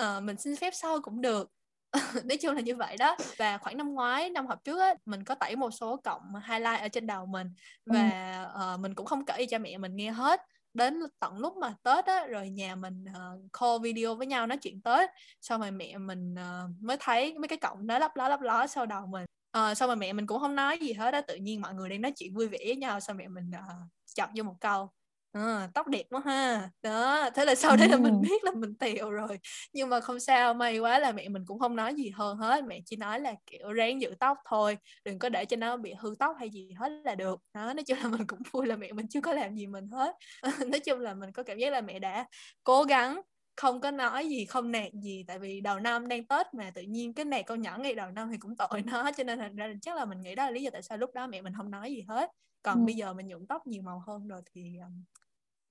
uh, 0.00 0.22
mình 0.22 0.36
xin 0.36 0.56
phép 0.56 0.70
sau 0.74 1.00
cũng 1.02 1.20
được 1.20 1.52
nói 2.24 2.38
chung 2.42 2.54
là 2.54 2.60
như 2.60 2.76
vậy 2.76 2.96
đó. 2.96 3.16
Và 3.36 3.58
khoảng 3.58 3.76
năm 3.76 3.94
ngoái 3.94 4.30
năm 4.30 4.46
học 4.46 4.64
trước 4.64 4.80
á 4.80 4.94
mình 5.06 5.24
có 5.24 5.34
tẩy 5.34 5.56
một 5.56 5.70
số 5.70 5.96
cọng 5.96 6.22
highlight 6.48 6.80
ở 6.80 6.88
trên 6.88 7.06
đầu 7.06 7.26
mình. 7.26 7.54
Và 7.86 8.46
uh, 8.74 8.80
mình 8.80 8.94
cũng 8.94 9.06
không 9.06 9.24
kể 9.24 9.46
cho 9.50 9.58
mẹ 9.58 9.78
mình 9.78 9.96
nghe 9.96 10.10
hết. 10.10 10.40
Đến 10.74 11.00
tận 11.20 11.38
lúc 11.38 11.56
mà 11.56 11.74
tết 11.82 12.06
á 12.06 12.26
rồi 12.26 12.50
nhà 12.50 12.74
mình 12.74 13.04
uh, 13.10 13.52
call 13.60 13.82
video 13.82 14.14
với 14.14 14.26
nhau 14.26 14.46
nói 14.46 14.58
chuyện 14.58 14.82
tết. 14.82 15.10
Xong 15.40 15.60
rồi 15.60 15.70
mẹ 15.70 15.98
mình 15.98 16.34
uh, 16.34 16.70
mới 16.80 16.96
thấy 17.00 17.38
mấy 17.38 17.48
cái 17.48 17.58
cọng 17.58 17.86
đó 17.86 17.98
lấp 17.98 18.16
ló 18.16 18.28
lấp 18.28 18.40
ló 18.40 18.66
sau 18.66 18.86
đầu 18.86 19.06
mình. 19.06 19.24
Uh, 19.58 19.76
xong 19.76 19.86
rồi 19.88 19.96
mẹ 19.96 20.12
mình 20.12 20.26
cũng 20.26 20.40
không 20.40 20.54
nói 20.54 20.78
gì 20.78 20.92
hết 20.92 21.14
á 21.14 21.20
tự 21.20 21.36
nhiên 21.36 21.60
mọi 21.60 21.74
người 21.74 21.88
đang 21.88 22.00
nói 22.00 22.12
chuyện 22.16 22.34
vui 22.34 22.48
vẻ 22.48 22.58
với 22.66 22.76
nhau. 22.76 23.00
Xong 23.00 23.16
mẹ 23.16 23.28
mình 23.28 23.50
uh, 23.58 23.88
chọc 24.14 24.30
vô 24.36 24.42
một 24.42 24.54
câu 24.60 24.90
à, 25.36 25.68
tóc 25.74 25.88
đẹp 25.88 26.02
quá 26.10 26.20
ha. 26.24 26.70
Đó 26.82 27.30
thế 27.34 27.44
là 27.44 27.54
sau 27.54 27.76
đấy 27.76 27.88
là 27.88 27.96
mình 27.96 28.20
biết 28.20 28.44
là 28.44 28.50
mình 28.54 28.74
tiều 28.74 29.10
rồi. 29.10 29.38
Nhưng 29.72 29.88
mà 29.88 30.00
không 30.00 30.20
sao 30.20 30.54
may 30.54 30.78
quá 30.78 30.98
là 30.98 31.12
mẹ 31.12 31.28
mình 31.28 31.44
cũng 31.46 31.58
không 31.58 31.76
nói 31.76 31.94
gì 31.94 32.10
hơn 32.10 32.36
hết. 32.36 32.64
Mẹ 32.64 32.80
chỉ 32.84 32.96
nói 32.96 33.20
là 33.20 33.34
kiểu 33.46 33.72
ráng 33.72 34.00
giữ 34.00 34.14
tóc 34.20 34.38
thôi 34.48 34.78
đừng 35.04 35.18
có 35.18 35.28
để 35.28 35.44
cho 35.44 35.56
nó 35.56 35.76
bị 35.76 35.94
hư 35.98 36.14
tóc 36.18 36.36
hay 36.38 36.50
gì 36.50 36.70
hết 36.78 36.92
là 37.04 37.14
được. 37.14 37.40
Đó 37.54 37.72
nói 37.74 37.84
chung 37.84 37.98
là 38.02 38.08
mình 38.18 38.26
cũng 38.26 38.38
vui 38.52 38.66
là 38.66 38.76
mẹ 38.76 38.92
mình 38.92 39.08
chưa 39.08 39.20
có 39.20 39.32
làm 39.32 39.54
gì 39.54 39.66
mình 39.66 39.88
hết. 39.88 40.16
Nói 40.70 40.80
chung 40.80 41.00
là 41.00 41.14
mình 41.14 41.32
có 41.32 41.42
cảm 41.42 41.58
giác 41.58 41.72
là 41.72 41.80
mẹ 41.80 41.98
đã 41.98 42.26
cố 42.64 42.84
gắng 42.84 43.20
không 43.56 43.80
có 43.80 43.90
nói 43.90 44.28
gì 44.28 44.44
không 44.44 44.72
nạt 44.72 44.92
gì. 44.92 45.24
Tại 45.28 45.38
vì 45.38 45.60
đầu 45.60 45.80
năm 45.80 46.08
đang 46.08 46.26
tết 46.26 46.54
mà 46.54 46.70
tự 46.70 46.82
nhiên 46.82 47.14
cái 47.14 47.24
nạt 47.24 47.46
con 47.46 47.62
nhỏ 47.62 47.78
ngay 47.78 47.94
đầu 47.94 48.10
năm 48.10 48.28
thì 48.32 48.38
cũng 48.38 48.56
tội 48.56 48.82
nó. 48.84 49.10
Cho 49.16 49.24
nên 49.24 49.38
thành 49.38 49.56
ra 49.56 49.72
chắc 49.82 49.96
là 49.96 50.04
mình 50.04 50.20
nghĩ 50.20 50.34
đó 50.34 50.44
là 50.44 50.50
lý 50.50 50.62
do 50.62 50.70
tại 50.70 50.82
sao 50.82 50.98
lúc 50.98 51.14
đó 51.14 51.26
mẹ 51.26 51.42
mình 51.42 51.52
không 51.56 51.70
nói 51.70 51.90
gì 51.90 52.04
hết. 52.08 52.30
Còn 52.66 52.80
ừ. 52.80 52.84
bây 52.86 52.94
giờ 52.94 53.14
mình 53.14 53.26
nhuộm 53.26 53.46
tóc 53.46 53.66
nhiều 53.66 53.82
màu 53.82 54.02
hơn 54.06 54.28
rồi 54.28 54.40
thì 54.54 54.78
um, 54.78 55.04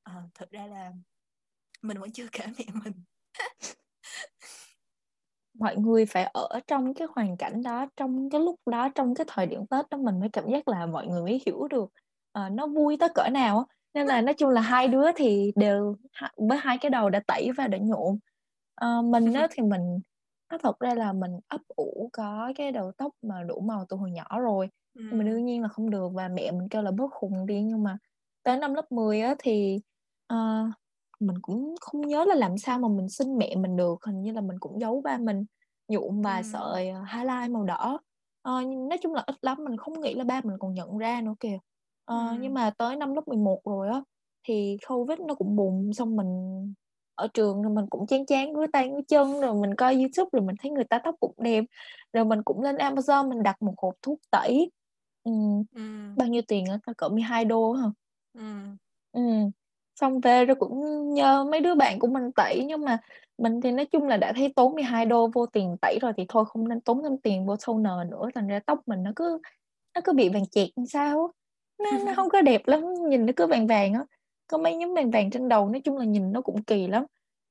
à, 0.06 0.24
thực 0.34 0.52
ra 0.52 0.68
là 0.68 0.92
mình 1.82 1.98
vẫn 1.98 2.12
chưa 2.12 2.28
kể 2.32 2.46
mẹ 2.58 2.66
mình. 2.84 2.94
Mọi 5.54 5.76
người 5.76 6.06
phải 6.06 6.24
ở 6.24 6.60
trong 6.68 6.94
cái 6.94 7.08
hoàn 7.16 7.38
cảnh 7.38 7.64
đó 7.64 7.88
trong 7.98 8.30
cái 8.30 8.42
lúc 8.42 8.60
đó 8.66 8.90
trong 8.96 9.16
cái 9.16 9.26
thời 9.30 9.46
điểm 9.46 9.68
tết 9.68 9.90
đó 9.90 9.98
mình 9.98 10.20
mới 10.20 10.30
cảm 10.30 10.50
giác 10.50 10.68
là 10.68 10.86
mọi 10.86 11.08
người 11.08 11.22
mới 11.22 11.42
hiểu 11.46 11.68
được 11.68 11.90
uh, 12.40 12.52
nó 12.52 12.68
vui 12.68 12.98
tới 13.00 13.10
cỡ 13.16 13.30
nào 13.30 13.68
nên 13.94 14.08
là 14.08 14.22
nói 14.22 14.34
chung 14.34 14.50
là 14.50 14.62
hai 14.62 14.88
đứa 14.88 15.12
thì 15.16 15.52
đều 15.56 15.96
với 16.38 16.58
hai 16.58 16.78
cái 16.78 16.90
đầu 16.90 17.10
đã 17.10 17.22
tẩy 17.28 17.52
và 17.58 17.68
đã 17.68 17.78
nhuộm. 17.78 18.18
Uh, 18.86 19.06
mình 19.06 19.34
á 19.34 19.48
thì 19.52 19.64
mình 19.64 20.00
nó 20.52 20.58
thật 20.58 20.80
ra 20.80 20.94
là 20.94 21.14
mình 21.14 21.32
ấp 21.48 21.62
ủ 21.68 22.10
có 22.14 22.54
cái 22.56 22.72
đầu 22.72 22.92
tóc 22.98 23.12
mà 23.22 23.44
đủ 23.44 23.60
màu 23.60 23.86
từ 23.90 23.98
hồi 23.98 24.12
nhỏ 24.12 24.40
rồi. 24.40 24.70
Nhưng 24.94 25.18
mà 25.18 25.24
đương 25.24 25.46
nhiên 25.46 25.62
là 25.62 25.68
không 25.68 25.90
được 25.90 26.10
và 26.14 26.28
mẹ 26.28 26.52
mình 26.52 26.70
kêu 26.70 26.82
là 26.82 26.92
bớt 26.92 27.12
khùng 27.12 27.46
đi 27.46 27.62
nhưng 27.62 27.84
mà 27.84 27.98
tới 28.44 28.58
năm 28.58 28.74
lớp 28.74 28.92
10 28.92 29.22
á 29.22 29.36
thì 29.40 29.80
uh, 30.34 30.74
mình 31.20 31.38
cũng 31.42 31.76
không 31.82 32.02
nhớ 32.02 32.26
là 32.26 32.36
làm 32.36 32.58
sao 32.58 32.80
mà 32.80 32.88
mình 32.88 33.10
xin 33.10 33.38
mẹ 33.38 33.56
mình 33.56 33.76
được 33.76 34.04
hình 34.06 34.22
như 34.22 34.32
là 34.32 34.42
mình 34.42 34.60
cũng 34.60 34.80
giấu 34.80 35.02
ba 35.02 35.18
mình 35.18 35.46
nhuộm 35.88 36.22
vài 36.22 36.42
ừ. 36.42 36.50
sợi 36.54 36.90
ờ, 36.90 37.04
highlight 37.14 37.52
màu 37.52 37.64
đỏ 37.64 38.00
uh, 38.50 38.68
nói 38.90 38.98
chung 39.02 39.14
là 39.14 39.24
ít 39.28 39.36
lắm 39.42 39.58
mình 39.64 39.78
không 39.78 40.02
nghĩ 40.02 40.14
là 40.14 40.24
ba 40.24 40.42
mình 40.44 40.58
còn 40.60 40.74
nhận 40.74 40.98
ra 40.98 41.22
nữa 41.22 41.36
kìa 41.40 41.56
uh, 41.56 41.60
ừ. 42.06 42.38
nhưng 42.40 42.54
mà 42.54 42.70
tới 42.78 42.96
năm 42.96 43.14
lớp 43.16 43.28
11 43.28 43.62
rồi 43.66 43.90
á 43.90 44.02
thì 44.48 44.78
covid 44.88 45.20
nó 45.20 45.36
cũng 45.36 45.56
bùng 45.56 45.94
xong 45.94 46.16
mình 46.16 46.74
ở 47.16 47.28
trường 47.34 47.62
rồi 47.62 47.74
mình 47.74 47.86
cũng 47.90 48.08
chán 48.08 48.26
chán 48.26 48.56
với 48.56 48.68
tay 48.74 48.90
với 48.90 49.04
chân 49.08 49.42
rồi 49.42 49.54
mình 49.54 49.76
coi 49.76 49.96
youtube 49.96 50.30
rồi 50.32 50.42
mình 50.42 50.56
thấy 50.60 50.72
người 50.72 50.84
ta 50.84 51.00
tóc 51.04 51.16
cũng 51.20 51.34
đẹp 51.38 51.64
rồi 52.14 52.26
mình 52.26 52.44
cũng 52.44 52.62
lên 52.62 52.76
amazon 52.76 53.30
mình 53.30 53.44
đặt 53.44 53.62
một 53.62 53.74
hộp 53.78 53.94
thuốc 54.02 54.20
tẩy 54.32 54.72
ừ. 55.24 55.32
Ừ. 55.76 55.82
bao 56.18 56.28
nhiêu 56.28 56.42
tiền 56.48 56.66
á 56.66 56.94
cỡ 56.98 57.10
12 57.10 57.46
đô 57.46 57.74
hả 57.74 57.88
ừ. 58.34 58.42
ừ 59.12 59.22
xong 59.96 60.20
về 60.20 60.46
rồi 60.46 60.56
cũng 60.56 61.10
nhờ 61.14 61.44
mấy 61.52 61.62
đứa 61.62 61.76
bạn 61.76 62.00
của 62.00 62.08
mình 62.08 62.32
tẩy 62.32 62.64
nhưng 62.66 62.86
mà 62.86 62.98
mình 63.38 63.62
thì 63.62 63.72
nói 63.72 63.86
chung 63.86 64.08
là 64.08 64.18
đã 64.18 64.34
thấy 64.36 64.54
tốn 64.56 64.76
12 64.76 65.06
đô 65.06 65.28
vô 65.34 65.46
tiền 65.46 65.78
tẩy 65.82 66.00
rồi 66.02 66.14
thì 66.18 66.26
thôi 66.30 66.46
không 66.48 66.68
nên 66.68 66.82
tốn 66.82 67.04
thêm 67.04 67.18
tiền 67.18 67.46
vô 67.46 67.56
toner 67.68 68.12
nữa 68.12 68.30
thành 68.36 68.48
ra 68.48 68.60
tóc 68.66 68.80
mình 68.86 69.04
nó 69.04 69.12
cứ 69.16 69.40
nó 69.96 70.02
cứ 70.04 70.14
bị 70.14 70.30
vàng 70.30 70.46
chẹt 70.52 70.70
sao 70.90 71.32
nó, 71.80 71.92
nó 72.06 72.14
không 72.16 72.30
có 72.30 72.42
đẹp 72.42 72.68
lắm 72.68 72.82
nhìn 73.10 73.26
nó 73.26 73.34
cứ 73.36 73.48
vàng 73.48 73.68
vàng 73.68 73.94
á. 73.94 74.06
Có 74.48 74.58
mấy 74.58 74.76
nhóm 74.76 74.94
vàng 74.94 75.12
vàng 75.12 75.32
trên 75.32 75.50
đầu 75.50 75.70
nói 75.70 75.82
chung 75.82 75.98
là 75.98 76.06
nhìn 76.06 76.32
nó 76.32 76.42
cũng 76.42 76.64
kỳ 76.64 76.88
lắm. 76.88 77.06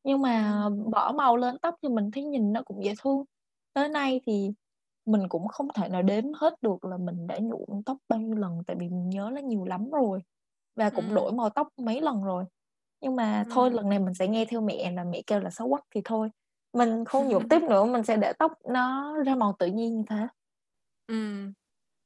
Nhưng 0.05 0.23
mà 0.23 0.65
bỏ 0.93 1.13
màu 1.13 1.37
lên 1.37 1.59
tóc 1.59 1.75
thì 1.83 1.89
mình 1.89 2.11
thấy 2.11 2.25
nhìn 2.25 2.53
nó 2.53 2.63
cũng 2.63 2.85
dễ 2.85 2.95
thương. 3.03 3.25
Tới 3.73 3.89
nay 3.89 4.21
thì 4.27 4.51
mình 5.07 5.29
cũng 5.29 5.49
không 5.49 5.69
thể 5.75 5.89
nào 5.89 6.03
đếm 6.03 6.25
hết 6.35 6.63
được 6.63 6.85
là 6.85 6.97
mình 6.97 7.27
đã 7.27 7.39
nhuộm 7.39 7.83
tóc 7.87 7.97
bao 8.09 8.21
nhiêu 8.21 8.35
lần 8.35 8.63
tại 8.67 8.77
vì 8.81 8.89
mình 8.89 9.11
nhớ 9.11 9.31
là 9.31 9.41
nhiều 9.41 9.65
lắm 9.65 9.91
rồi 9.91 10.21
và 10.77 10.91
cũng 10.91 11.09
ừ. 11.09 11.15
đổi 11.15 11.33
màu 11.33 11.51
tóc 11.51 11.69
mấy 11.77 12.01
lần 12.01 12.23
rồi. 12.23 12.45
Nhưng 13.01 13.17
mà 13.17 13.43
ừ. 13.47 13.51
thôi 13.55 13.71
lần 13.71 13.89
này 13.89 13.99
mình 13.99 14.15
sẽ 14.15 14.29
nghe 14.29 14.45
theo 14.45 14.61
mẹ 14.61 14.93
là 14.93 15.05
mẹ 15.05 15.23
kêu 15.27 15.41
là 15.41 15.51
xấu 15.51 15.69
quắc 15.69 15.85
thì 15.95 16.01
thôi. 16.05 16.29
Mình 16.73 17.05
không 17.05 17.29
nhuộm 17.29 17.43
tiếp 17.51 17.63
nữa 17.63 17.85
mình 17.85 18.05
sẽ 18.05 18.17
để 18.17 18.33
tóc 18.33 18.53
nó 18.69 19.17
ra 19.27 19.35
màu 19.35 19.57
tự 19.59 19.67
nhiên 19.67 19.97
như 19.97 20.03
thế. 20.09 20.27
Ừ 21.07 21.47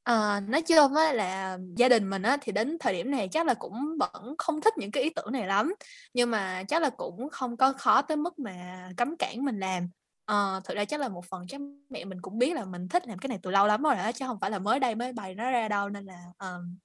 À, 0.09 0.39
nói 0.39 0.61
chung 0.61 0.95
á 0.95 1.13
là 1.13 1.57
gia 1.75 1.89
đình 1.89 2.09
mình 2.09 2.21
á 2.21 2.37
thì 2.41 2.51
đến 2.51 2.77
thời 2.79 2.93
điểm 2.93 3.11
này 3.11 3.27
chắc 3.31 3.45
là 3.45 3.53
cũng 3.53 3.97
vẫn 3.99 4.35
không 4.37 4.61
thích 4.61 4.73
những 4.77 4.91
cái 4.91 5.03
ý 5.03 5.09
tưởng 5.09 5.31
này 5.31 5.47
lắm. 5.47 5.73
Nhưng 6.13 6.31
mà 6.31 6.63
chắc 6.67 6.81
là 6.81 6.89
cũng 6.89 7.29
không 7.29 7.57
có 7.57 7.73
khó 7.73 8.01
tới 8.01 8.17
mức 8.17 8.39
mà 8.39 8.89
cấm 8.97 9.17
cản 9.17 9.45
mình 9.45 9.59
làm. 9.59 9.89
À, 10.25 10.59
thực 10.63 10.75
ra 10.77 10.85
chắc 10.85 10.99
là 10.99 11.07
một 11.09 11.25
phần 11.25 11.47
chắc 11.47 11.61
mẹ 11.89 12.05
mình 12.05 12.21
cũng 12.21 12.37
biết 12.37 12.53
là 12.55 12.65
mình 12.65 12.87
thích 12.87 13.07
làm 13.07 13.17
cái 13.19 13.27
này 13.29 13.39
từ 13.43 13.51
lâu 13.51 13.67
lắm 13.67 13.83
rồi 13.83 13.95
đó 13.95 14.11
chứ 14.11 14.25
không 14.27 14.39
phải 14.41 14.51
là 14.51 14.59
mới 14.59 14.79
đây 14.79 14.95
mới 14.95 15.13
bày 15.13 15.35
nó 15.35 15.51
ra 15.51 15.67
đâu. 15.67 15.89
Nên 15.89 16.05
là 16.05 16.23
um, 16.39 16.77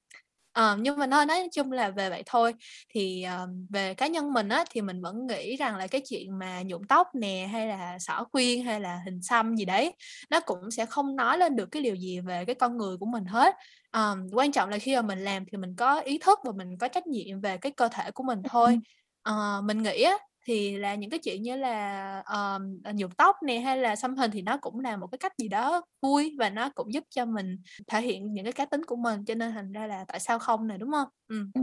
Ờ, 0.55 0.77
nhưng 0.81 0.97
mà 0.99 1.07
nói 1.07 1.27
nói 1.27 1.49
chung 1.53 1.73
là 1.73 1.91
về 1.91 2.11
vậy 2.11 2.23
thôi. 2.27 2.55
Thì, 2.95 3.23
ờ, 3.23 3.49
về 3.71 3.95
cá 3.95 4.07
nhân 4.07 4.33
mình 4.33 4.49
á, 4.49 4.65
thì 4.71 4.81
mình 4.81 5.01
vẫn 5.03 5.27
nghĩ 5.27 5.57
rằng 5.57 5.77
là 5.77 5.87
cái 5.87 6.01
chuyện 6.09 6.39
mà 6.39 6.63
nhuộm 6.63 6.83
tóc 6.89 7.07
nè, 7.15 7.49
hay 7.53 7.67
là 7.67 7.99
xõa 7.99 8.25
khuyên, 8.33 8.65
hay 8.65 8.81
là 8.81 9.01
hình 9.05 9.23
xăm 9.23 9.57
gì 9.57 9.65
đấy, 9.65 9.95
nó 10.31 10.41
cũng 10.41 10.71
sẽ 10.71 10.87
không 10.87 11.17
nói 11.17 11.39
lên 11.39 11.57
được 11.57 11.67
cái 11.73 11.83
điều 11.83 11.95
gì 11.95 12.21
về 12.21 12.45
cái 12.45 12.55
con 12.55 12.77
người 12.79 12.97
của 12.97 13.07
mình 13.07 13.25
hết. 13.25 13.55
Ờm, 13.91 14.27
quan 14.33 14.53
trọng 14.53 14.69
là 14.69 14.79
khi 14.79 14.97
mà 14.97 15.03
mình 15.03 15.19
làm 15.25 15.45
thì 15.53 15.59
mình 15.59 15.75
có 15.77 16.01
ý 16.01 16.19
thức 16.19 16.39
và 16.45 16.53
mình 16.57 16.79
có 16.79 16.89
trách 16.89 17.07
nhiệm 17.07 17.41
về 17.41 17.57
cái 17.59 17.73
cơ 17.73 17.89
thể 17.93 18.11
của 18.11 18.23
mình 18.25 18.43
thôi. 18.51 18.79
Ờ, 19.25 19.61
mình 19.65 19.83
nghĩ 19.83 20.03
á, 20.03 20.19
thì 20.45 20.77
là 20.77 20.95
những 20.95 21.11
cái 21.11 21.19
chuyện 21.19 21.43
như 21.43 21.57
là 21.57 22.19
uh, 22.19 22.95
nhuộm 22.95 23.11
tóc 23.11 23.37
này 23.43 23.61
hay 23.61 23.77
là 23.77 23.97
xăm 23.97 24.17
hình 24.17 24.31
thì 24.31 24.43
nó 24.43 24.57
cũng 24.57 24.81
là 24.81 24.97
một 24.97 25.07
cái 25.07 25.19
cách 25.19 25.33
gì 25.39 25.49
đó 25.49 25.83
vui 26.03 26.37
và 26.39 26.51
nó 26.51 26.71
cũng 26.75 26.93
giúp 26.93 27.05
cho 27.11 27.25
mình 27.25 27.57
thể 27.87 28.03
hiện 28.03 28.33
những 28.33 28.45
cái 28.45 28.53
cá 28.53 28.65
tính 28.65 28.85
của 28.85 28.97
mình 28.97 29.25
cho 29.25 29.35
nên 29.35 29.53
thành 29.53 29.73
ra 29.73 29.87
là 29.87 30.05
tại 30.09 30.21
sao 30.21 30.39
không 30.39 30.67
này 30.67 30.79
đúng 30.79 30.93
không? 30.93 31.09
Ừ. 31.29 31.47
ừ. 31.55 31.61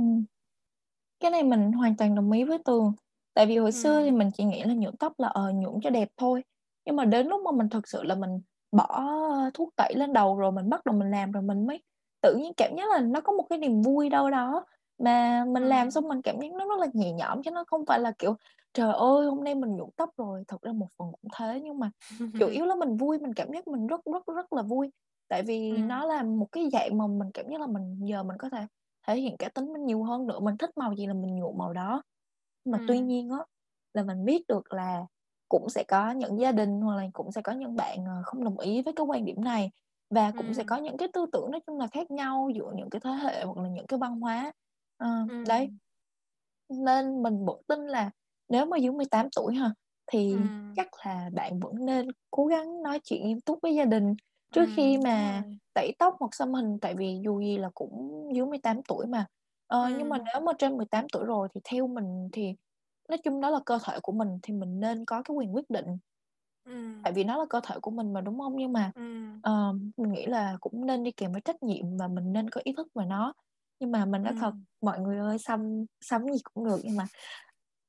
Cái 1.19 1.31
này 1.31 1.43
mình 1.43 1.71
hoàn 1.71 1.95
toàn 1.95 2.15
đồng 2.15 2.31
ý 2.31 2.43
với 2.43 2.57
Tường. 2.65 2.93
Tại 3.33 3.45
vì 3.45 3.57
hồi 3.57 3.71
ừ. 3.71 3.71
xưa 3.71 4.01
thì 4.03 4.11
mình 4.11 4.29
chỉ 4.33 4.43
nghĩ 4.43 4.63
là 4.63 4.73
nhuộm 4.73 4.95
tóc 4.95 5.13
là 5.17 5.27
ờ 5.27 5.51
nhuộm 5.51 5.81
cho 5.83 5.89
đẹp 5.89 6.07
thôi. 6.17 6.43
Nhưng 6.85 6.95
mà 6.95 7.05
đến 7.05 7.27
lúc 7.27 7.41
mà 7.45 7.51
mình 7.51 7.69
thực 7.69 7.87
sự 7.87 8.03
là 8.03 8.15
mình 8.15 8.41
bỏ 8.71 9.03
thuốc 9.53 9.69
tẩy 9.75 9.93
lên 9.95 10.13
đầu 10.13 10.37
rồi 10.37 10.51
mình 10.51 10.69
bắt 10.69 10.85
đầu 10.85 10.95
mình 10.95 11.11
làm 11.11 11.31
rồi 11.31 11.43
mình 11.43 11.67
mới 11.67 11.83
tự 12.21 12.35
nhiên 12.35 12.53
cảm 12.57 12.75
giác 12.77 12.89
là 12.91 12.99
nó 12.99 13.21
có 13.21 13.33
một 13.33 13.43
cái 13.49 13.59
niềm 13.59 13.81
vui 13.81 14.09
đâu 14.09 14.29
đó 14.29 14.65
mà 15.03 15.45
mình 15.45 15.63
làm 15.63 15.87
Ừm. 15.87 15.91
xong 15.91 16.07
mình 16.07 16.21
cảm 16.21 16.39
giác 16.41 16.51
nó 16.51 16.65
rất 16.65 16.79
là 16.79 16.87
nhẹ 16.93 17.11
nhõm 17.11 17.43
chứ 17.43 17.51
nó 17.51 17.63
không 17.67 17.85
phải 17.85 17.99
là, 17.99 18.11
kiểu, 18.19 18.35
trời 18.73 18.93
ơi, 18.93 19.25
hôm 19.27 19.43
nay 19.43 19.55
mình 19.55 19.75
nhuộm 19.75 19.89
tóc 19.97 20.09
rồi. 20.17 20.43
Thật 20.47 20.61
ra 20.61 20.71
một 20.73 20.87
phần 20.97 21.07
cũng 21.21 21.31
thế 21.37 21.61
nhưng 21.63 21.79
mà 21.79 21.91
chủ 22.37 22.47
yếu 22.49 22.65
là 22.65 22.75
mình 22.75 22.97
vui, 22.97 23.17
mình 23.19 23.33
cảm 23.33 23.47
giác 23.53 23.67
mình 23.67 23.87
rất, 23.87 24.01
rất, 24.05 24.35
rất 24.35 24.53
là 24.53 24.61
vui. 24.63 24.91
Tại 25.27 25.43
vì 25.43 25.81
Ừm. 25.81 25.81
nó 25.81 26.05
là 26.05 26.23
một 26.23 26.47
cái 26.51 26.69
dạng 26.73 26.97
mà 26.97 27.07
mình 27.07 27.31
cảm 27.33 27.45
giác 27.51 27.61
là 27.61 27.67
mình 27.67 27.99
giờ 28.05 28.23
mình 28.23 28.37
có 28.39 28.49
thể 28.49 28.65
thể 29.07 29.15
hiện 29.21 29.37
cá 29.37 29.49
tính 29.49 29.73
mình 29.73 29.85
nhiều 29.85 30.03
hơn 30.03 30.27
nữa, 30.27 30.39
mình 30.39 30.57
thích 30.57 30.69
màu 30.77 30.93
gì 30.95 31.05
là 31.07 31.13
mình 31.13 31.35
nhuộm 31.35 31.57
màu 31.57 31.73
đó. 31.73 32.03
Mà 32.65 32.79
tuy 32.85 32.99
Ừm. 32.99 33.01
nhiên 33.01 33.29
á, 33.29 33.37
là 33.93 34.03
mình 34.03 34.25
biết 34.25 34.47
được 34.47 34.73
là 34.73 35.05
cũng 35.49 35.69
sẽ 35.69 35.83
có 35.87 36.11
những 36.11 36.39
gia 36.39 36.51
đình 36.51 36.81
hoặc 36.81 36.95
là 36.97 37.03
cũng 37.13 37.31
sẽ 37.31 37.41
có 37.41 37.51
những 37.51 37.75
bạn, 37.75 38.05
ờ, 38.05 38.21
không 38.25 38.43
đồng 38.43 38.59
ý 38.59 38.81
với 38.83 38.93
cái 38.93 39.05
quan 39.05 39.25
điểm 39.25 39.41
này 39.43 39.71
và 40.09 40.31
cũng 40.35 40.53
sẽ 40.53 40.63
Ừm. 40.63 40.67
có 40.67 40.77
những 40.77 40.97
cái 40.97 41.07
tư 41.13 41.25
tưởng 41.33 41.51
nói 41.51 41.61
chung 41.67 41.79
là 41.79 41.87
khác 41.87 42.11
nhau 42.11 42.49
giữa 42.55 42.73
những 42.77 42.89
cái 42.89 42.99
thế 43.03 43.11
hệ 43.11 43.43
hoặc 43.45 43.57
là 43.57 43.69
những 43.69 43.87
cái 43.87 43.99
văn 43.99 44.19
hóa. 44.21 44.51
Ờ, 44.97 45.07
đấy. 45.47 45.69
Ừm. 45.69 45.79
Nên 46.69 47.23
mình 47.23 47.45
vẫn 47.45 47.61
tin 47.67 47.79
là 47.87 48.11
nếu 48.51 48.65
mà 48.65 48.77
dưới 48.77 48.91
18 48.91 49.27
tuổi 49.35 49.55
ha, 49.55 49.71
thì 50.11 50.37
Ừm. 50.37 50.75
chắc 50.75 50.87
là 51.05 51.29
bạn 51.33 51.59
vẫn 51.59 51.85
nên 51.85 52.07
cố 52.31 52.45
gắng 52.45 52.83
nói 52.83 52.99
chuyện 53.03 53.27
nghiêm 53.27 53.41
túc 53.41 53.59
với 53.61 53.75
gia 53.75 53.85
đình 53.85 54.15
trước 54.51 54.69
khi 54.73 54.97
Ừm, 54.97 55.03
đúng 55.03 55.05
mà 55.05 55.43
tẩy 55.73 55.91
tóc 55.99 56.15
hoặc 56.19 56.35
xăm 56.35 56.53
hình, 56.53 56.79
tại 56.81 56.95
vì 56.97 57.19
dù 57.25 57.39
gì 57.41 57.57
là 57.57 57.69
cũng 57.75 58.29
dưới 58.35 58.45
18 58.45 58.81
tuổi 58.87 59.07
mà. 59.07 59.25
Ờ, 59.67 59.89
nhưng 59.95 60.09
mà 60.09 60.17
nếu 60.33 60.41
mà 60.41 60.51
trên 60.59 60.77
18 60.77 61.05
tuổi 61.13 61.25
rồi 61.25 61.47
thì 61.55 61.61
theo 61.63 61.87
mình 61.87 62.29
thì 62.33 62.55
nói 63.09 63.17
chung 63.23 63.41
đó 63.41 63.49
là 63.49 63.59
cơ 63.65 63.79
thể 63.85 63.99
của 64.03 64.11
mình 64.13 64.29
thì 64.43 64.53
mình 64.53 64.79
nên 64.79 65.05
có 65.05 65.21
cái 65.25 65.35
quyền 65.35 65.55
quyết 65.55 65.69
định. 65.69 65.85
Ừm. 66.65 66.95
Tại 67.01 67.13
vì 67.13 67.23
nó 67.23 67.37
là 67.37 67.45
cơ 67.49 67.59
thể 67.67 67.75
của 67.81 67.91
mình 67.91 68.13
mà, 68.13 68.21
đúng 68.21 68.39
hông? 68.39 68.55
Nhưng 68.57 68.73
mà, 68.73 68.91
Ừm. 68.95 69.41
ờ, 69.41 69.73
mình 69.97 70.11
nghĩ 70.11 70.25
là 70.25 70.57
cũng 70.61 70.85
nên 70.85 71.03
đi 71.03 71.11
kèm 71.11 71.31
với 71.31 71.41
trách 71.41 71.63
nhiệm 71.63 71.97
và 71.97 72.07
mình 72.07 72.33
nên 72.33 72.49
có 72.49 72.61
ý 72.63 72.73
thức 72.77 72.87
về 72.95 73.05
nó. 73.05 73.33
Nhưng 73.79 73.91
mà 73.91 74.05
mình 74.05 74.23
nói 74.23 74.33
thật, 74.37 74.51
Ừm. 74.51 74.65
mọi 74.81 74.99
người 74.99 75.17
ơi, 75.17 75.37
xăm 75.39 75.85
xăm 76.01 76.25
gì 76.25 76.39
cũng 76.53 76.65
được 76.65 76.79
nhưng 76.83 76.95
mà 76.95 77.07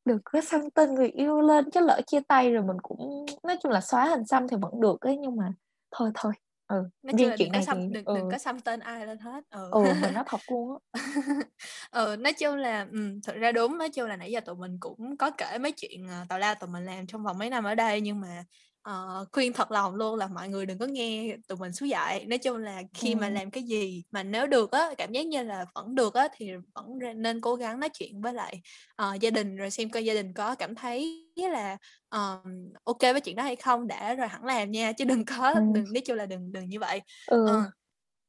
đừng 0.04 0.18
có 0.24 0.40
xăm 0.40 0.70
tên 0.70 0.94
người 0.94 1.08
yêu 1.08 1.40
lên, 1.40 1.70
chứ 1.70 1.80
lỡ 1.80 2.00
chia 2.06 2.20
tay 2.28 2.50
rồi 2.52 2.62
mình 2.62 2.76
cũng 2.82 3.26
nói 3.42 3.56
chung 3.62 3.72
là 3.72 3.80
xóa 3.80 4.04
hình 4.08 4.24
xăm 4.26 4.48
thì 4.48 4.56
vẫn 4.62 4.80
được 4.80 5.00
ấy, 5.00 5.16
nhưng 5.16 5.36
mà 5.36 5.52
thôi 5.90 6.10
thôi, 6.14 6.32
ừ, 6.66 6.76
Nói 7.02 7.14
riêng 7.18 7.30
đừng 7.30 7.36
chuyện 7.36 7.52
này 7.52 7.66
thì 7.66 7.66
xăm 7.66 7.92
đừng 7.92 8.04
đừng 8.12 8.24
ừ. 8.24 8.28
có 8.28 8.38
xăm 8.38 8.60
tên 8.60 8.80
ai 8.80 9.06
lên 9.06 9.18
hết, 9.18 9.44
ừ. 9.50 9.70
Ừ, 9.70 9.94
mình 9.94 10.14
nói 10.14 10.24
thật 10.26 10.40
luôn 10.50 10.78
á. 10.92 11.00
Ừ, 11.90 12.16
nói 12.16 12.32
chung 12.32 12.56
là, 12.56 12.86
ừm, 12.92 13.20
thực 13.22 13.36
ra 13.36 13.52
đúng, 13.52 13.78
nói 13.78 13.88
chung 13.88 14.08
là 14.08 14.16
nãy 14.16 14.30
giờ 14.32 14.40
tụi 14.40 14.56
mình 14.56 14.76
cũng 14.80 15.16
có 15.16 15.30
kể 15.30 15.58
mấy 15.58 15.72
chuyện, 15.76 16.08
ờ, 16.08 16.24
tào 16.28 16.38
lao 16.38 16.54
tụi 16.54 16.70
mình 16.70 16.84
làm 16.84 17.06
trong 17.06 17.22
vòng 17.24 17.38
mấy 17.38 17.50
năm 17.50 17.64
ở 17.64 17.74
đây, 17.74 18.00
nhưng 18.00 18.20
mà, 18.20 18.44
ờ, 18.82 19.24
khuyên 19.32 19.52
thật 19.52 19.70
lòng 19.70 19.94
luôn 19.94 20.16
là 20.16 20.26
mọi 20.28 20.48
người 20.48 20.66
đừng 20.66 20.78
có 20.78 20.86
nghe 20.86 21.36
tụi 21.48 21.58
mình 21.58 21.72
xúi 21.72 21.88
dại. 21.88 22.24
Nói 22.26 22.38
chung 22.38 22.56
là 22.58 22.82
khi 22.94 23.14
mà 23.14 23.28
Ừm. 23.28 23.40
làm 23.40 23.50
cái 23.50 23.62
gì 23.62 24.02
mà 24.10 24.22
nếu 24.22 24.46
được 24.46 24.70
á, 24.72 24.90
cảm 24.98 25.12
giác 25.12 25.26
như 25.26 25.42
là 25.42 25.64
vẫn 25.74 25.94
được 25.94 26.14
á, 26.14 26.28
thì 26.36 26.50
vẫn 26.74 26.86
nên 27.16 27.40
cố 27.40 27.54
gắng 27.56 27.80
nói 27.80 27.90
chuyện 27.98 28.20
với 28.20 28.32
lại, 28.34 28.60
ờ, 28.96 29.14
gia 29.20 29.30
đình 29.30 29.56
rồi 29.56 29.70
xem 29.70 29.90
coi 29.90 30.04
gia 30.04 30.14
đình 30.14 30.34
có 30.34 30.54
cảm 30.54 30.74
thấy 30.74 31.32
là, 31.36 31.76
ô 32.84 32.94
kê 32.94 33.12
với 33.12 33.20
chuyện 33.20 33.36
đó 33.36 33.42
hay 33.42 33.56
không 33.56 33.86
đã 33.86 34.14
rồi 34.14 34.28
hẵng 34.28 34.44
làm 34.44 34.70
nha, 34.70 34.92
chứ 34.92 35.04
đừng 35.04 35.24
có 35.24 35.54
Ừm. 35.54 35.72
đừng 35.74 35.92
nói 35.92 36.02
chung 36.06 36.16
là 36.16 36.26
đừng 36.26 36.52
đừng 36.52 36.68
như 36.68 36.80
vậy. 36.80 37.00
Ừ. 37.26 37.36
Ờ, 37.42 37.70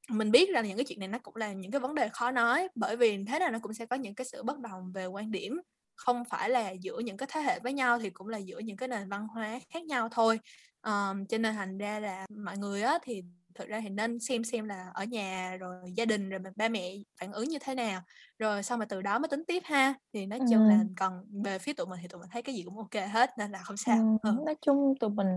mình 0.10 0.32
biết 0.32 0.49
rằng 0.54 0.68
những 0.68 0.78
cái 0.78 0.86
chuyện 0.86 0.99
này 0.99 1.08
nó 1.10 1.20
cũng 1.24 1.36
là 1.36 1.54
những 1.54 1.72
cái 1.72 1.80
vấn 1.82 1.95
đề 1.95 2.10
khó 2.14 2.32
nói, 2.32 2.68
bởi 2.76 2.97
vì 2.97 3.20
thế 3.28 3.39
nào 3.39 3.51
nó 3.51 3.60
cũng 3.64 3.74
sẽ 3.74 3.86
có 3.86 3.95
những 3.95 4.16
cái 4.16 4.26
sự 4.26 4.43
bất 4.43 4.60
đồng 4.60 4.91
về 4.95 5.06
quan 5.08 5.32
điểm, 5.32 5.62
không 5.96 6.24
phải 6.30 6.50
là 6.50 6.72
giữa 6.72 7.00
những 7.00 7.18
cái 7.18 7.28
thế 7.32 7.41
hệ 7.41 7.60
với 7.60 7.74
nhau 7.74 8.00
thì 8.00 8.10
cũng 8.10 8.28
là 8.28 8.38
giữa 8.38 8.60
những 8.60 8.78
cái 8.78 8.88
nền 8.89 9.10
văn 9.10 9.28
hóa 9.28 9.60
khác 9.74 9.84
nhau 9.86 10.10
thôi. 10.12 10.39
Ờm, 10.82 11.26
cho 11.26 11.38
nên 11.38 11.56
thành 11.56 11.78
ra 11.78 12.00
là 12.00 12.26
mọi 12.46 12.58
người 12.58 12.82
á, 12.82 13.00
thì 13.04 13.22
thực 13.56 13.68
ra 13.68 13.80
thì 13.84 13.89
nên 13.89 14.20
xem 14.20 14.44
xem 14.44 14.66
là 14.66 14.91
ở 14.94 15.04
nhà 15.04 15.56
rồi 15.60 15.76
gia 15.98 16.06
đình 16.06 16.30
rồi 16.30 16.39
ba 16.56 16.70
mẹ 16.70 16.94
phản 17.22 17.32
ứng 17.34 17.50
như 17.50 17.58
thế 17.62 17.76
nào, 17.76 18.02
rồi 18.39 18.64
xong 18.64 18.80
rồi 18.80 18.86
từ 18.89 19.02
đó 19.02 19.20
mới 19.20 19.28
tính 19.30 19.44
tiếp 19.48 19.64
ha. 19.66 19.94
Thì 20.14 20.26
nói 20.26 20.41
chung 20.46 20.66
là 20.66 20.84
còn 20.98 21.24
về 21.44 21.60
phía 21.60 21.74
tụi 21.74 21.88
mình 21.88 22.00
thì 22.02 22.08
tụi 22.08 22.22
mình 22.22 22.30
thấy 22.34 22.41
cái 22.41 22.56
gì 22.56 22.64
cũng 22.66 22.89
kê 22.91 23.02
hết 23.08 23.30
nên 23.38 23.52
là 23.52 23.60
không 23.64 23.78
sao, 23.78 23.98
Ừm, 23.98 24.18
ừ. 24.24 24.32
nói 24.46 24.56
chung 24.62 24.94
tụi 25.00 25.10
mình 25.10 25.28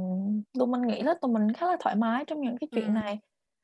tụi 0.59 0.67
mình 0.69 0.83
nghĩ 0.83 1.03
là 1.03 1.15
tụi 1.21 1.33
mình 1.33 1.53
khá 1.53 1.67
là 1.67 1.77
thoải 1.81 1.97
mái 1.97 2.25
trong 2.27 2.41
những 2.41 2.57
cái 2.61 2.69
chuyện 2.73 2.93
Ừm. 2.93 2.95
này. 2.95 3.19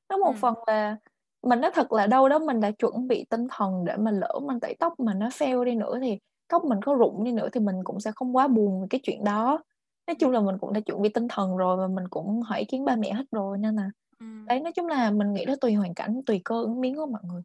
Có 0.09 0.17
một 0.17 0.33
Ừm. 0.33 0.41
phần 0.41 0.55
là 0.67 0.97
mình 1.43 1.61
nói 1.61 1.71
thật 1.75 1.93
là 1.93 2.07
đâu 2.07 2.29
đó 2.29 2.39
mình 2.39 2.61
đã 2.61 2.71
chuẩn 2.71 3.09
bị 3.09 3.25
tinh 3.31 3.47
thần 3.51 3.85
để 3.85 3.97
mà 3.97 4.11
lỡ 4.11 4.41
mình 4.47 4.61
tẩy 4.61 4.75
tóc 4.79 5.01
mà 5.01 5.15
nó 5.15 5.29
fail 5.29 5.65
đi 5.65 5.75
nữa 5.75 5.99
thì 6.03 6.19
tóc 6.49 6.65
mình 6.65 6.79
có 6.85 6.95
rụng 6.95 7.25
đi 7.25 7.33
nữa 7.33 7.49
thì 7.53 7.61
mình 7.61 7.77
cũng 7.85 8.01
sẽ 8.01 8.13
không 8.17 8.37
quá 8.37 8.49
buồn 8.49 8.81
về 8.83 8.87
cái 8.91 9.01
chuyện 9.05 9.25
đó. 9.25 9.65
Nói 10.07 10.15
chung 10.21 10.31
là 10.31 10.41
mình 10.41 10.59
cũng 10.61 10.73
đã 10.73 10.81
chuẩn 10.81 11.03
bị 11.03 11.09
tinh 11.09 11.27
thần 11.31 11.57
rồi 11.57 11.77
và 11.77 11.89
mình 11.89 12.09
cũng 12.11 12.43
hỏi 12.43 12.59
ý 12.59 12.65
kiến 12.65 12.85
ba 12.85 12.97
mẹ 12.97 13.13
hết 13.13 13.25
rồi 13.33 13.59
nên 13.59 13.77
là 13.77 13.91
Ừm. 14.21 14.51
đấy, 14.51 14.61
nói 14.61 14.73
chung 14.77 14.87
là 14.87 15.11
mình 15.11 15.35
nghĩ 15.35 15.45
nó 15.47 15.55
tùy 15.61 15.75
hoàn 15.75 15.95
cảnh, 15.95 16.23
tùy 16.27 16.43
cơ 16.45 16.63
ứng 16.63 16.81
biến 16.81 16.97
của 16.97 17.07
mọi 17.07 17.23
người. 17.25 17.43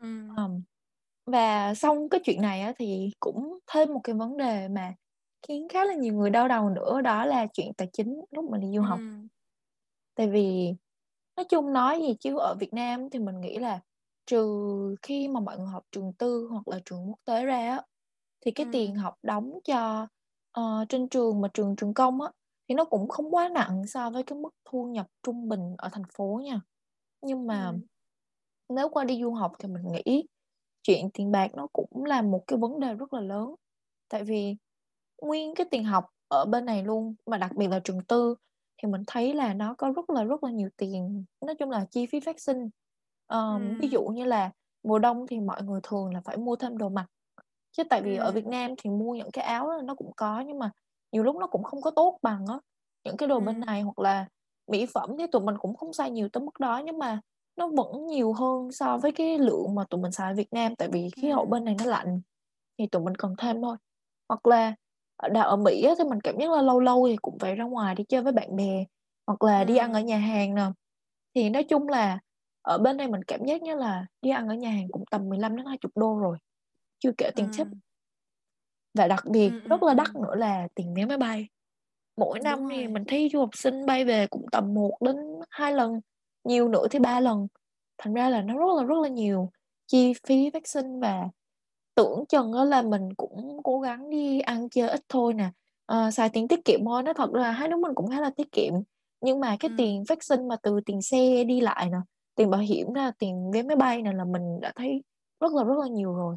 Ừm. 0.00 0.36
Ờm, 0.36 0.62
và 1.26 1.74
xong 1.74 2.08
cái 2.10 2.20
chuyện 2.24 2.42
này 2.42 2.60
á, 2.62 2.72
thì 2.78 3.10
cũng 3.20 3.58
thêm 3.72 3.94
một 3.94 4.00
cái 4.04 4.14
vấn 4.16 4.36
đề 4.36 4.68
mà 4.68 4.94
khiến 5.48 5.68
khá 5.70 5.84
là 5.84 5.94
nhiều 5.94 6.14
người 6.14 6.30
đau 6.30 6.48
đầu 6.48 6.70
nữa 6.70 7.00
đó 7.04 7.26
là 7.26 7.46
chuyện 7.54 7.72
tài 7.78 7.88
chính 7.92 8.20
lúc 8.32 8.44
mà 8.50 8.58
đi 8.58 8.68
du 8.76 8.82
học. 8.82 9.00
Ừm. 9.00 9.28
Tại 10.14 10.28
vì 10.30 10.74
nói 11.36 11.46
chung 11.48 11.72
nói 11.72 12.00
gì 12.02 12.14
chứ 12.20 12.38
ở 12.38 12.54
Việt 12.60 12.74
Nam 12.74 13.10
thì 13.10 13.18
mình 13.18 13.40
nghĩ 13.40 13.58
là 13.58 13.80
trừ 14.26 14.96
khi 15.02 15.28
mà 15.28 15.40
mọi 15.40 15.58
người 15.58 15.66
học 15.68 15.84
trường 15.92 16.12
tư 16.18 16.48
hoặc 16.52 16.68
là 16.68 16.80
trường 16.84 17.08
quốc 17.10 17.18
tế 17.24 17.44
ra 17.44 17.58
á, 17.70 17.82
thì 18.46 18.50
cái 18.50 18.66
tiền 18.72 18.94
Ừm. 18.94 18.96
học 18.96 19.14
đóng 19.22 19.58
cho, 19.64 20.06
ờ, 20.52 20.84
trên 20.88 21.08
trường 21.08 21.40
mà 21.40 21.48
trường 21.54 21.76
trường 21.76 21.94
công 21.94 22.20
á, 22.20 22.30
thì 22.68 22.74
nó 22.74 22.84
cũng 22.84 23.08
không 23.08 23.34
quá 23.34 23.48
nặng 23.48 23.86
so 23.86 24.10
với 24.10 24.22
cái 24.22 24.38
mức 24.38 24.50
thu 24.64 24.84
nhập 24.86 25.06
trung 25.22 25.48
bình 25.48 25.74
ở 25.78 25.88
thành 25.92 26.04
phố 26.16 26.40
nha. 26.44 26.60
Nhưng 27.22 27.46
mà 27.46 27.72
Ừm. 27.72 27.82
nếu 28.68 28.88
qua 28.88 29.04
đi 29.04 29.20
du 29.22 29.32
học 29.32 29.52
thì 29.58 29.68
mình 29.68 29.82
nghĩ 29.92 30.26
chuyện 30.82 31.10
tiền 31.14 31.32
bạc 31.32 31.48
nó 31.56 31.66
cũng 31.72 32.04
là 32.04 32.22
một 32.22 32.44
cái 32.46 32.58
vấn 32.58 32.80
đề 32.80 32.94
rất 32.94 33.12
là 33.14 33.20
lớn. 33.20 33.54
Tại 34.10 34.24
vì 34.24 34.56
nguyên 35.22 35.54
cái 35.54 35.66
tiền 35.70 35.84
học 35.84 36.04
ở 36.28 36.44
bên 36.46 36.64
này 36.66 36.84
luôn, 36.84 37.14
mà 37.26 37.38
đặc 37.38 37.52
biệt 37.56 37.68
là 37.68 37.80
trường 37.84 38.04
tư 38.08 38.34
thì 38.82 38.88
mình 38.88 39.02
thấy 39.06 39.34
là 39.34 39.54
nó 39.54 39.74
có 39.78 39.92
rất 39.96 40.10
là 40.10 40.24
rất 40.24 40.44
là 40.44 40.50
nhiều 40.52 40.68
tiền, 40.76 41.24
nói 41.46 41.54
chung 41.56 41.70
là 41.70 41.86
chi 41.90 42.06
phí 42.06 42.20
phát 42.20 42.40
sinh. 42.40 42.70
Ờm, 43.26 43.74
ví 43.78 43.88
dụ 43.88 44.04
như 44.06 44.24
là 44.24 44.50
mùa 44.84 44.98
đông 44.98 45.26
thì 45.26 45.40
mọi 45.40 45.62
người 45.62 45.80
thường 45.82 46.14
là 46.14 46.20
phải 46.24 46.36
mua 46.36 46.56
thêm 46.56 46.78
đồ 46.78 46.88
mặc, 46.88 47.06
chứ 47.72 47.84
tại 47.84 48.02
vì 48.02 48.16
ở 48.16 48.32
Việt. 48.32 48.46
Nam 48.46 48.70
thì 48.78 48.90
mua 48.90 49.14
những 49.14 49.30
cái 49.32 49.44
áo 49.44 49.68
á 49.68 49.76
nó 49.84 49.94
cũng 49.94 50.12
có 50.16 50.40
nhưng 50.46 50.58
mà 50.58 50.70
nhiều 51.12 51.22
lúc 51.22 51.36
nó 51.36 51.46
cũng 51.46 51.62
không 51.62 51.80
có 51.82 51.90
tốt 51.90 52.18
bằng 52.22 52.46
á. 52.48 52.58
Những 53.04 53.16
cái 53.16 53.28
đồ 53.28 53.40
bên 53.40 53.56
Ừm. 53.56 53.66
này 53.66 53.82
hoặc 53.82 53.98
là 53.98 54.26
mỹ 54.70 54.86
phẩm 54.94 55.10
thì 55.18 55.24
tụi 55.32 55.42
mình 55.42 55.54
cũng 55.58 55.76
không 55.76 55.92
xài 55.92 56.10
nhiều 56.10 56.28
tới 56.32 56.42
mức 56.44 56.60
đó 56.60 56.78
nhưng 56.84 56.98
mà 56.98 57.20
nó 57.56 57.68
vẫn 57.68 58.06
nhiều 58.06 58.32
hơn 58.32 58.72
so 58.72 58.98
với 58.98 59.12
cái 59.12 59.38
lượng 59.38 59.74
mà 59.74 59.84
tụi 59.90 60.00
mình 60.02 60.12
xài 60.12 60.28
ở 60.30 60.34
Việt 60.34 60.52
Nam, 60.52 60.76
tại 60.76 60.88
vì 60.92 61.08
khí 61.16 61.30
hậu 61.30 61.44
bên 61.46 61.64
này 61.64 61.76
nó 61.78 61.84
lạnh 61.84 62.20
thì 62.78 62.86
tụi 62.86 63.02
mình 63.02 63.14
cần 63.14 63.34
thêm 63.38 63.62
thôi. 63.62 63.76
Hoặc 64.28 64.46
là 64.46 64.74
ở 65.16 65.28
đ 65.28 65.36
ở 65.38 65.56
Mỹ 65.56 65.82
á, 65.84 65.94
thì 65.98 66.04
mình 66.04 66.20
cảm 66.20 66.38
giác 66.40 66.50
là 66.52 66.62
lâu 66.62 66.80
lâu 66.80 67.08
thì 67.08 67.16
cũng 67.22 67.38
phải 67.40 67.54
ra 67.54 67.64
ngoài 67.64 67.94
đi 67.94 68.04
chơi 68.08 68.22
với 68.22 68.32
bạn 68.32 68.56
bè 68.56 68.84
hoặc 69.26 69.42
là 69.42 69.64
đi 69.64 69.76
ăn 69.76 69.92
ở 69.92 70.00
nhà 70.00 70.18
hàng 70.18 70.54
nè. 70.54 70.66
Thì 71.34 71.50
nói 71.50 71.64
chung 71.64 71.88
là 71.88 72.18
ở 72.62 72.78
bên 72.78 72.96
đây 72.96 73.08
mình 73.08 73.22
cảm 73.26 73.44
giác 73.44 73.62
như 73.62 73.74
là 73.76 74.06
đi 74.22 74.30
ăn 74.30 74.48
ở 74.48 74.54
nhà 74.54 74.70
hàng 74.70 74.88
cũng 74.92 75.04
tầm 75.10 75.28
15-20 75.28 75.92
đô 75.96 76.18
rồi, 76.18 76.38
chưa 77.02 77.12
kể 77.18 77.30
tiền 77.36 77.50
tip. 77.58 77.66
Ừm. 77.66 77.80
Và 78.94 79.08
đặc 79.08 79.24
biệt 79.30 79.52
ừm, 79.64 79.70
rất 79.70 79.82
là 79.82 79.94
đắt 79.94 80.16
nữa 80.16 80.34
là 80.34 80.68
tiền 80.74 80.94
vé 80.94 81.04
máy 81.06 81.18
bay. 81.18 81.48
Mỗi 82.16 82.40
Đúng 82.40 82.40
năm 82.40 82.68
thì 82.70 82.88
rồi. 82.88 82.88
mình 82.88 83.04
thấy 83.08 83.28
du 83.32 83.38
học 83.40 83.50
sinh 83.54 83.86
bay 83.86 84.04
về 84.04 84.26
cũng 84.26 84.46
tầm 84.52 84.74
1-2 84.74 85.72
lần, 85.74 86.00
nhiều 86.44 86.68
nữa 86.68 86.86
thì 86.90 86.98
3 86.98 87.20
lần. 87.20 87.46
Thành 87.98 88.14
ra 88.14 88.28
là 88.30 88.42
nó 88.42 88.54
rất 88.58 88.66
là 88.78 88.84
rất 88.84 88.96
là 89.02 89.08
nhiều 89.08 89.50
chi 89.86 90.12
phí 90.28 90.50
sinh 90.64 91.00
và 91.00 91.28
tưởng 91.96 92.24
chừng 92.28 92.52
á 92.52 92.64
là 92.64 92.82
mình 92.82 93.14
cũng 93.16 93.58
cố 93.64 93.80
gắng 93.80 94.10
đi 94.10 94.40
ăn 94.40 94.70
chơi 94.70 94.88
ít 94.90 95.00
thôi 95.08 95.34
nè, 95.34 95.50
ờ, 95.86 96.10
xài 96.10 96.28
tiền 96.30 96.48
tiết 96.48 96.64
kiệm 96.64 96.80
thôi. 96.86 97.02
Nói 97.02 97.14
thật 97.14 97.34
là 97.34 97.50
hai 97.52 97.68
đứa 97.68 97.76
mình 97.76 97.92
cũng 97.94 98.10
khá 98.10 98.20
là 98.20 98.30
tiết 98.36 98.52
kiệm, 98.52 98.74
nhưng 99.20 99.40
mà 99.40 99.56
cái 99.60 99.70
Ừm. 99.70 99.76
tiền 99.76 100.04
sinh 100.20 100.48
mà 100.48 100.56
từ 100.62 100.80
tiền 100.86 101.02
xe 101.02 101.44
đi 101.44 101.60
lại 101.60 101.90
nè, 101.90 101.98
tiền 102.36 102.50
bảo 102.50 102.60
hiểm 102.60 102.94
nè, 102.94 103.10
tiền 103.18 103.50
vé 103.54 103.62
máy 103.62 103.76
bay 103.76 104.02
nè 104.02 104.12
là 104.12 104.24
mình 104.24 104.60
đã 104.60 104.72
thấy 104.76 105.02
rất 105.40 105.52
là 105.54 105.64
rất 105.64 105.74
là 105.82 105.88
nhiều 105.88 106.14
rồi. 106.14 106.36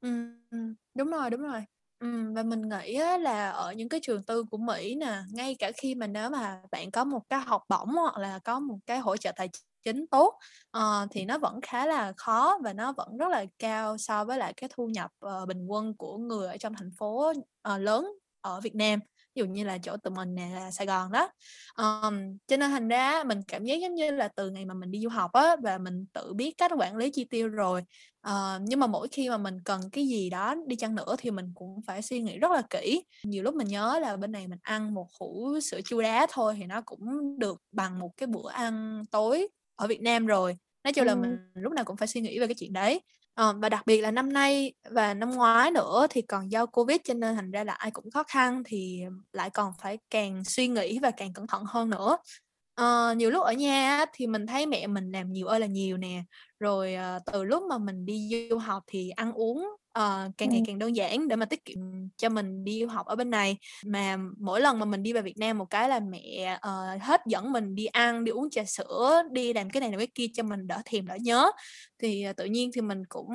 Ừm, 0.00 0.40
ừm, 0.50 0.74
đúng 0.94 1.10
rồi, 1.10 1.30
đúng 1.30 1.40
rồi. 1.42 1.60
Ừm, 1.98 2.34
và 2.34 2.42
mình 2.42 2.62
nghĩ 2.68 2.94
á 2.94 3.18
là 3.18 3.50
ở 3.50 3.72
những 3.72 3.88
cái 3.88 4.00
trường 4.02 4.22
tư 4.22 4.44
của 4.50 4.56
Mỹ 4.58 4.94
nè, 4.94 5.18
ngay 5.32 5.56
cả 5.58 5.72
khi 5.76 5.94
mà 5.94 6.06
nếu 6.06 6.30
mà 6.30 6.62
bạn 6.70 6.90
có 6.90 7.04
một 7.04 7.20
cái 7.28 7.40
học 7.40 7.62
bổng 7.68 7.88
hoặc 7.94 8.18
là 8.18 8.38
có 8.44 8.60
một 8.60 8.78
cái 8.86 8.98
hỗ 8.98 9.16
trợ 9.16 9.32
tài 9.36 9.48
chính 9.84 10.06
tốt, 10.06 10.38
ờ, 10.70 11.06
thì 11.10 11.24
nó 11.24 11.38
vẫn 11.38 11.60
khá 11.62 11.86
là 11.86 12.12
khó 12.16 12.58
và 12.64 12.72
nó 12.72 12.92
vẫn 12.92 13.16
rất 13.16 13.28
là 13.28 13.44
cao 13.58 13.98
so 13.98 14.24
với 14.24 14.38
lại 14.38 14.52
cái 14.56 14.70
thu 14.72 14.86
nhập, 14.88 15.10
ờ, 15.18 15.46
bình 15.46 15.66
quân 15.66 15.94
của 15.96 16.16
người 16.18 16.46
ở 16.48 16.56
trong 16.56 16.74
thành 16.74 16.90
phố, 16.98 17.32
ờ, 17.62 17.78
lớn 17.78 18.06
ở 18.40 18.60
Việt 18.60 18.74
Nam, 18.74 19.00
ví 19.38 19.46
dụ 19.48 19.52
như 19.54 19.64
là 19.64 19.78
chỗ 19.78 19.96
tụi 19.96 20.14
mình 20.14 20.34
nè 20.34 20.48
là 20.54 20.70
Sài 20.70 20.86
Gòn 20.86 21.12
đó. 21.12 21.28
Ờm, 21.74 22.38
cho 22.46 22.56
nên 22.56 22.70
thành 22.70 22.88
ra 22.88 23.24
mình 23.26 23.40
cảm 23.48 23.64
giác 23.64 23.74
giống 23.82 23.94
như 23.94 24.10
là 24.10 24.28
từ 24.36 24.50
ngày 24.50 24.64
mà 24.64 24.74
mình 24.74 24.90
đi 24.90 25.00
du 25.00 25.08
học 25.08 25.32
á 25.32 25.56
và 25.62 25.78
mình 25.78 26.06
tự 26.12 26.34
biết 26.34 26.54
cách 26.58 26.72
quản 26.78 26.96
lý 26.96 27.10
chi 27.10 27.24
tiêu 27.30 27.48
rồi, 27.48 27.82
ờ, 28.20 28.58
nhưng 28.62 28.80
mà 28.80 28.86
mỗi 28.86 29.08
khi 29.12 29.28
mà 29.30 29.38
mình 29.38 29.54
cần 29.64 29.80
cái 29.92 30.06
gì 30.08 30.30
đó 30.30 30.54
đi 30.66 30.76
chăng 30.76 30.94
nữa 30.94 31.14
thì 31.18 31.30
mình 31.30 31.46
cũng 31.54 31.80
phải 31.86 32.02
suy 32.02 32.20
nghĩ 32.20 32.38
rất 32.38 32.50
là 32.50 32.62
kỹ. 32.70 33.02
Nhiều 33.22 33.42
lúc 33.42 33.54
mình 33.54 33.68
nhớ 33.68 33.98
là 34.02 34.16
bên 34.16 34.32
này 34.32 34.48
mình 34.48 34.58
ăn 34.62 34.94
một 34.94 35.06
hũ 35.20 35.60
sữa 35.60 35.80
chua 35.84 36.02
đá 36.02 36.26
thôi 36.30 36.54
thì 36.58 36.66
nó 36.66 36.80
cũng 36.80 37.38
được 37.38 37.60
bằng 37.72 37.98
một 37.98 38.10
cái 38.16 38.26
bữa 38.26 38.50
ăn 38.50 39.02
tối 39.10 39.48
ở 39.76 39.86
Việt 39.86 40.00
Nam 40.02 40.26
rồi. 40.26 40.56
nói 40.84 40.92
chung 40.92 41.04
là 41.06 41.14
mình 41.14 41.30
lúc 41.54 41.72
nào 41.72 41.84
cũng 41.84 41.96
phải 41.96 42.08
suy 42.08 42.20
nghĩ 42.20 42.38
về 42.38 42.46
cái 42.46 42.54
chuyện 42.58 42.72
đấy 42.72 43.00
Ờ, 43.38 43.54
và 43.62 43.68
đặc 43.68 43.82
biệt 43.86 44.00
là 44.00 44.10
năm 44.10 44.32
nay 44.32 44.72
và 44.90 45.14
năm 45.14 45.30
ngoái 45.30 45.70
nữa 45.70 46.06
thì 46.10 46.22
còn 46.22 46.50
do 46.52 46.66
Covid 46.66 46.96
cho 47.04 47.14
nên 47.14 47.34
thành 47.36 47.50
ra 47.50 47.64
là 47.64 47.72
ai 47.72 47.90
cũng 47.90 48.10
khó 48.10 48.22
khăn 48.22 48.62
thì 48.66 49.02
lại 49.32 49.50
còn 49.50 49.72
phải 49.82 49.98
càng 50.10 50.44
suy 50.44 50.68
nghĩ 50.68 50.98
và 51.02 51.10
càng 51.10 51.32
cẩn 51.32 51.46
thận 51.46 51.64
hơn 51.66 51.90
nữa. 51.90 52.16
Ờ, 52.74 53.14
nhiều 53.16 53.30
lúc 53.30 53.44
ở 53.44 53.52
nhà 53.52 54.04
thì 54.12 54.26
mình 54.26 54.46
thấy 54.46 54.66
mẹ 54.66 54.86
mình 54.86 55.10
làm 55.12 55.32
nhiều 55.32 55.46
ơi 55.46 55.60
là 55.60 55.66
nhiều 55.66 55.96
nè. 55.96 56.22
Rồi 56.60 56.94
ờ, 56.94 57.18
từ 57.32 57.44
lúc 57.44 57.62
mà 57.70 57.78
mình 57.78 58.04
đi 58.06 58.48
du 58.50 58.58
học 58.58 58.82
thì 58.86 59.10
ăn 59.10 59.32
uống 59.32 59.68
ờ, 59.92 60.30
càng 60.38 60.48
ngày 60.48 60.62
càng 60.64 60.78
đơn 60.78 60.96
giản 60.96 61.28
để 61.28 61.36
mà 61.36 61.46
tiết 61.46 61.64
kiệm 61.64 61.78
cho 62.16 62.28
mình 62.28 62.64
đi 62.64 62.80
du 62.80 62.86
học 62.86 63.06
ở 63.06 63.16
bên 63.16 63.30
này. 63.30 63.56
Mà 63.86 64.16
mỗi 64.38 64.60
lần 64.60 64.78
mà 64.78 64.84
mình 64.84 65.02
đi 65.02 65.12
về 65.12 65.22
Việt 65.22 65.36
Nam 65.38 65.58
một 65.58 65.66
cái 65.70 65.88
là 65.88 66.00
mẹ 66.00 66.58
ờ, 66.60 66.98
hết 67.02 67.20
dẫn 67.26 67.52
mình 67.52 67.74
đi 67.74 67.86
ăn, 67.86 68.24
đi 68.24 68.32
uống 68.32 68.50
trà 68.50 68.64
sữa, 68.64 69.22
đi 69.32 69.52
làm 69.52 69.70
cái 69.70 69.80
này 69.80 69.90
làm 69.90 69.98
cái 69.98 70.08
kia 70.14 70.26
cho 70.34 70.42
mình 70.42 70.66
đỡ 70.66 70.82
thèm 70.84 71.06
đỡ 71.06 71.16
nhớ. 71.22 71.50
Thì 71.98 72.22
ờ, 72.22 72.32
tự 72.32 72.44
nhiên 72.44 72.70
thì 72.74 72.80
mình 72.80 73.02
cũng 73.08 73.28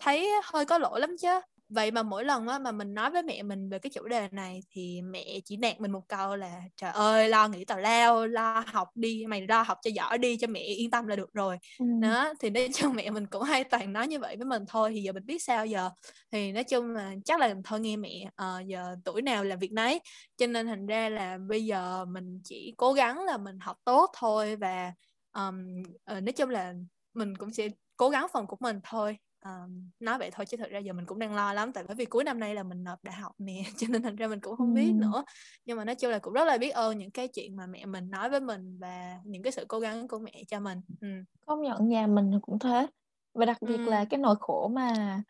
thấy 0.00 0.30
hơi 0.44 0.64
có 0.64 0.78
lỗi 0.78 1.00
lắm 1.00 1.10
chứ 1.22 1.28
vậy 1.74 1.90
mà 1.90 2.02
mỗi 2.02 2.24
lần 2.24 2.46
á, 2.46 2.58
mà 2.58 2.72
mình 2.72 2.94
nói 2.94 3.10
với 3.10 3.22
mẹ 3.22 3.42
mình 3.42 3.68
về 3.68 3.78
cái 3.78 3.90
chủ 3.90 4.08
đề 4.08 4.28
này 4.30 4.60
thì 4.70 5.02
mẹ 5.02 5.40
chỉ 5.44 5.56
nạt 5.56 5.80
mình 5.80 5.90
một 5.90 6.08
câu 6.08 6.36
là 6.36 6.60
trời 6.76 6.90
ơi 6.90 7.28
lo 7.28 7.48
nghĩ 7.48 7.64
tào 7.64 7.78
lao 7.78 8.26
lo 8.26 8.64
học 8.66 8.88
đi 8.94 9.24
mày 9.28 9.46
lo 9.48 9.62
học 9.62 9.78
cho 9.82 9.90
giỏi 9.94 10.18
đi 10.18 10.36
cho 10.36 10.46
mẹ 10.46 10.60
yên 10.60 10.90
tâm 10.90 11.06
là 11.06 11.16
được 11.16 11.32
rồi. 11.32 11.58
Ừ. 11.78 11.86
đó 12.00 12.32
thì 12.40 12.50
nói 12.50 12.68
chung 12.74 12.94
mẹ 12.94 13.10
mình 13.10 13.26
cũng 13.26 13.42
hay 13.42 13.64
toàn 13.64 13.92
nói 13.92 14.08
như 14.08 14.18
vậy 14.18 14.36
với 14.36 14.46
mình 14.46 14.64
thôi 14.68 14.90
thì 14.94 15.02
giờ 15.02 15.12
mình 15.12 15.26
biết 15.26 15.42
sao 15.42 15.66
giờ. 15.66 15.90
Thì 16.32 16.52
nói 16.52 16.64
chung 16.64 16.90
là 16.90 17.14
chắc 17.24 17.40
là 17.40 17.54
thôi 17.64 17.80
nghe 17.80 17.96
mẹ 17.96 18.30
à, 18.36 18.60
giờ 18.66 18.96
tuổi 19.04 19.22
nào 19.22 19.44
làm 19.44 19.58
việc 19.58 19.72
nấy. 19.72 20.00
Cho 20.36 20.46
nên 20.46 20.66
thành 20.66 20.86
ra 20.86 21.08
là 21.08 21.38
bây 21.48 21.64
giờ 21.64 22.04
mình 22.04 22.40
chỉ 22.44 22.74
cố 22.76 22.92
gắng 22.92 23.24
là 23.24 23.36
mình 23.36 23.58
học 23.60 23.76
tốt 23.84 24.10
thôi 24.16 24.56
và 24.56 24.92
um, 25.32 25.82
nói 26.06 26.32
chung 26.36 26.50
là 26.50 26.74
mình 27.14 27.36
cũng 27.36 27.52
sẽ 27.52 27.68
cố 27.96 28.08
gắng 28.10 28.26
phần 28.32 28.46
của 28.46 28.56
mình 28.60 28.80
thôi 28.84 29.16
uh, 29.48 29.70
nói 30.00 30.18
vậy 30.18 30.30
thôi 30.32 30.46
chứ 30.46 30.56
thực 30.56 30.70
ra 30.70 30.78
giờ 30.78 30.92
mình 30.92 31.06
cũng 31.06 31.18
đang 31.18 31.34
lo 31.34 31.52
lắm 31.52 31.72
tại 31.72 31.84
bởi 31.88 31.96
vì 31.96 32.04
cuối 32.04 32.24
năm 32.24 32.40
nay 32.40 32.54
là 32.54 32.62
mình 32.62 32.84
nộp 32.84 33.04
đại 33.04 33.14
học 33.14 33.32
nè 33.38 33.62
cho 33.76 33.86
nên 33.90 34.02
thành 34.02 34.16
ra 34.16 34.26
mình 34.26 34.40
cũng 34.40 34.56
không 34.56 34.74
biết 34.74 34.92
nữa. 34.94 35.24
Nhưng 35.64 35.76
mà 35.76 35.84
nói 35.84 35.94
chung 35.94 36.10
là 36.10 36.18
cũng 36.18 36.32
rất 36.32 36.44
là 36.44 36.58
biết 36.58 36.70
ơn 36.70 36.98
những 36.98 37.10
cái 37.10 37.28
chuyện 37.28 37.56
mà 37.56 37.66
mẹ 37.66 37.86
mình 37.86 38.10
nói 38.10 38.30
với 38.30 38.40
mình 38.40 38.78
và 38.80 39.18
những 39.24 39.42
cái 39.42 39.52
sự 39.52 39.64
cố 39.68 39.80
gắng 39.80 40.08
của 40.08 40.18
mẹ 40.18 40.42
cho 40.48 40.60
mình. 40.60 40.80
Ừ. 41.00 41.08
công 41.46 41.62
nhận 41.62 41.88
nhà 41.88 42.06
mình 42.06 42.40
cũng 42.42 42.58
thế. 42.58 42.86
Và 43.34 43.44
đặc 43.44 43.62
biệt 43.62 43.76
ừ. 43.76 43.90
là 43.90 44.04
cái 44.04 44.18
nỗi 44.18 44.36
khổ 44.40 44.68
mà 44.68 45.20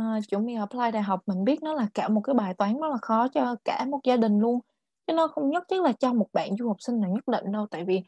uh, 0.00 0.28
chuẩn 0.28 0.46
bị 0.46 0.54
apply 0.54 0.90
đại 0.92 1.02
học 1.02 1.20
mình 1.26 1.44
biết 1.44 1.62
nó 1.62 1.74
là 1.74 1.86
cả 1.94 2.08
một 2.08 2.20
cái 2.20 2.34
bài 2.34 2.54
toán 2.54 2.80
rất 2.80 2.88
là 2.90 2.98
khó 3.02 3.28
cho 3.28 3.56
cả 3.64 3.84
một 3.90 4.00
gia 4.04 4.16
đình 4.16 4.38
luôn. 4.38 4.60
Chứ 5.06 5.12
nó 5.12 5.28
không 5.28 5.50
nhất 5.50 5.64
thiết 5.68 5.82
là 5.82 5.92
cho 5.92 6.12
một 6.12 6.26
bạn 6.32 6.56
du 6.56 6.68
học 6.68 6.76
sinh 6.80 7.00
nào 7.00 7.10
nhất 7.10 7.28
định 7.28 7.52
đâu 7.52 7.66
tại 7.70 7.84
vì 7.84 8.02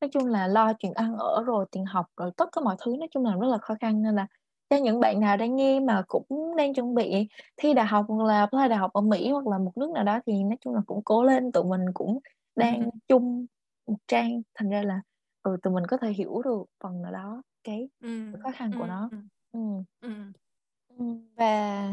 nói 0.00 0.08
chung 0.12 0.26
là 0.26 0.48
lo 0.48 0.72
chuyện 0.72 0.92
ăn 0.92 1.16
ở 1.16 1.42
rồi 1.46 1.66
tiền 1.72 1.84
học 1.84 2.06
rồi 2.16 2.30
tất 2.36 2.48
cả 2.52 2.60
mọi 2.60 2.76
thứ 2.84 2.96
nói 2.98 3.08
chung 3.10 3.24
là 3.24 3.34
rất 3.34 3.48
là 3.48 3.58
khó 3.58 3.74
khăn 3.80 4.02
nên 4.02 4.14
là 4.14 4.26
cho 4.70 4.76
những 4.76 5.00
bạn 5.00 5.20
nào 5.20 5.36
đang 5.36 5.56
nghe 5.56 5.80
mà 5.80 6.02
cũng 6.08 6.56
đang 6.56 6.74
chuẩn 6.74 6.94
bị 6.94 7.28
thi 7.56 7.74
đại 7.74 7.86
học 7.86 8.06
hoặc 8.08 8.24
là 8.24 8.40
apply 8.40 8.68
đại 8.68 8.78
học 8.78 8.92
ở 8.92 9.00
Mỹ 9.00 9.30
hoặc 9.30 9.46
là 9.46 9.58
một 9.58 9.72
nước 9.76 9.90
nào 9.90 10.04
đó 10.04 10.20
thì 10.26 10.44
nói 10.44 10.56
chung 10.60 10.74
là 10.74 10.80
cũng 10.86 11.02
cố 11.04 11.22
lên 11.22 11.52
tụi 11.52 11.64
mình 11.64 11.84
cũng 11.94 12.18
đang 12.56 12.84
ừ. 12.84 12.90
chung 13.08 13.46
một 13.86 13.96
trang 14.08 14.42
thành 14.54 14.68
ra 14.68 14.82
là 14.82 15.00
ừ 15.42 15.56
tụi 15.62 15.74
mình 15.74 15.86
có 15.86 15.96
thể 15.96 16.12
hiểu 16.12 16.42
được 16.44 16.64
phần 16.82 17.02
nào 17.02 17.12
đó 17.12 17.42
cái 17.64 17.88
ừ. 18.02 18.32
khó 18.42 18.50
khăn 18.54 18.70
của 18.78 18.86
nó 18.86 19.10
ừ. 19.52 19.60
Ừ. 20.00 20.10
và 21.36 21.88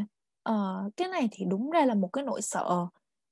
uh, 0.49 0.95
cái 0.97 1.07
này 1.07 1.30
thì 1.32 1.45
đúng 1.45 1.69
ra 1.69 1.86
là 1.86 1.93
một 1.93 2.09
cái 2.13 2.24
nỗi 2.24 2.41
sợ 2.41 2.88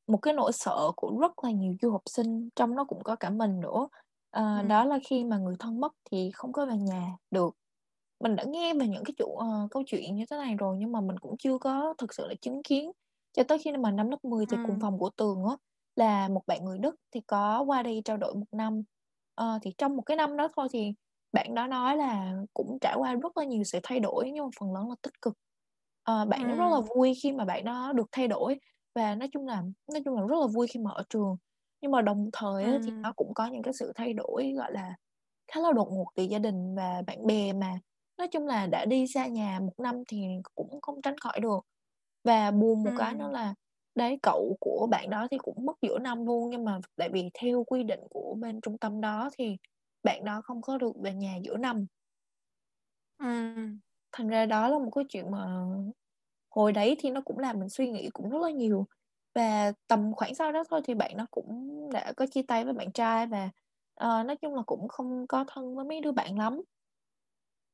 một 0.08 0.18
cái 0.18 0.34
nỗi 0.34 0.52
sợ 0.54 0.92
của 0.96 1.18
rất 1.22 1.44
là 1.44 1.52
nhiều 1.52 1.74
du 1.82 1.92
học 1.92 2.02
sinh 2.06 2.50
trong 2.56 2.76
nó 2.76 2.84
cũng 2.84 3.04
có 3.04 3.16
cả 3.16 3.30
mình 3.30 3.60
nữa 3.60 3.80
uh, 3.80 3.90
ừ. 4.34 4.62
đó 4.68 4.86
là 4.86 5.00
khi 5.04 5.24
mà 5.24 5.38
người 5.38 5.56
thân 5.60 5.80
mất 5.80 5.94
thì 6.12 6.32
không 6.34 6.52
có 6.52 6.66
về 6.66 6.78
nhà 6.78 7.18
được 7.32 7.56
mình 8.22 8.36
đã 8.36 8.44
nghe 8.44 8.74
về 8.74 8.88
những 8.88 9.04
cái 9.04 9.14
chủ 9.18 9.26
uh, 9.26 9.72
câu 9.72 9.84
chuyện 9.86 10.16
như 10.16 10.26
thế 10.30 10.38
này 10.38 10.56
rồi 10.56 10.76
nhưng 10.80 10.92
mà 10.92 11.02
mình 11.02 11.20
cũng 11.20 11.38
chưa 11.38 11.58
có 11.58 11.94
thực 11.98 12.14
sự 12.14 12.28
là 12.28 12.34
chứng 12.42 12.64
kiến. 12.64 12.92
Cho 13.34 13.44
tới 13.44 13.58
khi 13.58 13.72
mà 13.72 13.92
năm 13.92 14.10
lớp 14.10 14.18
10 14.24 14.46
thì 14.46 14.58
cùng 14.68 14.80
phòng 14.82 15.00
của 15.00 15.10
Tường 15.10 15.46
á 15.50 15.56
là 15.96 16.28
một 16.28 16.42
bạn 16.48 16.66
người 16.66 16.78
Đức 16.78 16.96
thì 17.12 17.22
có 17.28 17.62
qua 17.62 17.84
đây 17.84 18.02
trao 18.06 18.18
đổi 18.18 18.36
một 18.36 18.46
năm. 18.52 18.84
Uh, 19.42 19.62
thì 19.62 19.74
trong 19.78 19.96
một 19.96 20.02
cái 20.02 20.18
năm 20.18 20.38
đó 20.38 20.48
thôi 20.56 20.68
thì 20.72 20.94
bạn 21.32 21.56
đó 21.56 21.68
nói 21.68 21.98
là 21.98 22.34
cũng 22.54 22.78
trải 22.82 22.96
qua 22.98 23.14
rất 23.14 23.38
là 23.38 23.44
nhiều 23.44 23.64
sự 23.64 23.80
thay 23.84 24.00
đổi 24.00 24.32
nhưng 24.32 24.46
mà 24.46 24.50
phần 24.60 24.74
lớn 24.74 24.90
là 24.90 24.96
tích 25.02 25.22
cực. 25.22 25.34
Uh, 26.12 26.28
bạn 26.28 26.52
ừ. 26.52 26.56
rất 26.56 26.66
là 26.72 26.80
vui 26.96 27.14
khi 27.24 27.32
mà 27.32 27.46
bạn 27.46 27.66
đó 27.66 27.94
được 27.96 28.08
thay 28.12 28.28
đổi 28.28 28.60
và 28.96 29.16
nói 29.16 29.30
chung 29.34 29.48
là 29.48 29.64
nói 29.94 30.02
chung 30.06 30.16
là 30.16 30.22
rất 30.22 30.38
là 30.40 30.48
vui 30.48 30.68
khi 30.68 30.80
mà 30.80 30.92
ở 30.92 31.04
trường. 31.10 31.38
Nhưng 31.82 31.92
mà 31.92 32.02
đồng 32.02 32.30
thời 32.34 32.64
ừ. 32.64 32.80
thì 32.86 32.92
nó 32.92 33.14
cũng 33.16 33.34
có 33.34 33.46
những 33.46 33.62
cái 33.62 33.74
sự 33.74 33.92
thay 33.96 34.14
đổi 34.14 34.54
gọi 34.58 34.72
là 34.72 34.96
khá 35.48 35.62
là 35.62 35.72
đột 35.72 35.88
ngột 35.92 36.08
từ 36.16 36.24
gia 36.24 36.40
đình 36.40 36.76
và 36.76 37.02
bạn 37.08 37.28
bè 37.28 37.54
mà 37.54 37.80
nói 38.22 38.28
chung 38.28 38.48
là 38.48 38.68
đã 38.68 38.86
đi 38.86 39.08
xa 39.08 39.28
nhà 39.28 39.60
một 39.60 39.80
năm 39.80 40.04
thì 40.08 40.28
cũng 40.56 40.82
không 40.82 41.02
tránh 41.02 41.18
khỏi 41.18 41.40
được 41.40 41.60
và 42.24 42.52
buồn 42.52 42.84
một 42.84 42.90
ừ. 42.90 42.96
cái 42.98 43.16
nữa 43.16 43.30
là 43.32 43.54
đấy 43.96 44.20
cậu 44.24 44.58
của 44.60 44.88
bạn 44.92 45.10
đó 45.10 45.28
thì 45.32 45.38
cũng 45.38 45.66
mất 45.66 45.74
giữa 45.82 46.00
năm 46.00 46.26
luôn 46.26 46.50
nhưng 46.50 46.66
mà 46.66 46.80
tại 46.96 47.10
vì 47.14 47.30
theo 47.34 47.64
quy 47.64 47.84
định 47.84 48.00
của 48.10 48.36
bên 48.40 48.62
trung 48.62 48.78
tâm 48.78 49.02
đó 49.02 49.30
thì 49.38 49.58
bạn 50.04 50.26
đó 50.26 50.42
không 50.44 50.62
có 50.62 50.78
được 50.78 50.94
về 51.04 51.14
nhà 51.14 51.38
giữa 51.44 51.58
năm 51.58 51.86
ừ. 53.20 53.54
thành 54.12 54.28
ra 54.28 54.46
đó 54.46 54.70
là 54.70 54.80
một 54.80 54.92
cái 54.96 55.04
chuyện 55.10 55.32
mà 55.32 55.66
hồi 56.50 56.72
đấy 56.72 56.96
thì 57.00 57.10
nó 57.10 57.22
cũng 57.26 57.40
làm 57.40 57.60
mình 57.60 57.70
suy 57.70 57.90
nghĩ 57.90 58.10
cũng 58.14 58.30
rất 58.30 58.42
là 58.42 58.50
nhiều 58.50 58.88
và 59.36 59.74
tầm 59.88 60.14
khoảng 60.14 60.36
sau 60.36 60.52
đó 60.52 60.64
thôi 60.70 60.82
thì 60.84 60.94
bạn 60.94 61.18
nó 61.18 61.26
cũng 61.32 61.90
đã 61.94 62.14
có 62.18 62.26
chia 62.26 62.42
tay 62.48 62.64
với 62.66 62.74
bạn 62.74 62.92
trai 62.92 63.28
và 63.28 63.50
uh, 64.04 64.26
nói 64.26 64.36
chung 64.42 64.56
là 64.56 64.62
cũng 64.66 64.88
không 64.88 65.28
có 65.28 65.46
thân 65.48 65.76
với 65.76 65.86
mấy 65.86 66.02
đứa 66.02 66.12
bạn 66.12 66.38
lắm 66.38 66.62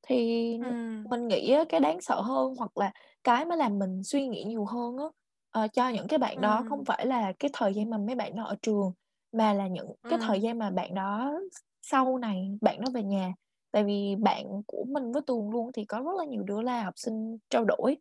thì 0.10 0.58
Ừm. 0.60 1.08
mình 1.10 1.28
nghĩ 1.28 1.55
cái 1.70 1.80
đáng 1.80 2.01
sợ 2.01 2.22
hơn 2.22 2.53
hoặc 2.58 2.78
là 2.78 2.91
cái 3.24 3.45
mà 3.45 3.55
làm 3.55 3.80
mình 3.80 4.03
suy 4.03 4.28
nghĩ 4.28 4.43
nhiều 4.43 4.66
hơn 4.66 4.97
á, 4.97 5.05
ờ, 5.51 5.68
cho 5.74 5.89
những 5.89 6.08
cái 6.08 6.20
bạn 6.20 6.41
đó 6.41 6.64
không 6.66 6.86
phải 6.86 7.05
là 7.05 7.34
cái 7.39 7.51
thời 7.53 7.74
gian 7.74 7.89
mà 7.89 7.97
mấy 7.97 8.16
bạn 8.16 8.36
đó 8.36 8.43
ở 8.43 8.55
trường, 8.62 8.93
mà 9.32 9.53
là 9.53 9.68
những 9.68 9.88
cái 10.08 10.20
thời 10.22 10.41
gian 10.41 10.58
mà 10.60 10.70
bạn 10.72 10.93
đó 10.95 11.34
sau 11.82 12.18
này 12.18 12.58
bạn 12.62 12.82
đó 12.82 12.88
về 12.93 13.03
nhà. 13.03 13.34
Tại 13.72 13.84
vì 13.84 14.16
bạn 14.20 14.45
của 14.68 14.86
mình 14.88 15.12
với 15.12 15.22
Tường 15.28 15.49
luôn 15.51 15.72
thì 15.74 15.86
có 15.86 15.97
rất 15.99 16.12
là 16.18 16.26
nhiều 16.26 16.43
đứa 16.43 16.62
là 16.62 16.84
học 16.84 16.93
sinh 16.97 17.38
trao 17.49 17.66
đổi, 17.66 17.97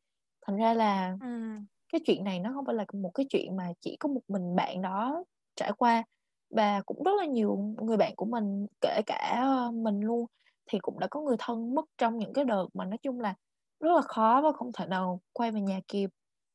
thành 0.47 0.57
ra 0.57 0.75
là 0.75 1.17
Ừm. 1.21 1.67
cái 1.93 2.01
chuyện 2.07 2.25
này 2.25 2.41
nó 2.41 2.53
không 2.55 2.67
phải 2.67 2.75
là 2.75 2.85
một 3.03 3.11
cái 3.15 3.27
chuyện 3.31 3.57
mà 3.57 3.73
chỉ 3.81 3.97
có 4.01 4.09
một 4.09 4.21
mình 4.29 4.57
bạn 4.57 4.83
đó 4.83 5.25
trải 5.57 5.73
qua, 5.79 6.05
và 6.51 6.83
cũng 6.87 7.03
rất 7.05 7.13
là 7.19 7.27
nhiều 7.27 7.57
người 7.83 7.97
bạn 7.97 8.13
của 8.17 8.27
mình, 8.27 8.67
kể 8.81 9.03
cả, 9.07 9.37
ơ, 9.43 9.71
mình 9.73 10.01
luôn 10.01 10.27
thì 10.73 10.79
cũng 10.83 10.99
đã 11.01 11.07
có 11.11 11.21
người 11.21 11.37
thân 11.39 11.75
mất 11.75 11.85
trong 11.99 12.19
những 12.19 12.33
cái 12.33 12.45
đợt 12.45 12.67
mà 12.75 12.85
nói 12.85 12.99
chung 13.03 13.21
là 13.21 13.35
rất 13.81 13.93
là 13.97 14.01
khó 14.03 14.41
và 14.45 14.53
không 14.53 14.71
thể 14.73 14.87
nào 14.87 15.21
quay 15.33 15.51
về 15.53 15.61
nhà 15.61 15.81
kịp 15.89 16.11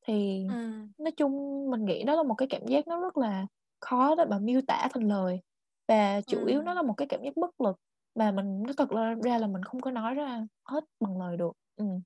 thì 0.08 0.44
Ừm. 0.48 0.94
nói 0.98 1.12
chung 1.18 1.66
mình 1.72 1.86
nghĩ 1.86 2.04
đó 2.04 2.16
là 2.16 2.24
một 2.24 2.36
cái 2.36 2.48
cảm 2.52 2.66
giác 2.68 2.88
nó 2.88 3.02
rất 3.02 3.18
là 3.18 3.48
khó 3.82 4.16
để 4.16 4.26
mà 4.26 4.40
miêu 4.40 4.62
tả 4.68 4.88
thành 4.94 5.04
lời 5.08 5.42
và 5.88 6.22
chủ 6.22 6.44
yếu 6.46 6.62
nó 6.62 6.74
là 6.74 6.82
một 6.82 6.94
cái 6.98 7.08
cảm 7.08 7.22
giác 7.24 7.34
bất 7.38 7.62
lực 7.62 7.76
mà 8.16 8.32
mình 8.32 8.64
nói 8.64 8.74
thật 8.78 8.90
ra 8.90 9.16
ra 9.24 9.38
là 9.38 9.48
mình 9.48 9.64
không 9.64 9.82
có 9.82 9.92
nói 9.92 10.16
ra 10.16 10.48
hết 10.70 10.84
bằng 11.00 11.18
lời 11.20 11.38
được 11.38 11.52
ừm. 11.76 12.00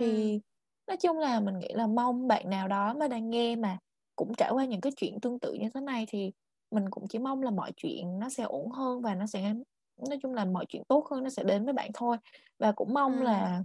Thì 0.00 0.06
Ừm. 0.06 0.40
nói 0.86 0.96
chung 0.96 1.18
là 1.18 1.40
mình 1.40 1.58
nghĩ 1.58 1.68
là 1.74 1.86
mong 1.86 2.28
bạn 2.28 2.50
nào 2.50 2.68
đó 2.68 2.94
mà 2.94 3.08
đang 3.08 3.30
nghe 3.30 3.56
mà 3.56 3.78
cũng 4.16 4.32
trải 4.36 4.50
qua 4.52 4.64
những 4.64 4.80
cái 4.80 4.92
chuyện 4.96 5.20
tương 5.22 5.40
tự 5.40 5.52
như 5.54 5.68
thế 5.74 5.80
này 5.80 6.06
thì 6.08 6.32
mình 6.70 6.90
cũng 6.90 7.08
chỉ 7.08 7.18
mong 7.18 7.42
là 7.42 7.50
mọi 7.50 7.72
chuyện 7.76 8.18
nó 8.18 8.28
sẽ 8.30 8.42
ổn 8.44 8.70
hơn 8.70 9.02
và 9.02 9.14
nó 9.14 9.26
sẽ 9.26 9.54
nói 9.96 10.18
chung 10.22 10.34
là 10.34 10.44
mọi 10.44 10.66
chuyện 10.68 10.82
tốt 10.88 11.06
hơn 11.10 11.24
nó 11.24 11.30
sẽ 11.30 11.42
đến 11.44 11.64
với 11.64 11.74
bạn 11.74 11.90
thôi 11.94 12.16
và 12.58 12.72
cũng 12.72 12.94
mong 12.94 13.18
ừ. 13.18 13.22
là 13.22 13.62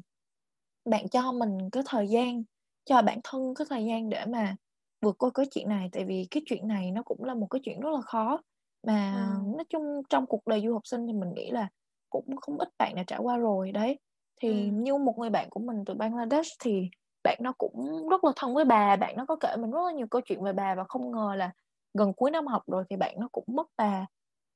bạn 0.86 1.10
cho 1.10 1.32
mình 1.32 1.70
cái 1.72 1.84
thời 1.86 2.08
gian 2.08 2.44
cho 2.86 3.02
bản 3.02 3.20
thân 3.24 3.54
cái 3.56 3.68
thời 3.70 3.86
gian 3.86 4.10
để 4.10 4.26
mà 4.26 4.56
vượt 5.02 5.16
qua 5.18 5.30
cái 5.34 5.46
chuyện 5.52 5.70
này 5.70 5.90
tại 5.92 6.06
vì 6.06 6.28
cái 6.32 6.44
chuyện 6.46 6.68
này 6.68 6.92
nó 6.92 7.04
cũng 7.04 7.24
là 7.24 7.34
một 7.34 7.48
cái 7.50 7.60
chuyện 7.64 7.80
rất 7.80 7.90
là 7.90 8.02
khó 8.02 8.42
mà 8.88 9.30
ừ. 9.36 9.56
nói 9.56 9.66
chung 9.70 10.02
trong 10.10 10.26
cuộc 10.26 10.48
đời 10.48 10.62
du 10.66 10.74
học 10.74 10.88
sinh 10.88 11.08
thì 11.08 11.14
mình 11.14 11.34
nghĩ 11.34 11.52
là 11.52 11.68
cũng 12.10 12.38
không 12.42 12.58
ít 12.58 12.70
bạn 12.78 12.96
đã 12.96 13.04
trải 13.08 13.20
qua 13.20 13.38
rồi 13.38 13.72
đấy 13.72 14.00
thì 14.42 14.50
ừ. 14.50 14.72
như 14.72 14.98
một 14.98 15.18
người 15.18 15.30
bạn 15.30 15.50
của 15.50 15.60
mình 15.60 15.84
từ 15.86 15.94
Bangladesh 15.94 16.52
thì 16.60 16.90
bạn 17.24 17.38
nó 17.42 17.54
cũng 17.58 18.10
rất 18.10 18.24
là 18.24 18.32
thân 18.36 18.54
với 18.54 18.66
bà 18.66 18.96
bạn 18.96 19.18
nó 19.18 19.26
có 19.26 19.36
kể 19.36 19.56
mình 19.58 19.72
rất 19.72 19.86
là 19.86 19.92
nhiều 19.92 20.08
câu 20.08 20.22
chuyện 20.26 20.44
về 20.44 20.54
bà 20.54 20.76
và 20.76 20.84
không 20.84 21.12
ngờ 21.12 21.36
là 21.38 21.52
gần 21.94 22.14
cuối 22.14 22.32
năm 22.32 22.48
học 22.48 22.64
rồi 22.68 22.84
thì 22.90 22.96
bạn 22.96 23.16
nó 23.20 23.28
cũng 23.32 23.46
mất 23.48 23.68
bà 23.78 24.06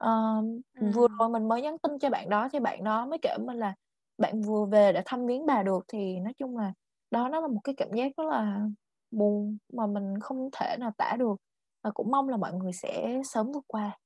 Ờ, 0.03 0.41
vừa 0.93 1.07
rồi 1.19 1.29
mình 1.29 1.47
mới 1.47 1.61
nhắn 1.61 1.77
tin 1.83 1.99
cho 1.99 2.09
bạn 2.09 2.29
đó 2.29 2.49
thì 2.53 2.59
bạn 2.59 2.83
đó 2.83 3.05
mới 3.05 3.19
kể 3.21 3.37
mình 3.39 3.57
là 3.57 3.73
bạn 4.17 4.41
vừa 4.41 4.65
về 4.65 4.93
để 4.93 5.01
thăm 5.05 5.25
viếng 5.27 5.45
bà 5.45 5.63
được 5.63 5.85
thì 5.87 6.19
nói 6.19 6.33
chung 6.37 6.57
là 6.57 6.73
đó 7.11 7.29
nó 7.29 7.39
là 7.41 7.47
một 7.47 7.61
cái 7.63 7.75
cảm 7.77 7.89
giác 7.93 8.11
rất 8.17 8.23
là 8.29 8.61
buồn 9.11 9.57
mà 9.73 9.87
mình 9.87 10.19
không 10.21 10.49
thể 10.59 10.77
nào 10.79 10.91
tả 10.97 11.15
được 11.19 11.35
và 11.83 11.91
cũng 11.91 12.11
mong 12.11 12.29
là 12.29 12.37
mọi 12.37 12.53
người 12.53 12.73
sẽ 12.73 13.21
sớm 13.25 13.51
vượt 13.51 13.63
qua. 13.67 13.97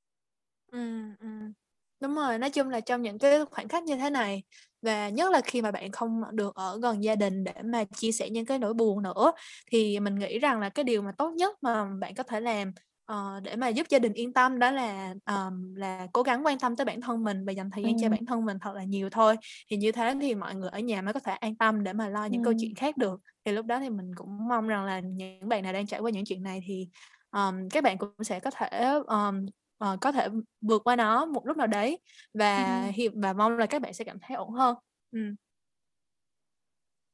Ừm. 0.71 1.53
Đúng 1.99 2.15
rồi, 2.15 2.37
nói 2.39 2.49
chung 2.49 2.69
là 2.69 2.79
trong 2.79 3.01
những 3.01 3.19
cái 3.19 3.45
khoảnh 3.51 3.67
khắc 3.67 3.83
như 3.83 3.95
thế 3.95 4.09
này 4.09 4.43
và 4.81 5.09
nhất 5.09 5.31
là 5.31 5.41
khi 5.45 5.61
mà 5.61 5.71
bạn 5.71 5.91
không 5.91 6.21
được 6.33 6.55
ở 6.55 6.79
gần 6.81 7.03
gia 7.03 7.15
đình 7.15 7.43
để 7.43 7.53
mà 7.65 7.83
chia 7.83 8.11
sẻ 8.11 8.29
những 8.29 8.45
cái 8.45 8.59
nỗi 8.59 8.73
buồn 8.73 9.03
nữa 9.03 9.31
thì 9.71 9.99
mình 9.99 10.15
nghĩ 10.15 10.39
rằng 10.39 10.59
là 10.59 10.69
cái 10.69 10.83
điều 10.83 11.01
mà 11.01 11.11
tốt 11.17 11.31
nhất 11.37 11.57
mà 11.63 11.85
bạn 12.01 12.15
có 12.15 12.23
thể 12.23 12.39
làm 12.39 12.71
uh, 13.11 13.43
để 13.43 13.55
mà 13.55 13.67
giúp 13.67 13.87
gia 13.89 13.99
đình 13.99 14.13
yên 14.13 14.33
tâm 14.33 14.59
đó 14.59 14.71
là 14.71 15.13
um, 15.25 15.75
là 15.75 16.07
cố 16.13 16.23
gắng 16.23 16.45
quan 16.45 16.59
tâm 16.59 16.75
tới 16.75 16.85
bản 16.85 17.01
thân 17.01 17.23
mình 17.23 17.45
và 17.45 17.51
dành 17.51 17.71
thời 17.71 17.83
gian 17.83 17.93
ừ. 17.93 17.97
cho 18.01 18.09
bản 18.09 18.25
thân 18.25 18.45
mình 18.45 18.57
thật 18.61 18.75
là 18.75 18.83
nhiều 18.83 19.09
thôi 19.09 19.35
thì 19.69 19.77
như 19.77 19.91
thế 19.91 20.15
thì 20.21 20.35
mọi 20.35 20.55
người 20.55 20.69
ở 20.69 20.79
nhà 20.79 21.01
mới 21.01 21.13
có 21.13 21.19
thể 21.19 21.33
an 21.33 21.55
tâm 21.55 21.83
để 21.83 21.93
mà 21.93 22.09
lo 22.09 22.25
những 22.25 22.41
ừ. 22.41 22.45
câu 22.45 22.53
chuyện 22.59 22.75
khác 22.75 22.97
được 22.97 23.21
thì 23.45 23.51
lúc 23.51 23.65
đó 23.65 23.79
thì 23.79 23.89
mình 23.89 24.15
cũng 24.15 24.47
mong 24.47 24.67
rằng 24.67 24.85
là 24.85 24.99
những 24.99 25.49
bạn 25.49 25.63
nào 25.63 25.73
đang 25.73 25.87
trải 25.87 25.99
qua 25.99 26.11
những 26.11 26.25
chuyện 26.25 26.43
này 26.43 26.61
thì 26.67 26.87
um, 27.31 27.69
các 27.69 27.83
bạn 27.83 27.97
cũng 27.97 28.23
sẽ 28.23 28.39
có 28.39 28.51
thể 28.51 28.99
um, 29.07 29.45
uh, 29.83 29.99
có 30.01 30.11
thể 30.11 30.27
vượt 30.61 30.83
qua 30.83 30.95
nó 30.95 31.25
một 31.25 31.47
lúc 31.47 31.57
nào 31.57 31.67
đấy 31.67 31.99
và 32.33 32.83
ừ. 32.85 32.91
hy 32.93 33.07
và 33.07 33.33
mong 33.33 33.57
là 33.57 33.65
các 33.65 33.81
bạn 33.81 33.93
sẽ 33.93 34.03
cảm 34.03 34.17
thấy 34.19 34.37
ổn 34.37 34.51
hơn 34.51 34.75
ừ. 35.11 35.19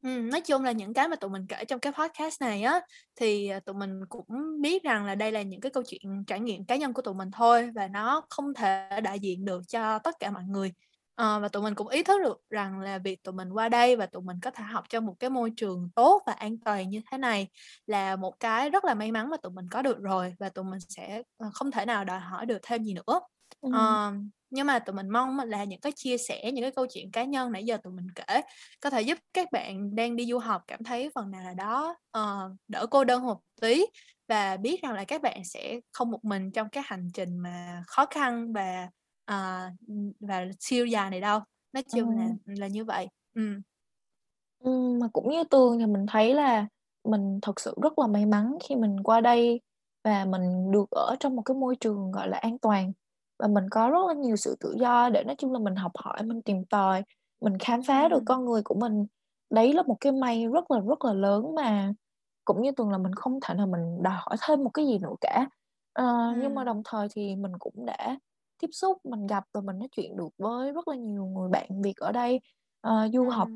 Ừm, 0.03 0.29
nói 0.29 0.41
chung 0.41 0.63
là 0.63 0.71
những 0.71 0.93
cái 0.93 1.07
mà 1.07 1.15
tụi 1.15 1.29
mình 1.29 1.45
kể 1.49 1.65
trong 1.65 1.79
cái 1.79 1.93
podcast 1.93 2.41
này 2.41 2.63
á, 2.63 2.81
thì, 3.15 3.47
à, 3.47 3.59
tụi 3.59 3.75
mình 3.75 3.99
cũng 4.09 4.25
biết 4.61 4.83
rằng 4.83 5.05
là 5.05 5.15
đây 5.15 5.31
là 5.31 5.41
những 5.41 5.61
cái 5.61 5.71
câu 5.71 5.83
chuyện 5.87 6.23
trải 6.27 6.39
nghiệm 6.39 6.65
cá 6.65 6.75
nhân 6.75 6.93
của 6.93 7.01
tụi 7.01 7.13
mình 7.13 7.31
thôi 7.33 7.69
và 7.75 7.87
nó 7.87 8.21
không 8.29 8.53
thể 8.53 8.89
đại 9.03 9.19
diện 9.19 9.45
được 9.45 9.61
cho 9.67 9.99
tất 9.99 10.15
cả 10.19 10.31
mọi 10.31 10.43
người. 10.43 10.73
Ờ, 11.15 11.39
và 11.39 11.47
tụi 11.47 11.63
mình 11.63 11.75
cũng 11.75 11.87
ý 11.87 12.03
thức 12.03 12.21
được 12.23 12.37
rằng 12.49 12.79
là 12.79 12.97
việc 12.97 13.23
tụi 13.23 13.33
mình 13.33 13.49
qua 13.53 13.69
đây 13.69 13.95
và 13.95 14.05
tụi 14.05 14.21
mình 14.23 14.37
có 14.41 14.51
thể 14.51 14.63
học 14.63 14.83
trong 14.89 15.05
một 15.05 15.15
cái 15.19 15.29
môi 15.29 15.51
trường 15.57 15.89
tốt 15.95 16.21
và 16.27 16.33
an 16.33 16.57
toàn 16.65 16.89
như 16.89 17.01
thế 17.11 17.17
này 17.17 17.47
là 17.85 18.15
một 18.15 18.33
cái 18.39 18.69
rất 18.69 18.85
là 18.85 18.93
may 18.93 19.11
mắn 19.11 19.29
mà 19.29 19.37
tụi 19.37 19.51
mình 19.51 19.65
có 19.71 19.81
được 19.81 19.99
rồi 20.01 20.35
và 20.39 20.49
tụi 20.49 20.65
mình 20.65 20.79
sẽ, 20.89 21.23
ờ, 21.37 21.49
không 21.53 21.71
thể 21.71 21.85
nào 21.85 22.05
đòi 22.05 22.19
hỏi 22.19 22.45
được 22.45 22.57
thêm 22.63 22.83
gì 22.83 22.93
nữa. 22.93 23.19
Ờ 23.69 24.13
nhưng 24.49 24.67
mà 24.67 24.79
tụi 24.79 24.93
mình 24.95 25.09
mong 25.09 25.37
là 25.39 25.63
những 25.63 25.79
cái 25.79 25.91
chia 25.95 26.17
sẻ 26.17 26.51
những 26.53 26.63
cái 26.63 26.71
câu 26.71 26.85
chuyện 26.93 27.11
cá 27.11 27.23
nhân 27.23 27.51
nãy 27.51 27.63
giờ 27.65 27.77
tụi 27.83 27.93
mình 27.93 28.07
kể 28.15 28.41
có 28.81 28.89
thể 28.89 29.01
giúp 29.01 29.17
các 29.33 29.51
bạn 29.51 29.95
đang 29.95 30.15
đi 30.15 30.25
du 30.25 30.37
học 30.39 30.61
cảm 30.67 30.83
thấy 30.83 31.09
phần 31.15 31.31
nào 31.31 31.43
là 31.43 31.53
đó 31.53 31.95
uh, 32.17 32.51
đỡ 32.67 32.85
cô 32.91 33.03
đơn 33.03 33.23
một 33.25 33.39
tí 33.61 33.85
và 34.27 34.57
biết 34.57 34.81
rằng 34.83 34.93
là 34.93 35.03
các 35.03 35.21
bạn 35.21 35.41
sẽ 35.45 35.79
không 35.91 36.11
một 36.11 36.23
mình 36.25 36.51
trong 36.51 36.69
cái 36.69 36.83
hành 36.87 37.07
trình 37.13 37.37
mà 37.39 37.83
khó 37.87 38.05
khăn 38.05 38.53
và 38.53 38.87
uh, 39.31 39.73
và 40.19 40.45
siêu 40.59 40.85
dài 40.85 41.09
này 41.09 41.21
đâu 41.21 41.39
nói 41.73 41.83
chung 41.91 42.09
ừ. 42.09 42.15
là 42.15 42.29
là 42.45 42.67
như 42.67 42.85
vậy 42.85 43.07
ừ. 43.35 43.41
Ừ, 44.59 44.97
mà 45.01 45.07
cũng 45.13 45.29
như 45.29 45.43
tường 45.43 45.79
thì 45.79 45.85
mình 45.85 46.05
thấy 46.05 46.33
là 46.33 46.67
mình 47.03 47.39
thật 47.41 47.59
sự 47.59 47.75
rất 47.83 47.99
là 47.99 48.07
may 48.07 48.25
mắn 48.25 48.57
khi 48.63 48.75
mình 48.75 49.03
qua 49.03 49.21
đây 49.21 49.61
và 50.03 50.25
mình 50.25 50.71
được 50.71 50.91
ở 50.91 51.15
trong 51.19 51.35
một 51.35 51.41
cái 51.41 51.55
môi 51.55 51.75
trường 51.75 52.11
gọi 52.11 52.27
là 52.27 52.37
an 52.37 52.57
toàn 52.57 52.91
và 53.39 53.47
mình 53.47 53.69
có 53.71 53.89
rất 53.89 54.07
là 54.07 54.13
nhiều 54.13 54.35
sự 54.35 54.55
tự 54.59 54.75
do 54.79 55.09
để 55.09 55.23
nói 55.23 55.35
chung 55.35 55.53
là 55.53 55.59
mình 55.59 55.75
học 55.75 55.91
hỏi 55.95 56.23
mình 56.23 56.41
tìm 56.41 56.65
tòi 56.65 57.03
mình 57.41 57.57
khám 57.59 57.83
phá 57.83 58.07
được 58.09 58.23
con 58.25 58.45
người 58.45 58.61
của 58.65 58.75
mình 58.75 59.05
đấy 59.49 59.73
là 59.73 59.83
một 59.83 59.97
cái 59.99 60.11
may 60.11 60.47
rất 60.47 60.71
là 60.71 60.79
rất 60.79 61.05
là 61.05 61.13
lớn 61.13 61.55
mà 61.55 61.93
cũng 62.45 62.61
như 62.61 62.71
tuần 62.71 62.89
là 62.89 62.97
mình 62.97 63.13
không 63.15 63.39
thể 63.41 63.53
nào 63.53 63.67
mình 63.67 64.03
đòi 64.03 64.13
hỏi 64.17 64.37
thêm 64.47 64.63
một 64.63 64.69
cái 64.73 64.85
gì 64.85 64.97
nữa 64.99 65.15
cả 65.21 65.47
à, 65.93 66.05
ừ. 66.05 66.39
nhưng 66.41 66.55
mà 66.55 66.63
đồng 66.63 66.81
thời 66.85 67.07
thì 67.15 67.35
mình 67.35 67.51
cũng 67.59 67.85
đã 67.85 68.17
tiếp 68.63 68.69
xúc 68.71 68.97
mình 69.03 69.27
gặp 69.27 69.43
và 69.53 69.61
mình 69.61 69.79
nói 69.79 69.87
chuyện 69.91 70.17
được 70.17 70.29
với 70.37 70.71
rất 70.71 70.87
là 70.87 70.95
nhiều 70.95 71.25
người 71.25 71.49
bạn 71.49 71.81
Việt 71.81 71.97
ở 71.97 72.11
đây 72.11 72.39
à, 72.81 73.07
du 73.13 73.23
ừ. 73.23 73.29
học. 73.29 73.47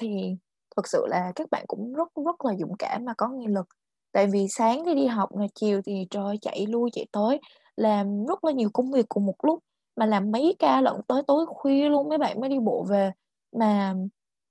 Thì 0.00 0.36
thực 0.76 0.88
sự 0.88 1.06
là 1.08 1.32
các 1.34 1.50
bạn 1.50 1.64
cũng 1.68 1.92
rất 1.92 2.08
rất 2.24 2.44
là 2.44 2.54
dũng 2.58 2.76
cảm 2.78 3.04
mà 3.04 3.14
có 3.18 3.28
nghị 3.28 3.46
lực. 3.46 3.66
Tại 4.12 4.26
vì 4.26 4.46
sáng 4.48 4.82
thì 4.86 4.94
đi 4.94 5.06
học 5.06 5.28
ngày 5.32 5.48
chiều 5.54 5.80
thì 5.86 6.06
trời 6.10 6.38
chạy 6.40 6.66
lui 6.66 6.90
chạy 6.92 7.06
tới 7.12 7.40
làm 7.76 8.26
rất 8.26 8.44
là 8.44 8.52
nhiều 8.52 8.70
công 8.72 8.92
việc 8.92 9.08
cùng 9.08 9.26
một 9.26 9.34
lúc 9.42 9.58
mà 9.96 10.06
làm 10.06 10.30
mấy 10.30 10.56
ca 10.58 10.80
lận 10.80 10.94
tới 11.08 11.22
tối 11.26 11.46
khuya 11.48 11.88
luôn. 11.88 12.08
Mấy 12.08 12.18
bạn 12.18 12.40
mới 12.40 12.50
đi 12.50 12.58
bộ 12.58 12.86
về 12.88 13.10
mà 13.56 13.94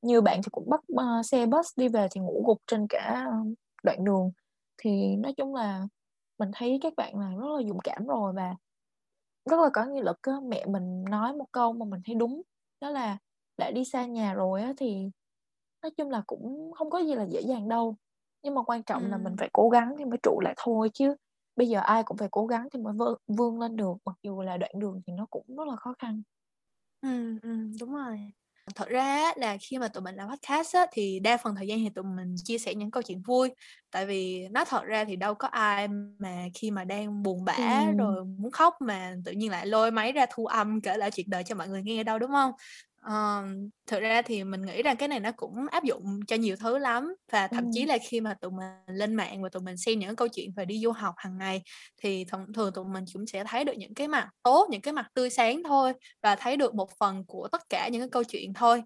nhiều 0.02 0.22
bạn 0.22 0.42
thì 0.44 0.50
cũng 0.52 0.70
bắt 0.70 0.82
uh, 0.94 1.26
xe 1.26 1.46
bus 1.46 1.68
đi 1.76 1.88
về 1.88 2.08
thì 2.12 2.22
ngủ 2.22 2.44
gục 2.48 2.58
trên 2.68 2.88
cả 2.90 3.28
đoạn 3.84 4.04
đường. 4.04 4.32
Thì 4.78 5.16
nói 5.16 5.34
chung 5.38 5.56
là 5.56 5.88
mình 6.40 6.52
thấy 6.54 6.80
các 6.82 6.94
bạn 6.98 7.20
là 7.20 7.30
rất 7.30 7.48
là 7.58 7.68
dũng 7.68 7.80
cảm 7.84 8.08
rồi 8.08 8.34
và 8.36 8.56
rất 9.46 9.60
là 9.60 9.70
có 9.74 9.86
nghị 9.86 10.02
lực 10.02 10.18
á 10.22 10.34
mẹ 10.44 10.66
mình 10.66 11.04
nói 11.04 11.34
một 11.34 11.46
câu 11.52 11.74
mà 11.74 11.86
mình 11.86 12.02
thấy 12.06 12.16
đúng 12.16 12.42
đó 12.82 12.90
là 12.90 13.18
đã 13.58 13.72
đi 13.72 13.86
xa 13.86 14.06
nhà 14.06 14.34
rồi 14.34 14.62
á 14.62 14.74
thì 14.78 15.12
nói 15.84 15.92
chung 15.98 16.10
là 16.10 16.24
cũng 16.28 16.72
không 16.74 16.90
có 16.90 17.00
gì 17.00 17.16
là 17.16 17.24
dễ 17.24 17.42
dàng 17.42 17.70
đâu. 17.70 17.96
Nhưng 18.44 18.56
mà 18.56 18.64
quan 18.64 18.84
trọng 18.84 19.04
ừ. 19.04 19.10
là 19.10 19.18
mình 19.18 19.36
phải 19.38 19.50
cố 19.54 19.70
gắng 19.70 19.96
thì 19.98 20.06
mới 20.06 20.20
trụ 20.24 20.40
lại 20.44 20.54
thôi 20.58 20.90
chứ. 20.94 21.16
Bây 21.56 21.70
giờ 21.70 21.80
ai 21.80 22.04
cũng 22.04 22.18
phải 22.18 22.28
cố 22.32 22.46
gắng 22.48 22.68
thì 22.74 22.80
mới 22.80 22.94
vươn, 22.94 23.18
vươn 23.28 23.60
lên 23.60 23.76
được 23.76 23.94
mặc 24.06 24.16
dù 24.24 24.42
là 24.42 24.58
đoạn 24.58 24.72
đường 24.80 25.02
thì 25.08 25.14
nó 25.14 25.26
cũng 25.30 25.46
rất 25.58 25.68
là 25.68 25.76
khó 25.76 25.94
khăn. 26.00 26.22
Ừ, 27.02 27.40
ừ 27.42 27.50
đúng 27.80 27.94
rồi 27.94 28.32
thật 28.76 28.90
ra 28.90 29.32
là 29.36 29.58
khi 29.62 29.78
mà 29.78 29.88
tụi 29.88 30.04
mình 30.04 30.16
làm 30.16 30.30
podcast 30.30 30.76
á, 30.76 30.86
thì 30.92 31.20
đa 31.20 31.38
phần 31.38 31.56
thời 31.56 31.68
gian 31.68 31.80
thì 31.80 31.90
tụi 31.96 32.04
mình 32.04 32.36
chia 32.44 32.58
sẻ 32.58 32.76
những 32.76 32.92
câu 32.92 33.04
chuyện 33.04 33.22
vui 33.22 33.50
tại 33.92 34.06
vì 34.06 34.48
nó 34.52 34.66
thật 34.66 34.84
ra 34.84 35.06
thì 35.06 35.16
đâu 35.16 35.36
có 35.36 35.48
ai 35.48 35.88
mà 36.20 36.46
khi 36.54 36.72
mà 36.72 36.84
đang 36.84 37.24
buồn 37.24 37.46
bã 37.46 37.84
ừ. 37.88 37.94
rồi 37.98 38.26
muốn 38.26 38.52
khóc 38.52 38.74
mà 38.80 39.16
tự 39.26 39.32
nhiên 39.32 39.52
lại 39.52 39.68
lôi 39.68 39.92
máy 39.92 40.12
ra 40.12 40.26
thu 40.34 40.46
âm 40.46 40.82
kể 40.82 40.98
lại 40.98 41.12
chuyện 41.12 41.30
đời 41.30 41.44
cho 41.44 41.56
mọi 41.56 41.68
người 41.68 41.82
nghe 41.84 42.04
đâu 42.04 42.20
đúng 42.20 42.32
không 42.32 42.52
Ờ, 43.02 43.44
thực 43.88 44.00
ra 44.00 44.22
thì 44.22 44.44
mình 44.44 44.62
nghĩ 44.62 44.82
rằng 44.84 44.96
cái 44.98 45.08
này 45.08 45.20
nó 45.20 45.32
cũng 45.36 45.68
áp 45.72 45.84
dụng 45.84 46.20
cho 46.28 46.36
nhiều 46.36 46.56
thứ 46.60 46.78
lắm 46.78 47.16
và 47.32 47.48
thậm 47.48 47.64
chí 47.72 47.86
là 47.86 47.98
khi 48.10 48.22
mà 48.22 48.34
tụi 48.42 48.52
mình 48.52 48.96
lên 48.98 49.16
mạng 49.16 49.42
và 49.44 49.50
tụi 49.50 49.62
mình 49.64 49.78
xem 49.78 50.00
những 50.00 50.16
câu 50.16 50.28
chuyện 50.28 50.50
về 50.56 50.66
đi 50.66 50.80
du 50.84 50.92
học 50.92 51.14
hàng 51.18 51.38
ngày 51.38 51.62
thì 51.98 52.26
thường 52.26 52.46
thường 52.54 52.74
tụi 52.74 52.86
mình 52.86 53.04
cũng 53.14 53.28
sẽ 53.28 53.44
thấy 53.48 53.64
được 53.66 53.74
những 53.78 53.94
cái 53.94 54.08
mặt 54.08 54.30
tốt, 54.44 54.68
những 54.72 54.82
cái 54.82 54.94
mặt 54.94 55.06
tươi 55.14 55.30
sáng 55.30 55.64
thôi 55.64 55.94
và 56.24 56.36
thấy 56.36 56.58
được 56.58 56.76
một 56.76 56.90
phần 57.00 57.24
của 57.28 57.48
tất 57.52 57.62
cả 57.70 57.88
những 57.92 58.02
cái 58.02 58.10
câu 58.10 58.24
chuyện 58.24 58.54
thôi. 58.54 58.82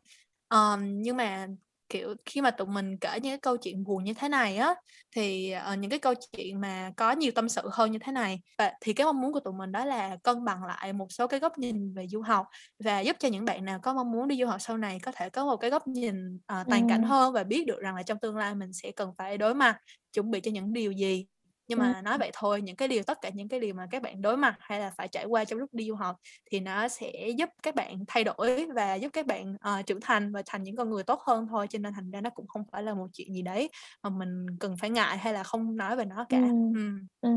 Ờm, 0.47 1.01
nhưng 1.01 1.17
mà 1.17 1.47
kiểu 1.89 2.15
khi 2.25 2.41
mà 2.41 2.51
tụi 2.51 2.67
mình 2.67 2.97
kể 2.97 3.19
những 3.21 3.31
cái 3.31 3.37
câu 3.37 3.57
chuyện 3.57 3.83
buồn 3.83 4.03
như 4.03 4.13
thế 4.13 4.29
này 4.29 4.57
á 4.57 4.75
thì 5.15 5.53
uh, 5.73 5.79
những 5.79 5.89
cái 5.89 5.99
câu 5.99 6.13
chuyện 6.31 6.61
mà 6.61 6.91
có 6.97 7.11
nhiều 7.11 7.31
tâm 7.35 7.49
sự 7.49 7.61
hơn 7.71 7.91
như 7.91 7.99
thế 7.99 8.11
này. 8.11 8.39
Và 8.57 8.73
thì 8.81 8.93
cái 8.93 9.05
mong 9.05 9.21
muốn 9.21 9.33
của 9.33 9.39
tụi 9.39 9.53
mình 9.53 9.71
đó 9.71 9.85
là 9.85 10.17
cân 10.23 10.45
bằng 10.45 10.63
lại 10.63 10.93
một 10.93 11.07
số 11.09 11.27
cái 11.27 11.39
góc 11.39 11.57
nhìn 11.57 11.93
về 11.93 12.07
du 12.07 12.21
học 12.21 12.45
và 12.83 12.99
giúp 12.99 13.15
cho 13.19 13.27
những 13.27 13.45
bạn 13.45 13.65
nào 13.65 13.79
có 13.83 13.93
mong 13.93 14.11
muốn 14.11 14.27
đi 14.27 14.37
du 14.37 14.45
học 14.45 14.61
sau 14.61 14.77
này 14.77 14.99
có 14.99 15.11
thể 15.15 15.29
có 15.29 15.45
một 15.45 15.57
cái 15.57 15.69
góc 15.69 15.87
nhìn 15.87 16.35
uh, 16.35 16.67
toàn 16.69 16.89
cảnh 16.89 17.03
hơn 17.03 17.33
và 17.33 17.43
biết 17.43 17.67
được 17.67 17.79
rằng 17.79 17.95
là 17.95 18.03
trong 18.03 18.19
tương 18.19 18.37
lai 18.37 18.55
mình 18.55 18.73
sẽ 18.73 18.91
cần 18.91 19.11
phải 19.17 19.37
đối 19.37 19.53
mặt 19.53 19.77
chuẩn 20.13 20.31
bị 20.31 20.39
cho 20.39 20.51
những 20.51 20.73
điều 20.73 20.91
gì 20.91 21.25
nhưng 21.67 21.79
mà 21.79 22.01
nói 22.01 22.17
vậy 22.17 22.31
thôi 22.33 22.61
những 22.61 22.75
cái 22.75 22.87
điều 22.87 23.03
tất 23.03 23.21
cả 23.21 23.29
những 23.33 23.47
cái 23.47 23.59
điều 23.59 23.73
mà 23.73 23.87
các 23.91 24.01
bạn 24.01 24.21
đối 24.21 24.37
mặt 24.37 24.55
hay 24.59 24.79
là 24.79 24.91
phải 24.97 25.07
trải 25.07 25.25
qua 25.25 25.45
trong 25.45 25.59
lúc 25.59 25.69
đi 25.73 25.87
du 25.87 25.95
học 25.95 26.15
thì 26.51 26.59
nó 26.59 26.87
sẽ 26.87 27.29
giúp 27.37 27.49
các 27.63 27.75
bạn 27.75 28.03
thay 28.07 28.23
đổi 28.23 28.65
và 28.75 28.95
giúp 28.95 29.09
các 29.13 29.25
bạn 29.25 29.55
uh, 29.55 29.85
trưởng 29.85 30.01
thành 30.01 30.31
và 30.31 30.43
thành 30.45 30.63
những 30.63 30.75
con 30.75 30.89
người 30.89 31.03
tốt 31.03 31.21
hơn 31.21 31.47
thôi 31.49 31.67
cho 31.69 31.79
nên 31.79 31.93
thành 31.93 32.11
ra 32.11 32.21
nó 32.21 32.29
cũng 32.29 32.47
không 32.47 32.63
phải 32.71 32.83
là 32.83 32.93
một 32.93 33.07
chuyện 33.13 33.33
gì 33.33 33.41
đấy 33.41 33.69
mà 34.03 34.09
mình 34.09 34.45
cần 34.59 34.77
phải 34.77 34.89
ngại 34.89 35.17
hay 35.17 35.33
là 35.33 35.43
không 35.43 35.75
nói 35.75 35.95
về 35.95 36.05
nó 36.05 36.25
cả 36.29 36.37
ừ. 36.37 36.43
Ừ. 36.75 36.89
Ừ. 37.21 37.29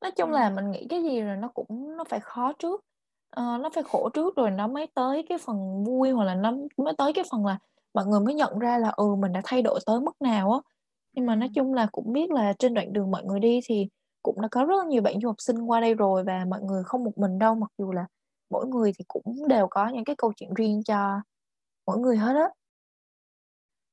nói 0.00 0.10
chung 0.10 0.30
là 0.30 0.50
mình 0.50 0.70
nghĩ 0.70 0.86
cái 0.90 1.02
gì 1.02 1.20
rồi 1.20 1.36
nó 1.36 1.48
cũng 1.48 1.96
nó 1.96 2.04
phải 2.04 2.20
khó 2.20 2.52
trước 2.58 2.84
uh, 3.40 3.60
nó 3.60 3.70
phải 3.74 3.82
khổ 3.84 4.08
trước 4.14 4.36
rồi 4.36 4.50
nó 4.50 4.68
mới 4.68 4.86
tới 4.94 5.26
cái 5.28 5.38
phần 5.38 5.84
vui 5.84 6.10
hoặc 6.10 6.24
là 6.24 6.34
nó 6.34 6.52
mới 6.76 6.94
tới 6.98 7.12
cái 7.12 7.24
phần 7.30 7.46
là 7.46 7.58
mọi 7.94 8.06
người 8.06 8.20
mới 8.20 8.34
nhận 8.34 8.58
ra 8.58 8.78
là 8.78 8.88
ừ 8.88 9.14
mình 9.18 9.32
đã 9.32 9.40
thay 9.44 9.62
đổi 9.62 9.80
tới 9.86 10.00
mức 10.00 10.22
nào 10.22 10.52
á 10.52 10.58
nhưng 11.14 11.26
mà 11.26 11.34
nói 11.36 11.50
chung 11.54 11.74
là 11.74 11.86
cũng 11.92 12.12
biết 12.12 12.30
là 12.30 12.52
trên 12.58 12.74
đoạn 12.74 12.92
đường 12.92 13.10
mọi 13.10 13.24
người 13.24 13.40
đi 13.40 13.60
thì 13.68 13.88
cũng 14.22 14.40
đã 14.40 14.48
có 14.50 14.64
rất 14.64 14.76
là 14.78 14.84
nhiều 14.84 15.02
bạn 15.02 15.20
du 15.20 15.28
học 15.28 15.36
sinh 15.38 15.62
qua 15.62 15.80
đây 15.80 15.94
rồi 15.94 16.24
và 16.24 16.44
mọi 16.48 16.62
người 16.62 16.82
không 16.84 17.04
một 17.04 17.18
mình 17.18 17.38
đâu. 17.38 17.54
Mặc 17.54 17.70
dù 17.78 17.92
là 17.92 18.06
mỗi 18.50 18.66
người 18.66 18.92
thì 18.98 19.04
cũng 19.08 19.48
đều 19.48 19.66
có 19.70 19.88
những 19.88 20.04
cái 20.04 20.16
câu 20.16 20.32
chuyện 20.36 20.54
riêng 20.54 20.82
cho 20.84 21.20
mỗi 21.86 21.98
người 21.98 22.16
hết 22.16 22.34
á. 22.36 22.48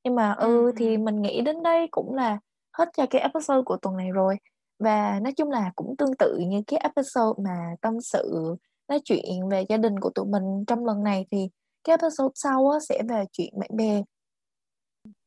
Nhưng 0.04 0.16
mà 0.16 0.32
ừ 0.32 0.72
thì 0.78 0.98
mình 0.98 1.22
nghĩ 1.22 1.42
đến 1.42 1.64
đây 1.64 1.88
cũng 1.92 2.16
là 2.16 2.40
hết 2.78 2.90
cho 2.98 3.06
cái 3.10 3.22
episode 3.22 3.62
của 3.66 3.78
tuần 3.78 3.98
này 3.98 4.12
rồi. 4.12 4.38
Và 4.80 5.20
nói 5.20 5.34
chung 5.34 5.50
là 5.50 5.72
cũng 5.76 5.96
tương 5.98 6.16
tự 6.20 6.38
như 6.48 6.62
cái 6.68 6.80
episode 6.80 7.44
mà 7.44 7.76
tâm 7.82 8.02
sự 8.02 8.56
nói 8.88 9.00
chuyện 9.06 9.50
về 9.50 9.66
gia 9.70 9.78
đình 9.78 10.00
của 10.00 10.10
tụi 10.10 10.26
mình 10.26 10.66
trong 10.68 10.86
lần 10.86 11.04
này 11.04 11.26
thì 11.32 11.50
cái 11.84 11.98
episode 12.02 12.32
sau 12.36 12.70
á, 12.70 12.80
sẽ 12.90 13.02
về 13.10 13.26
chuyện 13.32 13.54
bạn 13.60 13.70
bè 13.74 14.04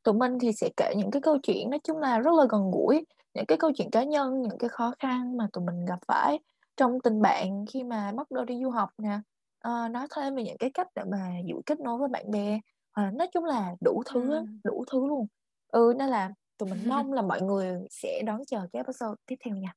tụi 0.03 0.15
mình 0.15 0.39
thì 0.39 0.53
sẽ 0.53 0.69
kể 0.77 0.95
những 0.97 1.11
cái 1.11 1.23
câu 1.23 1.39
chuyện 1.43 1.71
nói 1.71 1.81
chung 1.85 1.99
là 1.99 2.19
rất 2.19 2.35
là 2.35 2.45
gần 2.49 2.71
gũi 2.71 3.07
những 3.35 3.47
cái 3.47 3.59
câu 3.59 3.73
chuyện 3.77 3.91
cá 3.91 4.05
nhân 4.05 4.43
những 4.43 4.59
cái 4.59 4.69
khó 4.69 4.95
khăn 4.99 5.37
mà 5.37 5.49
tụi 5.53 5.65
mình 5.65 5.85
gặp 5.85 5.99
phải 6.09 6.39
trong 6.77 7.01
tình 7.01 7.23
bạn 7.23 7.65
khi 7.67 7.85
mà 7.85 8.13
bắt 8.13 8.31
đầu 8.31 8.45
đi 8.45 8.61
du 8.63 8.71
học 8.71 8.91
nè. 8.99 9.19
À, 9.61 9.89
nói 9.89 10.07
thêm 10.17 10.35
về 10.35 10.43
những 10.45 10.59
cái 10.59 10.71
cách 10.75 10.89
để 10.95 11.03
mà 11.05 11.31
giữ 11.47 11.55
kết 11.67 11.81
nối 11.81 11.99
với 11.99 12.09
bạn 12.09 12.31
bè 12.31 12.61
à, 12.93 13.11
nói 13.15 13.29
chung 13.33 13.45
là 13.45 13.75
đủ 13.81 14.03
thứ 14.13 14.31
ừ. 14.31 14.45
đủ 14.65 14.85
thứ 14.93 15.07
luôn. 15.07 15.27
Ừ 15.69 15.95
nên 15.99 16.09
là 16.09 16.31
tụi 16.59 16.69
mình 16.71 16.79
mong 16.89 17.13
là 17.13 17.23
mọi 17.23 17.43
người 17.43 17.79
sẽ 17.91 18.23
đón 18.27 18.41
chờ 18.47 18.59
cái 18.73 18.81
episode 18.81 19.15
tiếp 19.27 19.37
theo 19.45 19.57
nha 19.57 19.75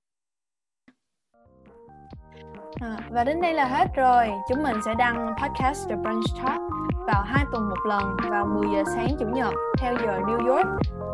À, 2.82 2.98
và 3.10 3.24
đến 3.24 3.41
đây 3.41 3.54
là 3.54 3.66
hết 3.66 3.88
rồi. 3.95 4.32
Chúng 4.49 4.64
mình 4.64 4.76
sẽ 4.86 4.94
đăng 4.95 5.36
podcast 5.41 5.90
The 5.90 5.95
Brunch 5.95 6.26
Talk 6.44 6.62
vào 7.08 7.24
hai 7.24 7.45
tuần 7.52 7.70
một 7.70 7.86
lần 7.88 8.18
vào 8.30 8.45
10 8.45 8.68
giờ 8.74 8.84
sáng 8.95 9.08
chủ 9.20 9.26
nhật 9.34 9.54
theo 9.78 9.94
giờ 9.94 10.20
New 10.20 10.48
York, 10.48 10.68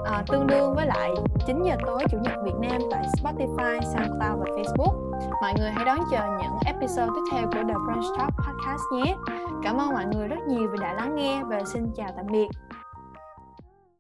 à, 0.06 0.24
tương 0.28 0.48
đương 0.48 0.76
với 0.76 0.88
lại 0.88 1.12
9 1.48 1.64
giờ 1.64 1.76
tối 1.86 2.04
chủ 2.10 2.18
nhật 2.22 2.34
Việt 2.44 2.56
Nam 2.62 2.82
tại 2.92 3.06
Spotify, 3.18 3.82
SoundCloud 3.82 4.40
và 4.40 4.46
Facebook. 4.46 5.12
Mọi 5.42 5.54
người 5.60 5.72
hãy 5.72 5.86
đón 5.86 6.00
chờ 6.12 6.20
những 6.42 6.54
episode 6.66 7.08
tiếp 7.16 7.32
theo 7.32 7.44
của 7.46 7.68
The 7.68 7.74
Brunch 7.86 8.18
Talk 8.18 8.34
podcast 8.38 8.82
nhé. 8.94 9.16
Cảm 9.64 9.78
ơn 9.78 9.92
mọi 9.94 10.06
người 10.06 10.28
rất 10.28 10.40
nhiều 10.48 10.70
vì 10.72 10.78
đã 10.82 10.94
lắng 10.94 11.16
nghe 11.16 11.44
và 11.44 11.60
xin 11.66 11.92
chào 11.96 12.10
tạm 12.18 12.26
biệt. 12.32 12.48